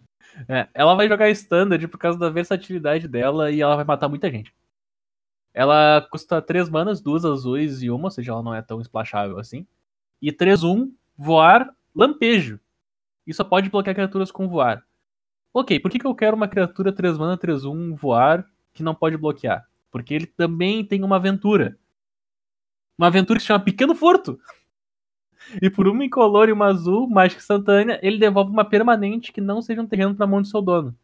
É, 0.50 0.68
ela 0.74 0.94
vai 0.96 1.08
jogar 1.08 1.30
standard 1.30 1.88
por 1.88 1.98
causa 1.98 2.20
da 2.20 2.30
versatilidade 2.30 3.08
dela 3.08 3.50
e 3.52 3.62
ela 3.62 3.78
vai 3.78 3.86
matar 3.86 4.10
muita 4.10 4.30
gente. 4.30 4.54
Ela 5.54 6.06
custa 6.12 6.42
3 6.42 6.70
manas, 6.70 7.00
duas 7.00 7.24
azuis 7.24 7.82
e 7.82 7.90
uma, 7.90 8.06
ou 8.06 8.12
seja, 8.12 8.34
ela 8.34 8.44
não 8.44 8.54
é 8.54 8.62
tão 8.62 8.82
splashável 8.82 9.40
assim. 9.40 9.66
E 10.22 10.32
3-1, 10.32 10.92
voar, 11.18 11.74
lampejo. 11.96 12.60
E 13.26 13.34
só 13.34 13.44
pode 13.44 13.70
bloquear 13.70 13.96
criaturas 13.96 14.32
com 14.32 14.48
voar. 14.48 14.86
Ok, 15.54 15.80
por 15.80 15.90
que, 15.90 16.00
que 16.00 16.06
eu 16.06 16.14
quero 16.14 16.36
uma 16.36 16.48
criatura 16.48 16.92
3 16.92 17.18
mana, 17.18 17.38
3-1, 17.38 17.96
voar, 17.96 18.46
que 18.74 18.84
não 18.84 18.94
pode 18.94 19.18
bloquear? 19.18 19.66
Porque 19.90 20.14
ele 20.14 20.26
também 20.26 20.84
tem 20.86 21.04
uma 21.04 21.16
aventura. 21.16 21.78
Uma 22.98 23.08
aventura 23.08 23.38
que 23.38 23.44
se 23.44 23.48
chama 23.48 23.64
Pequeno 23.64 23.96
Furto. 23.96 24.40
E 25.62 25.70
por 25.70 25.88
uma 25.88 26.04
incolor 26.04 26.50
e 26.50 26.52
uma 26.52 26.68
azul, 26.68 27.08
mágica 27.08 27.42
instantânea, 27.42 28.00
ele 28.02 28.18
devolve 28.18 28.52
uma 28.52 28.66
permanente 28.66 29.32
que 29.32 29.40
não 29.40 29.62
seja 29.62 29.82
um 29.82 29.88
terreno 29.88 30.16
pra 30.16 30.28
mão 30.28 30.42
do 30.42 30.48
seu 30.48 30.62
dono. 30.62 30.98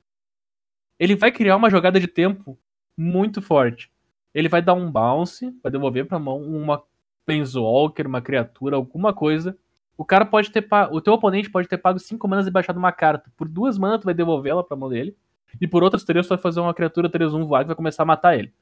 Ele 0.99 1.15
vai 1.15 1.31
criar 1.31 1.55
uma 1.55 1.69
jogada 1.69 1.99
de 1.99 2.07
tempo 2.07 2.59
muito 2.97 3.41
forte. 3.41 3.91
Ele 4.33 4.47
vai 4.49 4.61
dar 4.61 4.73
um 4.73 4.91
bounce, 4.91 5.57
vai 5.61 5.71
devolver 5.71 6.05
pra 6.05 6.19
mão 6.19 6.41
uma 6.41 6.83
Planeswalker, 7.25 8.07
uma 8.07 8.21
criatura, 8.21 8.75
alguma 8.75 9.13
coisa. 9.13 9.57
O 9.97 10.05
cara 10.05 10.25
pode 10.25 10.51
ter 10.51 10.61
pa- 10.63 10.89
O 10.91 10.99
teu 11.01 11.13
oponente 11.13 11.49
pode 11.49 11.67
ter 11.67 11.77
pago 11.77 11.99
5 11.99 12.27
manas 12.27 12.47
e 12.47 12.51
baixado 12.51 12.77
uma 12.77 12.91
carta. 12.91 13.31
Por 13.37 13.47
duas 13.47 13.77
manas, 13.77 14.01
tu 14.01 14.05
vai 14.05 14.13
devolver 14.13 14.51
ela 14.51 14.63
pra 14.63 14.75
mão 14.77 14.89
dele. 14.89 15.15
E 15.59 15.67
por 15.67 15.83
outras 15.83 16.03
três, 16.03 16.25
tu 16.25 16.29
vai 16.29 16.37
fazer 16.37 16.59
uma 16.59 16.73
criatura 16.73 17.09
3-1 17.09 17.45
voar 17.45 17.61
que 17.63 17.67
vai 17.67 17.75
começar 17.75 18.03
a 18.03 18.05
matar 18.05 18.37
ele. 18.37 18.53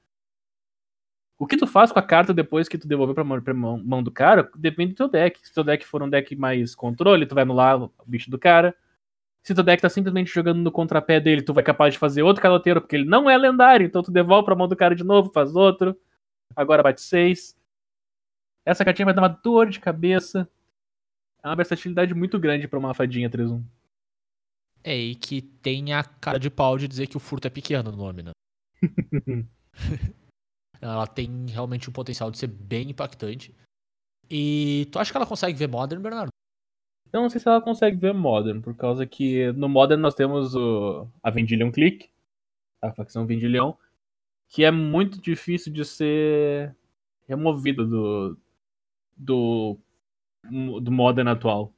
O 1.38 1.48
que 1.48 1.56
tu 1.56 1.66
faz 1.66 1.92
com 1.92 2.00
a 2.00 2.04
carta 2.04 2.34
depois 2.34 2.68
que 2.68 2.78
tu 2.78 2.88
devolver 2.88 3.16
pra 3.16 3.24
mão, 3.24 3.42
pra 3.42 3.54
mão, 3.54 3.82
mão 3.84 4.04
do 4.04 4.12
cara 4.12 4.50
depende 4.56 4.94
do 4.94 4.98
teu 4.98 5.08
deck. 5.08 5.40
Se 5.48 5.54
teu 5.54 5.64
deck 5.64 5.86
for 5.86 6.04
um 6.04 6.10
deck 6.10 6.36
mais 6.36 6.76
controle, 6.76 7.26
tu 7.26 7.34
vai 7.36 7.44
anular 7.44 7.82
o 7.82 7.92
bicho 8.06 8.30
do 8.30 8.38
cara. 8.38 8.76
Se 9.42 9.56
teu 9.56 9.64
deck 9.64 9.82
tá 9.82 9.88
simplesmente 9.88 10.34
jogando 10.34 10.60
no 10.62 10.70
contrapé 10.72 11.18
dele, 11.22 11.42
tu 11.42 11.54
vai 11.54 11.64
capaz 11.64 11.94
de 11.94 12.00
fazer 12.00 12.24
outro 12.24 12.42
caloteiro, 12.44 12.82
porque 12.82 12.98
ele 12.98 13.06
não 13.06 13.30
é 13.30 13.38
lendário, 13.38 13.86
então 13.86 14.04
tu 14.04 14.12
devolve 14.12 14.44
pra 14.46 14.56
mão 14.56 14.68
do 14.68 14.76
cara 14.76 14.94
de 14.94 15.04
novo, 15.04 15.32
faz 15.32 15.56
outro. 15.56 15.98
Agora 16.56 16.84
bate 16.84 17.00
6. 17.02 17.58
Essa 18.66 18.84
cartinha 18.84 19.06
vai 19.06 19.14
dar 19.14 19.22
uma 19.22 19.30
dor 19.30 19.70
de 19.70 19.80
cabeça. 19.80 20.50
É 21.44 21.48
uma 21.48 21.56
versatilidade 21.56 22.14
muito 22.14 22.40
grande 22.40 22.68
pra 22.68 22.80
uma 22.80 22.94
fadinha 22.94 23.30
3-1. 23.30 23.64
É, 24.84 24.96
e 24.96 25.16
que 25.16 25.42
tem 25.42 25.94
a 25.94 26.04
cara 26.04 26.40
de 26.40 26.50
pau 26.50 26.78
de 26.78 26.88
dizer 26.88 27.08
que 27.08 27.18
o 27.18 27.20
furto 27.20 27.48
é 27.48 27.50
pequeno 27.50 27.92
no 27.92 27.98
nome, 27.98 28.24
né? 28.24 28.32
ela 30.82 31.06
tem 31.06 31.46
realmente 31.48 31.90
um 31.90 31.94
potencial 31.94 32.32
de 32.32 32.38
ser 32.38 32.48
bem 32.48 32.90
impactante. 32.90 33.54
E 34.30 34.88
tu 34.92 35.00
acha 35.00 35.12
que 35.12 35.18
ela 35.18 35.26
consegue 35.26 35.58
ver 35.58 35.68
Modern, 35.68 36.02
Bernardo? 36.02 36.30
Eu 37.12 37.22
não 37.22 37.30
sei 37.30 37.42
se 37.42 37.48
ela 37.48 37.62
consegue 37.62 37.98
ver 37.98 38.14
Modern, 38.14 38.62
por 38.62 38.76
causa 38.76 39.06
que 39.06 39.52
no 39.54 39.68
Modern 39.68 40.00
nós 40.00 40.14
temos 40.14 40.56
o, 40.56 41.08
a 41.24 41.32
Vendilion 41.32 41.72
Click, 41.72 42.10
a 42.82 42.92
facção 42.94 43.26
Vendilion, 43.26 43.74
que 44.48 44.64
é 44.64 44.72
muito 44.72 45.20
difícil 45.20 45.74
de 45.74 45.84
ser 45.84 46.76
removida 47.28 47.84
do, 47.84 48.38
do, 49.18 49.78
do 50.44 50.92
Modern 50.92 51.28
atual. 51.28 51.74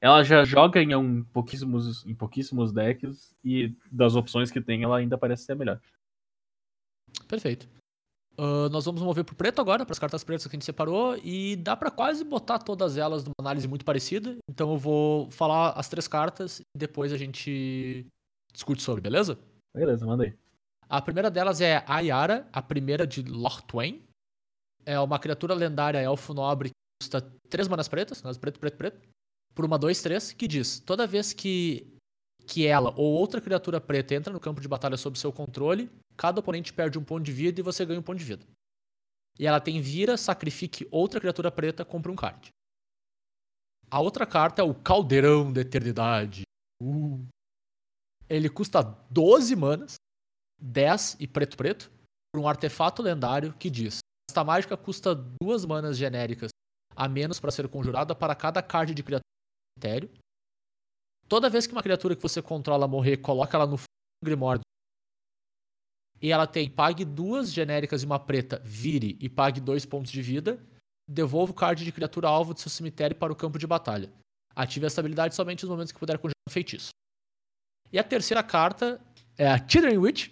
Ela 0.00 0.22
já 0.22 0.44
joga 0.44 0.80
em, 0.80 0.94
um, 0.94 1.24
pouquíssimos, 1.24 2.06
em 2.06 2.14
pouquíssimos 2.14 2.72
decks 2.72 3.36
e 3.44 3.74
das 3.90 4.14
opções 4.14 4.50
que 4.50 4.60
tem, 4.60 4.82
ela 4.82 4.98
ainda 4.98 5.18
parece 5.18 5.44
ser 5.44 5.52
a 5.52 5.56
melhor. 5.56 5.80
Perfeito. 7.26 7.68
Ah, 8.38 8.68
nós 8.70 8.84
vamos 8.84 9.02
mover 9.02 9.24
pro 9.24 9.34
preto 9.34 9.60
agora, 9.60 9.84
para 9.84 9.92
as 9.92 9.98
cartas 9.98 10.22
pretas 10.22 10.46
que 10.46 10.50
a 10.50 10.56
gente 10.56 10.64
separou, 10.64 11.16
e 11.18 11.56
dá 11.56 11.76
pra 11.76 11.90
quase 11.90 12.22
botar 12.22 12.60
todas 12.60 12.96
elas 12.96 13.24
numa 13.24 13.34
análise 13.40 13.66
muito 13.66 13.84
parecida. 13.84 14.36
Então 14.48 14.72
eu 14.72 14.78
vou 14.78 15.28
falar 15.30 15.72
as 15.72 15.88
três 15.88 16.06
cartas 16.06 16.60
e 16.60 16.78
depois 16.78 17.12
a 17.12 17.16
gente 17.16 18.06
discute 18.52 18.80
sobre, 18.82 19.00
beleza? 19.02 19.36
Beleza, 19.74 20.06
manda 20.06 20.24
aí. 20.24 20.34
A 20.88 21.02
primeira 21.02 21.30
delas 21.30 21.60
é 21.60 21.84
a 21.86 22.00
Yara, 22.00 22.48
a 22.52 22.62
primeira 22.62 23.06
de 23.06 23.22
Lorthwain. 23.22 24.02
É 24.86 24.98
uma 24.98 25.18
criatura 25.18 25.52
lendária 25.52 25.98
elfo 25.98 26.32
nobre 26.32 26.70
custa 27.00 27.20
3 27.48 27.68
manas 27.68 27.88
pretas, 27.88 28.22
manas 28.22 28.38
preto, 28.38 28.58
preto, 28.58 28.76
preto, 28.76 29.08
por 29.54 29.64
uma 29.64 29.78
2, 29.78 30.02
3, 30.02 30.32
que 30.32 30.48
diz: 30.48 30.80
toda 30.80 31.06
vez 31.06 31.32
que, 31.32 31.86
que 32.46 32.66
ela 32.66 32.92
ou 32.96 33.12
outra 33.14 33.40
criatura 33.40 33.80
preta 33.80 34.14
entra 34.14 34.32
no 34.32 34.40
campo 34.40 34.60
de 34.60 34.68
batalha 34.68 34.96
sob 34.96 35.18
seu 35.18 35.32
controle, 35.32 35.90
cada 36.16 36.40
oponente 36.40 36.72
perde 36.72 36.98
um 36.98 37.04
ponto 37.04 37.24
de 37.24 37.32
vida 37.32 37.60
e 37.60 37.62
você 37.62 37.84
ganha 37.84 38.00
um 38.00 38.02
ponto 38.02 38.18
de 38.18 38.24
vida. 38.24 38.46
E 39.38 39.46
ela 39.46 39.60
tem 39.60 39.80
vira, 39.80 40.16
sacrifique 40.16 40.86
outra 40.90 41.20
criatura 41.20 41.50
preta, 41.50 41.84
compre 41.84 42.10
um 42.10 42.16
card. 42.16 42.50
A 43.90 44.00
outra 44.00 44.26
carta 44.26 44.60
é 44.60 44.64
o 44.64 44.74
Caldeirão 44.74 45.52
da 45.52 45.60
Eternidade. 45.60 46.42
Uh. 46.82 47.24
Ele 48.28 48.50
custa 48.50 48.82
12 49.10 49.56
manas, 49.56 49.94
10 50.60 51.16
e 51.20 51.26
preto 51.26 51.56
preto, 51.56 51.90
por 52.30 52.42
um 52.42 52.48
artefato 52.48 53.00
lendário 53.00 53.54
que 53.54 53.70
diz: 53.70 54.00
Esta 54.28 54.44
mágica 54.44 54.76
custa 54.76 55.14
duas 55.14 55.64
manas 55.64 55.96
genéricas 55.96 56.50
a 56.98 57.08
menos 57.08 57.38
para 57.38 57.52
ser 57.52 57.68
conjurada 57.68 58.12
para 58.12 58.34
cada 58.34 58.60
card 58.60 58.92
de 58.92 59.04
criatura 59.04 59.22
do 59.22 59.80
cemitério. 59.80 60.10
Toda 61.28 61.48
vez 61.48 61.64
que 61.64 61.72
uma 61.72 61.82
criatura 61.82 62.16
que 62.16 62.22
você 62.22 62.42
controla 62.42 62.88
morrer, 62.88 63.18
coloca 63.18 63.56
ela 63.56 63.66
no 63.66 63.78
Grimório 64.24 64.62
e 66.20 66.32
ela 66.32 66.48
tem 66.48 66.68
pague 66.68 67.04
duas 67.04 67.52
genéricas 67.52 68.02
e 68.02 68.06
uma 68.06 68.18
preta, 68.18 68.60
vire 68.64 69.16
e 69.20 69.28
pague 69.28 69.60
dois 69.60 69.86
pontos 69.86 70.10
de 70.10 70.20
vida, 70.20 70.58
devolva 71.08 71.52
o 71.52 71.54
card 71.54 71.84
de 71.84 71.92
criatura 71.92 72.26
alvo 72.26 72.52
do 72.52 72.58
seu 72.58 72.68
cemitério 72.68 73.14
para 73.14 73.32
o 73.32 73.36
campo 73.36 73.60
de 73.60 73.66
batalha. 73.68 74.12
Ative 74.56 74.86
essa 74.86 75.00
habilidade 75.00 75.36
somente 75.36 75.62
nos 75.62 75.70
momentos 75.70 75.92
que 75.92 76.00
puder 76.00 76.18
conjurar 76.18 76.34
um 76.48 76.52
feitiço. 76.52 76.88
E 77.92 77.98
a 77.98 78.02
terceira 78.02 78.42
carta 78.42 79.00
é 79.36 79.46
a 79.46 79.68
Children 79.68 79.98
Witch. 79.98 80.30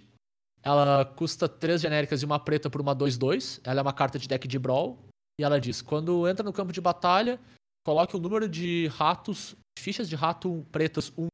Ela 0.61 1.05
custa 1.05 1.49
três 1.49 1.81
genéricas 1.81 2.23
e 2.23 2.25
uma 2.25 2.41
preta 2.41 2.69
por 2.69 2.81
uma 2.81 2.97
2-2. 2.97 3.61
Ela 3.63 3.79
é 3.79 3.83
uma 3.83 3.93
carta 3.93 4.19
de 4.19 4.27
deck 4.27 4.49
de 4.49 4.59
Brawl. 4.59 5.06
E 5.39 5.45
ela 5.45 5.61
diz: 5.61 5.83
quando 5.83 6.27
entra 6.29 6.45
no 6.45 6.53
campo 6.53 6.73
de 6.73 6.81
batalha, 6.81 7.41
coloque 7.85 8.17
o 8.17 8.21
número 8.21 8.49
de 8.49 8.87
ratos, 8.89 9.55
fichas 9.79 10.09
de 10.09 10.17
rato 10.17 10.67
pretas 10.73 11.13
1, 11.17 11.27
uh, 11.27 11.29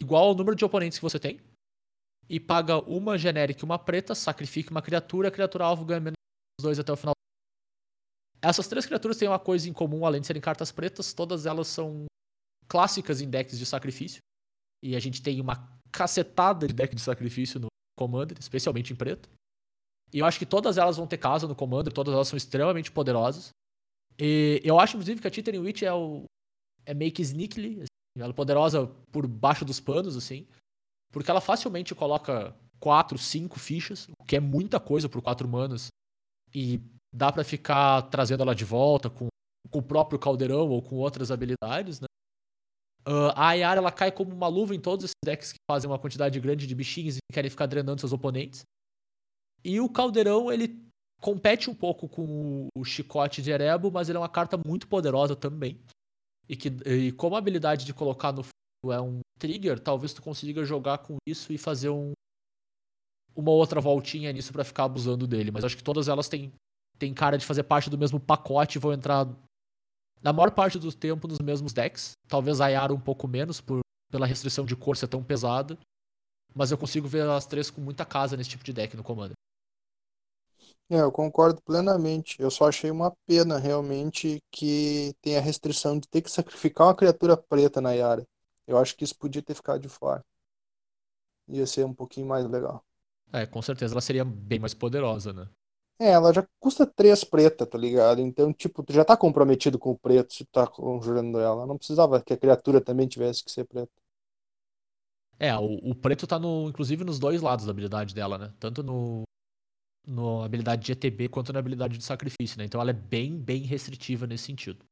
igual 0.00 0.28
ao 0.28 0.34
número 0.34 0.56
de 0.56 0.64
oponentes 0.64 0.98
que 0.98 1.04
você 1.04 1.18
tem. 1.18 1.40
E 2.28 2.40
paga 2.40 2.78
uma 2.78 3.18
genérica 3.18 3.60
e 3.60 3.64
uma 3.64 3.78
preta, 3.78 4.14
sacrifique 4.14 4.70
uma 4.70 4.82
criatura, 4.82 5.28
a 5.28 5.30
criatura 5.30 5.64
alvo 5.64 5.84
ganha 5.84 6.00
menos 6.00 6.14
dois 6.60 6.78
até 6.78 6.92
o 6.92 6.96
final. 6.96 7.14
Essas 8.40 8.68
três 8.68 8.84
criaturas 8.84 9.16
têm 9.16 9.28
uma 9.28 9.38
coisa 9.38 9.68
em 9.68 9.72
comum, 9.72 10.04
além 10.04 10.20
de 10.20 10.26
serem 10.26 10.42
cartas 10.42 10.70
pretas, 10.70 11.12
todas 11.14 11.46
elas 11.46 11.68
são 11.68 12.04
clássicas 12.68 13.20
em 13.20 13.28
decks 13.28 13.58
de 13.58 13.64
sacrifício. 13.64 14.20
E 14.82 14.94
a 14.94 15.00
gente 15.00 15.22
tem 15.22 15.40
uma 15.40 15.66
cacetada 15.90 16.66
de 16.66 16.74
deck 16.74 16.94
de 16.94 17.00
sacrifício 17.00 17.58
no 17.58 17.68
Commander, 17.98 18.36
especialmente 18.38 18.92
em 18.92 18.96
preto. 18.96 19.30
E 20.14 20.20
eu 20.20 20.26
acho 20.26 20.38
que 20.38 20.46
todas 20.46 20.78
elas 20.78 20.96
vão 20.96 21.08
ter 21.08 21.18
casa 21.18 21.48
no 21.48 21.56
Commander, 21.56 21.92
todas 21.92 22.14
elas 22.14 22.28
são 22.28 22.36
extremamente 22.36 22.92
poderosas. 22.92 23.48
E 24.16 24.60
eu 24.62 24.78
acho, 24.78 24.94
inclusive, 24.94 25.20
que 25.20 25.26
a 25.26 25.30
Titanic 25.30 25.60
Witch 25.60 25.82
é, 25.82 25.92
o, 25.92 26.22
é 26.86 26.94
meio 26.94 27.10
que 27.10 27.20
sneakily, 27.20 27.80
assim, 27.80 28.20
ela 28.20 28.30
é 28.30 28.32
poderosa 28.32 28.86
por 29.10 29.26
baixo 29.26 29.64
dos 29.64 29.80
panos, 29.80 30.16
assim. 30.16 30.46
Porque 31.12 31.28
ela 31.28 31.40
facilmente 31.40 31.96
coloca 31.96 32.54
4, 32.78 33.18
5 33.18 33.58
fichas, 33.58 34.08
o 34.16 34.24
que 34.24 34.36
é 34.36 34.40
muita 34.40 34.78
coisa 34.78 35.08
por 35.08 35.20
4 35.20 35.48
manas. 35.48 35.88
E 36.54 36.80
dá 37.12 37.32
pra 37.32 37.42
ficar 37.42 38.02
trazendo 38.02 38.44
ela 38.44 38.54
de 38.54 38.64
volta 38.64 39.10
com, 39.10 39.26
com 39.68 39.78
o 39.80 39.82
próprio 39.82 40.16
caldeirão 40.16 40.68
ou 40.70 40.80
com 40.80 40.94
outras 40.94 41.32
habilidades, 41.32 41.98
né? 41.98 42.06
Uh, 43.06 43.34
a 43.34 43.48
Ayara 43.48 43.80
ela 43.80 43.90
cai 43.90 44.12
como 44.12 44.32
uma 44.32 44.46
luva 44.46 44.76
em 44.76 44.80
todos 44.80 45.06
esses 45.06 45.14
decks 45.24 45.52
que 45.52 45.58
fazem 45.68 45.90
uma 45.90 45.98
quantidade 45.98 46.38
grande 46.38 46.68
de 46.68 46.74
bichinhos 46.74 47.16
e 47.16 47.32
querem 47.32 47.50
ficar 47.50 47.66
drenando 47.66 48.00
seus 48.00 48.12
oponentes. 48.12 48.62
E 49.64 49.80
o 49.80 49.88
Caldeirão, 49.88 50.52
ele 50.52 50.84
compete 51.20 51.70
um 51.70 51.74
pouco 51.74 52.06
com 52.06 52.68
o 52.76 52.84
Chicote 52.84 53.40
de 53.40 53.50
Erebo, 53.50 53.90
mas 53.90 54.08
ele 54.08 54.18
é 54.18 54.20
uma 54.20 54.28
carta 54.28 54.58
muito 54.58 54.86
poderosa 54.86 55.34
também. 55.34 55.80
E, 56.46 56.54
que, 56.54 56.68
e 56.86 57.12
como 57.12 57.34
a 57.34 57.38
habilidade 57.38 57.86
de 57.86 57.94
colocar 57.94 58.30
no 58.30 58.42
fundo 58.42 58.92
é 58.92 59.00
um 59.00 59.20
trigger, 59.38 59.80
talvez 59.80 60.12
tu 60.12 60.20
consiga 60.20 60.64
jogar 60.64 60.98
com 60.98 61.16
isso 61.26 61.50
e 61.50 61.56
fazer 61.56 61.88
um, 61.88 62.12
uma 63.34 63.50
outra 63.50 63.80
voltinha 63.80 64.30
nisso 64.32 64.52
para 64.52 64.64
ficar 64.64 64.84
abusando 64.84 65.26
dele. 65.26 65.50
Mas 65.50 65.64
acho 65.64 65.76
que 65.76 65.82
todas 65.82 66.08
elas 66.08 66.28
têm, 66.28 66.52
têm 66.98 67.14
cara 67.14 67.38
de 67.38 67.46
fazer 67.46 67.62
parte 67.62 67.88
do 67.88 67.96
mesmo 67.96 68.20
pacote 68.20 68.76
e 68.76 68.80
vão 68.80 68.92
entrar 68.92 69.26
na 70.22 70.32
maior 70.32 70.50
parte 70.50 70.78
do 70.78 70.92
tempo 70.92 71.26
nos 71.26 71.38
mesmos 71.38 71.72
decks. 71.72 72.12
Talvez 72.28 72.60
a 72.60 72.68
Yara 72.68 72.92
um 72.92 73.00
pouco 73.00 73.26
menos, 73.26 73.62
por, 73.62 73.80
pela 74.10 74.26
restrição 74.26 74.66
de 74.66 74.76
cor 74.76 74.96
ser 74.96 75.08
tão 75.08 75.24
pesada. 75.24 75.78
Mas 76.54 76.70
eu 76.70 76.78
consigo 76.78 77.08
ver 77.08 77.26
as 77.28 77.46
três 77.46 77.70
com 77.70 77.80
muita 77.80 78.04
casa 78.04 78.36
nesse 78.36 78.50
tipo 78.50 78.62
de 78.62 78.72
deck 78.72 78.94
no 78.94 79.02
Commander. 79.02 79.34
É, 80.90 81.00
eu 81.00 81.10
concordo 81.10 81.62
plenamente. 81.62 82.40
Eu 82.40 82.50
só 82.50 82.68
achei 82.68 82.90
uma 82.90 83.10
pena 83.26 83.58
realmente 83.58 84.42
que 84.50 85.14
tem 85.22 85.36
a 85.36 85.40
restrição 85.40 85.98
de 85.98 86.06
ter 86.08 86.20
que 86.22 86.30
sacrificar 86.30 86.86
uma 86.86 86.94
criatura 86.94 87.36
preta 87.36 87.80
na 87.80 87.92
Yara. 87.92 88.26
Eu 88.66 88.78
acho 88.78 88.96
que 88.96 89.04
isso 89.04 89.16
podia 89.16 89.42
ter 89.42 89.54
ficado 89.54 89.80
de 89.80 89.88
fora. 89.88 90.24
Ia 91.48 91.66
ser 91.66 91.84
um 91.84 91.94
pouquinho 91.94 92.26
mais 92.26 92.46
legal. 92.48 92.84
É, 93.32 93.46
com 93.46 93.60
certeza 93.60 93.94
ela 93.94 94.00
seria 94.00 94.24
bem 94.24 94.58
mais 94.58 94.74
poderosa, 94.74 95.32
né? 95.32 95.48
É, 95.98 96.10
ela 96.10 96.32
já 96.32 96.46
custa 96.58 96.86
três 96.86 97.24
preta, 97.24 97.64
tá 97.64 97.78
ligado? 97.78 98.20
Então, 98.20 98.52
tipo, 98.52 98.82
tu 98.82 98.92
já 98.92 99.04
tá 99.04 99.16
comprometido 99.16 99.78
com 99.78 99.90
o 99.90 99.98
preto 99.98 100.34
se 100.34 100.44
tu 100.44 100.50
tá 100.52 100.66
conjurando 100.66 101.38
ela. 101.38 101.66
Não 101.66 101.78
precisava 101.78 102.20
que 102.20 102.32
a 102.32 102.36
criatura 102.36 102.80
também 102.80 103.06
tivesse 103.06 103.44
que 103.44 103.50
ser 103.50 103.64
preta. 103.64 103.92
É, 105.38 105.54
o, 105.56 105.90
o 105.90 105.94
preto 105.94 106.26
tá 106.26 106.38
no, 106.38 106.68
inclusive 106.68 107.04
nos 107.04 107.18
dois 107.18 107.42
lados 107.42 107.64
da 107.64 107.70
habilidade 107.70 108.14
dela, 108.14 108.38
né? 108.38 108.52
Tanto 108.58 108.82
no, 108.82 109.24
no 110.06 110.42
habilidade 110.42 110.84
de 110.84 110.92
ETB 110.92 111.28
quanto 111.28 111.52
na 111.52 111.58
habilidade 111.58 111.96
de 111.96 112.04
sacrifício, 112.04 112.58
né? 112.58 112.64
Então 112.64 112.80
ela 112.80 112.90
é 112.90 112.94
bem, 112.94 113.38
bem 113.38 113.62
restritiva 113.62 114.26
nesse 114.26 114.44
sentido. 114.44 114.84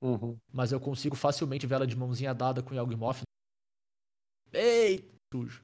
Uhum. 0.00 0.36
Mas 0.52 0.72
eu 0.72 0.80
consigo 0.80 1.16
facilmente 1.16 1.66
ver 1.66 1.76
ela 1.76 1.86
de 1.86 1.96
mãozinha 1.96 2.34
dada 2.34 2.62
com 2.62 2.74
Yawgmoth. 2.74 3.22
Bem 4.50 5.04
sujo. 5.32 5.60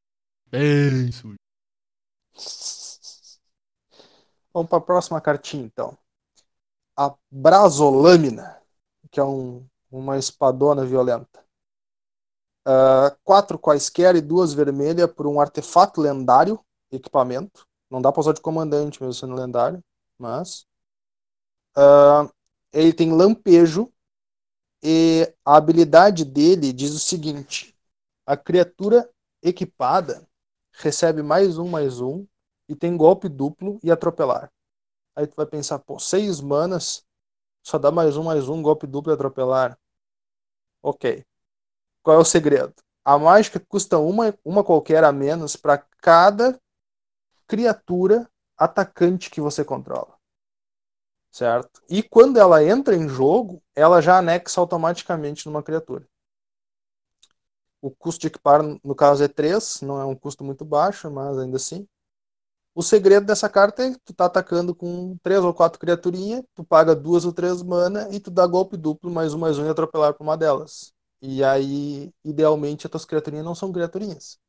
Bem 0.47 1.11
sujo. 1.11 1.35
Vamos 4.53 4.69
para 4.69 4.77
a 4.77 4.81
próxima 4.81 5.19
cartinha, 5.19 5.65
então. 5.65 5.97
A 6.95 7.15
Brasolâmina, 7.31 8.61
que 9.09 9.19
é 9.19 9.23
um, 9.23 9.65
uma 9.91 10.17
espadona 10.17 10.85
violenta. 10.85 11.43
Uh, 12.65 13.17
quatro 13.23 13.57
quaisquer 13.57 14.15
e 14.15 14.21
duas 14.21 14.53
vermelhas 14.53 15.11
por 15.11 15.27
um 15.27 15.41
artefato 15.41 15.99
lendário, 15.99 16.63
equipamento. 16.91 17.67
Não 17.93 18.01
dá 18.01 18.11
para 18.11 18.21
usar 18.21 18.33
de 18.33 18.41
comandante 18.41 18.99
mesmo 18.99 19.13
sendo 19.13 19.35
lendário, 19.35 19.79
mas. 20.17 20.65
Uh, 21.77 22.27
ele 22.71 22.91
tem 22.91 23.11
lampejo 23.11 23.93
e 24.81 25.31
a 25.45 25.57
habilidade 25.57 26.25
dele 26.25 26.73
diz 26.73 26.91
o 26.91 26.99
seguinte: 26.99 27.77
a 28.25 28.35
criatura 28.35 29.07
equipada 29.43 30.27
recebe 30.71 31.21
mais 31.21 31.59
um, 31.59 31.69
mais 31.69 32.01
um 32.01 32.25
e 32.67 32.75
tem 32.75 32.97
golpe 32.97 33.29
duplo 33.29 33.79
e 33.83 33.91
atropelar. 33.91 34.51
Aí 35.15 35.27
tu 35.27 35.35
vai 35.35 35.45
pensar, 35.45 35.77
pô, 35.77 35.99
seis 35.99 36.41
manas, 36.41 37.05
só 37.61 37.77
dá 37.77 37.91
mais 37.91 38.17
um, 38.17 38.23
mais 38.23 38.49
um, 38.49 38.63
golpe 38.63 38.87
duplo 38.87 39.13
e 39.13 39.15
atropelar. 39.15 39.77
Ok. 40.81 41.23
Qual 42.01 42.17
é 42.17 42.19
o 42.19 42.25
segredo? 42.25 42.73
A 43.05 43.19
mágica 43.19 43.59
custa 43.59 43.99
uma, 43.99 44.33
uma 44.43 44.63
qualquer 44.63 45.03
a 45.03 45.11
menos 45.11 45.55
para 45.55 45.77
cada 45.77 46.59
criatura 47.53 48.27
atacante 48.57 49.29
que 49.29 49.39
você 49.39 49.63
controla. 49.63 50.17
Certo? 51.29 51.83
E 51.87 52.01
quando 52.01 52.39
ela 52.39 52.63
entra 52.63 52.95
em 52.95 53.07
jogo, 53.07 53.61
ela 53.75 54.01
já 54.01 54.17
anexa 54.17 54.59
automaticamente 54.59 55.45
numa 55.45 55.61
criatura. 55.61 56.03
O 57.79 57.91
custo 57.91 58.21
de 58.21 58.27
equipar, 58.27 58.63
no 58.83 58.95
caso, 58.95 59.23
é 59.23 59.27
3, 59.27 59.81
não 59.81 60.01
é 60.01 60.05
um 60.05 60.15
custo 60.15 60.43
muito 60.43 60.65
baixo, 60.65 61.11
mas 61.11 61.37
ainda 61.37 61.57
assim. 61.57 61.87
O 62.73 62.81
segredo 62.81 63.27
dessa 63.27 63.47
carta 63.47 63.83
é 63.83 63.91
que 63.91 63.99
tu 64.03 64.15
tá 64.15 64.25
atacando 64.25 64.73
com 64.73 65.15
três 65.21 65.43
ou 65.43 65.53
quatro 65.53 65.79
criaturinhas, 65.79 66.43
tu 66.55 66.63
paga 66.63 66.95
duas 66.95 67.25
ou 67.25 67.31
três 67.31 67.61
mana 67.61 68.09
e 68.11 68.19
tu 68.19 68.31
dá 68.31 68.47
golpe 68.47 68.75
duplo, 68.75 69.11
mais 69.11 69.35
um, 69.35 69.37
mais 69.37 69.59
um 69.59 69.67
e 69.67 69.69
atropelar 69.69 70.15
por 70.15 70.23
uma 70.23 70.35
delas. 70.35 70.91
E 71.21 71.43
aí, 71.43 72.11
idealmente, 72.25 72.87
as 72.87 72.91
tuas 72.91 73.05
criaturinhas 73.05 73.45
não 73.45 73.53
são 73.53 73.71
criaturinhas. 73.71 74.39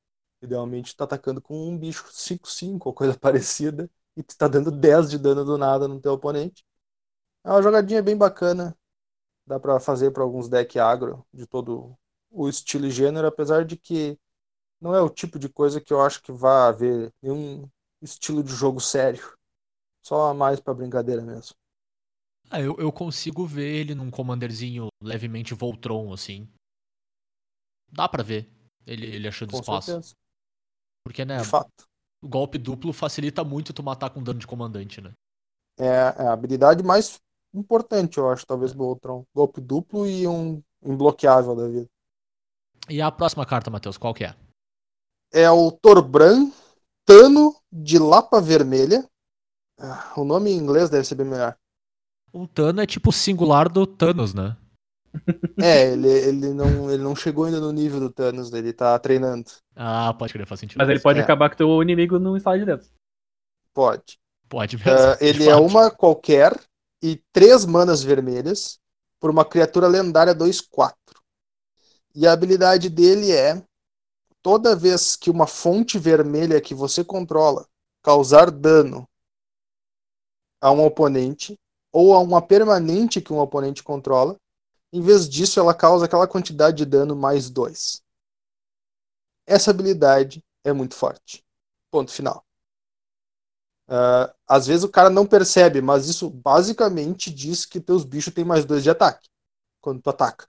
Idealmente, 0.45 0.97
tá 0.97 1.05
atacando 1.05 1.41
com 1.41 1.69
um 1.71 1.79
bicho 1.79 2.07
5-5 2.13 2.89
ou 2.91 2.95
coisa 2.95 3.17
parecida 3.19 3.91
e 4.17 4.23
tu 4.23 4.37
tá 4.37 4.49
dando 4.49 4.71
10 4.71 5.11
de 5.11 5.19
dano 5.19 5.45
do 5.45 5.59
nada 5.59 5.89
no 5.89 6.01
teu 6.01 6.13
oponente. 6.13 6.65
É 7.45 7.51
uma 7.51 7.63
jogadinha 7.63 8.03
bem 8.03 8.17
bacana. 8.17 8.77
Dá 9.47 9.61
pra 9.61 9.81
fazer 9.81 10.13
para 10.13 10.23
alguns 10.23 10.49
decks 10.49 10.77
agro 10.81 11.27
de 11.33 11.47
todo 11.47 11.97
o 12.31 12.49
estilo 12.49 12.87
e 12.87 12.91
gênero, 12.91 13.27
apesar 13.27 13.65
de 13.65 13.77
que 13.77 14.19
não 14.81 14.95
é 14.95 15.01
o 15.03 15.11
tipo 15.11 15.39
de 15.39 15.49
coisa 15.49 15.81
que 15.81 15.93
eu 15.93 16.01
acho 16.03 16.23
que 16.23 16.33
vai 16.33 16.69
haver 16.69 17.13
nenhum 17.23 17.69
estilo 18.03 18.43
de 18.43 18.53
jogo 18.55 18.81
sério. 18.81 19.35
Só 20.03 20.35
mais 20.35 20.61
pra 20.61 20.75
brincadeira 20.75 21.23
mesmo. 21.23 21.57
Ah, 22.51 22.61
eu, 22.61 22.77
eu 22.79 22.91
consigo 22.93 23.47
ver 23.47 23.67
ele 23.75 23.95
num 23.95 24.11
commanderzinho 24.11 24.89
levemente 25.03 25.55
Voltron, 25.55 26.13
assim. 26.13 26.49
Dá 27.91 28.07
pra 28.09 28.23
ver 28.23 28.47
ele, 28.87 29.07
ele 29.07 29.27
achando 29.29 29.51
Com 29.51 29.63
espaço. 29.63 29.91
certeza. 29.91 30.15
Porque, 31.05 31.25
né, 31.25 31.39
De 31.39 31.45
fato. 31.45 31.71
o 32.23 32.29
golpe 32.29 32.59
duplo 32.59 32.93
facilita 32.93 33.45
muito 33.45 33.73
tu 33.73 33.83
matar 33.83 34.11
com 34.11 34.23
dano 34.23 34.39
de 34.41 34.47
comandante, 34.47 35.01
né? 35.01 35.13
É, 35.79 35.85
é 35.87 36.27
a 36.27 36.33
habilidade 36.33 36.83
mais 36.83 37.21
importante, 37.55 38.19
eu 38.19 38.31
acho, 38.31 38.47
talvez, 38.47 38.73
do 38.73 38.79
Voltron. 38.79 39.25
Golpe 39.35 39.61
duplo 39.61 40.07
e 40.07 40.27
um 40.27 40.63
imbloqueável 40.83 41.55
da 41.55 41.69
vida. 41.69 41.87
E 42.89 43.01
a 43.01 43.11
próxima 43.13 43.47
carta, 43.47 43.71
Matheus, 43.71 43.97
qual 43.99 44.15
que 44.15 44.25
é? 44.25 44.35
É 45.33 45.51
o 45.51 45.71
Torbran 45.71 46.51
Tano 47.07 47.55
de 47.73 47.99
Lapa 47.99 48.41
Vermelha. 48.41 49.09
Ah, 49.79 50.13
O 50.17 50.25
nome 50.25 50.51
em 50.51 50.57
inglês 50.57 50.89
deve 50.91 51.05
ser 51.05 51.17
bem 51.17 51.27
melhor. 51.27 51.57
Um 52.33 52.47
Tano 52.47 52.81
é 52.81 52.87
tipo 52.87 53.11
o 53.11 53.13
singular 53.13 53.69
do 53.69 53.87
Thanos, 53.87 54.35
né? 54.35 54.57
É, 55.61 55.93
ele, 55.93 56.09
ele, 56.09 56.53
não, 56.53 56.91
ele 56.91 57.03
não 57.03 57.15
chegou 57.15 57.45
ainda 57.45 57.61
no 57.61 57.73
nível 57.73 58.01
do 58.01 58.11
Thanos, 58.11 58.53
ele 58.53 58.73
tá 58.73 58.99
treinando. 58.99 59.45
Ah, 59.77 60.13
pode 60.15 60.33
crer, 60.33 60.47
faz 60.47 60.61
sentido. 60.61 60.79
Mas 60.79 60.89
ele 60.89 61.01
pode 61.01 61.21
É. 61.21 61.23
acabar 61.23 61.49
com 61.49 61.55
o 61.55 61.59
teu 61.59 61.83
inimigo 61.83 62.19
no 62.19 62.37
estado 62.37 62.59
de 62.59 62.65
dentro. 62.65 62.89
Pode. 63.73 64.19
Pode 64.49 64.77
mesmo. 64.77 64.93
Ah, 64.93 65.15
de 65.15 65.25
ele 65.27 65.49
é 65.49 65.57
uma 65.57 65.91
qualquer 65.91 66.59
e 67.03 67.21
três 67.33 67.65
manas 67.65 68.03
vermelhas 68.03 68.79
por 69.21 69.31
uma 69.31 69.45
criatura 69.45 69.87
lendária 69.87 70.35
2-4. 70.35 70.95
E 72.15 72.27
a 72.27 72.33
habilidade 72.33 72.89
dele 72.89 73.33
é 73.33 73.63
toda 74.43 74.77
vez 74.77 75.17
que 75.17 75.31
uma 75.31 75.47
fonte 75.47 75.99
vermelha 75.99 76.61
que 76.61 76.75
você 76.75 77.03
controla 77.03 77.67
causar 78.03 78.51
dano 78.51 79.09
a 80.61 80.71
um 80.71 80.85
oponente 80.85 81.59
ou 81.93 82.15
a 82.15 82.19
uma 82.21 82.43
permanente 82.43 83.21
que 83.21 83.33
um 83.33 83.39
oponente 83.39 83.83
controla, 83.83 84.37
em 84.95 85.01
vez 85.01 85.29
disso 85.29 85.59
ela 85.59 85.75
causa 85.75 86.05
aquela 86.05 86.29
quantidade 86.29 86.77
de 86.77 86.87
dano 86.87 87.17
mais 87.17 87.51
dois. 87.51 88.01
Essa 89.45 89.73
habilidade 89.73 90.41
é 90.63 90.73
muito 90.73 90.95
forte. 90.95 91.45
Ponto 91.91 92.13
final. 92.13 92.47
Uh, 93.89 94.33
às 94.47 94.69
vezes 94.69 94.85
o 94.85 94.89
cara 94.89 95.11
não 95.11 95.27
percebe, 95.27 95.83
mas 95.83 96.09
isso 96.09 96.31
basicamente 96.31 97.29
diz 97.29 97.67
que 97.67 97.81
teus 97.81 98.05
bichos 98.05 98.33
têm 98.33 98.45
mais 98.45 98.65
dois 98.65 98.85
de 98.85 98.91
ataque 98.91 99.29
quando 99.81 100.01
tu 100.01 100.11
ataca. 100.11 100.47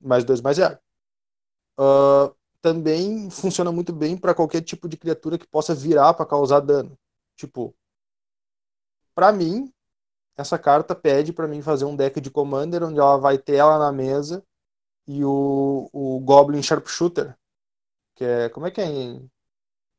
Mais 0.00 0.24
dois 0.24 0.40
mais 0.40 0.56
zero. 0.56 0.78
Uh, 1.76 2.32
também 2.62 3.28
funciona 3.30 3.72
muito 3.72 3.92
bem 3.92 4.16
para 4.16 4.32
qualquer 4.32 4.62
tipo 4.62 4.88
de 4.88 4.96
criatura 4.96 5.36
que 5.36 5.46
possa 5.46 5.74
virar 5.74 6.14
para 6.14 6.24
causar 6.24 6.60
dano. 6.60 6.96
Tipo, 7.34 7.74
para 9.12 9.32
mim, 9.32 9.72
essa 10.38 10.56
carta 10.56 10.94
pede 10.94 11.32
para 11.32 11.48
mim 11.48 11.60
fazer 11.60 11.84
um 11.84 11.96
deck 11.96 12.20
de 12.20 12.30
Commander 12.30 12.84
onde 12.84 13.00
ela 13.00 13.16
vai 13.16 13.36
ter 13.36 13.56
ela 13.56 13.76
na 13.76 13.90
mesa 13.90 14.44
e 15.04 15.24
o, 15.24 15.90
o 15.92 16.20
Goblin 16.20 16.62
Sharpshooter, 16.62 17.36
que 18.14 18.24
é. 18.24 18.48
Como 18.48 18.66
é 18.66 18.70
que 18.70 18.80
é 18.80 18.86
em 18.86 19.28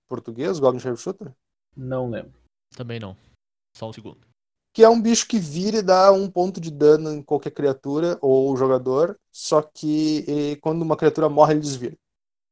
português? 0.08 0.60
Goblin 0.60 0.80
Sharpshooter? 0.80 1.34
Não 1.76 2.10
lembro. 2.10 2.40
Também 2.76 3.00
não. 3.00 3.18
Só 3.76 3.90
um 3.90 3.94
segundo. 3.94 4.26
Que 4.72 4.84
é 4.84 4.90
um 4.90 5.02
bicho 5.02 5.28
que 5.28 5.40
vira 5.40 5.80
e 5.80 5.82
dá 5.82 6.12
um 6.12 6.30
ponto 6.30 6.62
de 6.62 6.72
dano 6.72 7.12
em 7.12 7.22
qualquer 7.22 7.52
criatura 7.52 8.18
ou 8.22 8.56
jogador, 8.56 9.20
só 9.32 9.62
que 9.62 10.24
e, 10.28 10.56
quando 10.58 10.84
uma 10.84 10.96
criatura 10.96 11.28
morre, 11.28 11.54
ele 11.54 11.62
desvira. 11.62 11.98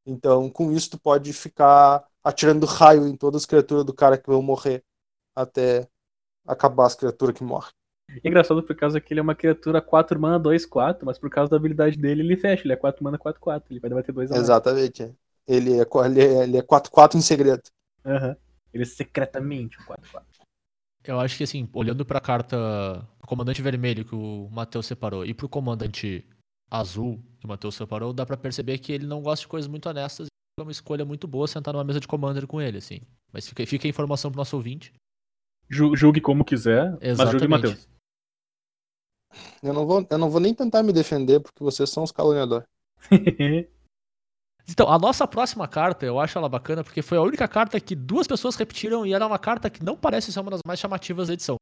Então, 0.06 0.50
com 0.50 0.72
isso, 0.72 0.90
tu 0.90 1.00
pode 1.00 1.32
ficar 1.32 2.06
atirando 2.24 2.66
raio 2.66 3.08
em 3.08 3.16
todas 3.16 3.44
as 3.44 3.46
criaturas 3.46 3.86
do 3.86 3.94
cara 3.94 4.18
que 4.18 4.30
vão 4.30 4.42
morrer 4.42 4.84
até 5.36 5.88
acabar 6.46 6.88
as 6.88 6.96
criaturas 6.96 7.36
que 7.36 7.44
morrem. 7.44 7.72
É 8.10 8.28
engraçado 8.28 8.64
por 8.64 8.76
causa 8.76 9.02
que 9.02 9.14
ele 9.14 9.20
é 9.20 9.24
uma 9.24 9.36
criatura 9.36 9.82
4 9.82 10.20
mana 10.20 10.40
2, 10.40 10.66
4, 10.66 11.06
mas 11.06 11.20
por 11.20 11.30
causa 11.30 11.50
da 11.52 11.58
habilidade 11.58 11.98
dele 11.98 12.22
ele 12.22 12.38
fecha, 12.38 12.64
ele 12.64 12.74
é 12.74 12.78
4 12.78 13.04
mana 13.04 13.18
4, 13.18 13.40
4, 13.40 13.74
ele 13.74 13.80
vai 13.80 13.90
debater 13.90 14.14
2 14.14 14.32
a 14.32 14.36
mais. 14.36 14.44
Exatamente. 14.46 15.04
é. 15.04 15.14
Ele 15.48 15.80
é, 15.80 15.86
ele 16.06 16.22
é, 16.22 16.44
ele 16.44 16.58
é 16.58 16.62
4-4 16.62 17.18
em 17.18 17.22
segredo. 17.22 17.64
Aham. 18.06 18.36
Ele 18.74 18.84
é 18.84 18.86
secretamente 18.86 19.80
um 19.82 19.86
4, 19.86 20.12
4. 20.12 20.28
Eu 21.06 21.20
acho 21.20 21.38
que 21.38 21.44
assim, 21.44 21.70
olhando 21.74 22.06
pra 22.06 22.20
carta 22.20 22.58
comandante 23.26 23.62
vermelho 23.62 24.04
que 24.04 24.16
o 24.16 24.50
Matheus 24.52 24.86
separou 24.86 25.26
e 25.26 25.34
pro 25.34 25.48
comandante 25.48 26.26
azul 26.70 27.22
que 27.40 27.46
o 27.46 27.50
Matheus 27.50 27.76
separou, 27.76 28.12
dá 28.12 28.26
pra 28.26 28.36
perceber 28.36 28.78
que 28.78 28.92
ele 28.92 29.06
não 29.06 29.22
gosta 29.22 29.44
de 29.44 29.48
coisas 29.48 29.70
muito 29.70 29.88
honestas 29.88 30.28
e 30.28 30.62
é 30.62 30.64
uma 30.64 30.72
escolha 30.72 31.06
muito 31.06 31.28
boa 31.28 31.48
sentar 31.48 31.74
numa 31.74 31.84
mesa 31.84 32.00
de 32.00 32.08
commander 32.08 32.46
com 32.46 32.62
ele, 32.62 32.78
assim. 32.78 33.02
Mas 33.32 33.48
fica, 33.48 33.66
fica 33.66 33.88
a 33.88 33.90
informação 33.90 34.32
pro 34.32 34.38
nosso 34.38 34.56
ouvinte. 34.56 34.94
Ju- 35.70 35.96
Julgue 35.96 36.20
como 36.20 36.44
quiser, 36.44 36.92
mas 36.92 37.00
julgue 37.00 37.08
Exatamente. 37.08 37.50
Matheus. 37.50 37.88
Eu 39.62 39.74
não, 39.74 39.86
vou, 39.86 40.06
eu 40.10 40.18
não 40.18 40.30
vou 40.30 40.40
nem 40.40 40.54
tentar 40.54 40.84
me 40.84 40.94
defender, 40.94 41.40
porque 41.40 41.64
vocês 41.64 41.90
são 41.90 42.04
os 42.04 42.12
caluniadores. 42.12 42.68
Então, 44.70 44.92
a 44.92 45.00
nossa 45.00 45.26
próxima 45.26 45.66
carta, 45.66 46.06
eu 46.06 46.20
acho 46.20 46.38
ela 46.38 46.50
bacana 46.50 46.84
porque 46.84 47.02
foi 47.02 47.18
a 47.18 47.22
única 47.22 47.48
carta 47.48 47.80
que 47.80 47.96
duas 47.96 48.28
pessoas 48.28 48.58
repetiram 48.58 49.06
e 49.06 49.14
era 49.14 49.26
uma 49.26 49.40
carta 49.40 49.70
que 49.70 49.82
não 49.82 49.96
parece 49.96 50.30
ser 50.30 50.42
uma 50.42 50.52
das 50.52 50.60
mais 50.68 50.78
chamativas 50.78 51.30
da 51.30 51.34
edição. 51.34 51.56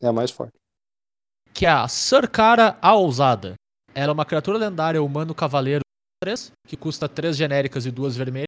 É 0.00 0.06
a 0.06 0.12
mais 0.12 0.30
forte. 0.30 0.52
que 1.52 1.66
é 1.66 1.68
a 1.68 1.88
Sarkara 1.88 2.78
a 2.80 2.94
Ousada. 2.94 3.54
Ela 3.92 4.10
é 4.10 4.14
uma 4.14 4.24
criatura 4.24 4.56
lendária 4.56 5.02
humano 5.02 5.34
cavaleiro 5.34 5.80
3, 6.22 6.52
que 6.68 6.76
custa 6.76 7.08
3 7.08 7.36
genéricas 7.36 7.86
e 7.86 7.90
2 7.90 8.16
vermelhas. 8.16 8.46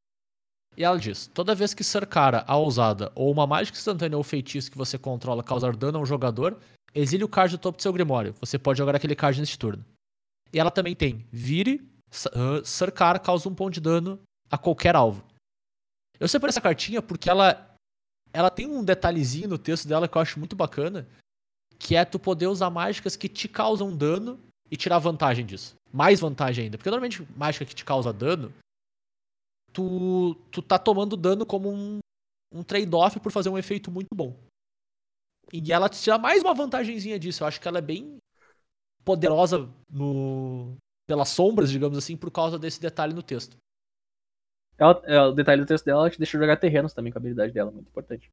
E 0.76 0.84
ela 0.84 0.96
diz: 0.96 1.26
toda 1.26 1.54
vez 1.54 1.74
que 1.74 1.82
Sarkara 1.82 2.44
a 2.46 2.56
Ousada 2.56 3.10
ou 3.16 3.32
uma 3.32 3.44
mágica 3.44 3.76
instantânea 3.76 4.16
ou 4.16 4.22
feitiço 4.22 4.70
que 4.70 4.78
você 4.78 4.96
controla 4.96 5.42
causar 5.42 5.74
dano 5.74 5.98
a 5.98 6.02
um 6.02 6.06
jogador, 6.06 6.56
exile 6.94 7.24
o 7.24 7.28
card 7.28 7.56
do 7.56 7.60
topo 7.60 7.78
do 7.78 7.82
seu 7.82 7.92
grimório. 7.92 8.34
Você 8.40 8.58
pode 8.58 8.78
jogar 8.78 8.94
aquele 8.94 9.14
card 9.14 9.40
neste 9.40 9.58
turno. 9.58 9.84
E 10.52 10.58
ela 10.58 10.70
também 10.70 10.94
tem 10.94 11.26
Vire, 11.30 11.86
ah, 12.32 12.64
Sarkara 12.64 13.18
causa 13.18 13.48
um 13.48 13.54
ponto 13.54 13.74
de 13.74 13.80
dano 13.80 14.18
a 14.50 14.56
qualquer 14.56 14.96
alvo. 14.96 15.24
Eu 16.18 16.26
separei 16.26 16.50
essa 16.50 16.60
cartinha 16.60 17.00
porque 17.00 17.30
ela, 17.30 17.74
ela 18.32 18.50
tem 18.50 18.66
um 18.66 18.82
detalhezinho 18.82 19.48
no 19.48 19.58
texto 19.58 19.86
dela 19.86 20.08
que 20.08 20.16
eu 20.16 20.22
acho 20.22 20.38
muito 20.38 20.56
bacana, 20.56 21.06
que 21.78 21.94
é 21.94 22.04
tu 22.04 22.18
poder 22.18 22.46
usar 22.46 22.70
mágicas 22.70 23.14
que 23.14 23.28
te 23.28 23.48
causam 23.48 23.96
dano 23.96 24.40
e 24.70 24.76
tirar 24.76 24.98
vantagem 24.98 25.46
disso. 25.46 25.74
Mais 25.92 26.20
vantagem 26.20 26.64
ainda. 26.64 26.76
Porque 26.76 26.90
normalmente 26.90 27.26
mágica 27.36 27.64
que 27.64 27.74
te 27.74 27.84
causa 27.84 28.12
dano, 28.12 28.52
tu, 29.72 30.34
tu 30.50 30.60
tá 30.60 30.78
tomando 30.78 31.16
dano 31.16 31.46
como 31.46 31.70
um, 31.70 31.98
um 32.52 32.62
trade-off 32.62 33.20
por 33.20 33.30
fazer 33.30 33.48
um 33.48 33.58
efeito 33.58 33.90
muito 33.90 34.08
bom. 34.14 34.34
E 35.52 35.72
ela 35.72 35.88
te 35.88 36.00
tira 36.00 36.18
mais 36.18 36.42
uma 36.42 36.54
vantagenzinha 36.54 37.18
disso. 37.18 37.42
Eu 37.42 37.46
acho 37.48 37.60
que 37.60 37.68
ela 37.68 37.78
é 37.78 37.82
bem 37.82 38.18
poderosa 39.04 39.68
no 39.90 40.76
pelas 41.06 41.30
sombras, 41.30 41.70
digamos 41.70 41.96
assim, 41.96 42.16
por 42.16 42.30
causa 42.30 42.58
desse 42.58 42.78
detalhe 42.80 43.14
no 43.14 43.22
texto. 43.22 43.56
Ela- 44.76 45.00
é, 45.04 45.20
o 45.22 45.32
detalhe 45.32 45.62
do 45.62 45.66
texto 45.66 45.84
dela, 45.86 46.00
ela 46.02 46.10
te 46.10 46.18
deixa 46.18 46.38
jogar 46.38 46.56
terrenos 46.58 46.92
também 46.92 47.10
com 47.10 47.18
a 47.18 47.20
habilidade 47.20 47.52
dela, 47.52 47.70
muito 47.70 47.88
importante. 47.88 48.30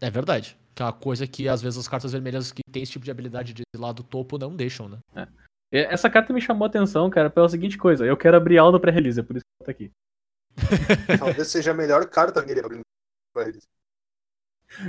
É 0.00 0.10
verdade. 0.10 0.58
Que 0.74 0.82
é 0.82 0.84
uma 0.86 0.92
coisa 0.92 1.26
que 1.26 1.48
às 1.48 1.62
vezes 1.62 1.78
as 1.78 1.88
cartas 1.88 2.12
vermelhas 2.12 2.52
que 2.52 2.62
tem 2.70 2.82
esse 2.82 2.92
tipo 2.92 3.04
de 3.04 3.10
habilidade 3.10 3.54
de 3.54 3.62
lá 3.76 3.90
do 3.92 4.02
topo 4.02 4.38
não 4.38 4.54
deixam, 4.54 4.88
né? 4.88 4.98
E 5.72 5.78
Essa 5.78 6.10
carta 6.10 6.32
me 6.32 6.40
chamou 6.40 6.64
a 6.64 6.68
atenção, 6.68 7.08
cara, 7.08 7.30
pela 7.30 7.48
seguinte 7.48 7.78
coisa. 7.78 8.04
Eu 8.04 8.16
quero 8.16 8.36
abrir 8.36 8.58
aula 8.58 8.80
pré-release, 8.80 9.20
é 9.20 9.22
por 9.22 9.36
isso 9.36 9.44
que 9.44 9.62
ela 9.62 9.66
tá 9.66 9.70
aqui. 9.72 9.90
Talvez 11.18 11.48
seja 11.48 11.70
a 11.70 11.74
melhor 11.74 12.06
carta 12.08 12.42
dele. 12.42 12.82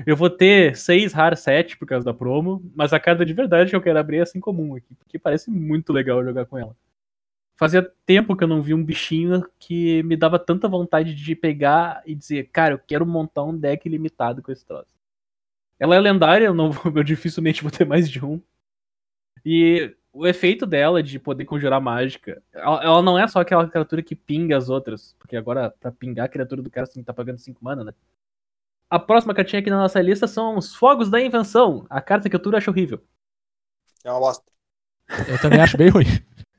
Eu 0.05 0.15
vou 0.15 0.29
ter 0.29 0.75
6 0.75 1.13
RAR 1.13 1.35
7 1.35 1.77
por 1.77 1.87
causa 1.87 2.05
da 2.05 2.13
promo, 2.13 2.61
mas 2.75 2.93
a 2.93 2.99
carta 2.99 3.25
de 3.25 3.33
verdade 3.33 3.69
que 3.71 3.75
eu 3.75 3.81
quero 3.81 3.99
abrir 3.99 4.17
é 4.17 4.21
assim 4.21 4.39
comum 4.39 4.75
aqui, 4.75 4.95
porque 4.95 5.17
parece 5.17 5.49
muito 5.49 5.91
legal 5.91 6.23
jogar 6.23 6.45
com 6.45 6.57
ela. 6.57 6.75
Fazia 7.55 7.91
tempo 8.05 8.35
que 8.35 8.43
eu 8.43 8.47
não 8.47 8.61
vi 8.61 8.73
um 8.73 8.83
bichinho 8.83 9.47
que 9.59 10.01
me 10.03 10.15
dava 10.15 10.39
tanta 10.39 10.67
vontade 10.67 11.13
de 11.13 11.35
pegar 11.35 12.01
e 12.05 12.15
dizer, 12.15 12.49
cara, 12.51 12.73
eu 12.73 12.79
quero 12.79 13.05
montar 13.05 13.43
um 13.43 13.55
deck 13.55 13.87
limitado 13.87 14.41
com 14.41 14.51
esse 14.51 14.65
troço. 14.65 14.95
Ela 15.79 15.95
é 15.95 15.99
lendária, 15.99 16.45
eu, 16.45 16.53
não, 16.53 16.71
eu 16.95 17.03
dificilmente 17.03 17.61
vou 17.61 17.71
ter 17.71 17.85
mais 17.85 18.09
de 18.09 18.23
um. 18.23 18.41
E 19.45 19.95
o 20.13 20.27
efeito 20.27 20.65
dela 20.65 21.01
de 21.01 21.17
poder 21.19 21.45
conjurar 21.45 21.81
mágica, 21.81 22.41
ela, 22.51 22.83
ela 22.83 23.01
não 23.01 23.17
é 23.17 23.27
só 23.27 23.39
aquela 23.39 23.67
criatura 23.67 24.03
que 24.03 24.15
pinga 24.15 24.57
as 24.57 24.69
outras, 24.69 25.15
porque 25.19 25.35
agora 25.35 25.71
pra 25.79 25.91
pingar 25.91 26.25
a 26.25 26.29
criatura 26.29 26.61
do 26.61 26.69
cara 26.69 26.85
você 26.85 26.93
tem 26.93 27.03
que 27.03 27.07
tá 27.07 27.13
pagando 27.13 27.39
5 27.39 27.63
mana, 27.63 27.83
né? 27.83 27.93
A 28.91 28.99
próxima 28.99 29.33
cartinha 29.33 29.61
aqui 29.61 29.69
na 29.69 29.77
nossa 29.77 30.01
lista 30.01 30.27
são 30.27 30.57
os 30.57 30.75
Fogos 30.75 31.09
da 31.09 31.21
Invenção. 31.21 31.85
A 31.89 32.01
carta 32.01 32.29
que 32.29 32.35
eu 32.35 32.41
tudo 32.41 32.57
acho 32.57 32.69
horrível. 32.69 33.01
É 34.03 34.11
uma 34.11 34.19
bosta. 34.19 34.43
Eu 35.29 35.39
também 35.41 35.61
acho 35.61 35.77
bem 35.77 35.87
ruim. 35.89 36.05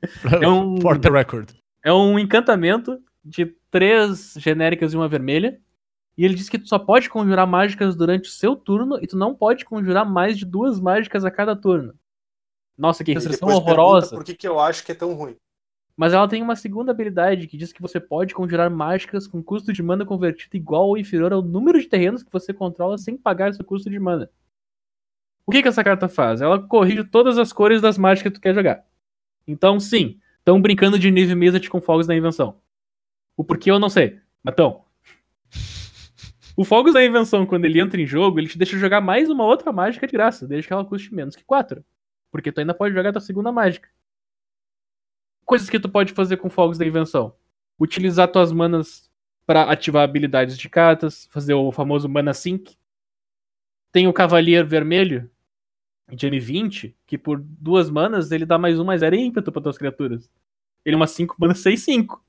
É 0.41 0.47
um- 0.49 0.81
For 0.81 0.99
the 0.99 1.09
record. 1.09 1.51
É 1.85 1.93
um 1.93 2.17
encantamento 2.19 2.99
de 3.23 3.45
três 3.71 4.33
genéricas 4.37 4.93
e 4.93 4.97
uma 4.97 5.07
vermelha. 5.07 5.61
E 6.17 6.25
ele 6.25 6.33
diz 6.33 6.49
que 6.49 6.59
tu 6.59 6.67
só 6.67 6.77
pode 6.77 7.07
conjurar 7.09 7.47
mágicas 7.47 7.95
durante 7.95 8.27
o 8.29 8.31
seu 8.31 8.55
turno 8.55 8.97
e 9.01 9.07
tu 9.07 9.15
não 9.15 9.33
pode 9.33 9.63
conjurar 9.63 10.05
mais 10.05 10.37
de 10.37 10.43
duas 10.45 10.79
mágicas 10.79 11.23
a 11.23 11.31
cada 11.31 11.55
turno. 11.55 11.93
Nossa, 12.77 13.03
que 13.03 13.13
restrição 13.13 13.47
horrorosa. 13.49 14.15
Por 14.15 14.23
que, 14.25 14.33
que 14.35 14.47
eu 14.47 14.59
acho 14.59 14.83
que 14.83 14.91
é 14.91 14.95
tão 14.95 15.13
ruim? 15.13 15.37
Mas 15.95 16.13
ela 16.13 16.27
tem 16.27 16.41
uma 16.41 16.55
segunda 16.55 16.91
habilidade 16.91 17.47
que 17.47 17.55
diz 17.55 17.71
que 17.71 17.81
você 17.81 17.99
pode 17.99 18.33
conjurar 18.33 18.69
mágicas 18.69 19.27
com 19.27 19.43
custo 19.43 19.71
de 19.71 19.83
mana 19.83 20.05
convertido 20.05 20.57
igual 20.57 20.87
ou 20.87 20.97
inferior 20.97 21.31
ao 21.31 21.41
número 21.41 21.79
de 21.79 21.87
terrenos 21.87 22.23
que 22.23 22.31
você 22.31 22.51
controla 22.51 22.97
sem 22.97 23.15
pagar 23.15 23.53
seu 23.53 23.63
custo 23.63 23.89
de 23.89 23.99
mana. 23.99 24.29
O 25.45 25.51
que, 25.51 25.61
que 25.61 25.67
essa 25.67 25.83
carta 25.83 26.07
faz? 26.07 26.41
Ela 26.41 26.59
corrige 26.59 27.03
todas 27.03 27.37
as 27.37 27.53
cores 27.53 27.81
das 27.81 27.97
mágicas 27.97 28.31
que 28.31 28.39
tu 28.39 28.41
quer 28.41 28.55
jogar. 28.55 28.83
Então, 29.47 29.79
sim, 29.79 30.19
estão 30.39 30.61
brincando 30.61 30.97
de 30.97 31.11
nível 31.11 31.37
Mizzet 31.37 31.69
com 31.69 31.81
fogos 31.81 32.07
da 32.07 32.15
invenção. 32.15 32.57
O 33.35 33.43
porquê 33.43 33.69
eu 33.69 33.79
não 33.79 33.89
sei, 33.89 34.19
mas 34.43 34.55
tão. 34.55 34.83
O 36.55 36.63
Fogos 36.63 36.93
da 36.93 37.03
Invenção, 37.03 37.47
quando 37.47 37.65
ele 37.65 37.79
entra 37.79 37.99
em 37.99 38.05
jogo, 38.05 38.39
ele 38.39 38.47
te 38.47 38.59
deixa 38.59 38.77
jogar 38.77 39.01
mais 39.01 39.27
uma 39.27 39.43
outra 39.43 39.71
mágica 39.71 40.05
de 40.05 40.13
graça, 40.13 40.47
desde 40.47 40.67
que 40.67 40.73
ela 40.73 40.85
custe 40.85 41.11
menos 41.13 41.35
que 41.35 41.43
4. 41.43 41.83
Porque 42.31 42.51
tu 42.51 42.59
ainda 42.59 42.75
pode 42.75 42.93
jogar 42.93 43.11
tua 43.11 43.21
segunda 43.21 43.51
mágica. 43.51 43.89
Coisas 45.45 45.69
que 45.69 45.79
tu 45.79 45.89
pode 45.89 46.13
fazer 46.13 46.37
com 46.37 46.49
Fogos 46.49 46.77
da 46.77 46.85
Invenção. 46.85 47.35
Utilizar 47.79 48.27
tuas 48.27 48.51
manas 48.51 49.11
para 49.45 49.63
ativar 49.63 50.03
habilidades 50.03 50.57
de 50.57 50.69
cartas, 50.69 51.27
fazer 51.31 51.53
o 51.53 51.71
famoso 51.71 52.07
Mana 52.07 52.33
Sync. 52.33 52.77
Tem 53.91 54.07
o 54.07 54.13
Cavalier 54.13 54.65
Vermelho, 54.65 55.29
de 56.11 56.27
M20, 56.27 56.93
que 57.05 57.17
por 57.17 57.39
duas 57.39 57.89
manas 57.89 58.31
ele 58.31 58.45
dá 58.45 58.57
mais 58.57 58.79
um, 58.79 58.83
mais 58.83 58.99
zero 58.99 59.15
ímpeto 59.15 59.51
para 59.51 59.61
tuas 59.61 59.77
criaturas. 59.77 60.29
Ele 60.85 60.95
é 60.95 60.97
uma 60.97 61.07
5 61.07 61.35
mana 61.39 61.53
6-5. 61.53 62.19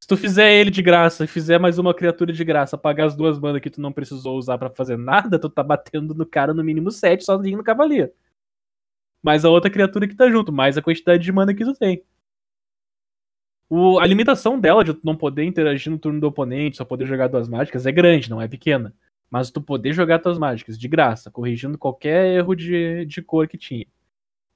Se 0.00 0.08
tu 0.08 0.16
fizer 0.16 0.52
ele 0.52 0.70
de 0.70 0.80
graça 0.80 1.24
e 1.24 1.26
fizer 1.26 1.58
mais 1.58 1.78
uma 1.78 1.92
criatura 1.92 2.32
de 2.32 2.44
graça, 2.44 2.78
pagar 2.78 3.06
as 3.06 3.16
duas 3.16 3.38
manas 3.38 3.60
que 3.60 3.68
tu 3.68 3.80
não 3.80 3.92
precisou 3.92 4.38
usar 4.38 4.56
pra 4.56 4.70
fazer 4.70 4.96
nada, 4.96 5.38
tu 5.38 5.50
tá 5.50 5.62
batendo 5.62 6.14
no 6.14 6.24
cara 6.24 6.54
no 6.54 6.64
mínimo 6.64 6.90
7 6.90 7.24
sozinho 7.24 7.58
no 7.58 7.64
Cavalier. 7.64 8.12
Mais 9.22 9.44
a 9.44 9.50
outra 9.50 9.70
criatura 9.70 10.06
que 10.06 10.14
tá 10.14 10.30
junto, 10.30 10.52
mais 10.52 10.76
a 10.78 10.82
quantidade 10.82 11.22
de 11.22 11.32
mana 11.32 11.54
que 11.54 11.64
tu 11.64 11.74
tem. 11.74 12.04
O- 13.70 13.98
a 13.98 14.06
limitação 14.06 14.58
dela 14.58 14.82
de 14.82 14.98
não 15.04 15.14
poder 15.16 15.44
interagir 15.44 15.90
no 15.92 15.98
turno 15.98 16.20
do 16.20 16.26
oponente, 16.26 16.76
só 16.78 16.84
poder 16.84 17.06
jogar 17.06 17.28
duas 17.28 17.48
mágicas, 17.48 17.84
é 17.86 17.92
grande, 17.92 18.30
não 18.30 18.40
é 18.40 18.48
pequena. 18.48 18.94
Mas 19.30 19.50
tu 19.50 19.60
poder 19.60 19.92
jogar 19.92 20.20
tuas 20.20 20.38
mágicas 20.38 20.78
de 20.78 20.88
graça, 20.88 21.30
corrigindo 21.30 21.76
qualquer 21.76 22.34
erro 22.34 22.54
de, 22.54 23.04
de 23.04 23.20
cor 23.20 23.46
que 23.46 23.58
tinha. 23.58 23.86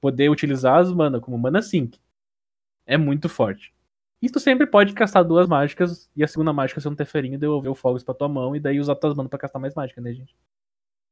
Poder 0.01 0.29
utilizar 0.29 0.79
as 0.79 0.91
mana 0.91 1.19
como 1.19 1.37
mana 1.37 1.61
sync. 1.61 1.99
É 2.87 2.97
muito 2.97 3.29
forte. 3.29 3.71
E 4.21 4.29
tu 4.29 4.39
sempre 4.39 4.65
pode 4.65 4.93
castar 4.93 5.23
duas 5.23 5.47
mágicas 5.47 6.09
e 6.15 6.23
a 6.23 6.27
segunda 6.27 6.51
mágica 6.53 6.81
ser 6.81 6.89
um 6.89 6.95
teferinho 6.95 7.37
devolver 7.37 7.69
o 7.71 7.75
fogos 7.75 8.03
pra 8.03 8.13
tua 8.15 8.27
mão 8.29 8.55
e 8.55 8.59
daí 8.59 8.79
usar 8.79 8.95
tuas 8.95 9.13
manas 9.15 9.29
pra 9.29 9.37
castar 9.39 9.61
mais 9.61 9.75
mágica, 9.75 10.01
né, 10.01 10.13
gente? 10.13 10.35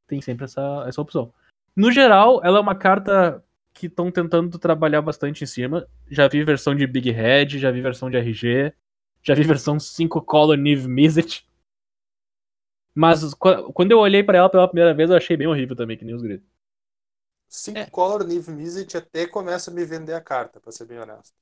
Tem 0.07 0.21
sempre 0.21 0.45
essa, 0.45 0.85
essa 0.87 1.01
opção. 1.01 1.31
No 1.75 1.91
geral, 1.91 2.41
ela 2.43 2.57
é 2.57 2.61
uma 2.61 2.75
carta 2.75 3.43
que 3.73 3.87
estão 3.87 4.11
tentando 4.11 4.57
trabalhar 4.59 5.01
bastante 5.01 5.43
em 5.43 5.47
cima. 5.47 5.87
Já 6.09 6.27
vi 6.27 6.43
versão 6.43 6.75
de 6.75 6.85
Big 6.85 7.09
Head, 7.11 7.59
já 7.59 7.71
vi 7.71 7.81
versão 7.81 8.09
de 8.09 8.17
RG, 8.17 8.73
já 9.23 9.33
vi 9.33 9.43
versão 9.43 9.79
5 9.79 10.21
Color 10.21 10.57
Niv 10.57 10.87
Mizzet. 10.87 11.45
Mas 12.95 13.33
qu- 13.33 13.71
quando 13.73 13.91
eu 13.91 13.99
olhei 13.99 14.23
pra 14.23 14.37
ela 14.37 14.49
pela 14.49 14.67
primeira 14.67 14.93
vez, 14.93 15.09
eu 15.09 15.17
achei 15.17 15.35
bem 15.37 15.47
horrível 15.47 15.75
também, 15.75 15.97
que 15.97 16.05
nem 16.05 16.15
os 16.15 16.21
gritos. 16.21 16.47
5 17.47 17.79
É. 17.79 17.91
Color 17.91 18.23
Niv 18.25 18.47
Mizzet 18.49 18.97
até 18.97 19.27
começa 19.27 19.69
a 19.69 19.73
me 19.73 19.85
vender 19.85 20.13
a 20.15 20.21
carta, 20.21 20.59
pra 20.59 20.71
ser 20.71 20.85
bem 20.85 20.97
honesto. 20.99 21.35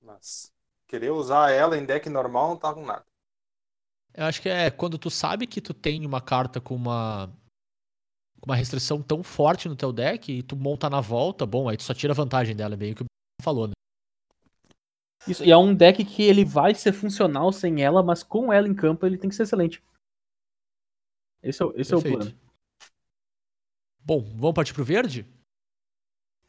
Mas 0.00 0.52
querer 0.88 1.10
usar 1.12 1.50
ela 1.52 1.78
em 1.78 1.86
deck 1.86 2.08
normal 2.10 2.50
não 2.50 2.58
tá 2.58 2.74
com 2.74 2.84
nada. 2.86 3.06
Eu 4.14 4.24
acho 4.26 4.42
que 4.42 4.48
é 4.48 4.70
quando 4.70 4.98
tu 4.98 5.10
sabe 5.10 5.46
que 5.46 5.60
tu 5.60 5.72
tem 5.74 6.04
uma 6.06 6.20
carta 6.20 6.60
com 6.60 6.74
uma 6.74 7.32
com 8.42 8.50
uma 8.50 8.56
restrição 8.56 9.00
tão 9.00 9.22
forte 9.22 9.68
no 9.68 9.76
teu 9.76 9.92
deck 9.92 10.32
e 10.32 10.42
tu 10.42 10.56
monta 10.56 10.90
na 10.90 11.00
volta, 11.00 11.46
bom, 11.46 11.68
aí 11.68 11.76
tu 11.76 11.84
só 11.84 11.94
tira 11.94 12.12
vantagem 12.12 12.56
dela, 12.56 12.76
bem 12.76 12.90
o 12.92 12.94
que 12.96 13.02
o 13.04 13.06
falou, 13.40 13.68
né? 13.68 13.72
Isso, 15.28 15.44
e 15.44 15.52
é 15.52 15.56
um 15.56 15.72
deck 15.72 16.04
que 16.04 16.24
ele 16.24 16.44
vai 16.44 16.74
ser 16.74 16.92
funcional 16.92 17.52
sem 17.52 17.84
ela, 17.84 18.02
mas 18.02 18.24
com 18.24 18.52
ela 18.52 18.66
em 18.66 18.74
campo 18.74 19.06
ele 19.06 19.16
tem 19.16 19.30
que 19.30 19.36
ser 19.36 19.44
excelente. 19.44 19.80
Esse 21.40 21.62
é, 21.62 21.66
o- 21.66 21.72
esse 21.76 21.94
é 21.94 21.96
o 21.96 22.02
plano. 22.02 22.36
Bom, 24.04 24.20
vamos 24.34 24.54
partir 24.54 24.74
pro 24.74 24.84
verde? 24.84 25.24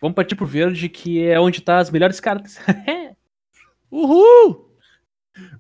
Vamos 0.02 0.16
partir 0.16 0.36
pro 0.36 0.48
verde, 0.48 0.90
que 0.90 1.22
é 1.22 1.40
onde 1.40 1.62
tá 1.62 1.78
as 1.78 1.92
melhores 1.92 2.20
cartas. 2.20 2.58
Uhul! 3.92 4.76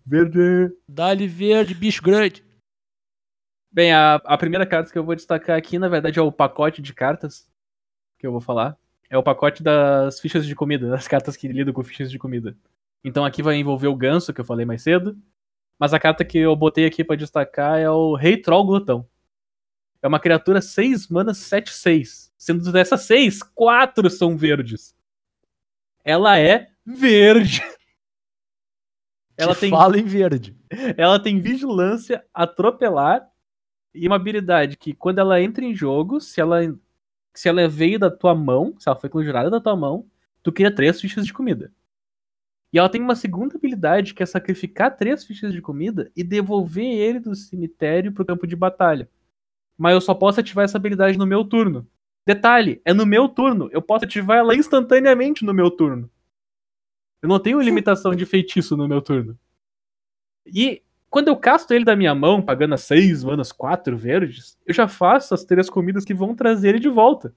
verde! 0.04 0.76
Dá-lhe 0.88 1.28
verde, 1.28 1.76
bicho 1.76 2.02
grande. 2.02 2.44
Bem, 3.74 3.92
a, 3.92 4.16
a 4.24 4.38
primeira 4.38 4.68
carta 4.68 4.92
que 4.92 4.98
eu 5.00 5.04
vou 5.04 5.16
destacar 5.16 5.58
aqui, 5.58 5.80
na 5.80 5.90
verdade, 5.90 6.20
é 6.20 6.22
o 6.22 6.32
pacote 6.32 6.80
de 6.80 6.94
cartas 6.94 7.50
que 8.20 8.28
eu 8.28 8.32
vou 8.32 8.40
falar. 8.40 8.78
É 9.10 9.18
o 9.18 9.24
pacote 9.24 9.64
das 9.64 10.20
fichas 10.20 10.46
de 10.46 10.54
comida, 10.54 10.88
das 10.92 11.08
cartas 11.08 11.36
que 11.36 11.48
lidam 11.48 11.74
com 11.74 11.84
fichas 11.84 12.12
de 12.12 12.20
comida. 12.20 12.56
Então 13.04 13.26
aqui 13.26 13.42
vai 13.42 13.56
envolver 13.56 13.88
o 13.88 13.96
ganso, 13.96 14.32
que 14.32 14.40
eu 14.40 14.46
falei 14.46 14.64
mais 14.64 14.84
cedo. 14.84 15.18
Mas 15.80 15.92
a 15.92 16.00
carta 16.00 16.24
que 16.24 16.38
eu 16.38 16.56
botei 16.56 16.86
aqui 16.86 17.04
pra 17.04 17.16
destacar 17.16 17.80
é 17.80 17.90
o 17.90 18.14
Rei 18.14 18.38
Troll 18.38 18.64
Glutão. 18.64 19.10
É 20.04 20.08
uma 20.08 20.20
criatura 20.20 20.62
6 20.62 21.08
manas 21.08 21.40
7-6. 21.40 22.32
Sendo 22.38 22.72
dessas 22.72 23.02
6, 23.02 23.42
4 23.42 24.08
são 24.12 24.38
verdes. 24.38 24.96
Ela 26.06 26.38
é 26.40 26.70
verde. 26.86 27.64
Ela 29.36 29.56
Te 29.56 29.62
tem 29.62 29.70
fala 29.72 29.98
em 29.98 30.04
verde. 30.04 30.56
ela 30.96 31.20
tem 31.20 31.42
vigilância, 31.42 32.24
atropelar 32.32 33.33
e 33.94 34.08
uma 34.08 34.16
habilidade 34.16 34.78
que 34.78 34.94
quando 34.94 35.20
ela 35.20 35.42
entra 35.42 35.64
em 35.64 35.76
jogo, 35.76 36.20
se 36.20 36.42
ela 36.42 36.60
se 37.34 37.50
ela 37.50 37.68
veio 37.68 37.98
da 37.98 38.12
tua 38.12 38.36
mão, 38.36 38.76
se 38.80 38.88
ela 38.88 39.00
foi 39.00 39.10
conjurada 39.10 39.50
da 39.50 39.60
tua 39.60 39.76
mão, 39.76 40.06
tu 40.44 40.52
cria 40.52 40.74
três 40.74 41.02
fichas 41.02 41.26
de 41.26 41.34
comida. 41.34 41.72
E 42.72 42.80
ela 42.80 42.90
tem 42.90 43.02
uma 43.02 43.16
segunda 43.16 43.56
habilidade 43.56 44.14
que 44.14 44.24
é 44.24 44.26
sacrificar 44.26 44.96
três 44.96 45.24
fichas 45.24 45.54
de 45.54 45.62
comida 45.62 46.12
e 46.16 46.24
devolver 46.24 46.86
ele 46.86 47.20
do 47.20 47.36
cemitério 47.36 48.12
pro 48.12 48.26
campo 48.26 48.48
de 48.48 48.56
batalha. 48.56 49.10
Mas 49.78 49.94
eu 49.94 50.02
só 50.02 50.14
posso 50.14 50.40
ativar 50.40 50.66
essa 50.66 50.78
habilidade 50.78 51.18
no 51.18 51.26
meu 51.26 51.44
turno. 51.44 51.88
Detalhe, 52.26 52.82
é 52.86 52.94
no 52.94 53.06
meu 53.06 53.28
turno. 53.30 53.70
Eu 53.72 53.82
posso 53.82 54.06
ativar 54.06 54.38
ela 54.38 54.56
instantaneamente 54.56 55.46
no 55.46 55.54
meu 55.54 55.70
turno. 55.70 56.10
Eu 57.22 57.30
não 57.30 57.40
tenho 57.40 57.62
limitação 57.62 58.16
de 58.16 58.26
feitiço 58.26 58.76
no 58.76 58.88
meu 58.88 59.02
turno. 59.02 59.38
E 60.46 60.82
quando 61.14 61.28
eu 61.28 61.38
casto 61.38 61.72
ele 61.76 61.86
da 61.86 61.96
minha 61.96 62.16
mão, 62.16 62.42
pagando 62.42 62.74
as 62.74 62.82
6 62.82 63.24
manas, 63.24 63.52
4 63.52 63.96
verdes, 63.96 64.58
eu 64.66 64.74
já 64.74 64.88
faço 64.88 65.32
as 65.36 65.44
três 65.44 65.70
comidas 65.70 66.04
que 66.04 66.12
vão 66.12 66.34
trazer 66.34 66.70
ele 66.70 66.80
de 66.80 66.90
volta. 66.90 67.36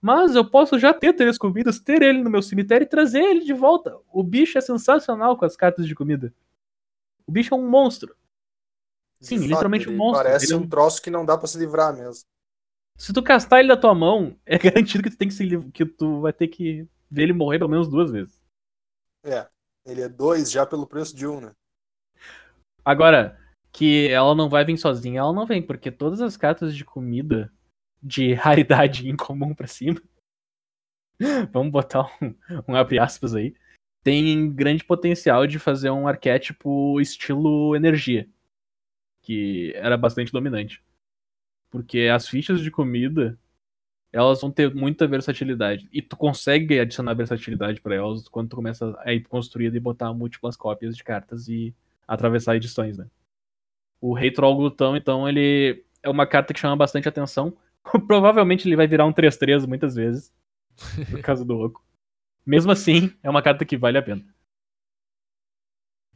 Mas 0.00 0.36
eu 0.36 0.48
posso 0.48 0.78
já 0.78 0.94
ter 0.94 1.12
três 1.12 1.36
comidas, 1.36 1.80
ter 1.80 2.00
ele 2.00 2.22
no 2.22 2.30
meu 2.30 2.40
cemitério 2.40 2.84
e 2.84 2.88
trazer 2.88 3.24
ele 3.24 3.44
de 3.44 3.52
volta. 3.52 3.98
O 4.12 4.22
bicho 4.22 4.56
é 4.56 4.60
sensacional 4.60 5.36
com 5.36 5.44
as 5.44 5.56
cartas 5.56 5.84
de 5.84 5.96
comida. 5.96 6.32
O 7.26 7.32
bicho 7.32 7.52
é 7.52 7.56
um 7.56 7.68
monstro. 7.68 8.14
De 9.20 9.26
Sim, 9.26 9.38
fato, 9.38 9.48
literalmente 9.48 9.88
um 9.88 9.96
monstro. 9.96 10.22
Parece 10.24 10.44
Ele 10.46 10.52
é 10.52 10.56
um- 10.56 10.60
um 10.60 10.68
troço 10.68 11.02
que 11.02 11.10
não 11.10 11.26
dá 11.26 11.36
pra 11.36 11.48
se 11.48 11.58
livrar 11.58 11.92
mesmo. 11.92 12.24
Se 12.96 13.12
tu 13.12 13.20
castar 13.20 13.58
ele 13.58 13.68
da 13.68 13.76
tua 13.76 13.96
mão, 13.96 14.38
é 14.46 14.58
garantido 14.58 15.02
que 15.02 15.10
tu 15.10 15.16
tem 15.18 15.26
que 15.26 15.34
se 15.34 15.44
que 15.72 15.84
tu 15.84 16.20
vai 16.20 16.32
ter 16.32 16.46
que 16.46 16.86
ver 17.10 17.24
ele 17.24 17.32
morrer 17.32 17.58
pelo 17.58 17.70
menos 17.70 17.88
duas 17.88 18.12
vezes. 18.12 18.40
É. 19.24 19.48
Ele 19.84 20.02
é 20.02 20.08
dois 20.08 20.52
já 20.52 20.64
pelo 20.64 20.86
preço 20.86 21.16
de 21.16 21.26
um, 21.26 21.40
né? 21.40 21.52
Agora, 22.86 23.36
que 23.72 24.06
ela 24.10 24.32
não 24.32 24.48
vai 24.48 24.64
vir 24.64 24.78
sozinha, 24.78 25.18
ela 25.18 25.32
não 25.32 25.44
vem, 25.44 25.60
porque 25.60 25.90
todas 25.90 26.20
as 26.20 26.36
cartas 26.36 26.72
de 26.72 26.84
comida 26.84 27.52
de 28.00 28.32
raridade 28.34 29.08
incomum 29.08 29.52
pra 29.52 29.66
cima, 29.66 30.00
vamos 31.52 31.72
botar 31.72 32.06
um, 32.22 32.32
um 32.68 32.76
abre 32.76 33.00
aspas 33.00 33.34
aí, 33.34 33.56
tem 34.04 34.54
grande 34.54 34.84
potencial 34.84 35.48
de 35.48 35.58
fazer 35.58 35.90
um 35.90 36.06
arquétipo 36.06 37.00
estilo 37.00 37.74
energia, 37.74 38.28
que 39.20 39.72
era 39.74 39.96
bastante 39.96 40.30
dominante. 40.30 40.80
Porque 41.68 42.02
as 42.02 42.28
fichas 42.28 42.60
de 42.60 42.70
comida, 42.70 43.36
elas 44.12 44.40
vão 44.40 44.52
ter 44.52 44.72
muita 44.72 45.08
versatilidade. 45.08 45.88
E 45.92 46.00
tu 46.00 46.16
consegue 46.16 46.78
adicionar 46.78 47.14
versatilidade 47.14 47.80
pra 47.80 47.96
elas 47.96 48.28
quando 48.28 48.50
tu 48.50 48.54
começa 48.54 48.96
a 49.00 49.12
ir 49.12 49.24
construir 49.24 49.74
e 49.74 49.80
botar 49.80 50.14
múltiplas 50.14 50.56
cópias 50.56 50.96
de 50.96 51.02
cartas 51.02 51.48
e 51.48 51.74
atravessar 52.06 52.56
edições, 52.56 52.96
né? 52.98 53.06
O 54.00 54.14
Rei 54.14 54.30
Troll 54.30 54.56
Glutão, 54.56 54.96
então, 54.96 55.28
ele 55.28 55.84
é 56.02 56.08
uma 56.08 56.26
carta 56.26 56.52
que 56.52 56.60
chama 56.60 56.76
bastante 56.76 57.08
atenção. 57.08 57.56
Provavelmente 58.06 58.68
ele 58.68 58.76
vai 58.76 58.86
virar 58.86 59.06
um 59.06 59.12
3-3 59.12 59.66
muitas 59.66 59.94
vezes, 59.94 60.32
por 61.10 61.20
causa 61.20 61.44
do 61.44 61.58
Oco. 61.58 61.84
Mesmo 62.44 62.70
assim, 62.70 63.12
é 63.22 63.30
uma 63.30 63.42
carta 63.42 63.64
que 63.64 63.76
vale 63.76 63.98
a 63.98 64.02
pena. 64.02 64.24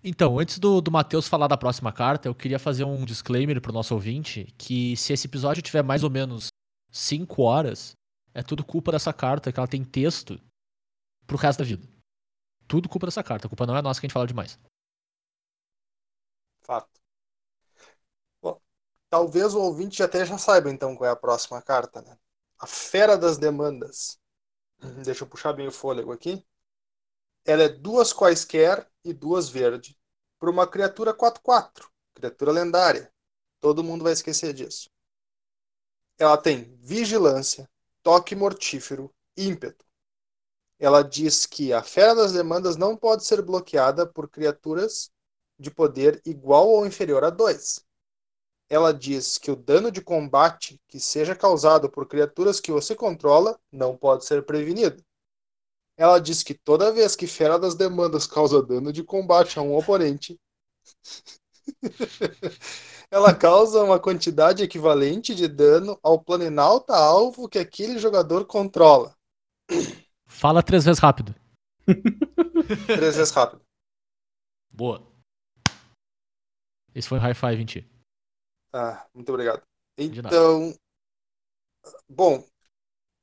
Então, 0.03 0.39
antes 0.39 0.59
do, 0.59 0.81
do 0.81 0.91
Matheus 0.91 1.29
falar 1.29 1.47
da 1.47 1.59
próxima 1.59 1.93
carta, 1.93 2.27
eu 2.27 2.35
queria 2.35 2.59
fazer 2.59 2.85
um 2.85 3.05
disclaimer 3.05 3.61
pro 3.61 3.73
nosso 3.73 3.93
ouvinte 3.93 4.47
que 4.57 4.97
se 4.97 5.13
esse 5.13 5.27
episódio 5.27 5.63
tiver 5.63 5.83
mais 5.83 6.03
ou 6.03 6.09
menos 6.09 6.49
5 6.91 7.43
horas, 7.43 7.93
é 8.33 8.43
tudo 8.43 8.65
culpa 8.65 8.93
dessa 8.93 9.13
carta, 9.13 9.53
que 9.53 9.59
ela 9.59 9.69
tem 9.69 9.85
texto 9.85 10.41
pro 11.27 11.37
resto 11.37 11.59
da 11.59 11.65
vida. 11.65 11.87
Tudo 12.67 12.89
culpa 12.89 13.07
dessa 13.07 13.23
carta. 13.23 13.47
A 13.47 13.51
culpa 13.51 13.67
não 13.67 13.77
é 13.77 13.83
nossa 13.83 14.01
que 14.01 14.07
a 14.07 14.09
gente 14.09 14.15
fala 14.15 14.27
demais. 14.27 14.59
Fato. 16.71 17.01
Bom, 18.41 18.61
talvez 19.09 19.55
o 19.55 19.61
ouvinte 19.61 20.05
até 20.05 20.25
já 20.25 20.39
saiba 20.39 20.71
então 20.71 20.95
qual 20.95 21.11
é 21.11 21.13
a 21.13 21.17
próxima 21.17 21.61
carta, 21.61 22.01
né? 22.01 22.17
A 22.61 22.65
Fera 22.65 23.19
das 23.19 23.37
Demandas. 23.37 24.21
Uhum, 24.81 25.03
Deixa 25.03 25.25
eu 25.25 25.29
puxar 25.29 25.53
bem 25.53 25.67
o 25.67 25.73
fôlego 25.73 26.13
aqui. 26.13 26.47
Ela 27.45 27.65
é 27.65 27.69
duas 27.69 28.13
quaisquer 28.13 28.89
e 29.03 29.13
duas 29.13 29.49
verde 29.49 29.99
para 30.39 30.49
uma 30.49 30.65
criatura 30.65 31.13
4-4, 31.13 31.91
criatura 32.15 32.53
lendária. 32.53 33.13
Todo 33.59 33.83
mundo 33.83 34.05
vai 34.05 34.13
esquecer 34.13 34.53
disso. 34.55 34.89
Ela 36.21 36.39
tem 36.39 36.77
vigilância, 36.77 37.69
toque 38.01 38.37
mortífero, 38.37 39.13
ímpeto. 39.37 39.85
Ela 40.79 41.03
diz 41.03 41.47
que 41.47 41.73
a 41.73 41.83
Fera 41.83 42.15
das 42.15 42.33
Demandas 42.33 42.77
não 42.77 42.97
pode 42.97 43.25
ser 43.25 43.43
bloqueada 43.43 44.07
por 44.07 44.29
criaturas 44.29 45.11
de 45.61 45.71
poder 45.71 46.21
igual 46.25 46.69
ou 46.69 46.87
inferior 46.87 47.23
a 47.23 47.31
2. 47.31 47.85
Ela 48.69 48.95
diz 48.95 49.37
que 49.37 49.51
o 49.51 49.57
dano 49.57 49.91
de 49.91 50.01
combate 50.01 50.81
que 50.89 50.99
seja 50.99 51.37
causado 51.37 51.91
por 51.91 52.07
criaturas 52.07 52.59
que 52.59 52.73
você 52.73 52.95
controla 52.95 53.61
não 53.71 53.97
pode 53.97 54.25
ser 54.25 54.45
prevenido. 54.47 55.05
Ela 55.99 56.19
diz 56.19 56.43
que 56.43 56.55
toda 56.55 56.93
vez 56.93 57.15
que 57.15 57.27
Fera 57.27 57.59
das 57.59 57.75
Demandas 57.75 58.27
causa 58.27 58.63
dano 58.63 58.91
de 58.91 59.05
combate 59.05 59.59
a 59.59 59.63
um 59.63 59.77
oponente, 59.77 60.41
ela 63.11 63.35
causa 63.35 63.83
uma 63.83 64.01
quantidade 64.01 64.63
equivalente 64.63 65.35
de 65.35 65.47
dano 65.47 65.99
ao 66.03 66.19
planinalta 66.19 66.95
alvo 66.95 67.49
que 67.49 67.59
aquele 67.59 67.99
jogador 67.99 68.47
controla. 68.47 69.15
Fala 70.27 70.63
três 70.63 70.85
vezes 70.85 71.01
rápido. 71.01 71.35
Três 72.87 73.17
vezes 73.17 73.31
rápido. 73.31 73.61
Boa. 74.73 75.10
Esse 76.95 77.09
foi 77.09 77.19
um 77.19 77.21
high 77.21 77.35
five 77.35 77.61
em 77.61 77.67
ti. 77.67 77.91
Ah, 78.73 79.07
muito 79.15 79.29
obrigado. 79.31 79.63
Então, 79.97 80.75
bom, 82.09 82.45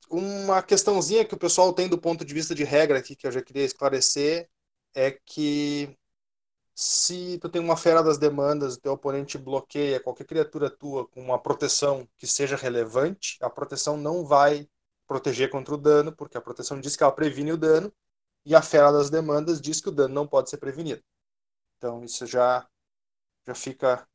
uma 0.10 0.62
questãozinha 0.62 1.26
que 1.26 1.34
o 1.34 1.40
pessoal 1.40 1.74
tem 1.74 1.88
do 1.88 1.98
ponto 1.98 2.24
de 2.24 2.34
vista 2.34 2.54
de 2.54 2.64
regra 2.64 3.00
aqui 3.00 3.16
que 3.16 3.28
eu 3.28 3.32
já 3.32 3.42
queria 3.42 3.64
esclarecer 3.64 4.50
é 4.94 5.12
que 5.12 5.98
se 6.74 7.40
tu 7.40 7.50
tem 7.50 7.62
uma 7.62 7.76
fera 7.76 8.04
das 8.04 8.18
demandas 8.18 8.76
e 8.76 8.80
teu 8.80 8.94
oponente 8.94 9.38
bloqueia 9.38 10.00
qualquer 10.00 10.26
criatura 10.26 10.70
tua 10.70 11.08
com 11.08 11.22
uma 11.22 11.42
proteção 11.42 12.08
que 12.18 12.28
seja 12.28 12.56
relevante, 12.56 13.38
a 13.42 13.50
proteção 13.50 13.98
não 13.98 14.24
vai 14.26 14.70
proteger 15.08 15.50
contra 15.50 15.74
o 15.74 15.78
dano, 15.78 16.16
porque 16.16 16.38
a 16.38 16.42
proteção 16.42 16.80
diz 16.80 16.96
que 16.96 17.02
ela 17.02 17.12
previne 17.12 17.52
o 17.52 17.58
dano, 17.58 17.92
e 18.46 18.54
a 18.54 18.62
fera 18.62 18.92
das 18.92 19.10
demandas 19.10 19.60
diz 19.60 19.82
que 19.82 19.90
o 19.90 19.92
dano 19.92 20.14
não 20.14 20.28
pode 20.28 20.50
ser 20.50 20.58
prevenido. 20.58 21.02
Então 21.78 22.04
isso 22.04 22.26
já 22.26 22.68
já 23.48 23.56
fica, 23.56 24.08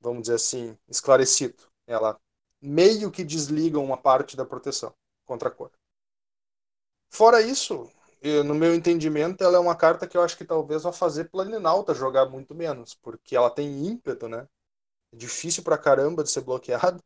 vamos 0.00 0.22
dizer 0.22 0.34
assim, 0.34 0.76
esclarecido. 0.88 1.62
Ela 1.86 2.18
meio 2.60 3.10
que 3.12 3.24
desliga 3.24 3.78
uma 3.78 3.96
parte 3.96 4.36
da 4.36 4.44
proteção 4.44 4.92
contra 5.24 5.48
a 5.48 5.52
cor. 5.52 5.70
Fora 7.10 7.40
isso, 7.40 7.90
eu- 8.20 8.44
no 8.44 8.54
meu 8.54 8.74
entendimento, 8.74 9.42
ela 9.42 9.56
é 9.56 9.60
uma 9.60 9.76
carta 9.76 10.06
que 10.06 10.16
eu 10.16 10.22
acho 10.22 10.36
que 10.36 10.44
talvez 10.44 10.82
vá 10.82 10.92
fazer 10.92 11.24
Planinauta 11.30 11.94
jogar 11.94 12.26
muito 12.28 12.54
menos, 12.54 12.94
porque 12.94 13.36
ela 13.36 13.50
tem 13.50 13.86
ímpeto, 13.86 14.28
né? 14.28 14.46
É 15.12 15.16
difícil 15.16 15.62
pra 15.64 15.78
caramba 15.78 16.24
de 16.24 16.30
ser 16.30 16.42
bloqueado. 16.42 17.02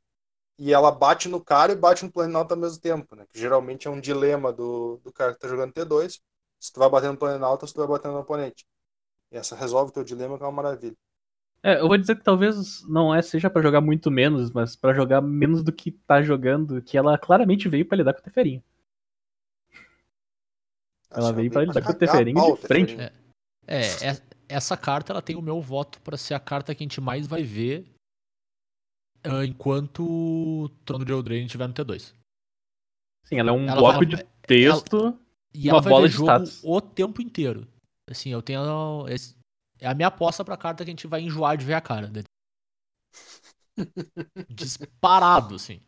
E 0.58 0.72
ela 0.74 0.90
bate 0.92 1.28
no 1.28 1.44
cara 1.44 1.72
e 1.72 1.76
bate 1.76 2.04
no 2.04 2.12
Planinauta 2.12 2.54
ao 2.54 2.60
mesmo 2.60 2.80
tempo, 2.80 3.16
né? 3.16 3.26
Que 3.32 3.38
geralmente 3.40 3.88
é 3.88 3.90
um 3.90 4.00
dilema 4.00 4.52
do, 4.52 4.98
do 5.04 5.12
cara 5.12 5.34
que 5.34 5.40
tá 5.40 5.48
jogando 5.48 5.72
T2. 5.72 6.20
Se 6.60 6.72
tu 6.72 6.80
vai 6.80 6.90
bater 6.90 7.10
no 7.12 7.18
Planinauta, 7.18 7.66
se 7.66 7.74
tu 7.74 7.78
vai 7.80 7.88
bater 7.88 8.08
no 8.10 8.18
oponente. 8.20 8.66
E 9.32 9.36
essa 9.36 9.56
resolve 9.56 9.90
o 9.90 9.94
teu 9.94 10.04
dilema, 10.04 10.36
que 10.36 10.44
é 10.44 10.46
uma 10.46 10.52
maravilha. 10.62 10.94
É, 11.62 11.78
eu 11.80 11.88
vou 11.88 11.96
dizer 11.96 12.16
que 12.16 12.24
talvez 12.24 12.82
não 12.88 13.14
é 13.14 13.22
seja 13.22 13.48
pra 13.48 13.62
jogar 13.62 13.80
muito 13.80 14.10
menos, 14.10 14.50
mas 14.50 14.74
pra 14.76 14.92
jogar 14.92 15.20
menos 15.20 15.62
do 15.62 15.72
que 15.72 15.92
tá 15.92 16.20
jogando, 16.20 16.82
que 16.82 16.98
ela 16.98 17.16
claramente 17.16 17.68
veio 17.68 17.86
pra 17.86 17.96
lidar 17.96 18.12
com 18.14 18.20
o 18.20 18.22
Teferinho. 18.22 18.62
Ela 21.10 21.26
Acho 21.28 21.34
veio 21.34 21.50
pra 21.50 21.64
lidar 21.64 21.82
com 21.82 21.90
o 21.92 21.94
Teferinho 21.94 22.56
de 22.56 22.60
frente. 22.62 22.96
Teferinho. 22.96 23.22
É, 23.66 23.80
é- 24.10 24.32
essa 24.48 24.76
carta 24.76 25.12
ela 25.12 25.22
tem 25.22 25.36
o 25.36 25.42
meu 25.42 25.60
voto 25.62 26.00
pra 26.02 26.16
ser 26.16 26.34
a 26.34 26.40
carta 26.40 26.74
que 26.74 26.82
a 26.82 26.84
gente 26.84 27.00
mais 27.00 27.26
vai 27.26 27.42
ver 27.42 27.86
ah, 29.24 29.44
enquanto 29.46 30.02
o 30.04 30.68
Trono 30.84 31.04
de 31.04 31.12
Eldraine 31.12 31.46
estiver 31.46 31.68
no 31.68 31.72
T2. 31.74 32.12
Sim, 33.24 33.38
ela 33.38 33.50
é 33.50 33.52
um 33.52 33.66
Ela 33.68 33.76
bloco 33.76 33.98
vai- 33.98 34.06
de 34.06 34.24
texto. 34.46 35.16
E 35.54 35.68
Uma 35.68 35.74
ela 35.74 35.80
vai 35.80 35.90
bola 35.92 36.02
ver 36.02 36.08
de 36.08 36.14
jogo 36.16 36.26
status. 36.28 36.60
o 36.64 36.80
tempo 36.80 37.22
inteiro. 37.22 37.68
Assim, 38.12 38.30
eu 38.30 38.42
tenho. 38.42 39.06
esse- 39.08 39.36
é 39.80 39.88
a 39.88 39.94
minha 39.94 40.08
aposta 40.08 40.44
pra 40.44 40.56
carta 40.56 40.84
que 40.84 40.90
a 40.90 40.92
gente 40.92 41.06
vai 41.06 41.20
enjoar 41.22 41.56
de 41.56 41.64
ver 41.64 41.74
a 41.74 41.80
cara. 41.80 42.08
né? 42.08 42.22
Disparado, 44.48 45.56
assim. 45.56 45.80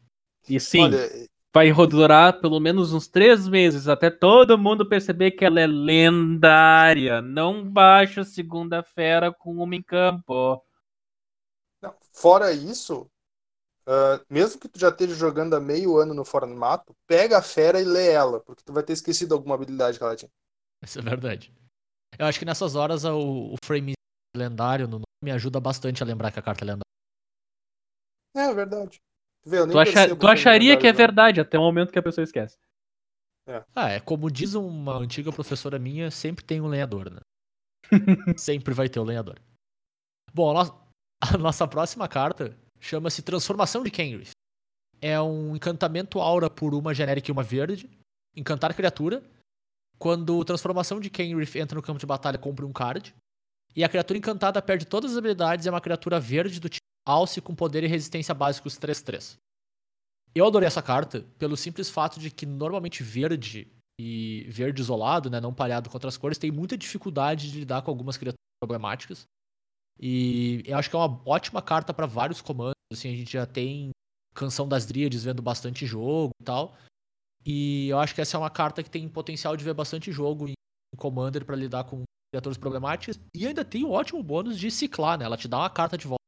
E 0.48 0.58
sim, 0.60 0.82
Olha, 0.82 1.28
vai 1.54 1.72
durar 1.86 2.40
pelo 2.40 2.60
menos 2.60 2.92
uns 2.92 3.08
três 3.08 3.48
meses 3.48 3.88
até 3.88 4.10
todo 4.10 4.58
mundo 4.58 4.88
perceber 4.88 5.32
que 5.32 5.44
ela 5.44 5.60
é 5.60 5.66
lendária. 5.66 7.22
Não 7.22 7.68
baixa 7.68 8.24
segunda-feira 8.24 9.32
com 9.32 9.54
uma 9.62 9.74
em 9.76 9.82
campo. 9.82 10.62
Não, 11.82 11.94
fora 12.12 12.52
isso, 12.52 13.10
ah, 13.86 14.20
mesmo 14.30 14.60
que 14.60 14.68
tu 14.68 14.78
já 14.78 14.90
esteja 14.90 15.14
jogando 15.14 15.54
há 15.54 15.60
meio 15.60 15.96
ano 15.98 16.14
no 16.14 16.24
formato, 16.24 16.96
pega 17.06 17.38
a 17.38 17.42
fera 17.42 17.80
e 17.80 17.84
lê 17.84 18.10
ela, 18.10 18.40
porque 18.40 18.62
tu 18.64 18.72
vai 18.72 18.82
ter 18.82 18.94
esquecido 18.94 19.34
alguma 19.34 19.54
habilidade 19.56 19.98
que 19.98 20.04
ela 20.04 20.16
tinha. 20.16 20.30
Isso 20.82 20.98
é 20.98 21.02
verdade. 21.02 21.52
Eu 22.18 22.26
acho 22.26 22.38
que 22.38 22.44
nessas 22.44 22.74
horas 22.74 23.04
o, 23.04 23.54
o 23.54 23.56
frame 23.64 23.92
lendário 24.36 24.86
no 24.86 24.92
nome 24.98 25.04
me 25.22 25.30
ajuda 25.30 25.60
bastante 25.60 26.02
a 26.02 26.06
lembrar 26.06 26.30
que 26.32 26.38
a 26.38 26.42
carta 26.42 26.64
é 26.64 26.66
lendária. 26.66 26.82
É, 28.36 28.40
é 28.50 28.54
verdade. 28.54 28.98
Tu, 29.42 29.50
vê, 29.50 29.66
Tu, 29.66 29.78
acha- 29.78 30.16
tu 30.16 30.26
acharia 30.26 30.78
que 30.78 30.86
é 30.86 30.92
verdade 30.92 31.40
até 31.40 31.58
o 31.58 31.62
momento 31.62 31.92
que 31.92 31.98
a 31.98 32.02
pessoa 32.02 32.24
esquece. 32.24 32.56
Ah, 33.74 33.90
é 33.90 34.00
como 34.00 34.30
diz 34.30 34.54
uma 34.54 34.96
antiga 34.96 35.30
professora 35.30 35.78
minha, 35.78 36.10
sempre 36.10 36.42
tem 36.44 36.60
um 36.62 36.66
lenhador, 36.66 37.10
né? 37.10 37.20
sempre 38.38 38.72
vai 38.72 38.88
ter 38.88 38.98
o 39.00 39.04
lenhador. 39.04 39.38
Bom, 40.32 40.50
a, 40.56 40.64
no- 40.64 40.84
a 41.20 41.38
nossa 41.38 41.68
próxima 41.68 42.08
carta 42.08 42.56
chama-se 42.80 43.22
Transformação 43.22 43.82
de 43.84 43.90
Kenrith. 43.90 44.30
É 45.00 45.20
um 45.20 45.54
encantamento 45.54 46.18
aura 46.20 46.48
por 46.48 46.74
uma 46.74 46.94
genérica 46.94 47.30
e 47.30 47.32
uma 47.32 47.42
verde. 47.42 47.90
Encantar 48.34 48.74
criatura. 48.74 49.22
Quando 49.98 50.44
transformação 50.44 51.00
de 51.00 51.10
Kenrith 51.10 51.56
entra 51.56 51.76
no 51.76 51.82
campo 51.82 51.98
de 51.98 52.06
batalha, 52.06 52.38
compre 52.38 52.64
um 52.64 52.72
card. 52.72 53.14
E 53.76 53.82
a 53.82 53.88
criatura 53.88 54.18
encantada 54.18 54.60
perde 54.62 54.84
todas 54.84 55.12
as 55.12 55.18
habilidades 55.18 55.66
e 55.66 55.68
é 55.68 55.72
uma 55.72 55.80
criatura 55.80 56.20
verde 56.20 56.60
do 56.60 56.68
tipo 56.68 56.84
Alce 57.06 57.40
com 57.40 57.54
poder 57.54 57.84
e 57.84 57.86
resistência 57.86 58.34
básicos 58.34 58.78
3-3. 58.78 59.36
Eu 60.34 60.46
adorei 60.46 60.66
essa 60.66 60.82
carta 60.82 61.24
pelo 61.38 61.56
simples 61.56 61.90
fato 61.90 62.18
de 62.18 62.30
que 62.30 62.46
normalmente 62.46 63.02
verde 63.02 63.68
e 64.00 64.46
verde 64.48 64.80
isolado, 64.80 65.30
né, 65.30 65.40
não 65.40 65.54
pareado 65.54 65.88
com 65.88 65.96
outras 65.96 66.16
cores, 66.16 66.38
tem 66.38 66.50
muita 66.50 66.76
dificuldade 66.76 67.50
de 67.50 67.58
lidar 67.58 67.82
com 67.82 67.90
algumas 67.90 68.16
criaturas 68.16 68.40
problemáticas. 68.60 69.24
E 70.00 70.62
eu 70.66 70.76
acho 70.76 70.90
que 70.90 70.96
é 70.96 70.98
uma 70.98 71.20
ótima 71.24 71.62
carta 71.62 71.94
para 71.94 72.06
vários 72.06 72.40
comandos. 72.40 72.74
Assim, 72.92 73.12
a 73.12 73.16
gente 73.16 73.32
já 73.32 73.46
tem 73.46 73.90
Canção 74.34 74.66
das 74.66 74.84
Dríades 74.86 75.22
vendo 75.22 75.40
bastante 75.40 75.86
jogo 75.86 76.32
e 76.40 76.44
tal. 76.44 76.76
E 77.44 77.88
eu 77.88 77.98
acho 77.98 78.14
que 78.14 78.20
essa 78.20 78.36
é 78.36 78.40
uma 78.40 78.50
carta 78.50 78.82
que 78.82 78.90
tem 78.90 79.08
potencial 79.08 79.56
de 79.56 79.64
ver 79.64 79.74
bastante 79.74 80.10
jogo 80.10 80.48
em 80.48 80.54
Commander 80.96 81.44
para 81.44 81.56
lidar 81.56 81.84
com 81.84 82.02
criaturas 82.32 82.56
problemáticas. 82.56 83.20
E 83.34 83.46
ainda 83.46 83.64
tem 83.64 83.84
o 83.84 83.90
ótimo 83.90 84.22
bônus 84.22 84.58
de 84.58 84.70
ciclar, 84.70 85.18
né? 85.18 85.24
Ela 85.24 85.36
te 85.36 85.46
dá 85.46 85.58
uma 85.58 85.70
carta 85.70 85.98
de 85.98 86.06
volta. 86.06 86.22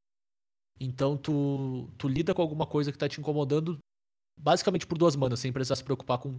Então 0.79 1.17
tu, 1.17 1.91
tu 1.97 2.07
lida 2.07 2.35
com 2.35 2.43
alguma 2.43 2.67
coisa 2.67 2.93
que 2.93 2.99
tá 2.99 3.09
te 3.09 3.21
incomodando 3.21 3.79
basicamente 4.39 4.87
por 4.87 4.99
duas 4.99 5.17
manas, 5.17 5.41
sem 5.41 5.53
precisar 5.53 5.77
se 5.77 5.85
preocupar 5.85 6.19
com, 6.19 6.37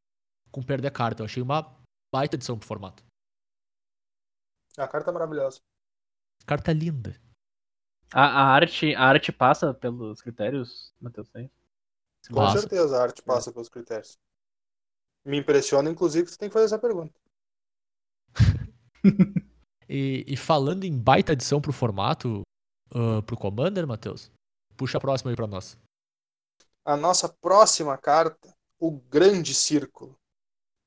com 0.51 0.61
perder 0.61 0.91
carta. 0.91 1.23
Eu 1.23 1.25
achei 1.25 1.41
uma 1.41 1.75
baita 2.13 2.35
edição 2.35 2.57
pro 2.57 2.67
formato. 2.67 3.03
A 4.77 4.87
carta 4.87 5.09
é 5.09 5.13
maravilhosa. 5.13 5.59
Carta 6.45 6.71
linda. 6.71 7.19
A, 8.13 8.21
a 8.21 8.43
arte, 8.53 8.93
a 8.95 9.03
arte 9.03 9.31
passa 9.31 9.73
pelos 9.73 10.21
critérios, 10.21 10.93
Matheus? 11.01 11.27
tem? 11.29 11.51
Com 12.29 12.35
Passa. 12.35 12.59
certeza 12.59 12.97
a 12.97 13.03
arte 13.03 13.21
passa 13.21 13.51
pelos 13.51 13.69
critérios. 13.69 14.17
Me 15.27 15.37
impressiona, 15.37 15.89
inclusive, 15.89 16.25
que 16.25 16.31
você 16.31 16.37
tem 16.37 16.47
que 16.47 16.53
fazer 16.53 16.65
essa 16.65 16.79
pergunta. 16.79 17.13
E, 19.89 20.25
e 20.27 20.35
falando 20.35 20.83
em 20.83 20.97
baita 20.99 21.31
edição 21.31 21.61
pro 21.61 21.71
formato, 21.71 22.41
ah, 22.93 23.21
pro 23.21 23.37
Commander, 23.37 23.87
Matheus, 23.87 24.29
puxa 24.75 24.97
a 24.97 24.99
próxima 25.01 25.31
aí 25.31 25.35
pra 25.37 25.47
nós. 25.47 25.77
A 26.83 26.97
nossa 26.97 27.29
próxima 27.29 27.97
carta, 27.97 28.53
o 28.77 28.91
Grande 28.91 29.53
Círculo. 29.53 30.13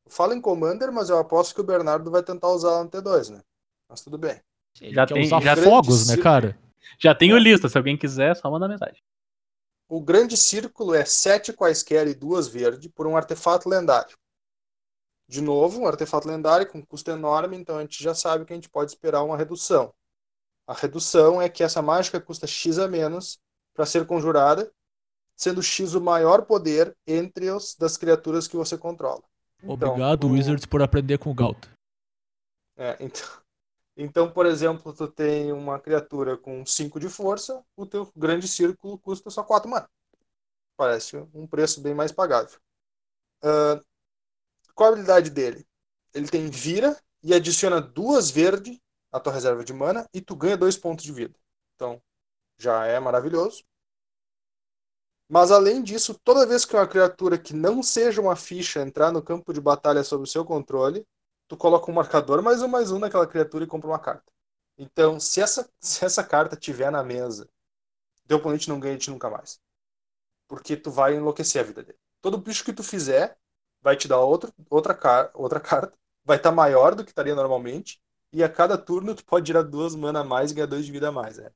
Eu 0.04 0.12
falo 0.12 0.34
em 0.34 0.40
Commander, 0.40 0.92
mas 0.92 1.08
eu 1.08 1.16
aposto 1.16 1.54
que 1.54 1.62
o 1.62 1.64
Bernardo 1.64 2.10
vai 2.10 2.22
tentar 2.22 2.48
usar 2.48 2.72
ela 2.72 2.84
no 2.84 2.90
T2, 2.90 3.30
né? 3.30 3.40
Mas 3.88 4.02
tudo 4.02 4.18
bem. 4.18 4.38
Ele 4.82 4.94
Já 4.94 5.06
tem- 5.06 5.26
já- 5.26 5.56
fogos, 5.56 6.06
né, 6.06 6.12
Grande 6.16 6.22
cara? 6.22 6.58
Já 6.98 7.14
tenho 7.14 7.38
lista, 7.38 7.70
se 7.70 7.78
alguém 7.78 7.96
quiser, 7.96 8.32
é 8.32 8.34
só 8.34 8.50
mandar 8.50 8.68
mensagem. 8.68 9.00
O 9.88 10.02
Grande 10.02 10.36
Círculo 10.36 10.94
é 10.94 11.06
sete 11.06 11.54
quaisquer 11.54 12.06
e 12.06 12.14
duas 12.14 12.48
verde 12.48 12.90
por 12.90 13.06
um 13.06 13.16
artefato 13.16 13.66
lendário. 13.66 14.14
De 15.30 15.40
novo, 15.40 15.82
um 15.82 15.86
artefato 15.86 16.26
lendário 16.26 16.68
com 16.68 16.84
custo 16.84 17.08
enorme, 17.08 17.56
então 17.56 17.78
a 17.78 17.82
gente 17.82 18.02
já 18.02 18.12
sabe 18.12 18.44
que 18.44 18.52
a 18.52 18.56
gente 18.56 18.68
pode 18.68 18.90
esperar 18.90 19.22
uma 19.22 19.36
redução. 19.36 19.94
A 20.66 20.74
redução 20.74 21.40
é 21.40 21.48
que 21.48 21.62
essa 21.62 21.80
mágica 21.80 22.20
custa 22.20 22.48
X 22.48 22.80
a 22.80 22.88
menos 22.88 23.38
para 23.72 23.86
ser 23.86 24.04
conjurada, 24.08 24.72
sendo 25.36 25.62
X 25.62 25.94
o 25.94 26.00
maior 26.00 26.42
poder 26.46 26.96
entre 27.06 27.48
os 27.48 27.76
das 27.76 27.96
criaturas 27.96 28.48
que 28.48 28.56
você 28.56 28.76
controla. 28.76 29.22
Então, 29.62 29.72
Obrigado, 29.74 30.24
o- 30.24 30.32
Wizards, 30.32 30.66
por 30.66 30.82
aprender 30.82 31.16
com 31.18 31.30
o 31.30 31.34
Gauta. 31.34 31.68
É, 32.76 32.96
então, 32.98 33.22
então, 33.96 34.32
por 34.32 34.46
exemplo, 34.46 34.92
tu 34.92 35.06
tem 35.06 35.52
uma 35.52 35.78
criatura 35.78 36.36
com 36.36 36.66
5 36.66 36.98
de 36.98 37.08
força, 37.08 37.62
o 37.76 37.86
teu 37.86 38.10
grande 38.16 38.48
círculo 38.48 38.98
custa 38.98 39.30
só 39.30 39.44
4 39.44 39.70
mana. 39.70 39.88
Parece 40.76 41.16
um 41.32 41.46
preço 41.46 41.80
bem 41.80 41.94
mais 41.94 42.10
pagável. 42.10 42.58
Ah, 43.42 43.80
qual 44.74 44.90
a 44.90 44.92
habilidade 44.92 45.30
dele? 45.30 45.66
Ele 46.14 46.28
tem 46.28 46.48
vira 46.48 46.96
e 47.22 47.34
adiciona 47.34 47.80
duas 47.80 48.30
verde 48.30 48.80
à 49.12 49.20
tua 49.20 49.32
reserva 49.32 49.64
de 49.64 49.72
mana 49.72 50.08
e 50.12 50.20
tu 50.20 50.34
ganha 50.36 50.56
dois 50.56 50.76
pontos 50.76 51.04
de 51.04 51.12
vida. 51.12 51.38
Então, 51.74 52.00
já 52.58 52.86
é 52.86 52.98
maravilhoso. 53.00 53.64
Mas 55.28 55.52
além 55.52 55.82
disso, 55.82 56.18
toda 56.24 56.46
vez 56.46 56.64
que 56.64 56.74
uma 56.74 56.88
criatura 56.88 57.38
que 57.38 57.54
não 57.54 57.82
seja 57.82 58.20
uma 58.20 58.34
ficha 58.34 58.80
entrar 58.80 59.12
no 59.12 59.22
campo 59.22 59.52
de 59.52 59.60
batalha 59.60 60.02
sob 60.02 60.24
o 60.24 60.26
seu 60.26 60.44
controle, 60.44 61.06
tu 61.46 61.56
coloca 61.56 61.90
um 61.90 61.94
marcador 61.94 62.42
mais 62.42 62.62
um 62.62 62.68
mais 62.68 62.90
um 62.90 62.98
naquela 62.98 63.26
criatura 63.26 63.64
e 63.64 63.66
compra 63.68 63.88
uma 63.88 63.98
carta. 63.98 64.32
Então, 64.76 65.20
se 65.20 65.40
essa, 65.40 65.70
se 65.80 66.04
essa 66.04 66.24
carta 66.24 66.56
tiver 66.56 66.90
na 66.90 67.04
mesa, 67.04 67.48
teu 68.26 68.38
oponente 68.38 68.68
não 68.68 68.80
ganha 68.80 68.96
de 68.96 69.10
nunca 69.10 69.28
mais. 69.28 69.60
Porque 70.48 70.76
tu 70.76 70.90
vai 70.90 71.14
enlouquecer 71.14 71.60
a 71.60 71.64
vida 71.64 71.82
dele. 71.82 71.98
Todo 72.20 72.38
bicho 72.38 72.64
que 72.64 72.72
tu 72.72 72.82
fizer 72.82 73.38
vai 73.82 73.96
te 73.96 74.08
dar 74.08 74.20
outro, 74.20 74.52
outra, 74.68 74.94
car 74.94 75.30
outra 75.34 75.60
carta, 75.60 75.92
vai 76.24 76.36
estar 76.36 76.52
maior 76.52 76.94
do 76.94 77.04
que 77.04 77.10
estaria 77.10 77.34
normalmente, 77.34 78.00
e 78.32 78.42
a 78.44 78.48
cada 78.48 78.78
turno 78.78 79.14
tu 79.14 79.24
pode 79.24 79.46
tirar 79.46 79.62
duas 79.62 79.94
mana 79.94 80.20
a 80.20 80.24
mais 80.24 80.50
e 80.50 80.54
ganhar 80.54 80.66
dois 80.66 80.86
de 80.86 80.92
vida 80.92 81.08
a 81.08 81.12
mais. 81.12 81.38
É, 81.38 81.52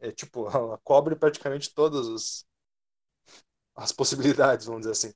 é 0.00 0.12
tipo, 0.12 0.48
ela 0.48 0.78
cobre 0.84 1.16
praticamente 1.16 1.72
todas 1.72 2.06
os, 2.06 2.46
as 3.74 3.92
possibilidades, 3.92 4.66
vamos 4.66 4.82
dizer 4.82 4.92
assim. 4.92 5.14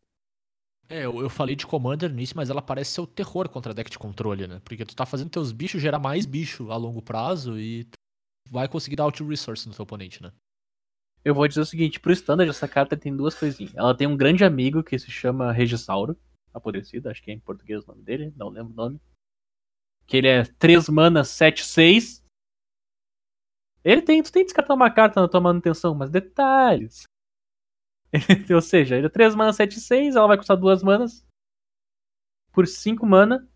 É, 0.89 1.05
eu, 1.05 1.20
eu 1.20 1.28
falei 1.28 1.56
de 1.56 1.66
Commander 1.66 2.12
nisso, 2.12 2.35
mas 2.36 2.48
ela 2.48 2.62
parece 2.62 2.93
ser 2.93 3.01
o 3.01 3.06
terror 3.06 3.48
contra 3.48 3.74
deck 3.74 3.90
de 3.90 3.98
controle, 3.98 4.47
né? 4.47 4.60
Porque 4.64 4.85
tu 4.85 4.94
tá 4.94 5.05
fazendo 5.05 5.31
teus 5.31 5.51
bichos 5.51 5.82
gerar 5.82 5.98
mais 5.98 6.24
bicho 6.24 6.70
a 6.70 6.77
longo 6.77 7.02
prazo 7.02 7.59
e 7.59 7.85
tu 7.85 7.98
vai 8.51 8.68
conseguir 8.68 8.94
dar 8.94 9.05
out 9.05 9.23
resource 9.24 9.68
no 9.68 9.74
teu 9.74 9.82
oponente, 9.82 10.23
né? 10.23 10.32
Eu 11.24 11.35
vou 11.35 11.48
dizer 11.48 11.60
o 11.60 11.66
seguinte, 11.66 11.98
pro 11.98 12.12
standard 12.12 12.48
essa 12.48 12.68
carta 12.68 12.97
tem 12.97 13.14
duas 13.14 13.35
coisinhas. 13.35 13.74
Ela 13.74 13.97
tem 13.97 14.06
um 14.06 14.16
grande 14.16 14.44
amigo 14.44 14.85
que 14.85 14.97
se 14.97 15.10
chama 15.10 15.51
Regisauro, 15.51 16.16
apodrecido, 16.56 17.08
acho 17.08 17.22
que 17.22 17.30
é 17.30 17.34
em 17.34 17.40
português 17.40 17.84
o 17.84 17.88
nome 17.88 18.02
dele, 18.02 18.32
não 18.36 18.48
lembro 18.48 18.72
o 18.72 18.76
nome. 18.76 19.00
Que 20.06 20.16
ele 20.18 20.28
é 20.28 20.44
3 20.44 20.88
mana 20.88 21.24
7 21.24 21.64
6. 21.64 22.24
Ele 23.84 24.02
tem, 24.02 24.22
tu 24.22 24.32
tem 24.32 24.42
que 24.42 24.46
descartar 24.46 24.74
uma 24.74 24.90
carta 24.90 25.20
na 25.20 25.28
tua 25.28 25.40
manutenção, 25.40 25.94
mas 25.94 26.10
detalhes. 26.10 27.04
Ou 28.54 28.62
seja, 28.62 28.96
ele 28.96 29.06
é 29.06 29.10
3 29.10 29.34
mana 29.34 29.52
7 29.52 29.80
6, 29.80 30.16
ela 30.16 30.26
vai 30.26 30.36
custar 30.36 30.56
2 30.56 30.82
manas. 30.82 31.26
Por 32.52 32.66
5 32.66 33.04
mana. 33.06 33.48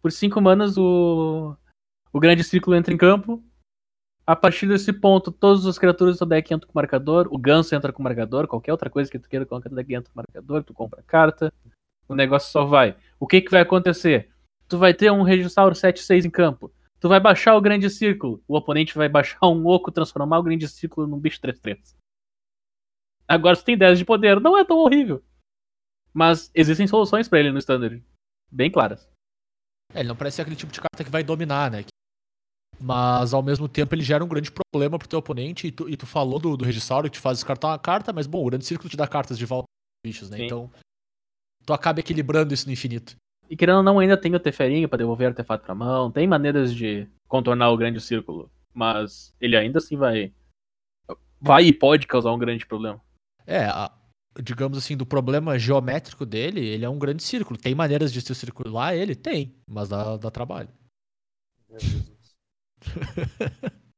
Por 0.00 0.12
5 0.12 0.40
manas 0.40 0.76
o 0.78 1.56
o 2.12 2.20
grande 2.20 2.42
círculo 2.42 2.76
entra 2.76 2.92
em 2.92 2.96
campo. 2.96 3.44
A 4.28 4.36
partir 4.36 4.66
desse 4.66 4.92
ponto, 4.92 5.32
todas 5.32 5.64
as 5.64 5.78
criaturas 5.78 6.16
do 6.16 6.18
teu 6.18 6.26
deck 6.26 6.52
entram 6.52 6.68
com 6.68 6.78
marcador. 6.78 7.28
O 7.30 7.38
ganso 7.38 7.74
entra 7.74 7.90
com 7.90 8.02
marcador. 8.02 8.46
Qualquer 8.46 8.72
outra 8.72 8.90
coisa 8.90 9.10
que 9.10 9.18
tu 9.18 9.26
queira 9.26 9.46
colocar 9.46 9.70
no 9.70 9.76
deck 9.76 9.94
entra 9.94 10.12
com 10.12 10.20
marcador. 10.20 10.62
Tu 10.62 10.74
compra 10.74 11.02
carta. 11.02 11.50
O 12.06 12.14
negócio 12.14 12.52
só 12.52 12.66
vai. 12.66 12.94
O 13.18 13.26
que, 13.26 13.40
que 13.40 13.50
vai 13.50 13.62
acontecer? 13.62 14.30
Tu 14.68 14.76
vai 14.76 14.92
ter 14.92 15.10
um 15.10 15.22
Regisauro 15.22 15.74
7-6 15.74 16.26
em 16.26 16.30
campo. 16.30 16.70
Tu 17.00 17.08
vai 17.08 17.18
baixar 17.18 17.56
o 17.56 17.60
grande 17.62 17.88
círculo. 17.88 18.44
O 18.46 18.54
oponente 18.54 18.94
vai 18.94 19.08
baixar 19.08 19.46
um 19.46 19.66
oco, 19.66 19.90
transformar 19.90 20.38
o 20.38 20.42
grande 20.42 20.68
círculo 20.68 21.06
num 21.06 21.18
bicho 21.18 21.40
3-3. 21.40 21.96
Agora 23.26 23.56
tu 23.56 23.64
tem 23.64 23.78
10 23.78 23.98
de 23.98 24.04
poder. 24.04 24.38
Não 24.40 24.58
é 24.58 24.62
tão 24.62 24.76
horrível. 24.76 25.24
Mas 26.12 26.50
existem 26.54 26.86
soluções 26.86 27.30
pra 27.30 27.40
ele 27.40 27.50
no 27.50 27.58
standard. 27.58 28.04
Bem 28.52 28.70
claras. 28.70 29.08
É, 29.94 30.00
ele 30.00 30.08
não 30.08 30.16
parece 30.16 30.36
ser 30.36 30.42
aquele 30.42 30.56
tipo 30.56 30.70
de 30.70 30.82
carta 30.82 31.02
que 31.02 31.10
vai 31.10 31.24
dominar, 31.24 31.70
né? 31.70 31.82
Mas 32.80 33.34
ao 33.34 33.42
mesmo 33.42 33.68
tempo 33.68 33.94
ele 33.94 34.02
gera 34.02 34.24
um 34.24 34.28
grande 34.28 34.50
problema 34.72 34.98
pro 34.98 35.08
teu 35.08 35.18
oponente. 35.18 35.66
E 35.66 35.72
tu, 35.72 35.88
e 35.88 35.96
tu 35.96 36.06
falou 36.06 36.38
do, 36.38 36.56
do 36.56 36.64
Regisauro 36.64 37.08
que 37.10 37.14
te 37.16 37.20
faz 37.20 37.38
descartar 37.38 37.68
uma 37.68 37.78
carta, 37.78 38.12
mas 38.12 38.26
bom, 38.26 38.42
o 38.42 38.50
grande 38.50 38.64
círculo 38.64 38.88
te 38.88 38.96
dá 38.96 39.06
cartas 39.06 39.36
de 39.36 39.44
volta 39.44 39.64
aos 39.66 40.10
bichos, 40.12 40.30
né? 40.30 40.36
Sim. 40.38 40.44
Então 40.44 40.70
tu 41.66 41.72
acaba 41.72 42.00
equilibrando 42.00 42.54
isso 42.54 42.66
no 42.66 42.72
infinito. 42.72 43.16
E 43.50 43.56
querendo 43.56 43.78
ou 43.78 43.82
não, 43.82 43.98
ainda 43.98 44.16
tem 44.16 44.34
o 44.34 44.40
Teferinho 44.40 44.88
pra 44.88 44.98
devolver 44.98 45.28
artefato 45.28 45.64
pra 45.64 45.74
mão. 45.74 46.10
Tem 46.10 46.26
maneiras 46.26 46.74
de 46.74 47.08
contornar 47.26 47.70
o 47.70 47.76
grande 47.76 48.00
círculo. 48.00 48.50
Mas 48.74 49.34
ele 49.40 49.56
ainda 49.56 49.78
assim 49.78 49.96
vai. 49.96 50.32
Vai 51.40 51.64
e 51.64 51.72
pode 51.72 52.06
causar 52.06 52.32
um 52.32 52.38
grande 52.38 52.66
problema. 52.66 53.00
É, 53.46 53.64
a- 53.64 53.90
digamos 54.42 54.76
assim, 54.78 54.96
do 54.96 55.06
problema 55.06 55.58
geométrico 55.58 56.26
dele, 56.26 56.60
ele 56.60 56.84
é 56.84 56.88
um 56.88 56.98
grande 56.98 57.22
círculo. 57.22 57.58
Tem 57.58 57.74
maneiras 57.74 58.12
de 58.12 58.20
se 58.20 58.34
circular 58.34 58.94
ele? 58.94 59.14
Tem, 59.14 59.54
mas 59.68 59.88
dá, 59.88 60.16
dá 60.16 60.30
trabalho. 60.30 60.68
Meu 61.68 61.80
Jesus. 61.80 62.17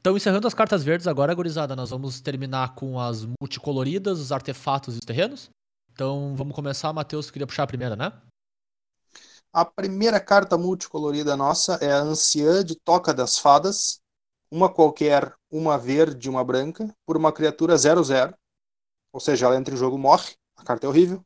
Então, 0.00 0.16
encerrando 0.16 0.48
as 0.48 0.54
cartas 0.54 0.82
verdes 0.82 1.06
agora, 1.06 1.34
gurizada, 1.34 1.76
nós 1.76 1.90
vamos 1.90 2.22
terminar 2.22 2.74
com 2.74 2.98
as 2.98 3.26
multicoloridas, 3.38 4.18
os 4.18 4.32
artefatos 4.32 4.94
e 4.94 4.98
os 4.98 5.04
terrenos. 5.04 5.50
Então, 5.92 6.34
vamos 6.34 6.54
começar. 6.54 6.90
Matheus, 6.90 7.30
queria 7.30 7.46
puxar 7.46 7.64
a 7.64 7.66
primeira, 7.66 7.94
né? 7.94 8.10
A 9.52 9.62
primeira 9.62 10.18
carta 10.18 10.56
multicolorida 10.56 11.36
nossa 11.36 11.74
é 11.82 11.92
a 11.92 12.00
Anciã 12.00 12.64
de 12.64 12.76
Toca 12.76 13.12
das 13.12 13.38
Fadas. 13.38 14.00
Uma 14.50 14.72
qualquer, 14.72 15.34
uma 15.50 15.76
verde 15.76 16.28
e 16.28 16.30
uma 16.30 16.42
branca, 16.42 16.90
por 17.04 17.14
uma 17.14 17.30
criatura 17.30 17.74
0-0. 17.74 18.34
Ou 19.12 19.20
seja, 19.20 19.44
ela 19.44 19.56
entra 19.56 19.74
em 19.74 19.76
jogo 19.76 19.98
morre. 19.98 20.34
A 20.56 20.64
carta 20.64 20.86
é 20.86 20.88
horrível. 20.88 21.22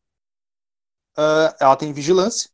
Ah, 1.16 1.54
ela 1.60 1.76
tem 1.76 1.92
vigilância. 1.92 2.50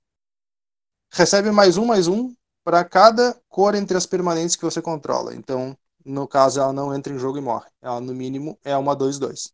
Recebe 1.11 1.51
mais 1.51 1.79
um, 1.79 1.87
mais 1.87 2.07
um 2.07 2.35
para 2.65 2.85
cada 2.85 3.35
cor 3.49 3.75
entre 3.75 3.97
as 3.97 4.07
permanentes 4.07 4.57
que 4.57 4.65
você 4.65 4.81
controla. 4.83 5.35
Então, 5.35 5.77
no 6.05 6.27
caso, 6.27 6.61
ela 6.61 6.73
não 6.73 6.95
entra 6.95 7.13
em 7.13 7.19
jogo 7.19 7.39
e 7.39 7.41
morre. 7.41 7.69
Ela, 7.81 8.01
no 8.01 8.15
mínimo, 8.15 8.59
é 8.65 8.77
uma 8.77 8.97
2-2. 8.97 9.53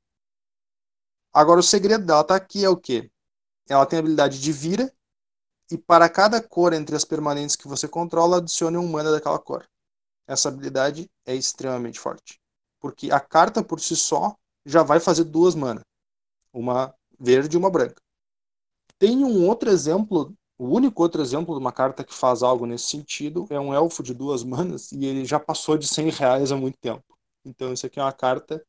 Agora, 1.32 1.60
o 1.60 1.62
segredo 1.62 2.04
dela 2.04 2.24
tá 2.24 2.36
aqui 2.36 2.64
é 2.64 2.68
o 2.68 2.76
quê? 2.76 3.10
Ela 3.68 3.84
tem 3.86 3.98
a 3.98 4.00
habilidade 4.00 4.40
de 4.40 4.52
vira 4.52 4.92
e 5.70 5.76
para 5.76 6.08
cada 6.08 6.40
cor 6.40 6.72
entre 6.72 6.94
as 6.94 7.04
permanentes 7.04 7.56
que 7.56 7.66
você 7.66 7.88
controla, 7.88 8.38
adicione 8.38 8.76
um 8.76 8.88
mana 8.88 9.10
daquela 9.10 9.38
cor. 9.38 9.68
Essa 10.26 10.48
habilidade 10.48 11.10
é 11.24 11.34
extremamente 11.34 11.98
forte. 11.98 12.40
Porque 12.80 13.10
a 13.10 13.20
carta 13.20 13.62
por 13.62 13.80
si 13.80 13.96
só 13.96 14.36
já 14.64 14.82
vai 14.82 15.00
fazer 15.00 15.24
duas 15.24 15.54
mana. 15.54 15.80
Uma 16.52 16.94
verde 17.18 17.56
e 17.56 17.58
uma 17.58 17.70
branca. 17.70 18.00
Tem 18.98 19.24
um 19.24 19.46
outro 19.46 19.68
exemplo, 19.68 20.32
o 20.58 20.68
único 20.68 21.02
outro 21.02 21.20
exemplo 21.20 21.54
de 21.54 21.60
uma 21.60 21.72
carta 21.72 22.02
que 22.02 22.14
faz 22.14 22.42
algo 22.42 22.66
nesse 22.66 22.86
sentido 22.86 23.46
é 23.50 23.60
um 23.60 23.74
elfo 23.74 24.02
de 24.02 24.14
duas 24.14 24.42
manas 24.42 24.90
e 24.92 25.04
ele 25.04 25.24
já 25.24 25.38
passou 25.38 25.76
de 25.76 25.86
100 25.86 26.10
reais 26.10 26.50
há 26.52 26.56
muito 26.56 26.78
tempo. 26.78 27.04
Então 27.44 27.72
isso 27.72 27.86
aqui 27.86 28.00
é 28.00 28.02
uma 28.02 28.12
carta 28.12 28.64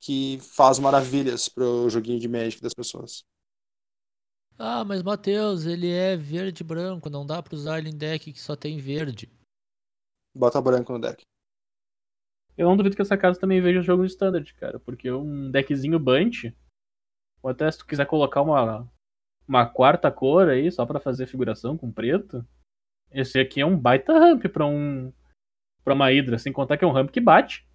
que 0.00 0.38
faz 0.40 0.78
maravilhas 0.78 1.48
pro 1.48 1.88
joguinho 1.90 2.20
de 2.20 2.28
Magic 2.28 2.62
das 2.62 2.74
pessoas. 2.74 3.24
Ah, 4.58 4.84
mas 4.84 5.02
Matheus, 5.02 5.66
ele 5.66 5.90
é 5.90 6.16
verde 6.16 6.62
e 6.62 6.66
branco, 6.66 7.10
não 7.10 7.26
dá 7.26 7.42
pra 7.42 7.54
usar 7.54 7.78
ele 7.78 7.90
em 7.90 7.96
deck 7.96 8.32
que 8.32 8.40
só 8.40 8.56
tem 8.56 8.78
verde. 8.78 9.30
Bota 10.34 10.60
branco 10.60 10.92
no 10.92 11.00
deck. 11.00 11.22
Eu 12.56 12.68
não 12.68 12.76
duvido 12.76 12.96
que 12.96 13.02
essa 13.02 13.18
casa 13.18 13.38
também 13.38 13.60
veja 13.60 13.82
jogo 13.82 14.02
de 14.06 14.12
standard, 14.12 14.54
cara. 14.54 14.80
Porque 14.80 15.10
um 15.10 15.50
deckzinho 15.50 15.98
Bunch, 15.98 16.56
ou 17.42 17.50
até 17.50 17.70
se 17.70 17.78
tu 17.78 17.86
quiser 17.86 18.06
colocar 18.06 18.40
uma, 18.40 18.90
uma 19.48 19.66
quarta 19.66 20.10
cor 20.10 20.48
aí, 20.48 20.70
só 20.70 20.84
pra 20.86 21.00
fazer 21.00 21.26
figuração 21.26 21.76
com 21.76 21.90
preto, 21.92 22.44
esse 23.10 23.38
aqui 23.38 23.60
é 23.60 23.66
um 23.66 23.78
baita 23.78 24.12
ramp 24.18 24.44
pra 24.46 24.66
um. 24.66 25.12
pra 25.84 25.94
uma 25.94 26.08
Hydra, 26.10 26.38
sem 26.38 26.52
contar 26.52 26.76
que 26.76 26.84
é 26.84 26.88
um 26.88 26.92
ramp 26.92 27.10
que 27.10 27.20
bate. 27.20 27.66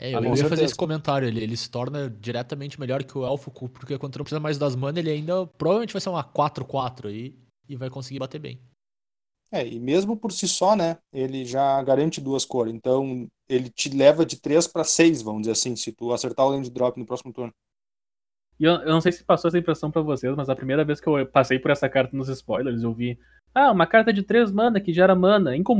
É, 0.00 0.14
eu 0.14 0.18
Ah, 0.18 0.36
ia 0.36 0.48
fazer 0.48 0.64
esse 0.64 0.76
comentário. 0.76 1.26
Ele, 1.26 1.42
ele 1.42 1.56
se 1.56 1.68
torna 1.70 2.08
diretamente 2.08 2.78
melhor 2.78 3.02
que 3.02 3.18
o 3.18 3.26
elfo, 3.26 3.50
cu- 3.50 3.68
porque 3.68 3.98
quando 3.98 4.12
tu 4.12 4.18
não 4.18 4.24
precisa 4.24 4.40
mais 4.40 4.56
das 4.56 4.76
mana, 4.76 4.98
ele 5.00 5.10
ainda 5.10 5.46
provavelmente 5.46 5.92
vai 5.92 6.00
ser 6.00 6.08
uma 6.08 6.22
4-4 6.22 7.08
aí 7.08 7.36
e 7.68 7.76
vai 7.76 7.90
conseguir 7.90 8.20
bater 8.20 8.38
bem. 8.38 8.60
É, 9.50 9.66
e 9.66 9.80
mesmo 9.80 10.16
por 10.16 10.30
si 10.30 10.46
só, 10.46 10.76
né, 10.76 10.98
ele 11.12 11.44
já 11.44 11.82
garante 11.82 12.20
duas 12.20 12.44
cores. 12.44 12.72
Então, 12.72 13.26
ele 13.48 13.70
te 13.70 13.88
leva 13.88 14.24
de 14.24 14.38
3 14.40 14.68
para 14.68 14.84
6, 14.84 15.22
vamos 15.22 15.42
dizer 15.42 15.52
assim, 15.52 15.74
se 15.74 15.90
tu 15.90 16.12
acertar 16.12 16.46
o 16.46 16.50
land 16.50 16.70
drop 16.70 16.98
no 16.98 17.06
próximo 17.06 17.32
turno. 17.32 17.52
E 18.58 18.64
eu, 18.64 18.72
eu 18.74 18.90
não 18.90 19.00
sei 19.00 19.12
se 19.12 19.24
passou 19.24 19.48
essa 19.48 19.58
impressão 19.58 19.90
pra 19.90 20.02
vocês, 20.02 20.34
mas 20.34 20.48
a 20.48 20.56
primeira 20.56 20.84
vez 20.84 21.00
que 21.00 21.08
eu 21.08 21.24
passei 21.26 21.58
por 21.58 21.70
essa 21.70 21.88
carta 21.88 22.16
nos 22.16 22.28
spoilers, 22.28 22.82
eu 22.82 22.92
vi. 22.92 23.18
Ah, 23.54 23.70
uma 23.70 23.86
carta 23.86 24.12
de 24.12 24.22
3 24.22 24.50
mana 24.50 24.80
que 24.80 24.92
gera 24.92 25.14
mana, 25.14 25.56
incomum. 25.56 25.78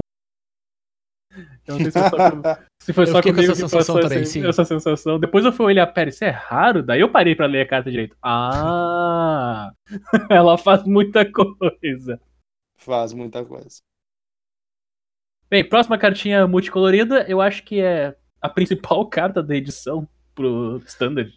Eu 1.67 1.75
não 1.75 1.79
sei 1.79 1.91
se, 1.91 2.01
foi 2.01 2.09
só 2.09 2.31
com- 2.31 2.43
se 2.83 2.93
foi 2.93 3.05
Eu 3.05 3.07
só 3.09 3.23
com 3.23 3.29
comigo 3.29 3.41
essa 3.41 3.53
que 3.53 3.59
sensação 3.59 3.79
passou 3.97 4.01
também, 4.01 4.23
essa, 4.23 4.31
sim. 4.33 4.47
essa 4.47 4.65
sensação. 4.65 5.21
Depois 5.21 5.45
eu 5.45 5.53
fui 5.53 5.67
olhar, 5.67 5.87
pera, 5.89 6.09
isso 6.09 6.25
é 6.25 6.31
raro? 6.31 6.83
Daí 6.83 7.01
eu 7.01 7.11
parei 7.11 7.35
pra 7.35 7.47
ler 7.47 7.63
a 7.63 7.69
carta 7.69 7.91
direito. 7.91 8.17
Ah! 8.23 9.73
ela 10.31 10.57
faz 10.57 10.85
muita 10.85 11.31
coisa. 11.31 12.21
Faz 12.79 13.13
muita 13.13 13.45
coisa. 13.45 13.81
Bem, 15.51 15.69
próxima 15.69 15.99
cartinha 15.99 16.47
multicolorida, 16.47 17.25
eu 17.29 17.41
acho 17.41 17.63
que 17.65 17.81
é 17.81 18.17
a 18.41 18.49
principal 18.49 19.07
carta 19.11 19.43
da 19.43 19.55
edição 19.57 20.09
pro 20.35 20.79
Standard. 20.87 21.33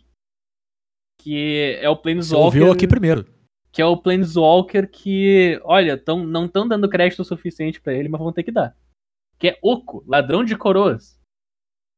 Que 1.22 1.78
é 1.82 1.90
o 1.90 1.96
Você 1.96 2.02
Planeswalker. 2.02 2.46
ouviu 2.46 2.72
aqui 2.72 2.88
primeiro. 2.88 3.26
que 3.72 3.82
é 3.82 3.86
o 3.86 3.96
Planeswalker 3.98 4.90
que, 4.90 5.60
olha, 5.64 5.98
tão, 5.98 6.26
não 6.26 6.46
estão 6.46 6.68
dando 6.68 6.90
crédito 6.90 7.22
o 7.22 7.26
suficiente 7.26 7.80
pra 7.80 7.94
ele, 7.94 8.10
mas 8.10 8.20
vão 8.20 8.34
ter 8.34 8.44
que 8.44 8.52
dar. 8.52 8.76
Que 9.40 9.50
é 9.50 9.60
Oco, 9.62 10.04
ladrão 10.08 10.44
de 10.44 10.58
coroas. 10.58 11.20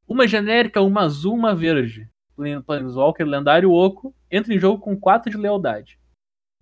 Uma 0.08 0.28
genérica, 0.28 0.82
uma 0.82 1.02
azul, 1.02 1.34
uma 1.34 1.56
verde. 1.56 2.10
Plan- 2.36 2.62
Planeswalker 2.62 3.26
lendário 3.26 3.72
Oco 3.72 4.14
entra 4.30 4.54
em 4.54 4.60
jogo 4.60 4.80
com 4.82 5.00
4 5.00 5.32
de 5.32 5.38
lealdade. 5.38 6.00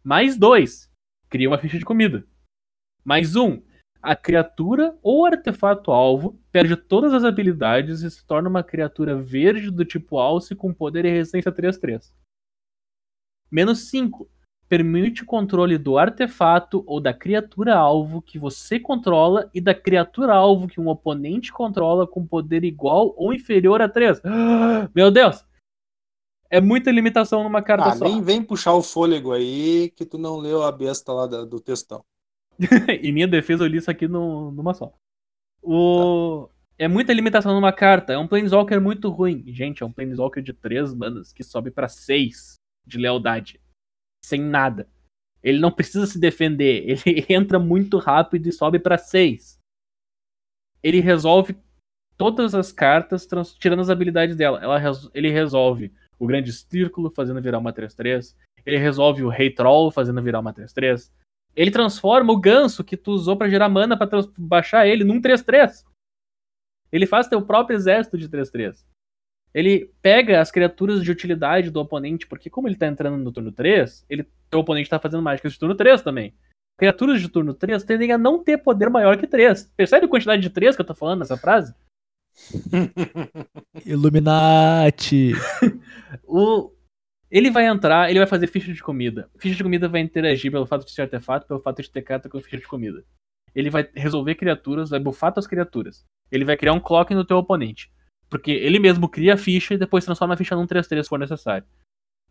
Mais 0.04 0.38
2, 0.38 0.90
cria 1.30 1.48
uma 1.50 1.58
ficha 1.58 1.78
de 1.80 1.86
comida. 1.86 2.26
Mais 3.04 3.36
um, 3.36 3.62
a 4.02 4.16
criatura 4.16 4.98
ou 5.02 5.26
artefato 5.26 5.92
alvo 5.92 6.40
perde 6.52 6.76
todas 6.76 7.14
as 7.14 7.24
habilidades 7.24 8.02
e 8.02 8.12
se 8.12 8.26
torna 8.26 8.48
uma 8.50 8.64
criatura 8.64 9.16
verde 9.16 9.70
do 9.72 9.84
tipo 9.84 10.18
Alce 10.20 10.56
com 10.56 10.74
poder 10.74 11.06
e 11.06 11.12
resistência 11.12 11.52
3-3. 11.52 12.12
Menos 13.52 13.90
5, 13.90 14.30
permite 14.70 15.24
o 15.24 15.26
controle 15.26 15.78
do 15.78 15.98
artefato 15.98 16.84
ou 16.88 17.02
da 17.02 17.14
criatura 17.14 17.76
alvo 17.76 18.22
que 18.22 18.40
você 18.40 18.80
controla 18.80 19.50
e 19.54 19.60
da 19.60 19.76
criatura 19.76 20.34
alvo 20.34 20.68
que 20.68 20.80
um 20.80 20.88
oponente 20.88 21.52
controla 21.52 22.08
com 22.08 22.26
poder 22.26 22.64
igual 22.64 23.14
ou 23.18 23.34
inferior 23.34 23.82
a 23.82 23.90
3. 23.90 24.22
Meu 24.96 25.12
Deus! 25.12 25.44
É 26.50 26.60
muita 26.62 26.92
limitação 26.92 27.44
numa 27.44 27.62
carta 27.62 27.88
Ah, 27.90 27.96
só. 27.96 28.06
nem 28.06 28.22
vem 28.22 28.42
puxar 28.44 28.74
o 28.74 28.82
fôlego 28.82 29.32
aí 29.34 29.90
que 29.96 30.06
tu 30.06 30.18
não 30.18 30.38
leu 30.38 30.64
a 30.64 30.72
besta 30.72 31.14
lá 31.14 31.26
da- 31.28 31.46
do 31.46 31.60
textão. 31.60 32.04
em 33.02 33.12
minha 33.14 33.28
defesa, 33.28 33.64
eu 33.64 33.68
li 33.68 33.78
isso 33.78 33.90
aqui 33.92 34.08
no- 34.08 34.52
numa 34.52 34.74
só. 34.74 34.94
O... 35.64 36.50
É 36.78 36.88
muita 36.88 37.14
limitação 37.14 37.54
numa 37.54 37.72
carta. 37.72 38.14
É 38.14 38.18
um 38.18 38.28
Planeswalker 38.28 38.82
muito 38.82 39.10
ruim. 39.10 39.44
Gente, 39.48 39.84
é 39.84 39.86
um 39.86 39.92
Planeswalker 39.92 40.42
de 40.42 40.52
3 40.52 40.94
manas 40.94 41.32
que 41.32 41.44
sobe 41.44 41.70
pra 41.72 41.88
6. 41.88 42.56
De 42.86 42.98
lealdade. 42.98 43.60
Sem 44.24 44.42
nada. 44.42 44.88
Ele 45.44 45.60
não 45.60 45.72
precisa 45.72 46.06
se 46.06 46.20
defender. 46.20 46.86
Ele 47.06 47.26
entra 47.30 47.58
muito 47.60 47.98
rápido 47.98 48.48
e 48.48 48.52
sobe 48.52 48.80
pra 48.80 48.98
6. 48.98 49.60
Ele 50.84 51.00
resolve 51.00 51.56
todas 52.18 52.54
as 52.54 52.72
cartas, 52.72 53.28
tirando 53.60 53.80
as 53.82 53.90
habilidades 53.90 54.36
dela. 54.36 54.62
Ela 54.62 54.78
res- 54.78 55.10
ele 55.14 55.30
resolve 55.30 55.92
o 56.20 56.28
Grande 56.28 56.52
Círculo, 56.54 57.10
fazendo 57.10 57.42
virar 57.42 57.58
uma 57.58 57.74
3-3. 57.74 58.36
Ele 58.66 58.78
resolve 58.78 59.24
o 59.24 59.30
Rei 59.30 59.50
Troll, 59.52 59.90
fazendo 59.92 60.22
virar 60.22 60.40
uma 60.40 60.54
3-3. 60.54 61.12
Ele 61.56 61.72
transforma 61.72 62.32
o 62.32 62.40
ganso 62.40 62.84
que 62.84 62.96
tu 62.96 63.12
usou 63.12 63.36
pra 63.36 63.50
gerar 63.50 63.68
mana 63.70 63.98
pra 63.98 64.08
baixar 64.38 64.88
ele 64.88 65.04
num 65.04 65.20
3-3. 65.20 65.84
Ele 66.92 67.08
faz 67.08 67.28
teu 67.28 67.44
próprio 67.46 67.76
exército 67.76 68.18
de 68.18 68.30
3-3. 68.30 68.86
Ele 69.54 69.92
pega 70.02 70.40
as 70.40 70.50
criaturas 70.50 71.04
de 71.04 71.12
utilidade 71.12 71.70
do 71.70 71.80
oponente, 71.82 72.26
porque 72.26 72.50
como 72.50 72.68
ele 72.68 72.76
tá 72.76 72.88
entrando 72.88 73.18
no 73.18 73.32
turno 73.32 73.52
3, 73.52 74.06
ele, 74.10 74.26
teu 74.50 74.60
oponente 74.60 74.90
tá 74.90 75.00
fazendo 75.00 75.22
mágicas 75.22 75.54
de 75.54 75.60
turno 75.60 75.76
3 75.76 76.02
também. 76.02 76.34
Criaturas 76.78 77.22
de 77.22 77.30
turno 77.30 77.54
3 77.54 77.84
tendem 77.84 78.12
a 78.12 78.18
não 78.18 78.44
ter 78.44 78.58
poder 78.58 78.90
maior 78.90 79.18
que 79.18 79.28
3. 79.28 79.72
Percebe 79.76 80.06
a 80.06 80.10
quantidade 80.10 80.42
de 80.42 80.50
3 80.50 80.76
que 80.76 80.82
eu 80.82 80.86
tô 80.86 80.96
falando 80.96 81.20
nessa 81.20 81.38
frase? 81.38 81.74
Illuminati! 83.86 85.34
O... 86.26 86.72
Ele 87.30 87.50
vai 87.50 87.66
entrar, 87.66 88.10
ele 88.10 88.20
vai 88.20 88.28
fazer 88.28 88.48
ficha 88.48 88.74
de 88.74 88.84
comida. 88.84 89.30
Ficha 89.38 89.56
de 89.56 89.64
comida 89.64 89.88
vai 89.88 90.02
interagir 90.02 90.52
pelo 90.52 90.66
fato 90.66 90.86
de 90.86 90.92
ser 90.92 91.04
artefato, 91.04 91.48
pelo 91.48 91.62
fato 91.62 91.82
de 91.82 91.90
ter 91.90 92.02
carta 92.02 92.28
com 92.28 92.42
ficha 92.42 92.58
de 92.58 92.68
comida. 92.68 93.06
Ele 93.56 93.70
vai 93.70 93.88
resolver 93.96 94.36
criaturas, 94.36 94.90
vai 94.90 95.00
bufar 95.00 95.34
tuas 95.34 95.48
criaturas. 95.48 96.06
Ele 96.30 96.44
vai 96.44 96.58
criar 96.58 96.74
um 96.74 96.80
clock 96.80 97.14
no 97.14 97.24
teu 97.24 97.38
oponente. 97.38 97.90
Porque 98.32 98.50
ele 98.50 98.80
mesmo 98.80 99.10
cria 99.10 99.34
a 99.34 99.38
ficha 99.38 99.74
e 99.74 99.78
depois 99.78 100.06
transforma 100.06 100.34
a 100.34 100.38
ficha 100.38 100.56
num 100.56 100.66
3-3 100.66 101.04
se 101.04 101.10
for 101.10 101.20
necessário. 101.20 101.68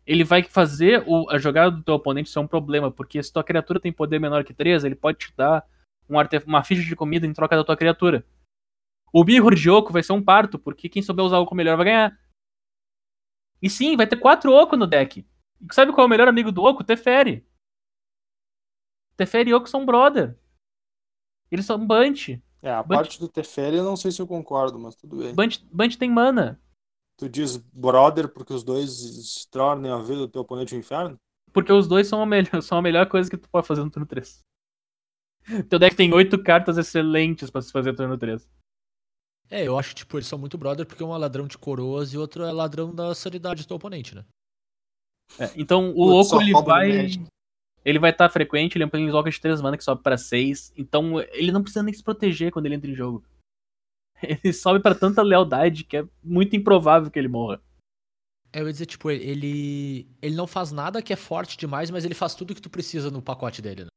Ele 0.05 0.23
vai 0.23 0.41
fazer 0.43 1.03
o- 1.07 1.29
a 1.29 1.37
jogada 1.37 1.69
do 1.69 1.83
teu 1.83 1.93
oponente 1.93 2.29
ser 2.29 2.39
um 2.39 2.47
problema, 2.47 2.91
porque 2.91 3.21
se 3.21 3.31
tua 3.31 3.43
criatura 3.43 3.79
tem 3.79 3.93
poder 3.93 4.19
menor 4.19 4.43
que 4.43 4.53
3, 4.53 4.83
ele 4.83 4.95
pode 4.95 5.19
te 5.19 5.33
dar 5.37 5.63
um 6.09 6.15
uma 6.47 6.63
ficha 6.63 6.81
de 6.81 6.95
comida 6.95 7.27
em 7.27 7.31
troca 7.33 7.55
da 7.55 7.63
tua 7.63 7.77
criatura. 7.77 8.25
O 9.13 9.23
Mirror 9.23 9.53
de 9.53 9.69
Oco 9.69 9.93
vai 9.93 10.01
ser 10.01 10.13
um 10.13 10.23
parto, 10.23 10.57
porque 10.57 10.89
quem 10.89 11.03
souber 11.03 11.23
usar 11.23 11.37
Oco 11.37 11.53
melhor 11.53 11.77
vai 11.77 11.85
ganhar. 11.85 12.19
E 13.61 13.69
sim, 13.69 13.95
vai 13.95 14.07
ter 14.07 14.17
quatro 14.17 14.51
Oco 14.51 14.75
no 14.75 14.87
deck. 14.87 15.19
E 15.61 15.73
sabe 15.73 15.93
qual 15.93 16.05
é 16.05 16.07
o 16.07 16.09
melhor 16.09 16.27
amigo 16.27 16.51
do 16.51 16.63
Oco? 16.63 16.83
Teferi. 16.83 17.45
Teferi 19.15 19.51
e 19.51 19.53
Oco 19.53 19.69
são 19.69 19.85
brother. 19.85 20.35
Eles 21.51 21.65
são 21.65 21.85
Bunch. 21.85 22.41
É, 22.61 22.69
a 22.71 22.83
Bunch- 22.83 22.95
parte 22.97 23.19
do 23.19 23.27
Teferi 23.27 23.77
eu 23.77 23.83
não 23.83 23.95
sei 23.97 24.11
se 24.11 24.21
eu 24.21 24.27
concordo, 24.27 24.77
mas 24.77 24.95
tudo 24.95 25.17
bem. 25.17 25.33
Bunch, 25.33 25.63
Bunch 25.71 25.97
tem 25.97 26.09
mana. 26.09 26.61
Tu 27.17 27.27
diz 27.29 27.57
brother 27.57 28.27
porque 28.29 28.53
os 28.53 28.63
dois 28.63 28.89
se 28.91 29.47
tornem 29.49 29.91
a 29.91 29.97
vida 29.97 30.19
do 30.19 30.27
teu 30.27 30.41
oponente 30.41 30.73
no 30.73 30.79
inferno? 30.79 31.17
Porque 31.53 31.71
os 31.71 31.87
dois 31.87 32.07
são 32.07 32.21
a, 32.21 32.25
melhor, 32.25 32.61
são 32.61 32.77
a 32.77 32.81
melhor 32.81 33.07
coisa 33.09 33.29
que 33.29 33.37
tu 33.37 33.49
pode 33.49 33.67
fazer 33.67 33.83
no 33.83 33.89
turno 33.91 34.05
3. 34.07 34.39
Teu 35.69 35.79
deck 35.79 35.95
tem 35.95 36.13
oito 36.13 36.41
cartas 36.41 36.77
excelentes 36.77 37.49
pra 37.49 37.61
se 37.61 37.71
fazer 37.71 37.91
no 37.91 37.97
turno 37.97 38.17
3. 38.17 38.47
É, 39.49 39.67
eu 39.67 39.77
acho 39.77 39.89
que, 39.89 39.95
tipo, 39.95 40.17
eles 40.17 40.27
são 40.27 40.39
muito 40.39 40.57
brother 40.57 40.85
porque 40.85 41.03
um 41.03 41.13
é 41.13 41.17
ladrão 41.17 41.45
de 41.47 41.57
coroas 41.57 42.13
e 42.13 42.17
outro 42.17 42.43
é 42.43 42.51
ladrão 42.51 42.93
da 42.95 43.13
sanidade 43.13 43.63
do 43.63 43.67
teu 43.67 43.75
oponente, 43.77 44.15
né? 44.15 44.23
É, 45.39 45.51
então 45.57 45.89
o 45.91 46.21
Putz, 46.21 46.31
Oco 46.31 46.41
ele 46.41 46.53
vai. 46.53 46.87
Magic. 47.03 47.25
Ele 47.83 47.99
vai 47.99 48.11
estar 48.11 48.29
frequente, 48.29 48.75
ele 48.75 48.83
é 48.83 48.87
um 48.87 48.89
Planeswalker 48.89 49.31
de 49.31 49.41
3 49.41 49.61
mana 49.61 49.77
que 49.77 49.83
sobe 49.83 50.03
pra 50.03 50.17
6. 50.17 50.73
Então 50.77 51.19
ele 51.31 51.51
não 51.51 51.61
precisa 51.61 51.83
nem 51.83 51.93
se 51.93 52.03
proteger 52.03 52.51
quando 52.51 52.65
ele 52.67 52.75
entra 52.75 52.89
em 52.89 52.95
jogo. 52.95 53.23
Ele 54.23 54.53
sobe 54.53 54.79
pra 54.79 54.93
tanta 54.93 55.23
lealdade 55.23 55.83
que 55.83 55.97
é 55.97 56.07
muito 56.23 56.55
improvável 56.55 57.09
que 57.09 57.17
ele 57.17 57.27
morra. 57.27 57.59
É, 58.53 58.59
Eu 58.61 58.67
ia 58.67 58.71
dizer, 58.71 58.85
tipo, 58.85 59.09
ele. 59.09 60.07
Ele 60.21 60.35
não 60.35 60.45
faz 60.45 60.71
nada 60.71 61.01
que 61.01 61.11
é 61.11 61.15
forte 61.15 61.57
demais, 61.57 61.89
mas 61.89 62.05
ele 62.05 62.13
faz 62.13 62.35
tudo 62.35 62.53
que 62.53 62.61
tu 62.61 62.69
precisa 62.69 63.09
no 63.09 63.19
pacote 63.19 63.63
dele, 63.63 63.85
né? 63.85 63.89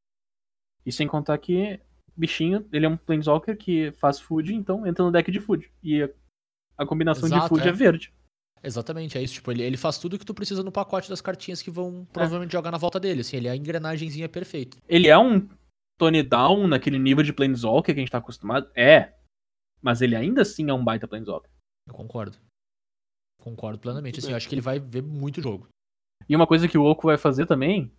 E 0.86 0.90
sem 0.90 1.06
contar 1.06 1.36
que 1.36 1.78
bichinho, 2.16 2.66
ele 2.73 2.86
é 2.86 2.89
um 2.89 2.97
Planeswalker 2.97 3.56
que 3.56 3.93
faz 3.93 4.20
food, 4.20 4.55
então 4.55 4.86
entra 4.86 5.05
no 5.05 5.12
deck 5.12 5.31
de 5.31 5.40
food. 5.40 5.70
E 5.82 6.02
a, 6.02 6.09
a 6.78 6.86
combinação 6.86 7.28
de 7.28 7.35
Exato, 7.35 7.48
food 7.48 7.66
é. 7.66 7.70
é. 7.70 7.73
verde. 7.73 8.15
Exatamente, 8.65 9.19
é 9.19 9.23
isso. 9.23 9.35
Tipo, 9.35 9.53
ele, 9.53 9.62
ele 9.62 9.77
faz 9.77 9.99
tudo 9.99 10.19
que 10.19 10.24
tu 10.24 10.32
precisa 10.32 10.62
no 10.62 10.73
pacote 10.73 11.11
das 11.11 11.20
cartinhas 11.20 11.61
que 11.61 11.70
vão 11.70 12.07
provavelmente 12.12 12.53
jogar 12.53 12.70
na 12.70 12.78
volta 12.78 12.99
dele. 12.99 13.20
Assim, 13.20 13.36
ele 13.36 13.49
é 13.49 13.51
a 13.51 13.57
engrenagemzinha 13.57 14.28
perfeita. 14.28 14.78
Ele 14.89 15.09
é 15.09 15.19
um 15.19 15.47
Tone 15.99 16.23
Down 16.23 16.66
naquele 16.66 16.99
nível 16.99 17.23
de 17.23 17.32
Planeswalker 17.32 17.95
que 17.95 18.01
a 18.01 18.03
gente 18.03 18.11
tá 18.11 18.19
acostumado? 18.19 18.70
É. 18.74 19.12
Mas 19.82 20.01
ele 20.01 20.16
ainda 20.16 20.43
assim 20.43 20.69
é 20.70 20.73
um 20.73 20.82
baita 20.82 21.07
Planeswalker. 21.07 21.51
Eu 21.86 21.95
concordo. 21.95 22.39
Concordo 23.41 23.78
plenamente. 23.78 24.19
Assim, 24.19 24.31
eu 24.31 24.36
acho 24.36 24.49
que 24.49 24.55
ele 24.55 24.62
vai 24.62 24.81
ver 24.81 25.03
muito 25.03 25.43
jogo. 25.43 25.69
E 26.27 26.35
uma 26.35 26.47
coisa 26.47 26.66
que 26.66 26.78
o 26.78 26.85
Oco 26.85 27.07
vai 27.07 27.19
fazer 27.19 27.45
também 27.47 27.93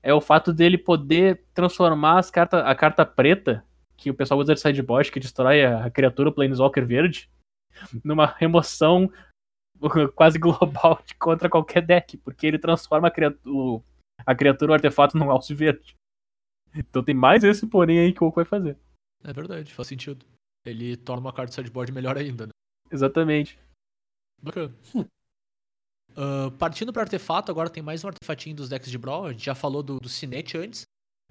é 0.00 0.14
o 0.14 0.20
fato 0.20 0.52
dele 0.52 0.78
poder 0.78 1.44
transformar 1.52 2.18
as 2.18 2.30
carta, 2.30 2.60
a 2.60 2.74
carta 2.74 3.04
preta, 3.04 3.64
que 3.96 4.10
o 4.10 4.14
pessoal 4.14 4.38
usa 4.38 4.54
de 4.54 4.60
sideboard, 4.60 5.10
que 5.10 5.18
destrói 5.18 5.64
a, 5.64 5.86
a 5.86 5.90
criatura 5.90 6.30
Planeswalker 6.30 6.86
verde, 6.86 7.28
numa 8.04 8.26
remoção 8.26 9.10
quase 10.14 10.38
global 10.38 11.00
de 11.04 11.14
contra 11.14 11.48
qualquer 11.48 11.84
deck, 11.84 12.16
porque 12.18 12.46
ele 12.46 12.58
transforma 12.58 13.08
a 13.08 13.10
criatura, 13.10 13.84
a 14.26 14.34
criatura 14.34 14.72
o 14.72 14.74
artefato 14.74 15.16
num 15.16 15.30
alce 15.30 15.54
verde. 15.54 15.94
Então 16.74 17.04
tem 17.04 17.14
mais 17.14 17.44
esse 17.44 17.66
porém 17.66 18.00
aí 18.00 18.12
que 18.12 18.22
o 18.22 18.26
Oco 18.26 18.36
vai 18.36 18.44
fazer. 18.44 18.76
É 19.22 19.32
verdade, 19.32 19.72
faz 19.72 19.88
sentido. 19.88 20.26
Ele 20.66 20.96
torna 20.96 21.20
uma 21.20 21.32
carta 21.32 21.50
de 21.50 21.54
sideboard 21.54 21.92
melhor 21.92 22.16
ainda, 22.16 22.46
né? 22.46 22.52
Exatamente. 22.90 23.58
Bacana. 24.42 24.74
Ah, 26.16 26.50
partindo 26.58 26.92
para 26.92 27.02
artefato, 27.02 27.50
agora 27.50 27.70
tem 27.70 27.82
mais 27.82 28.04
um 28.04 28.08
artefatinho 28.08 28.56
dos 28.56 28.68
decks 28.68 28.90
de 28.90 28.98
Brawl. 28.98 29.26
A 29.26 29.32
gente 29.32 29.44
já 29.44 29.54
falou 29.54 29.82
do, 29.82 29.98
do 29.98 30.08
Cinete 30.08 30.56
antes. 30.56 30.84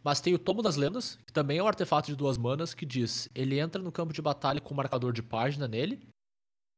Mas 0.03 0.19
tem 0.19 0.33
o 0.33 0.39
Tomo 0.39 0.61
das 0.61 0.75
Lendas, 0.75 1.17
que 1.25 1.31
também 1.31 1.59
é 1.59 1.63
um 1.63 1.67
artefato 1.67 2.07
de 2.07 2.15
duas 2.17 2.37
manas, 2.37 2.73
que 2.73 2.85
diz: 2.85 3.29
ele 3.33 3.57
entra 3.57 3.81
no 3.81 3.91
campo 3.91 4.11
de 4.11 4.21
batalha 4.21 4.59
com 4.59 4.73
um 4.73 4.77
marcador 4.77 5.13
de 5.13 5.23
página 5.23 5.67
nele. 5.67 6.05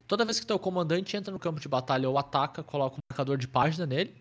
Toda 0.08 0.26
vez 0.26 0.40
que 0.40 0.46
teu 0.46 0.60
comandante 0.60 1.18
entra 1.18 1.32
no 1.32 1.40
campo 1.40 1.60
de 1.60 1.68
batalha 1.68 2.10
ou 2.10 2.18
ataca, 2.18 2.64
coloca 2.64 2.98
um 2.98 3.12
marcador 3.12 3.38
de 3.38 3.48
página 3.48 3.86
nele. 3.86 4.16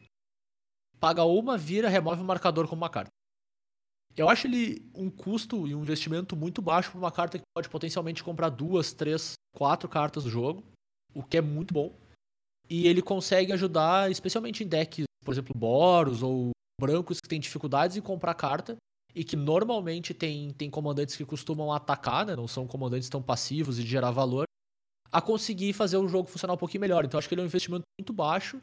Paga 0.99 1.25
uma, 1.25 1.59
vira, 1.59 1.89
remove 1.89 2.23
o 2.23 2.25
marcador 2.25 2.67
com 2.67 2.75
uma 2.75 2.89
carta. 2.89 3.11
Eu 4.17 4.29
acho 4.29 4.47
ele 4.47 4.91
um 4.95 5.11
custo 5.11 5.67
e 5.67 5.75
um 5.75 5.83
investimento 5.83 6.37
muito 6.37 6.63
baixo 6.63 6.91
para 6.91 6.99
uma 6.99 7.11
carta 7.11 7.39
que 7.39 7.45
pode 7.55 7.69
potencialmente 7.69 8.23
comprar 8.23 8.49
duas, 8.49 8.93
três, 8.93 9.35
quatro 9.55 9.89
cartas 9.89 10.25
do 10.25 10.31
jogo, 10.31 10.65
o 11.13 11.23
que 11.23 11.37
é 11.37 11.41
muito 11.41 11.75
bom. 11.75 11.95
E 12.71 12.87
ele 12.87 13.03
consegue 13.03 13.53
ajudar, 13.53 14.11
especialmente 14.11 14.65
em 14.65 14.69
decks, 14.69 15.05
por 15.23 15.33
exemplo, 15.33 15.55
Boros 15.55 16.23
ou 16.23 16.53
brancos 16.81 17.21
que 17.21 17.29
têm 17.29 17.41
dificuldades 17.41 17.97
em 17.97 18.01
comprar 18.01 18.35
carta 18.35 18.77
e 19.15 19.25
que 19.25 19.37
normalmente 19.37 20.15
tem, 20.15 20.53
tem 20.53 20.71
comandantes 20.71 21.17
que 21.17 21.25
costumam 21.25 21.73
atacar, 21.73 22.25
né? 22.25 22.35
Não 22.35 22.49
são 22.49 22.67
comandantes 22.67 23.09
tão 23.09 23.23
passivos 23.23 23.79
e 23.79 23.83
gerar 23.83 24.11
valor, 24.11 24.45
a 25.15 25.23
conseguir 25.23 25.73
fazer 25.73 25.97
o 25.97 26.09
jogo 26.09 26.29
funcionar 26.29 26.55
um 26.55 26.59
pouquinho 26.59 26.81
melhor. 26.81 27.05
Então 27.05 27.17
acho 27.17 27.29
que 27.29 27.35
ele 27.37 27.41
é 27.41 27.45
um 27.45 27.47
investimento 27.47 27.85
muito 28.01 28.13
baixo 28.13 28.61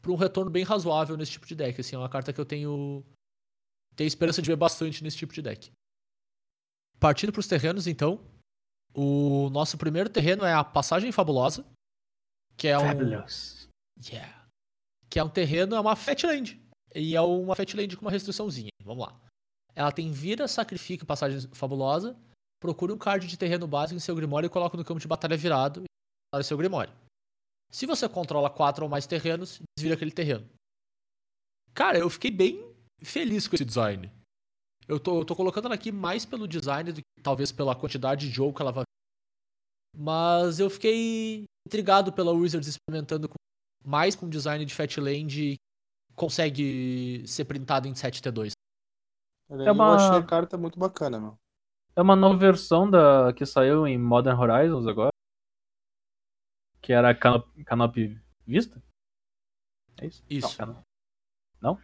para 0.00 0.12
um 0.12 0.14
retorno 0.14 0.48
bem 0.48 0.62
razoável 0.62 1.16
nesse 1.16 1.32
tipo 1.32 1.44
de 1.44 1.56
deck. 1.56 1.80
Assim, 1.80 1.96
é 1.96 1.98
uma 1.98 2.08
carta 2.08 2.32
que 2.32 2.40
eu 2.40 2.44
tenho, 2.44 3.04
tenho 3.96 4.06
esperança 4.06 4.40
de 4.40 4.48
ver 4.48 4.54
bastante 4.54 5.02
nesse 5.02 5.16
tipo 5.16 5.34
de 5.34 5.42
deck. 5.42 5.72
Partindo 7.00 7.32
para 7.32 7.40
os 7.40 7.48
terrenos, 7.48 7.88
então. 7.88 8.24
O 8.94 9.50
nosso 9.50 9.76
primeiro 9.76 10.08
terreno 10.08 10.44
é 10.44 10.52
a 10.54 10.62
Passagem 10.62 11.10
Fabulosa, 11.10 11.66
que 12.56 12.68
é 12.68 12.78
um, 12.78 12.86
Fabulous. 12.86 13.68
Yeah. 14.08 14.46
Que 15.10 15.18
é 15.18 15.24
um 15.24 15.28
terreno, 15.28 15.74
é 15.74 15.80
uma 15.80 15.96
Fatland. 15.96 16.60
E 16.94 17.16
é 17.16 17.20
uma 17.20 17.56
Fatland 17.56 17.96
com 17.96 18.02
uma 18.02 18.10
restriçãozinha. 18.10 18.70
Vamos 18.84 19.04
lá. 19.04 19.20
Ela 19.74 19.90
tem 19.90 20.12
vira, 20.12 20.46
sacrifica 20.46 21.04
passagem 21.04 21.40
fabulosa, 21.52 22.16
procura 22.60 22.94
um 22.94 22.98
card 22.98 23.26
de 23.26 23.36
terreno 23.36 23.66
básico 23.66 23.96
em 23.96 24.00
seu 24.00 24.14
Grimório 24.14 24.46
e 24.46 24.50
coloca 24.50 24.76
no 24.76 24.84
campo 24.84 25.00
de 25.00 25.06
batalha 25.06 25.36
virado 25.36 25.87
para 26.30 26.42
seu 26.44 26.56
Grimório. 26.56 26.92
Se 27.70 27.86
você 27.86 28.08
controla 28.08 28.48
quatro 28.50 28.84
ou 28.84 28.90
mais 28.90 29.06
terrenos, 29.06 29.60
desvira 29.76 29.94
aquele 29.94 30.10
terreno. 30.10 30.48
Cara, 31.74 31.98
eu 31.98 32.08
fiquei 32.08 32.30
bem 32.30 32.64
feliz 33.02 33.46
com 33.46 33.54
esse 33.54 33.64
design. 33.64 34.10
Eu 34.86 34.98
tô, 34.98 35.20
eu 35.20 35.24
tô 35.24 35.36
colocando 35.36 35.66
ela 35.66 35.74
aqui 35.74 35.92
mais 35.92 36.24
pelo 36.24 36.48
design 36.48 36.92
do 36.92 36.96
que 37.00 37.22
talvez 37.22 37.52
pela 37.52 37.76
quantidade 37.76 38.26
de 38.26 38.34
jogo 38.34 38.54
que 38.56 38.62
ela 38.62 38.72
vai. 38.72 38.84
Mas 39.94 40.58
eu 40.60 40.70
fiquei 40.70 41.44
intrigado 41.66 42.12
pela 42.12 42.32
Wizards 42.32 42.68
experimentando 42.68 43.28
com- 43.28 43.34
mais 43.84 44.14
com 44.16 44.28
design 44.28 44.64
de 44.64 44.74
Fatland 44.74 45.42
e 45.52 45.56
consegue 46.14 47.22
ser 47.26 47.44
printado 47.44 47.86
em 47.86 47.92
7T2. 47.94 48.52
Olha 49.50 49.64
É 49.64 49.72
uma- 49.72 49.84
Eu 49.88 49.94
achei 49.94 50.18
a 50.18 50.26
carta 50.26 50.56
muito 50.56 50.78
bacana, 50.78 51.20
meu. 51.20 51.34
É 51.94 52.00
uma 52.02 52.16
nova 52.16 52.36
versão 52.38 52.88
da 52.88 53.32
que 53.34 53.44
saiu 53.44 53.86
em 53.86 53.98
Modern 53.98 54.38
Horizons 54.38 54.86
agora. 54.86 55.10
Que 56.88 56.94
era 56.94 57.14
Canop, 57.14 57.46
Canopy 57.64 58.18
Vista? 58.46 58.82
É 60.00 60.06
isso? 60.06 60.24
Isso. 60.30 60.48
Não, 61.60 61.76
Cano- 61.76 61.82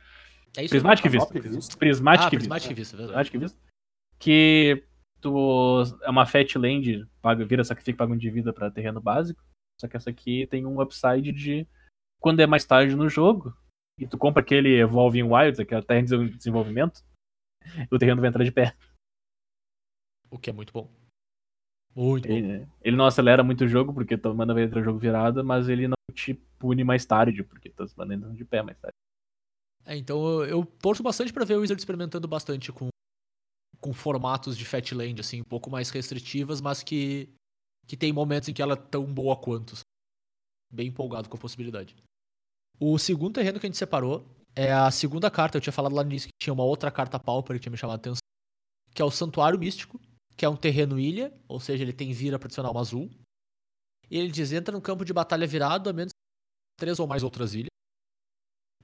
É 0.56 0.64
isso 0.64 0.70
Prismatic 0.70 1.10
Vista. 1.10 1.40
Vista? 1.40 1.76
Prismatic 1.76 2.24
ah, 2.24 2.30
Vista. 2.30 2.38
Prismatic 2.38 2.74
Vista, 2.74 2.96
verdade. 2.96 3.30
Prismatic 3.30 3.38
Vista. 3.38 3.74
Que 4.18 4.82
tu 5.20 5.82
é 6.00 6.08
uma 6.08 6.24
Fat 6.24 6.54
Land, 6.56 7.06
paga, 7.20 7.44
vira 7.44 7.62
sacrifica, 7.62 7.98
paga 7.98 8.14
um 8.14 8.16
de 8.16 8.30
vida 8.30 8.50
pra 8.50 8.70
terreno 8.70 8.98
básico. 8.98 9.44
Só 9.78 9.86
que 9.86 9.94
essa 9.94 10.08
aqui 10.08 10.46
tem 10.46 10.64
um 10.64 10.80
upside 10.80 11.32
de 11.32 11.68
quando 12.18 12.40
é 12.40 12.46
mais 12.46 12.64
tarde 12.64 12.96
no 12.96 13.06
jogo, 13.06 13.54
e 14.00 14.06
tu 14.06 14.16
compra 14.16 14.40
aquele 14.40 14.80
Evolving 14.80 15.24
Wilds, 15.24 15.60
aquela 15.60 15.82
terra 15.82 16.00
em 16.00 16.28
desenvolvimento, 16.30 17.04
o 17.92 17.98
terreno 17.98 18.22
vai 18.22 18.30
entrar 18.30 18.42
de 18.42 18.52
pé. 18.52 18.74
O 20.30 20.38
que 20.38 20.48
é 20.48 20.52
muito 20.54 20.72
bom. 20.72 21.03
Muito. 21.94 22.26
Ele, 22.26 22.66
ele 22.82 22.96
não 22.96 23.06
acelera 23.06 23.44
muito 23.44 23.64
o 23.64 23.68
jogo, 23.68 23.92
porque 23.94 24.18
tua 24.18 24.34
mana 24.34 24.52
vai 24.52 24.64
entrar 24.64 24.80
o 24.80 24.84
jogo 24.84 24.98
virada, 24.98 25.42
mas 25.44 25.68
ele 25.68 25.86
não 25.86 25.94
te 26.12 26.34
pune 26.58 26.82
mais 26.82 27.04
tarde, 27.06 27.42
porque 27.44 27.70
tuas 27.70 27.94
mana 27.94 28.14
entram 28.14 28.34
de 28.34 28.44
pé 28.44 28.62
mais 28.62 28.78
tarde. 28.78 28.94
É, 29.86 29.96
então 29.96 30.24
eu, 30.24 30.44
eu 30.44 30.66
torço 30.80 31.02
bastante 31.02 31.32
pra 31.32 31.44
ver 31.44 31.56
o 31.56 31.60
Wizard 31.60 31.80
experimentando 31.80 32.26
bastante 32.26 32.72
com, 32.72 32.88
com 33.80 33.92
formatos 33.92 34.56
de 34.56 34.64
Fatland, 34.64 35.20
assim, 35.20 35.40
um 35.40 35.44
pouco 35.44 35.70
mais 35.70 35.90
restritivas, 35.90 36.60
mas 36.60 36.82
que, 36.82 37.28
que 37.86 37.96
tem 37.96 38.12
momentos 38.12 38.48
em 38.48 38.54
que 38.54 38.62
ela 38.62 38.72
é 38.72 38.76
tão 38.76 39.04
boa 39.04 39.36
quanto. 39.36 39.76
Bem 40.72 40.88
empolgado 40.88 41.28
com 41.28 41.36
a 41.36 41.40
possibilidade. 41.40 41.94
O 42.80 42.98
segundo 42.98 43.34
terreno 43.34 43.60
que 43.60 43.66
a 43.66 43.68
gente 43.68 43.78
separou 43.78 44.26
é 44.56 44.72
a 44.72 44.90
segunda 44.90 45.30
carta. 45.30 45.56
Eu 45.56 45.60
tinha 45.60 45.72
falado 45.72 45.94
lá 45.94 46.02
no 46.02 46.10
início 46.10 46.28
que 46.28 46.44
tinha 46.44 46.52
uma 46.52 46.64
outra 46.64 46.90
carta 46.90 47.20
Pauper 47.20 47.56
que 47.56 47.62
tinha 47.62 47.70
me 47.70 47.76
chamado 47.76 47.98
a 47.98 48.00
atenção, 48.00 48.18
que 48.92 49.00
é 49.00 49.04
o 49.04 49.10
Santuário 49.10 49.58
Místico, 49.58 50.00
que 50.36 50.44
é 50.44 50.48
um 50.48 50.56
terreno 50.56 50.98
ilha, 50.98 51.32
ou 51.48 51.60
seja, 51.60 51.82
ele 51.82 51.92
tem 51.92 52.12
vira 52.12 52.38
pra 52.38 52.46
adicionar 52.46 52.70
uma 52.70 52.80
azul. 52.80 53.10
E 54.10 54.18
ele 54.18 54.30
diz: 54.30 54.52
entra 54.52 54.72
no 54.72 54.82
campo 54.82 55.04
de 55.04 55.12
batalha 55.12 55.46
virado, 55.46 55.88
a 55.88 55.92
menos 55.92 56.10
três 56.78 56.98
ou 56.98 57.06
mais 57.06 57.22
outras 57.22 57.54
ilhas. 57.54 57.68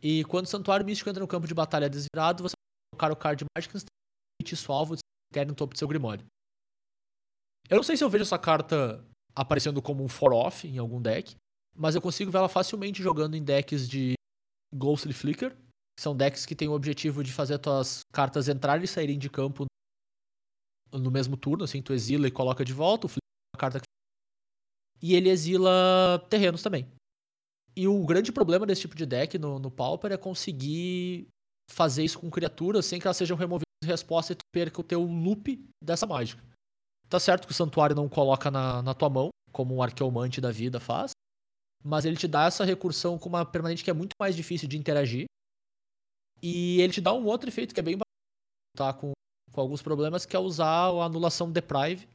E 0.02 0.24
quando 0.24 0.46
o 0.46 0.48
Santuário 0.48 0.86
Místico 0.86 1.10
entra 1.10 1.20
no 1.20 1.28
campo 1.28 1.46
de 1.46 1.54
batalha 1.54 1.90
desvirado, 1.90 2.42
você 2.42 2.54
pode 2.54 2.98
colocar 2.98 3.12
o 3.12 3.16
card 3.16 3.44
mágico 3.56 3.76
e 3.76 4.54
isso 4.54 4.72
alvo 4.72 4.96
de 4.96 5.44
no 5.44 5.54
topo 5.54 5.74
do 5.74 5.78
seu 5.78 5.86
Grimório. 5.86 6.24
Eu 7.68 7.76
não 7.76 7.82
sei 7.82 7.96
se 7.96 8.02
eu 8.02 8.10
vejo 8.10 8.22
essa 8.22 8.38
carta 8.38 9.04
aparecendo 9.34 9.80
como 9.80 10.02
um 10.02 10.08
for-off 10.08 10.66
em 10.66 10.78
algum 10.78 11.00
deck, 11.00 11.36
mas 11.76 11.94
eu 11.94 12.02
consigo 12.02 12.30
ver 12.30 12.38
ela 12.38 12.48
facilmente 12.48 13.02
jogando 13.02 13.36
em 13.36 13.44
decks 13.44 13.88
de 13.88 14.14
Ghostly 14.74 15.12
Flicker, 15.12 15.54
que 15.54 16.02
são 16.02 16.16
decks 16.16 16.44
que 16.46 16.56
têm 16.56 16.68
o 16.68 16.72
objetivo 16.72 17.22
de 17.22 17.32
fazer 17.32 17.54
as 17.54 17.60
tuas 17.60 18.00
cartas 18.12 18.48
entrarem 18.48 18.84
e 18.84 18.88
saírem 18.88 19.18
de 19.18 19.30
campo 19.30 19.66
no 20.92 21.10
mesmo 21.10 21.36
turno, 21.36 21.64
assim, 21.64 21.82
tu 21.82 21.92
exila 21.92 22.26
e 22.26 22.30
coloca 22.30 22.64
de 22.64 22.72
volta, 22.72 23.06
o 23.06 23.08
Flicker 23.08 23.20
é 23.22 23.56
uma 23.56 23.60
carta 23.60 23.80
que... 23.80 23.86
E 25.02 25.14
ele 25.14 25.30
exila 25.30 26.24
terrenos 26.28 26.62
também. 26.62 26.86
E 27.76 27.88
o 27.88 28.04
grande 28.04 28.32
problema 28.32 28.66
desse 28.66 28.82
tipo 28.82 28.94
de 28.94 29.06
deck 29.06 29.38
no, 29.38 29.58
no 29.58 29.70
Pauper 29.70 30.12
é 30.12 30.16
conseguir 30.16 31.28
fazer 31.70 32.04
isso 32.04 32.18
com 32.18 32.30
criaturas 32.30 32.84
sem 32.84 33.00
que 33.00 33.06
elas 33.06 33.16
sejam 33.16 33.36
removidas 33.36 33.64
de 33.82 33.88
resposta 33.88 34.32
e 34.32 34.36
tu 34.36 34.44
perca 34.52 34.80
o 34.80 34.84
teu 34.84 35.02
loop 35.02 35.64
dessa 35.82 36.06
mágica. 36.06 36.42
Tá 37.08 37.18
certo 37.18 37.46
que 37.46 37.52
o 37.52 37.56
santuário 37.56 37.96
não 37.96 38.08
coloca 38.08 38.50
na, 38.50 38.82
na 38.82 38.94
tua 38.94 39.08
mão, 39.08 39.30
como 39.52 39.74
um 39.74 39.82
arqueomante 39.82 40.40
da 40.40 40.50
vida 40.50 40.78
faz, 40.78 41.12
mas 41.82 42.04
ele 42.04 42.16
te 42.16 42.28
dá 42.28 42.44
essa 42.44 42.64
recursão 42.64 43.18
com 43.18 43.28
uma 43.28 43.44
permanente 43.44 43.82
que 43.82 43.90
é 43.90 43.94
muito 43.94 44.12
mais 44.20 44.36
difícil 44.36 44.68
de 44.68 44.76
interagir. 44.76 45.24
E 46.42 46.80
ele 46.80 46.92
te 46.92 47.00
dá 47.00 47.12
um 47.12 47.24
outro 47.26 47.48
efeito 47.48 47.74
que 47.74 47.80
é 47.80 47.82
bem 47.82 47.98
tá 48.76 48.92
com, 48.92 49.12
com 49.52 49.60
alguns 49.60 49.82
problemas, 49.82 50.24
que 50.24 50.36
é 50.36 50.38
usar 50.38 50.66
a 50.66 51.04
anulação 51.04 51.50
Deprive, 51.50 52.08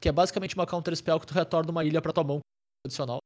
que 0.00 0.08
é 0.08 0.12
basicamente 0.12 0.54
uma 0.54 0.66
counter 0.66 0.94
spell 0.96 1.20
que 1.20 1.26
tu 1.26 1.34
retorna 1.34 1.70
uma 1.70 1.84
ilha 1.84 2.02
pra 2.02 2.12
tua 2.12 2.24
mão 2.24 2.40
adicional. 2.84 3.18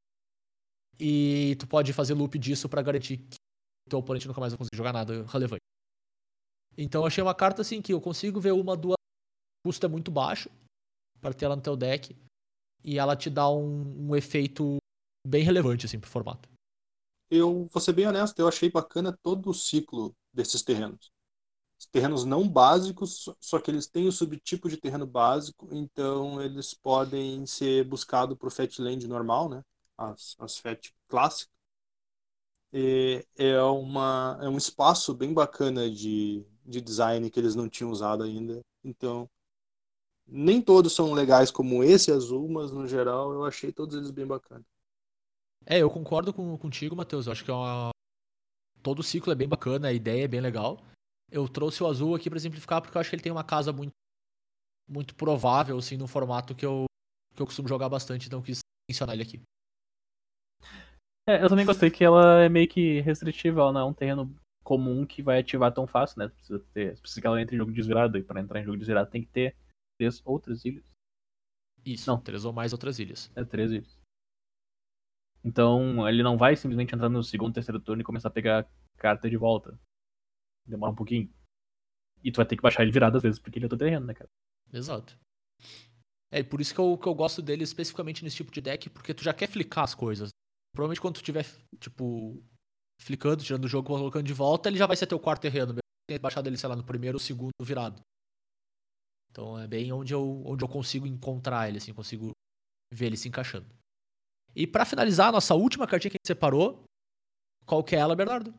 E 0.99 1.55
tu 1.59 1.67
pode 1.67 1.93
fazer 1.93 2.13
loop 2.13 2.37
disso 2.39 2.67
pra 2.67 2.81
garantir 2.81 3.17
que 3.17 3.37
teu 3.89 3.99
oponente 3.99 4.27
nunca 4.27 4.39
mais 4.39 4.53
vai 4.53 4.57
conseguir 4.57 4.77
jogar 4.77 4.93
nada 4.93 5.25
relevante. 5.25 5.61
Então 6.77 7.01
eu 7.01 7.07
achei 7.07 7.23
uma 7.23 7.35
carta 7.35 7.61
assim 7.61 7.81
que 7.81 7.93
eu 7.93 8.01
consigo 8.01 8.39
ver 8.39 8.51
uma, 8.51 8.77
duas. 8.77 8.95
O 9.63 9.69
custo 9.69 9.85
é 9.85 9.89
muito 9.89 10.11
baixo 10.11 10.49
para 11.19 11.33
ter 11.33 11.45
ela 11.45 11.55
no 11.55 11.61
teu 11.61 11.75
deck. 11.75 12.15
E 12.83 12.99
ela 12.99 13.15
te 13.15 13.29
dá 13.29 13.49
um, 13.49 14.09
um 14.09 14.15
efeito 14.15 14.77
bem 15.25 15.43
relevante 15.43 15.85
assim 15.85 15.99
pro 15.99 16.09
formato. 16.09 16.47
Eu 17.29 17.67
vou 17.71 17.81
ser 17.81 17.93
bem 17.93 18.07
honesto, 18.07 18.39
eu 18.39 18.47
achei 18.47 18.71
bacana 18.71 19.17
todo 19.21 19.49
o 19.49 19.53
ciclo 19.53 20.13
desses 20.33 20.61
terrenos. 20.61 21.11
Os 21.79 21.85
terrenos 21.87 22.25
não 22.25 22.47
básicos, 22.47 23.29
só- 23.39 23.59
que 23.59 23.69
eles 23.71 23.87
têm 23.87 24.07
o 24.07 24.11
subtipo 24.11 24.69
de 24.69 24.77
terreno 24.77 25.05
básico, 25.05 25.67
então 25.71 26.41
eles 26.41 26.73
podem 26.73 27.45
ser 27.45 27.83
buscados 27.85 28.37
para 28.37 28.47
o 28.47 28.51
Fatland 28.51 29.07
normal, 29.07 29.49
né? 29.49 29.63
As, 29.97 30.35
as 30.39 30.57
Fat 30.57 30.89
clássicas. 31.07 31.55
É, 33.37 33.61
uma, 33.61 34.37
é 34.41 34.49
um 34.49 34.57
espaço 34.57 35.13
bem 35.13 35.33
bacana 35.33 35.89
de, 35.89 36.45
de 36.65 36.81
design 36.81 37.29
que 37.29 37.39
eles 37.39 37.55
não 37.55 37.69
tinham 37.69 37.91
usado 37.91 38.23
ainda. 38.23 38.61
Então, 38.83 39.29
nem 40.27 40.61
todos 40.61 40.93
são 40.93 41.13
legais 41.13 41.51
como 41.51 41.83
esse 41.83 42.11
azul, 42.11 42.49
mas 42.49 42.71
no 42.71 42.87
geral 42.87 43.33
eu 43.33 43.45
achei 43.45 43.71
todos 43.71 43.95
eles 43.97 44.11
bem 44.11 44.25
bacanas. 44.27 44.65
É, 45.65 45.79
eu 45.79 45.89
concordo 45.89 46.33
com, 46.33 46.57
contigo, 46.57 46.95
Matheus. 46.95 47.25
Eu 47.27 47.31
acho 47.33 47.43
que 47.43 47.51
é 47.51 47.53
uma... 47.53 47.91
todo 48.83 48.99
o 48.99 49.03
ciclo 49.03 49.31
é 49.33 49.35
bem 49.35 49.49
bacana, 49.49 49.89
a 49.89 49.93
ideia 49.93 50.25
é 50.25 50.29
bem 50.29 50.41
legal. 50.41 50.81
Eu 51.31 51.47
trouxe 51.47 51.83
o 51.83 51.87
azul 51.87 52.15
aqui 52.15 52.29
pra 52.29 52.37
exemplificar 52.37 52.81
porque 52.81 52.97
eu 52.97 53.01
acho 53.01 53.09
que 53.09 53.15
ele 53.15 53.23
tem 53.23 53.31
uma 53.31 53.43
casa 53.43 53.73
muito 53.73 53.91
muito 54.89 55.15
provável 55.15 55.77
assim 55.77 55.97
no 55.97 56.07
formato 56.07 56.55
que 56.55 56.65
eu 56.65 56.85
que 57.35 57.41
eu 57.41 57.45
costumo 57.45 57.67
jogar 57.67 57.89
bastante, 57.89 58.27
então 58.27 58.39
eu 58.39 58.43
quis 58.43 58.59
mencionar 58.89 59.13
ele 59.13 59.23
aqui. 59.23 59.41
É, 61.27 61.43
eu 61.43 61.49
também 61.49 61.65
gostei 61.65 61.91
que 61.91 62.03
ela 62.03 62.41
é 62.41 62.49
meio 62.49 62.67
que 62.67 63.01
restritiva, 63.01 63.61
ela 63.61 63.73
não 63.73 63.81
é 63.81 63.85
um 63.85 63.93
terreno 63.93 64.33
comum 64.63 65.05
que 65.05 65.21
vai 65.21 65.39
ativar 65.39 65.73
tão 65.73 65.85
fácil, 65.85 66.19
né? 66.19 66.29
Precisa 66.29 66.59
ter. 66.73 66.99
Precisa 66.99 67.21
que 67.21 67.27
ela 67.27 67.41
entre 67.41 67.55
em 67.55 67.59
jogo 67.59 67.71
desvirado, 67.71 68.17
e 68.17 68.23
pra 68.23 68.39
entrar 68.39 68.59
em 68.59 68.63
jogo 68.63 68.77
desvirado 68.77 69.11
tem 69.11 69.21
que 69.21 69.29
ter 69.29 69.55
três 69.99 70.21
outras 70.25 70.65
ilhas. 70.65 70.83
Isso, 71.85 72.09
Não. 72.09 72.19
três 72.19 72.43
ou 72.43 72.51
mais 72.51 72.73
outras 72.73 72.97
ilhas. 72.97 73.31
É 73.35 73.43
três 73.43 73.71
ilhas. 73.71 73.99
Então 75.43 76.07
ele 76.07 76.23
não 76.23 76.37
vai 76.37 76.55
simplesmente 76.55 76.95
entrar 76.95 77.09
no 77.09 77.23
segundo, 77.23 77.53
terceiro 77.53 77.79
turno 77.79 78.01
e 78.01 78.05
começar 78.05 78.29
a 78.29 78.31
pegar 78.31 78.67
carta 78.97 79.29
de 79.29 79.37
volta. 79.37 79.79
Demora 80.67 80.91
um 80.91 80.95
pouquinho. 80.95 81.31
E 82.23 82.31
tu 82.31 82.37
vai 82.37 82.45
ter 82.45 82.55
que 82.55 82.61
baixar 82.61 82.83
ele 82.83 82.91
virado 82.91 83.17
às 83.17 83.23
vezes, 83.23 83.39
porque 83.39 83.57
ele 83.57 83.65
é 83.65 83.69
teu 83.69 83.77
terreno, 83.77 84.05
né, 84.05 84.13
cara? 84.13 84.29
Exato. 84.73 85.17
É, 86.31 86.43
por 86.43 86.59
isso 86.59 86.73
que 86.73 86.79
eu, 86.79 86.97
que 86.97 87.07
eu 87.07 87.15
gosto 87.15 87.41
dele 87.41 87.63
especificamente 87.63 88.23
nesse 88.23 88.35
tipo 88.35 88.51
de 88.51 88.59
deck, 88.59 88.89
porque 88.89 89.13
tu 89.13 89.23
já 89.23 89.33
quer 89.33 89.47
flicar 89.47 89.83
as 89.83 89.95
coisas. 89.95 90.29
Provavelmente 90.73 91.01
quando 91.01 91.15
tu 91.15 91.23
tiver, 91.23 91.45
tipo, 91.79 92.43
flicando, 92.99 93.43
tirando 93.43 93.65
o 93.65 93.67
jogo, 93.67 93.87
colocando 93.87 94.25
de 94.25 94.33
volta, 94.33 94.67
ele 94.67 94.77
já 94.77 94.85
vai 94.85 94.97
ser 94.97 95.07
teu 95.07 95.19
quarto 95.19 95.41
terreno. 95.41 95.75
tenha 96.07 96.19
baixado 96.19 96.47
ele, 96.47 96.57
sei 96.57 96.67
lá, 96.67 96.75
no 96.75 96.83
primeiro 96.83 97.15
ou 97.15 97.19
segundo 97.19 97.53
virado. 97.61 98.01
Então 99.31 99.57
é 99.57 99.67
bem 99.67 99.91
onde 99.91 100.13
eu, 100.13 100.43
onde 100.45 100.63
eu 100.63 100.67
consigo 100.67 101.07
encontrar 101.07 101.69
ele, 101.69 101.77
assim, 101.77 101.93
consigo 101.93 102.31
ver 102.91 103.07
ele 103.07 103.17
se 103.17 103.27
encaixando. 103.27 103.67
E 104.55 104.65
pra 104.65 104.85
finalizar, 104.85 105.29
a 105.29 105.33
nossa 105.33 105.53
última 105.53 105.87
cartinha 105.87 106.11
que 106.11 106.17
a 106.17 106.19
gente 106.19 106.27
separou, 106.27 106.83
qual 107.65 107.83
que 107.83 107.95
é 107.95 107.99
ela, 107.99 108.15
Bernardo? 108.15 108.53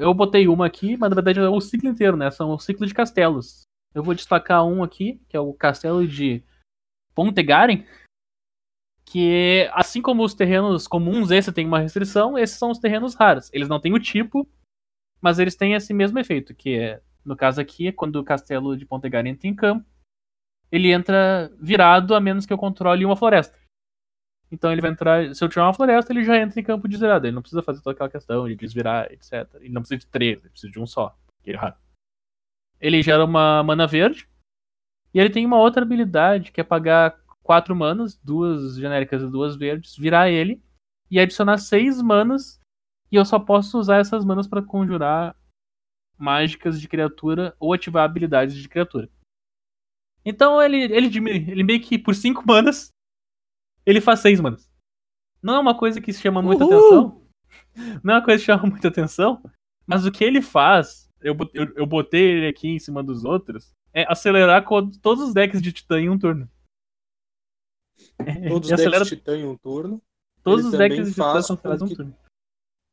Eu 0.00 0.14
botei 0.14 0.48
uma 0.48 0.64
aqui, 0.64 0.96
mas 0.96 1.10
na 1.10 1.14
verdade 1.14 1.40
é 1.40 1.48
o 1.48 1.60
ciclo 1.60 1.90
inteiro, 1.90 2.16
né? 2.16 2.30
São 2.30 2.50
o 2.50 2.58
ciclo 2.58 2.86
de 2.86 2.94
castelos. 2.94 3.64
Eu 3.94 4.02
vou 4.02 4.14
destacar 4.14 4.64
um 4.64 4.82
aqui, 4.82 5.20
que 5.28 5.36
é 5.36 5.40
o 5.40 5.52
castelo 5.52 6.08
de 6.08 6.42
Pontegaren, 7.14 7.84
que 9.04 9.68
assim 9.74 10.00
como 10.00 10.24
os 10.24 10.32
terrenos 10.32 10.86
comuns, 10.86 11.30
esse 11.30 11.52
tem 11.52 11.66
uma 11.66 11.80
restrição, 11.80 12.38
esses 12.38 12.56
são 12.56 12.70
os 12.70 12.78
terrenos 12.78 13.14
raros. 13.14 13.50
Eles 13.52 13.68
não 13.68 13.78
têm 13.78 13.92
o 13.92 14.00
tipo, 14.00 14.48
mas 15.20 15.38
eles 15.38 15.54
têm 15.54 15.74
esse 15.74 15.92
mesmo 15.92 16.18
efeito, 16.18 16.54
que 16.54 16.78
é, 16.78 17.02
no 17.22 17.36
caso 17.36 17.60
aqui, 17.60 17.92
quando 17.92 18.16
o 18.16 18.24
castelo 18.24 18.78
de 18.78 18.86
Pontegaren 18.86 19.28
entra 19.28 19.48
em 19.48 19.54
campo, 19.54 19.84
ele 20.72 20.90
entra 20.90 21.52
virado 21.60 22.14
a 22.14 22.20
menos 22.20 22.46
que 22.46 22.52
eu 22.54 22.58
controle 22.58 23.04
uma 23.04 23.16
floresta. 23.16 23.58
Então 24.50 24.72
ele 24.72 24.80
vai 24.80 24.90
entrar. 24.90 25.32
Se 25.34 25.44
eu 25.44 25.48
tiver 25.48 25.62
uma 25.62 25.72
floresta, 25.72 26.12
ele 26.12 26.24
já 26.24 26.36
entra 26.36 26.58
em 26.58 26.64
campo 26.64 26.88
desvirado. 26.88 27.26
Ele 27.26 27.34
não 27.34 27.42
precisa 27.42 27.62
fazer 27.62 27.80
toda 27.80 27.94
aquela 27.94 28.10
questão 28.10 28.48
de 28.48 28.56
desvirar, 28.56 29.10
etc. 29.12 29.48
Ele 29.56 29.68
não 29.68 29.82
precisa 29.82 29.98
de 30.00 30.06
três, 30.06 30.38
ele 30.38 30.50
precisa 30.50 30.72
de 30.72 30.80
um 30.80 30.86
só. 30.86 31.16
Que 31.42 31.52
é 31.52 31.56
raro. 31.56 31.76
Ele 32.80 33.02
gera 33.02 33.24
uma 33.24 33.62
mana 33.62 33.86
verde. 33.86 34.28
E 35.14 35.20
ele 35.20 35.30
tem 35.30 35.46
uma 35.46 35.58
outra 35.58 35.82
habilidade 35.82 36.50
que 36.52 36.60
é 36.60 36.64
pagar 36.64 37.18
quatro 37.42 37.74
manas, 37.74 38.16
duas 38.16 38.76
genéricas 38.76 39.22
e 39.22 39.30
duas 39.30 39.56
verdes, 39.56 39.96
virar 39.96 40.30
ele 40.30 40.62
e 41.10 41.18
adicionar 41.18 41.58
seis 41.58 42.00
manas. 42.02 42.60
E 43.10 43.16
eu 43.16 43.24
só 43.24 43.38
posso 43.38 43.78
usar 43.78 43.98
essas 43.98 44.24
manas 44.24 44.46
para 44.46 44.62
conjurar 44.62 45.36
mágicas 46.16 46.80
de 46.80 46.88
criatura 46.88 47.54
ou 47.58 47.72
ativar 47.72 48.04
habilidades 48.04 48.54
de 48.56 48.68
criatura. 48.68 49.08
Então 50.24 50.60
ele, 50.60 50.82
ele, 50.82 51.06
ele 51.50 51.62
meio 51.62 51.80
que 51.80 51.98
por 51.98 52.14
cinco 52.14 52.44
manas 52.46 52.90
ele 53.90 54.00
faz 54.00 54.20
seis 54.20 54.40
manas. 54.40 54.70
Não 55.42 55.54
é 55.54 55.58
uma 55.58 55.76
coisa 55.76 56.00
que 56.00 56.12
chama 56.12 56.40
muita 56.42 56.64
Uhul! 56.64 56.74
atenção. 56.74 57.20
Não 58.02 58.14
é 58.14 58.16
uma 58.18 58.24
coisa 58.24 58.38
que 58.40 58.46
chama 58.46 58.66
muita 58.66 58.88
atenção. 58.88 59.42
Mas 59.86 60.06
o 60.06 60.12
que 60.12 60.22
ele 60.22 60.40
faz, 60.40 61.08
eu, 61.20 61.36
eu, 61.52 61.74
eu 61.74 61.86
botei 61.86 62.22
ele 62.22 62.46
aqui 62.46 62.68
em 62.68 62.78
cima 62.78 63.02
dos 63.02 63.24
outros, 63.24 63.72
é 63.92 64.04
acelerar 64.10 64.64
todos 65.02 65.26
os 65.26 65.34
decks 65.34 65.60
de 65.60 65.72
Titã 65.72 66.00
em 66.00 66.08
um 66.08 66.18
turno. 66.18 66.48
Todos 68.48 68.70
Ele 68.70 68.86
os 68.86 68.90
decks 68.92 69.08
Titã 69.08 69.36
em 69.36 69.44
um 69.44 69.56
turno. 69.56 70.00
todos 70.42 70.64
os 70.66 70.72
decks 70.72 71.08
de 71.08 71.12
Titã 71.12 71.42
são 71.42 71.56
com 71.56 71.68
um 71.70 71.76
turno. 71.76 72.16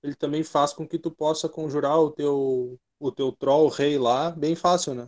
Ele 0.04 0.16
também 0.16 0.44
faz 0.44 0.74
com 0.74 0.88
que 0.88 0.98
tu 0.98 1.12
possa 1.12 1.48
conjurar 1.50 1.98
o 2.00 2.12
teu, 2.12 2.80
o 3.00 3.12
teu 3.12 3.32
troll 3.32 3.68
rei 3.68 3.98
lá 3.98 4.32
bem 4.32 4.56
fácil, 4.56 4.94
né? 4.96 5.08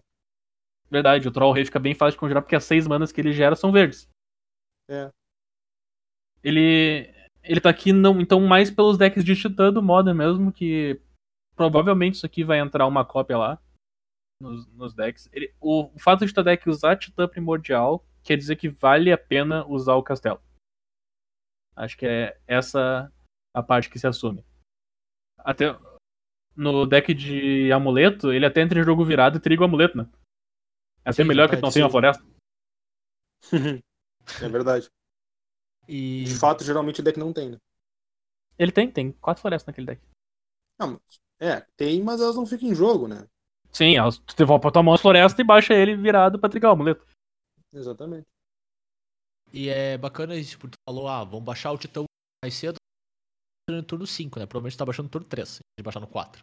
Verdade, 0.89 1.27
o 1.27 1.31
Troll 1.31 1.53
Rei 1.53 1.63
fica 1.65 1.77
bem 1.79 1.93
fácil 1.93 2.13
de 2.13 2.19
conjurar 2.19 2.41
porque 2.41 2.55
as 2.55 2.63
seis 2.63 2.87
manas 2.87 3.11
que 3.11 3.21
ele 3.21 3.31
gera 3.31 3.55
são 3.55 3.71
verdes. 3.71 4.09
É. 4.89 5.11
Ele. 6.43 7.13
Ele 7.43 7.61
tá 7.61 7.69
aqui 7.69 7.91
não, 7.93 8.19
então 8.21 8.39
mais 8.41 8.69
pelos 8.69 8.97
decks 8.97 9.23
de 9.23 9.35
Titã 9.35 9.71
do 9.71 9.81
Modern 9.81 10.15
mesmo, 10.17 10.51
que 10.51 11.01
provavelmente 11.55 12.15
isso 12.15 12.25
aqui 12.25 12.43
vai 12.43 12.59
entrar 12.59 12.85
uma 12.85 13.03
cópia 13.05 13.37
lá 13.37 13.61
nos, 14.41 14.67
nos 14.73 14.93
decks. 14.93 15.29
Ele- 15.31 15.53
o, 15.59 15.85
o 15.95 15.99
fato 15.99 16.25
de 16.25 16.33
teu 16.33 16.43
deck 16.43 16.69
usar 16.69 16.97
Titã 16.97 17.27
Primordial 17.27 18.05
quer 18.23 18.37
dizer 18.37 18.55
que 18.57 18.67
vale 18.69 19.11
a 19.11 19.17
pena 19.17 19.65
usar 19.65 19.95
o 19.95 20.03
castelo. 20.03 20.39
Acho 21.75 21.97
que 21.97 22.05
é 22.05 22.37
essa 22.45 23.11
a 23.55 23.63
parte 23.63 23.89
que 23.89 23.97
se 23.97 24.05
assume. 24.05 24.45
Até 25.39 25.75
no 26.55 26.85
deck 26.85 27.13
de 27.13 27.71
amuleto, 27.71 28.31
ele 28.33 28.45
até 28.45 28.61
entra 28.61 28.79
em 28.79 28.83
jogo 28.83 29.03
virado 29.05 29.37
e 29.37 29.41
triga 29.41 29.61
o 29.61 29.65
amuleto, 29.65 29.97
né? 29.97 30.07
É 31.05 31.09
até 31.09 31.23
melhor 31.23 31.49
que 31.49 31.55
não 31.55 31.71
tenha 31.71 31.85
uma 31.85 31.91
floresta. 31.91 32.23
É 34.43 34.47
verdade. 34.47 34.87
E 35.91 36.23
De 36.23 36.35
fato, 36.35 36.63
geralmente 36.63 37.01
o 37.01 37.03
deck 37.03 37.17
não 37.17 37.33
tem, 37.33 37.49
né? 37.49 37.57
Ele 38.59 38.71
tem, 38.71 38.91
tem 38.91 39.11
quatro 39.13 39.41
florestas 39.41 39.65
naquele 39.67 39.87
deck. 39.87 40.01
Não, 40.79 41.01
é, 41.39 41.61
tem, 41.75 42.03
mas 42.03 42.21
elas 42.21 42.35
não 42.35 42.45
ficam 42.45 42.69
em 42.69 42.75
jogo, 42.75 43.07
né? 43.07 43.25
Sim, 43.71 43.95
elas- 43.97 44.19
tu 44.19 44.35
devolve 44.35 44.61
pra 44.61 44.71
tua 44.71 44.83
mão 44.83 44.93
as 44.93 45.01
florestas 45.01 45.39
e 45.39 45.43
baixa 45.43 45.73
ele 45.73 45.95
virado 45.95 46.37
pra 46.39 46.49
trigar 46.49 46.69
o 46.71 46.73
amuleto. 46.73 47.03
Exatamente. 47.73 48.27
E 49.51 49.67
é 49.67 49.97
bacana 49.97 50.35
isso, 50.35 50.51
tipo, 50.51 50.67
tu 50.67 50.77
falou, 50.87 51.07
ah, 51.07 51.23
vamos 51.23 51.43
baixar 51.45 51.71
o 51.71 51.77
Titã 51.77 52.03
mais 52.43 52.53
cedo 52.53 52.75
no 53.69 53.83
turno 53.83 54.05
5, 54.05 54.39
né? 54.39 54.45
Provavelmente 54.45 54.75
tu 54.75 54.79
tá 54.79 54.85
baixando 54.85 55.05
no 55.07 55.11
turno 55.11 55.27
3, 55.27 55.59
de 55.77 55.83
baixar 55.83 55.99
no 55.99 56.07
4. 56.07 56.41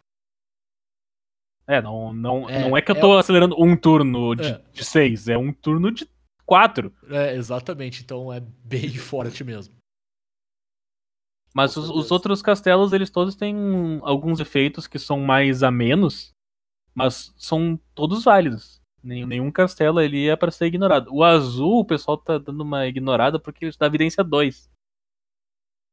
É, 1.65 1.81
não, 1.81 2.13
não, 2.13 2.49
É, 2.49 2.61
não 2.61 2.77
é 2.77 2.81
que 2.81 2.91
eu 2.91 2.95
é 2.95 2.99
tô 2.99 3.17
acelerando 3.17 3.55
um 3.61 3.75
turno 3.75 4.35
de, 4.35 4.47
É. 4.47 4.57
de 4.71 4.85
seis, 4.85 5.27
é 5.27 5.37
um 5.37 5.51
turno 5.51 5.91
de 5.91 6.05
quatro. 6.47 6.91
É, 7.09 7.35
exatamente, 7.35 8.01
então 8.01 8.31
é 8.33 8.39
bem 8.39 8.89
forte 8.97 9.43
mesmo. 9.43 9.75
Mas 11.53 11.75
os, 11.75 11.89
os 11.89 12.11
outros 12.11 12.41
castelos, 12.41 12.93
eles 12.93 13.09
todos 13.09 13.35
têm 13.35 13.99
alguns 14.03 14.39
efeitos 14.39 14.87
que 14.87 14.97
são 14.97 15.19
mais 15.19 15.63
a 15.63 15.71
menos, 15.71 16.31
mas 16.95 17.33
são 17.37 17.77
todos 17.93 18.23
válidos. 18.23 18.79
Nenhum, 19.03 19.27
nenhum 19.27 19.51
castelo 19.51 19.99
ali 19.99 20.27
é 20.27 20.35
pra 20.35 20.51
ser 20.51 20.65
ignorado. 20.67 21.13
O 21.13 21.23
azul, 21.23 21.79
o 21.79 21.85
pessoal 21.85 22.17
tá 22.17 22.37
dando 22.37 22.61
uma 22.61 22.85
ignorada 22.87 23.39
porque 23.39 23.65
ele 23.65 23.75
dá 23.77 23.85
evidência 23.87 24.23
2. 24.23 24.69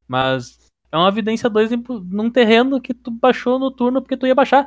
Mas 0.07 0.59
é 0.93 0.97
uma 0.97 1.09
evidência 1.09 1.49
2 1.49 1.73
em- 1.73 1.83
num 2.11 2.31
terreno 2.31 2.81
que 2.81 2.93
tu 2.93 3.11
baixou 3.11 3.59
no 3.59 3.71
turno 3.71 4.03
porque 4.03 4.17
tu 4.17 4.27
ia 4.27 4.35
baixar. 4.35 4.67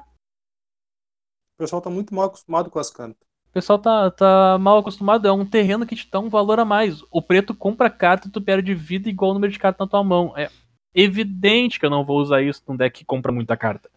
O 1.55 1.57
pessoal 1.57 1.81
tá 1.81 1.89
muito 1.89 2.13
mal 2.13 2.25
acostumado 2.25 2.71
com 2.71 2.79
as 2.79 2.89
cantas. 2.89 3.26
O 3.57 3.59
pessoal 3.59 3.79
tá, 3.79 4.11
tá 4.11 4.57
mal 4.59 4.77
acostumado, 4.77 5.27
é 5.27 5.31
um 5.31 5.43
terreno 5.43 5.83
que 5.83 5.95
te 5.95 6.07
dá 6.11 6.19
um 6.19 6.29
valor 6.29 6.59
a 6.59 6.65
mais. 6.65 7.01
O 7.09 7.23
preto 7.23 7.55
compra 7.55 7.89
carta 7.89 8.27
e 8.27 8.31
tu 8.31 8.39
perde 8.39 8.75
vida 8.75 9.09
igual 9.09 9.31
o 9.31 9.33
número 9.33 9.51
de 9.51 9.57
cartas 9.57 9.79
na 9.79 9.89
tua 9.89 10.03
mão. 10.03 10.31
É 10.37 10.47
evidente 10.93 11.79
que 11.79 11.85
eu 11.87 11.89
não 11.89 12.05
vou 12.05 12.19
usar 12.19 12.43
isso 12.43 12.61
num 12.67 12.77
deck 12.77 12.99
que 12.99 13.03
compra 13.03 13.31
muita 13.31 13.57
carta. 13.57 13.89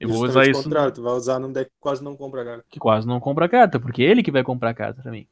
Eu 0.00 0.08
vou 0.08 0.24
usar 0.24 0.40
o 0.40 0.50
isso 0.50 0.62
contrário, 0.62 0.94
tu 0.94 1.02
vai 1.02 1.12
usar 1.12 1.38
num 1.38 1.52
deck 1.52 1.70
que 1.70 1.76
quase 1.78 2.02
não 2.02 2.16
compra 2.16 2.42
carta. 2.42 2.64
que 2.70 2.80
quase 2.80 3.06
não 3.06 3.20
compra 3.20 3.50
carta, 3.50 3.78
porque 3.78 4.02
é 4.02 4.06
ele 4.06 4.22
que 4.22 4.30
vai 4.30 4.42
comprar 4.42 4.72
carta 4.72 5.02
pra 5.02 5.12
mim. 5.12 5.28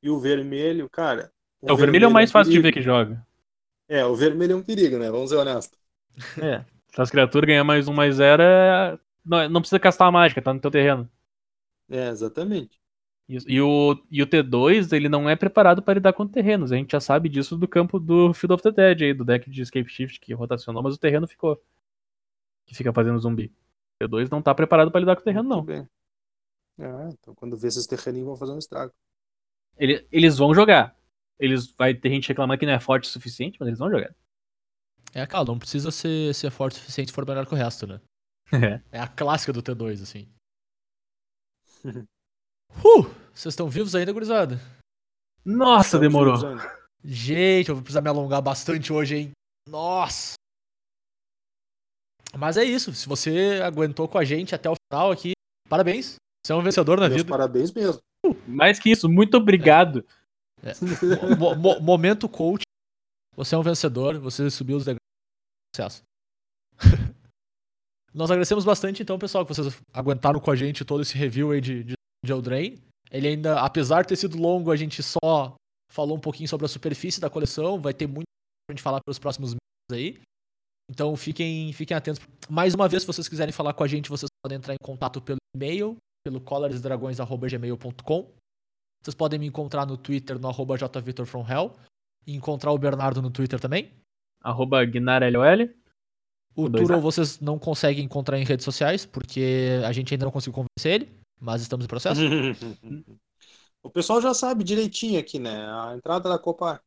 E 0.00 0.08
o 0.08 0.20
vermelho, 0.20 0.88
cara. 0.88 1.32
É, 1.64 1.72
o 1.72 1.76
vermelho 1.76 2.04
é 2.04 2.08
o 2.08 2.12
mais 2.12 2.30
um 2.30 2.32
fácil 2.32 2.52
de 2.52 2.58
ver 2.58 2.72
perigo. 2.72 2.78
que 2.78 2.84
joga. 2.84 3.26
É, 3.88 4.06
o 4.06 4.14
vermelho 4.14 4.52
é 4.52 4.56
um 4.56 4.62
perigo, 4.62 4.98
né? 4.98 5.10
Vamos 5.10 5.30
ser 5.30 5.36
honestos. 5.36 5.76
É. 6.40 6.64
Se 6.94 7.02
as 7.02 7.10
criaturas 7.10 7.48
ganhar 7.48 7.64
mais 7.64 7.88
um, 7.88 7.92
mais 7.92 8.14
zero, 8.14 8.40
é... 8.40 8.96
não, 9.24 9.48
não 9.48 9.60
precisa 9.60 9.80
castar 9.80 10.06
a 10.06 10.12
mágica, 10.12 10.40
tá 10.40 10.54
no 10.54 10.60
teu 10.60 10.70
terreno. 10.70 11.10
É, 11.88 12.08
exatamente. 12.08 12.80
Isso. 13.28 13.48
E 13.50 13.60
o, 13.60 14.00
e 14.10 14.22
o 14.22 14.26
T2, 14.26 14.92
ele 14.92 15.08
não 15.08 15.28
é 15.28 15.34
preparado 15.34 15.82
para 15.82 15.94
lidar 15.94 16.12
com 16.12 16.26
terrenos. 16.26 16.70
A 16.70 16.76
gente 16.76 16.92
já 16.92 17.00
sabe 17.00 17.28
disso 17.28 17.56
do 17.56 17.66
campo 17.66 17.98
do 17.98 18.32
Field 18.32 18.54
of 18.54 18.62
the 18.62 18.70
Dead 18.70 19.02
aí, 19.02 19.14
do 19.14 19.24
deck 19.24 19.50
de 19.50 19.62
Escape 19.62 19.88
Shift 19.88 20.20
que 20.20 20.32
rotacionou, 20.32 20.82
mas 20.82 20.94
o 20.94 20.98
terreno 20.98 21.26
ficou. 21.26 21.60
Que 22.66 22.74
fica 22.74 22.92
fazendo 22.92 23.18
zumbi. 23.18 23.52
O 24.00 24.04
T2 24.04 24.30
não 24.30 24.42
tá 24.42 24.54
preparado 24.54 24.90
para 24.90 25.00
lidar 25.00 25.16
com 25.16 25.22
o 25.22 25.24
terreno, 25.24 25.48
não. 25.48 25.66
Ah, 26.78 27.08
então 27.10 27.34
quando 27.34 27.56
vê 27.56 27.68
esses 27.68 27.86
terreninhos 27.86 28.26
vão 28.26 28.36
fazer 28.36 28.52
um 28.52 28.58
estrago. 28.58 28.92
Ele- 29.76 30.06
eles 30.10 30.36
vão 30.38 30.54
jogar. 30.54 30.96
Eles 31.38 31.72
vai 31.76 31.94
ter 31.94 32.10
gente 32.10 32.28
reclamando 32.28 32.58
que 32.58 32.66
não 32.66 32.72
é 32.72 32.80
forte 32.80 33.04
o 33.08 33.12
suficiente, 33.12 33.56
mas 33.58 33.68
eles 33.68 33.78
vão 33.78 33.90
jogar. 33.90 34.14
É 35.14 35.22
aquela, 35.22 35.44
não 35.44 35.58
precisa 35.58 35.90
ser, 35.90 36.34
ser 36.34 36.50
forte 36.50 36.74
o 36.74 36.78
suficiente 36.80 37.08
se 37.08 37.14
for 37.14 37.26
melhor 37.26 37.46
que 37.46 37.54
o 37.54 37.56
resto, 37.56 37.86
né? 37.86 38.00
É. 38.92 38.98
É 38.98 39.00
a 39.00 39.08
clássica 39.08 39.52
do 39.52 39.62
T2, 39.62 40.00
assim. 40.02 40.28
Uh! 41.90 43.02
Vocês 43.34 43.52
estão 43.52 43.68
vivos 43.68 43.94
ainda, 43.94 44.12
gurizada? 44.12 44.58
Nossa, 45.44 45.96
Estamos 45.96 46.02
demorou. 46.08 46.34
usando. 46.34 46.60
Gente, 47.04 47.68
eu 47.68 47.74
vou 47.76 47.82
precisar 47.84 48.00
me 48.00 48.08
alongar 48.08 48.42
bastante 48.42 48.92
hoje, 48.92 49.16
hein? 49.16 49.30
Nossa! 49.68 50.34
Mas 52.36 52.56
é 52.56 52.64
isso. 52.64 52.92
Se 52.94 53.08
você 53.08 53.60
aguentou 53.64 54.08
com 54.08 54.18
a 54.18 54.24
gente 54.24 54.54
até 54.54 54.68
o 54.68 54.74
final 54.90 55.10
aqui, 55.12 55.32
parabéns. 55.68 56.16
Você 56.44 56.52
é 56.52 56.56
um 56.56 56.62
vencedor 56.62 56.98
na 56.98 57.08
Meus 57.08 57.22
vida. 57.22 57.30
parabéns 57.30 57.72
mesmo. 57.72 58.00
Mais 58.46 58.78
que 58.78 58.90
isso, 58.90 59.08
muito 59.08 59.36
obrigado. 59.36 60.04
Mo- 61.38 61.54
mo- 61.54 61.80
momento 61.80 62.28
coach. 62.28 62.62
Você 63.36 63.54
é 63.54 63.58
um 63.58 63.62
vencedor. 63.62 64.18
Você 64.20 64.50
subiu 64.50 64.76
os 64.76 64.84
degraus. 64.84 64.98
Sucesso. 65.74 66.02
Nós 68.16 68.30
agradecemos 68.30 68.64
bastante, 68.64 69.02
então, 69.02 69.18
pessoal, 69.18 69.44
que 69.44 69.54
vocês 69.54 69.78
aguentaram 69.92 70.40
com 70.40 70.50
a 70.50 70.56
gente 70.56 70.86
todo 70.86 71.02
esse 71.02 71.14
review 71.18 71.50
aí 71.50 71.60
de, 71.60 71.84
de, 71.84 71.94
de. 72.24 72.80
Ele 73.10 73.28
ainda, 73.28 73.60
apesar 73.60 74.00
de 74.02 74.08
ter 74.08 74.16
sido 74.16 74.38
longo, 74.38 74.70
a 74.70 74.76
gente 74.76 75.02
só 75.02 75.54
falou 75.92 76.16
um 76.16 76.20
pouquinho 76.20 76.48
sobre 76.48 76.64
a 76.64 76.68
superfície 76.68 77.20
da 77.20 77.28
coleção. 77.28 77.78
Vai 77.78 77.92
ter 77.92 78.06
muito 78.06 78.24
pra 78.66 78.74
gente 78.74 78.82
falar 78.82 79.00
pelos 79.04 79.18
próximos 79.18 79.50
meses 79.50 79.60
aí. 79.92 80.18
Então 80.90 81.14
fiquem, 81.14 81.70
fiquem 81.74 81.94
atentos. 81.94 82.26
Mais 82.48 82.74
uma 82.74 82.88
vez, 82.88 83.02
se 83.02 83.06
vocês 83.06 83.28
quiserem 83.28 83.52
falar 83.52 83.74
com 83.74 83.84
a 83.84 83.86
gente, 83.86 84.08
vocês 84.08 84.30
podem 84.42 84.56
entrar 84.56 84.72
em 84.72 84.82
contato 84.82 85.20
pelo 85.20 85.38
e-mail, 85.54 85.98
pelo 86.24 86.40
colorsdragões.gmail.com. 86.40 88.30
Vocês 89.02 89.14
podem 89.14 89.38
me 89.38 89.46
encontrar 89.46 89.84
no 89.84 89.98
Twitter, 89.98 90.38
no 90.38 90.50
jvitorfromhell. 90.50 91.76
E 92.26 92.34
encontrar 92.34 92.72
o 92.72 92.78
Bernardo 92.78 93.20
no 93.20 93.30
Twitter 93.30 93.60
também. 93.60 93.92
Arroba 94.42 94.84
GuinarLOL. 94.86 95.68
O 96.56 96.70
dois 96.70 96.88
Turo 96.88 97.00
vocês 97.00 97.38
não 97.38 97.58
conseguem 97.58 98.04
encontrar 98.04 98.38
em 98.38 98.44
redes 98.44 98.64
sociais, 98.64 99.04
porque 99.04 99.80
a 99.86 99.92
gente 99.92 100.14
ainda 100.14 100.24
não 100.24 100.32
conseguiu 100.32 100.54
convencer 100.54 101.02
ele, 101.02 101.20
mas 101.38 101.60
estamos 101.60 101.84
em 101.84 101.88
processo. 101.88 102.20
o 103.82 103.90
pessoal 103.90 104.22
já 104.22 104.32
sabe 104.32 104.64
direitinho 104.64 105.20
aqui, 105.20 105.38
né? 105.38 105.66
A 105.70 105.94
entrada 105.94 106.30
da 106.30 106.38
Copa. 106.38 106.82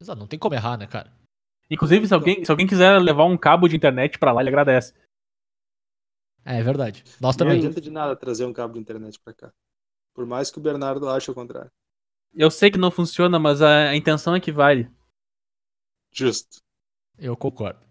Exato, 0.00 0.20
não 0.20 0.28
tem 0.28 0.38
como 0.38 0.54
errar, 0.54 0.76
né, 0.78 0.86
cara? 0.86 1.12
Inclusive, 1.68 2.06
se 2.06 2.14
alguém, 2.14 2.44
se 2.44 2.50
alguém 2.50 2.66
quiser 2.66 3.00
levar 3.00 3.24
um 3.24 3.36
cabo 3.36 3.66
de 3.66 3.74
internet 3.74 4.18
pra 4.18 4.30
lá, 4.32 4.40
ele 4.40 4.50
agradece. 4.50 4.94
É, 6.44 6.60
é 6.60 6.62
verdade. 6.62 7.02
Nós 7.20 7.34
Não 7.36 7.46
também. 7.46 7.58
adianta 7.58 7.80
de 7.80 7.90
nada 7.90 8.14
trazer 8.14 8.44
um 8.44 8.52
cabo 8.52 8.74
de 8.74 8.78
internet 8.80 9.18
pra 9.18 9.34
cá. 9.34 9.52
Por 10.14 10.24
mais 10.24 10.50
que 10.50 10.58
o 10.58 10.62
Bernardo 10.62 11.08
ache 11.08 11.30
o 11.30 11.34
contrário. 11.34 11.70
Eu 12.32 12.50
sei 12.50 12.70
que 12.70 12.78
não 12.78 12.90
funciona, 12.90 13.38
mas 13.38 13.60
a, 13.60 13.88
a 13.88 13.96
intenção 13.96 14.34
é 14.36 14.40
que 14.40 14.52
vale. 14.52 14.88
Justo. 16.12 16.58
Eu 17.18 17.36
concordo. 17.36 17.85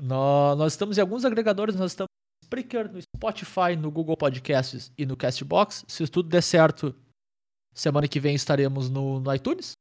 Nó- 0.00 0.54
Nós, 0.56 0.72
estamos 0.72 0.98
em 0.98 1.00
alguns 1.00 1.24
agregadores, 1.24 1.74
nós 1.76 1.92
estamos 1.92 2.08
no 2.42 2.46
Spreaker, 2.46 2.90
no 2.92 3.00
Spotify, 3.00 3.76
no 3.78 3.90
Google 3.90 4.16
Podcasts 4.16 4.92
e 4.96 5.04
no 5.06 5.16
Castbox. 5.16 5.84
Se 5.88 6.06
tudo 6.08 6.28
der 6.28 6.42
certo, 6.42 6.94
semana 7.74 8.08
que 8.08 8.20
vem 8.20 8.34
estaremos 8.34 8.88
no, 8.88 9.20
no 9.20 9.34
iTunes. 9.34 9.72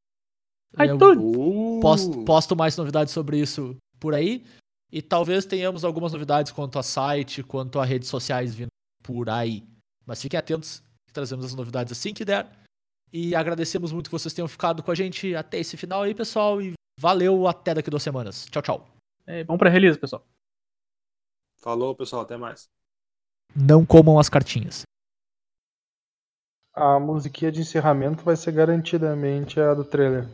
ITunes. 0.77 1.35
Uh, 1.35 1.79
Posto, 1.81 2.23
posto 2.23 2.55
mais 2.55 2.77
novidades 2.77 3.13
sobre 3.13 3.39
isso 3.39 3.75
por 3.99 4.13
aí. 4.13 4.45
E 4.91 5.01
talvez 5.01 5.45
tenhamos 5.45 5.83
algumas 5.85 6.11
novidades 6.13 6.51
quanto 6.51 6.77
a 6.77 6.83
site, 6.83 7.43
quanto 7.43 7.79
a 7.79 7.85
redes 7.85 8.09
sociais 8.09 8.53
vindo 8.53 8.69
por 9.03 9.29
aí. 9.29 9.65
Mas 10.05 10.21
fiquem 10.21 10.37
atentos 10.37 10.81
que 11.07 11.13
trazemos 11.13 11.45
as 11.45 11.55
novidades 11.55 11.91
assim 11.91 12.13
que 12.13 12.25
der. 12.25 12.49
E 13.11 13.35
agradecemos 13.35 13.91
muito 13.91 14.09
que 14.09 14.11
vocês 14.13 14.33
tenham 14.33 14.47
ficado 14.47 14.81
com 14.83 14.91
a 14.91 14.95
gente 14.95 15.35
até 15.35 15.59
esse 15.59 15.75
final 15.75 16.03
aí, 16.03 16.13
pessoal. 16.15 16.61
E 16.61 16.73
valeu 16.99 17.47
até 17.47 17.73
daqui 17.73 17.89
duas 17.89 18.03
semanas. 18.03 18.45
Tchau, 18.49 18.61
tchau. 18.61 18.87
É, 19.25 19.43
vamos 19.43 19.59
pra 19.59 19.69
release, 19.69 19.99
pessoal. 19.99 20.25
Falou, 21.57 21.95
pessoal. 21.95 22.23
Até 22.23 22.37
mais. 22.37 22.69
Não 23.55 23.85
comam 23.85 24.17
as 24.19 24.29
cartinhas. 24.29 24.83
A 26.73 26.99
musiquinha 26.99 27.51
de 27.51 27.61
encerramento 27.61 28.23
vai 28.23 28.35
ser 28.35 28.53
garantidamente 28.53 29.59
a 29.59 29.73
do 29.73 29.83
trailer. 29.83 30.27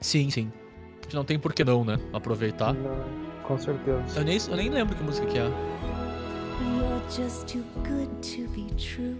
Sim, 0.00 0.30
sim. 0.30 0.52
A 1.00 1.02
gente 1.04 1.14
não 1.14 1.24
tem 1.24 1.38
por 1.38 1.54
que 1.54 1.64
não, 1.64 1.84
né? 1.84 1.96
Aproveitar. 2.12 2.74
Não, 2.74 3.42
com 3.42 3.58
certeza. 3.58 4.20
Eu 4.20 4.24
nem, 4.24 4.38
eu 4.38 4.56
nem 4.56 4.68
lembro 4.68 4.94
que 4.94 5.02
música 5.02 5.26
que 5.26 5.38
é. 5.38 5.44
You're 5.44 7.02
just 7.10 7.46
too 7.46 7.64
good 7.82 8.10
to 8.20 8.48
be 8.52 8.66
true. 8.74 9.16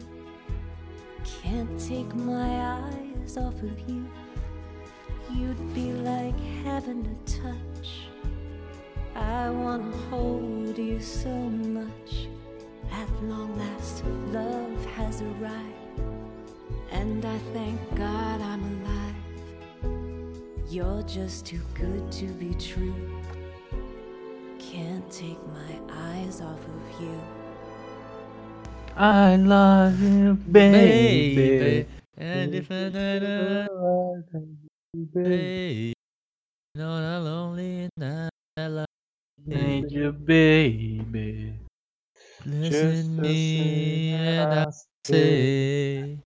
Can't 1.25 1.71
take 1.79 2.15
my 2.15 2.61
eyes 2.61 3.37
off 3.37 3.57
of 3.65 3.81
you. 3.89 4.05
You'd 5.31 5.59
be 5.73 5.93
like 6.03 6.39
heaven 6.65 7.03
to 7.05 7.41
touch. 7.41 8.02
I 9.15 9.51
wanna 9.51 9.91
hold 10.11 10.79
you 10.79 11.01
so 11.01 11.29
much. 11.29 12.29
At 12.91 13.09
long 13.23 13.59
last, 13.59 14.05
love 14.31 14.85
has 14.97 15.23
arrived. 15.23 16.01
And 16.91 17.25
I 17.25 17.39
thank 17.53 17.81
God 17.97 18.41
I'm 18.41 18.63
alive. 18.63 19.15
You're 20.69 21.03
just 21.03 21.47
too 21.47 21.61
good 21.75 22.11
to 22.13 22.27
be 22.27 22.55
true. 22.55 22.95
Can't 24.59 25.11
take 25.11 25.41
my 25.49 25.79
eyes 25.91 26.41
off 26.41 26.61
of 26.61 27.01
you. 27.03 27.21
I 28.97 29.37
love 29.37 30.01
you, 30.01 30.35
baby. 30.35 31.87
And 32.17 32.55
if 32.55 32.71
I 32.71 32.89
baby, 35.13 35.95
not 36.75 37.03
a 37.03 37.21
lonely 37.21 37.89
night, 37.97 38.31
I 38.57 38.67
love 38.67 38.92
Need 39.47 39.93
you, 39.93 40.13
baby. 40.13 41.61
listen 42.45 42.99
to 43.17 43.23
me 43.23 44.15
and 44.15 44.55
I 44.55 44.67
say 45.05 46.23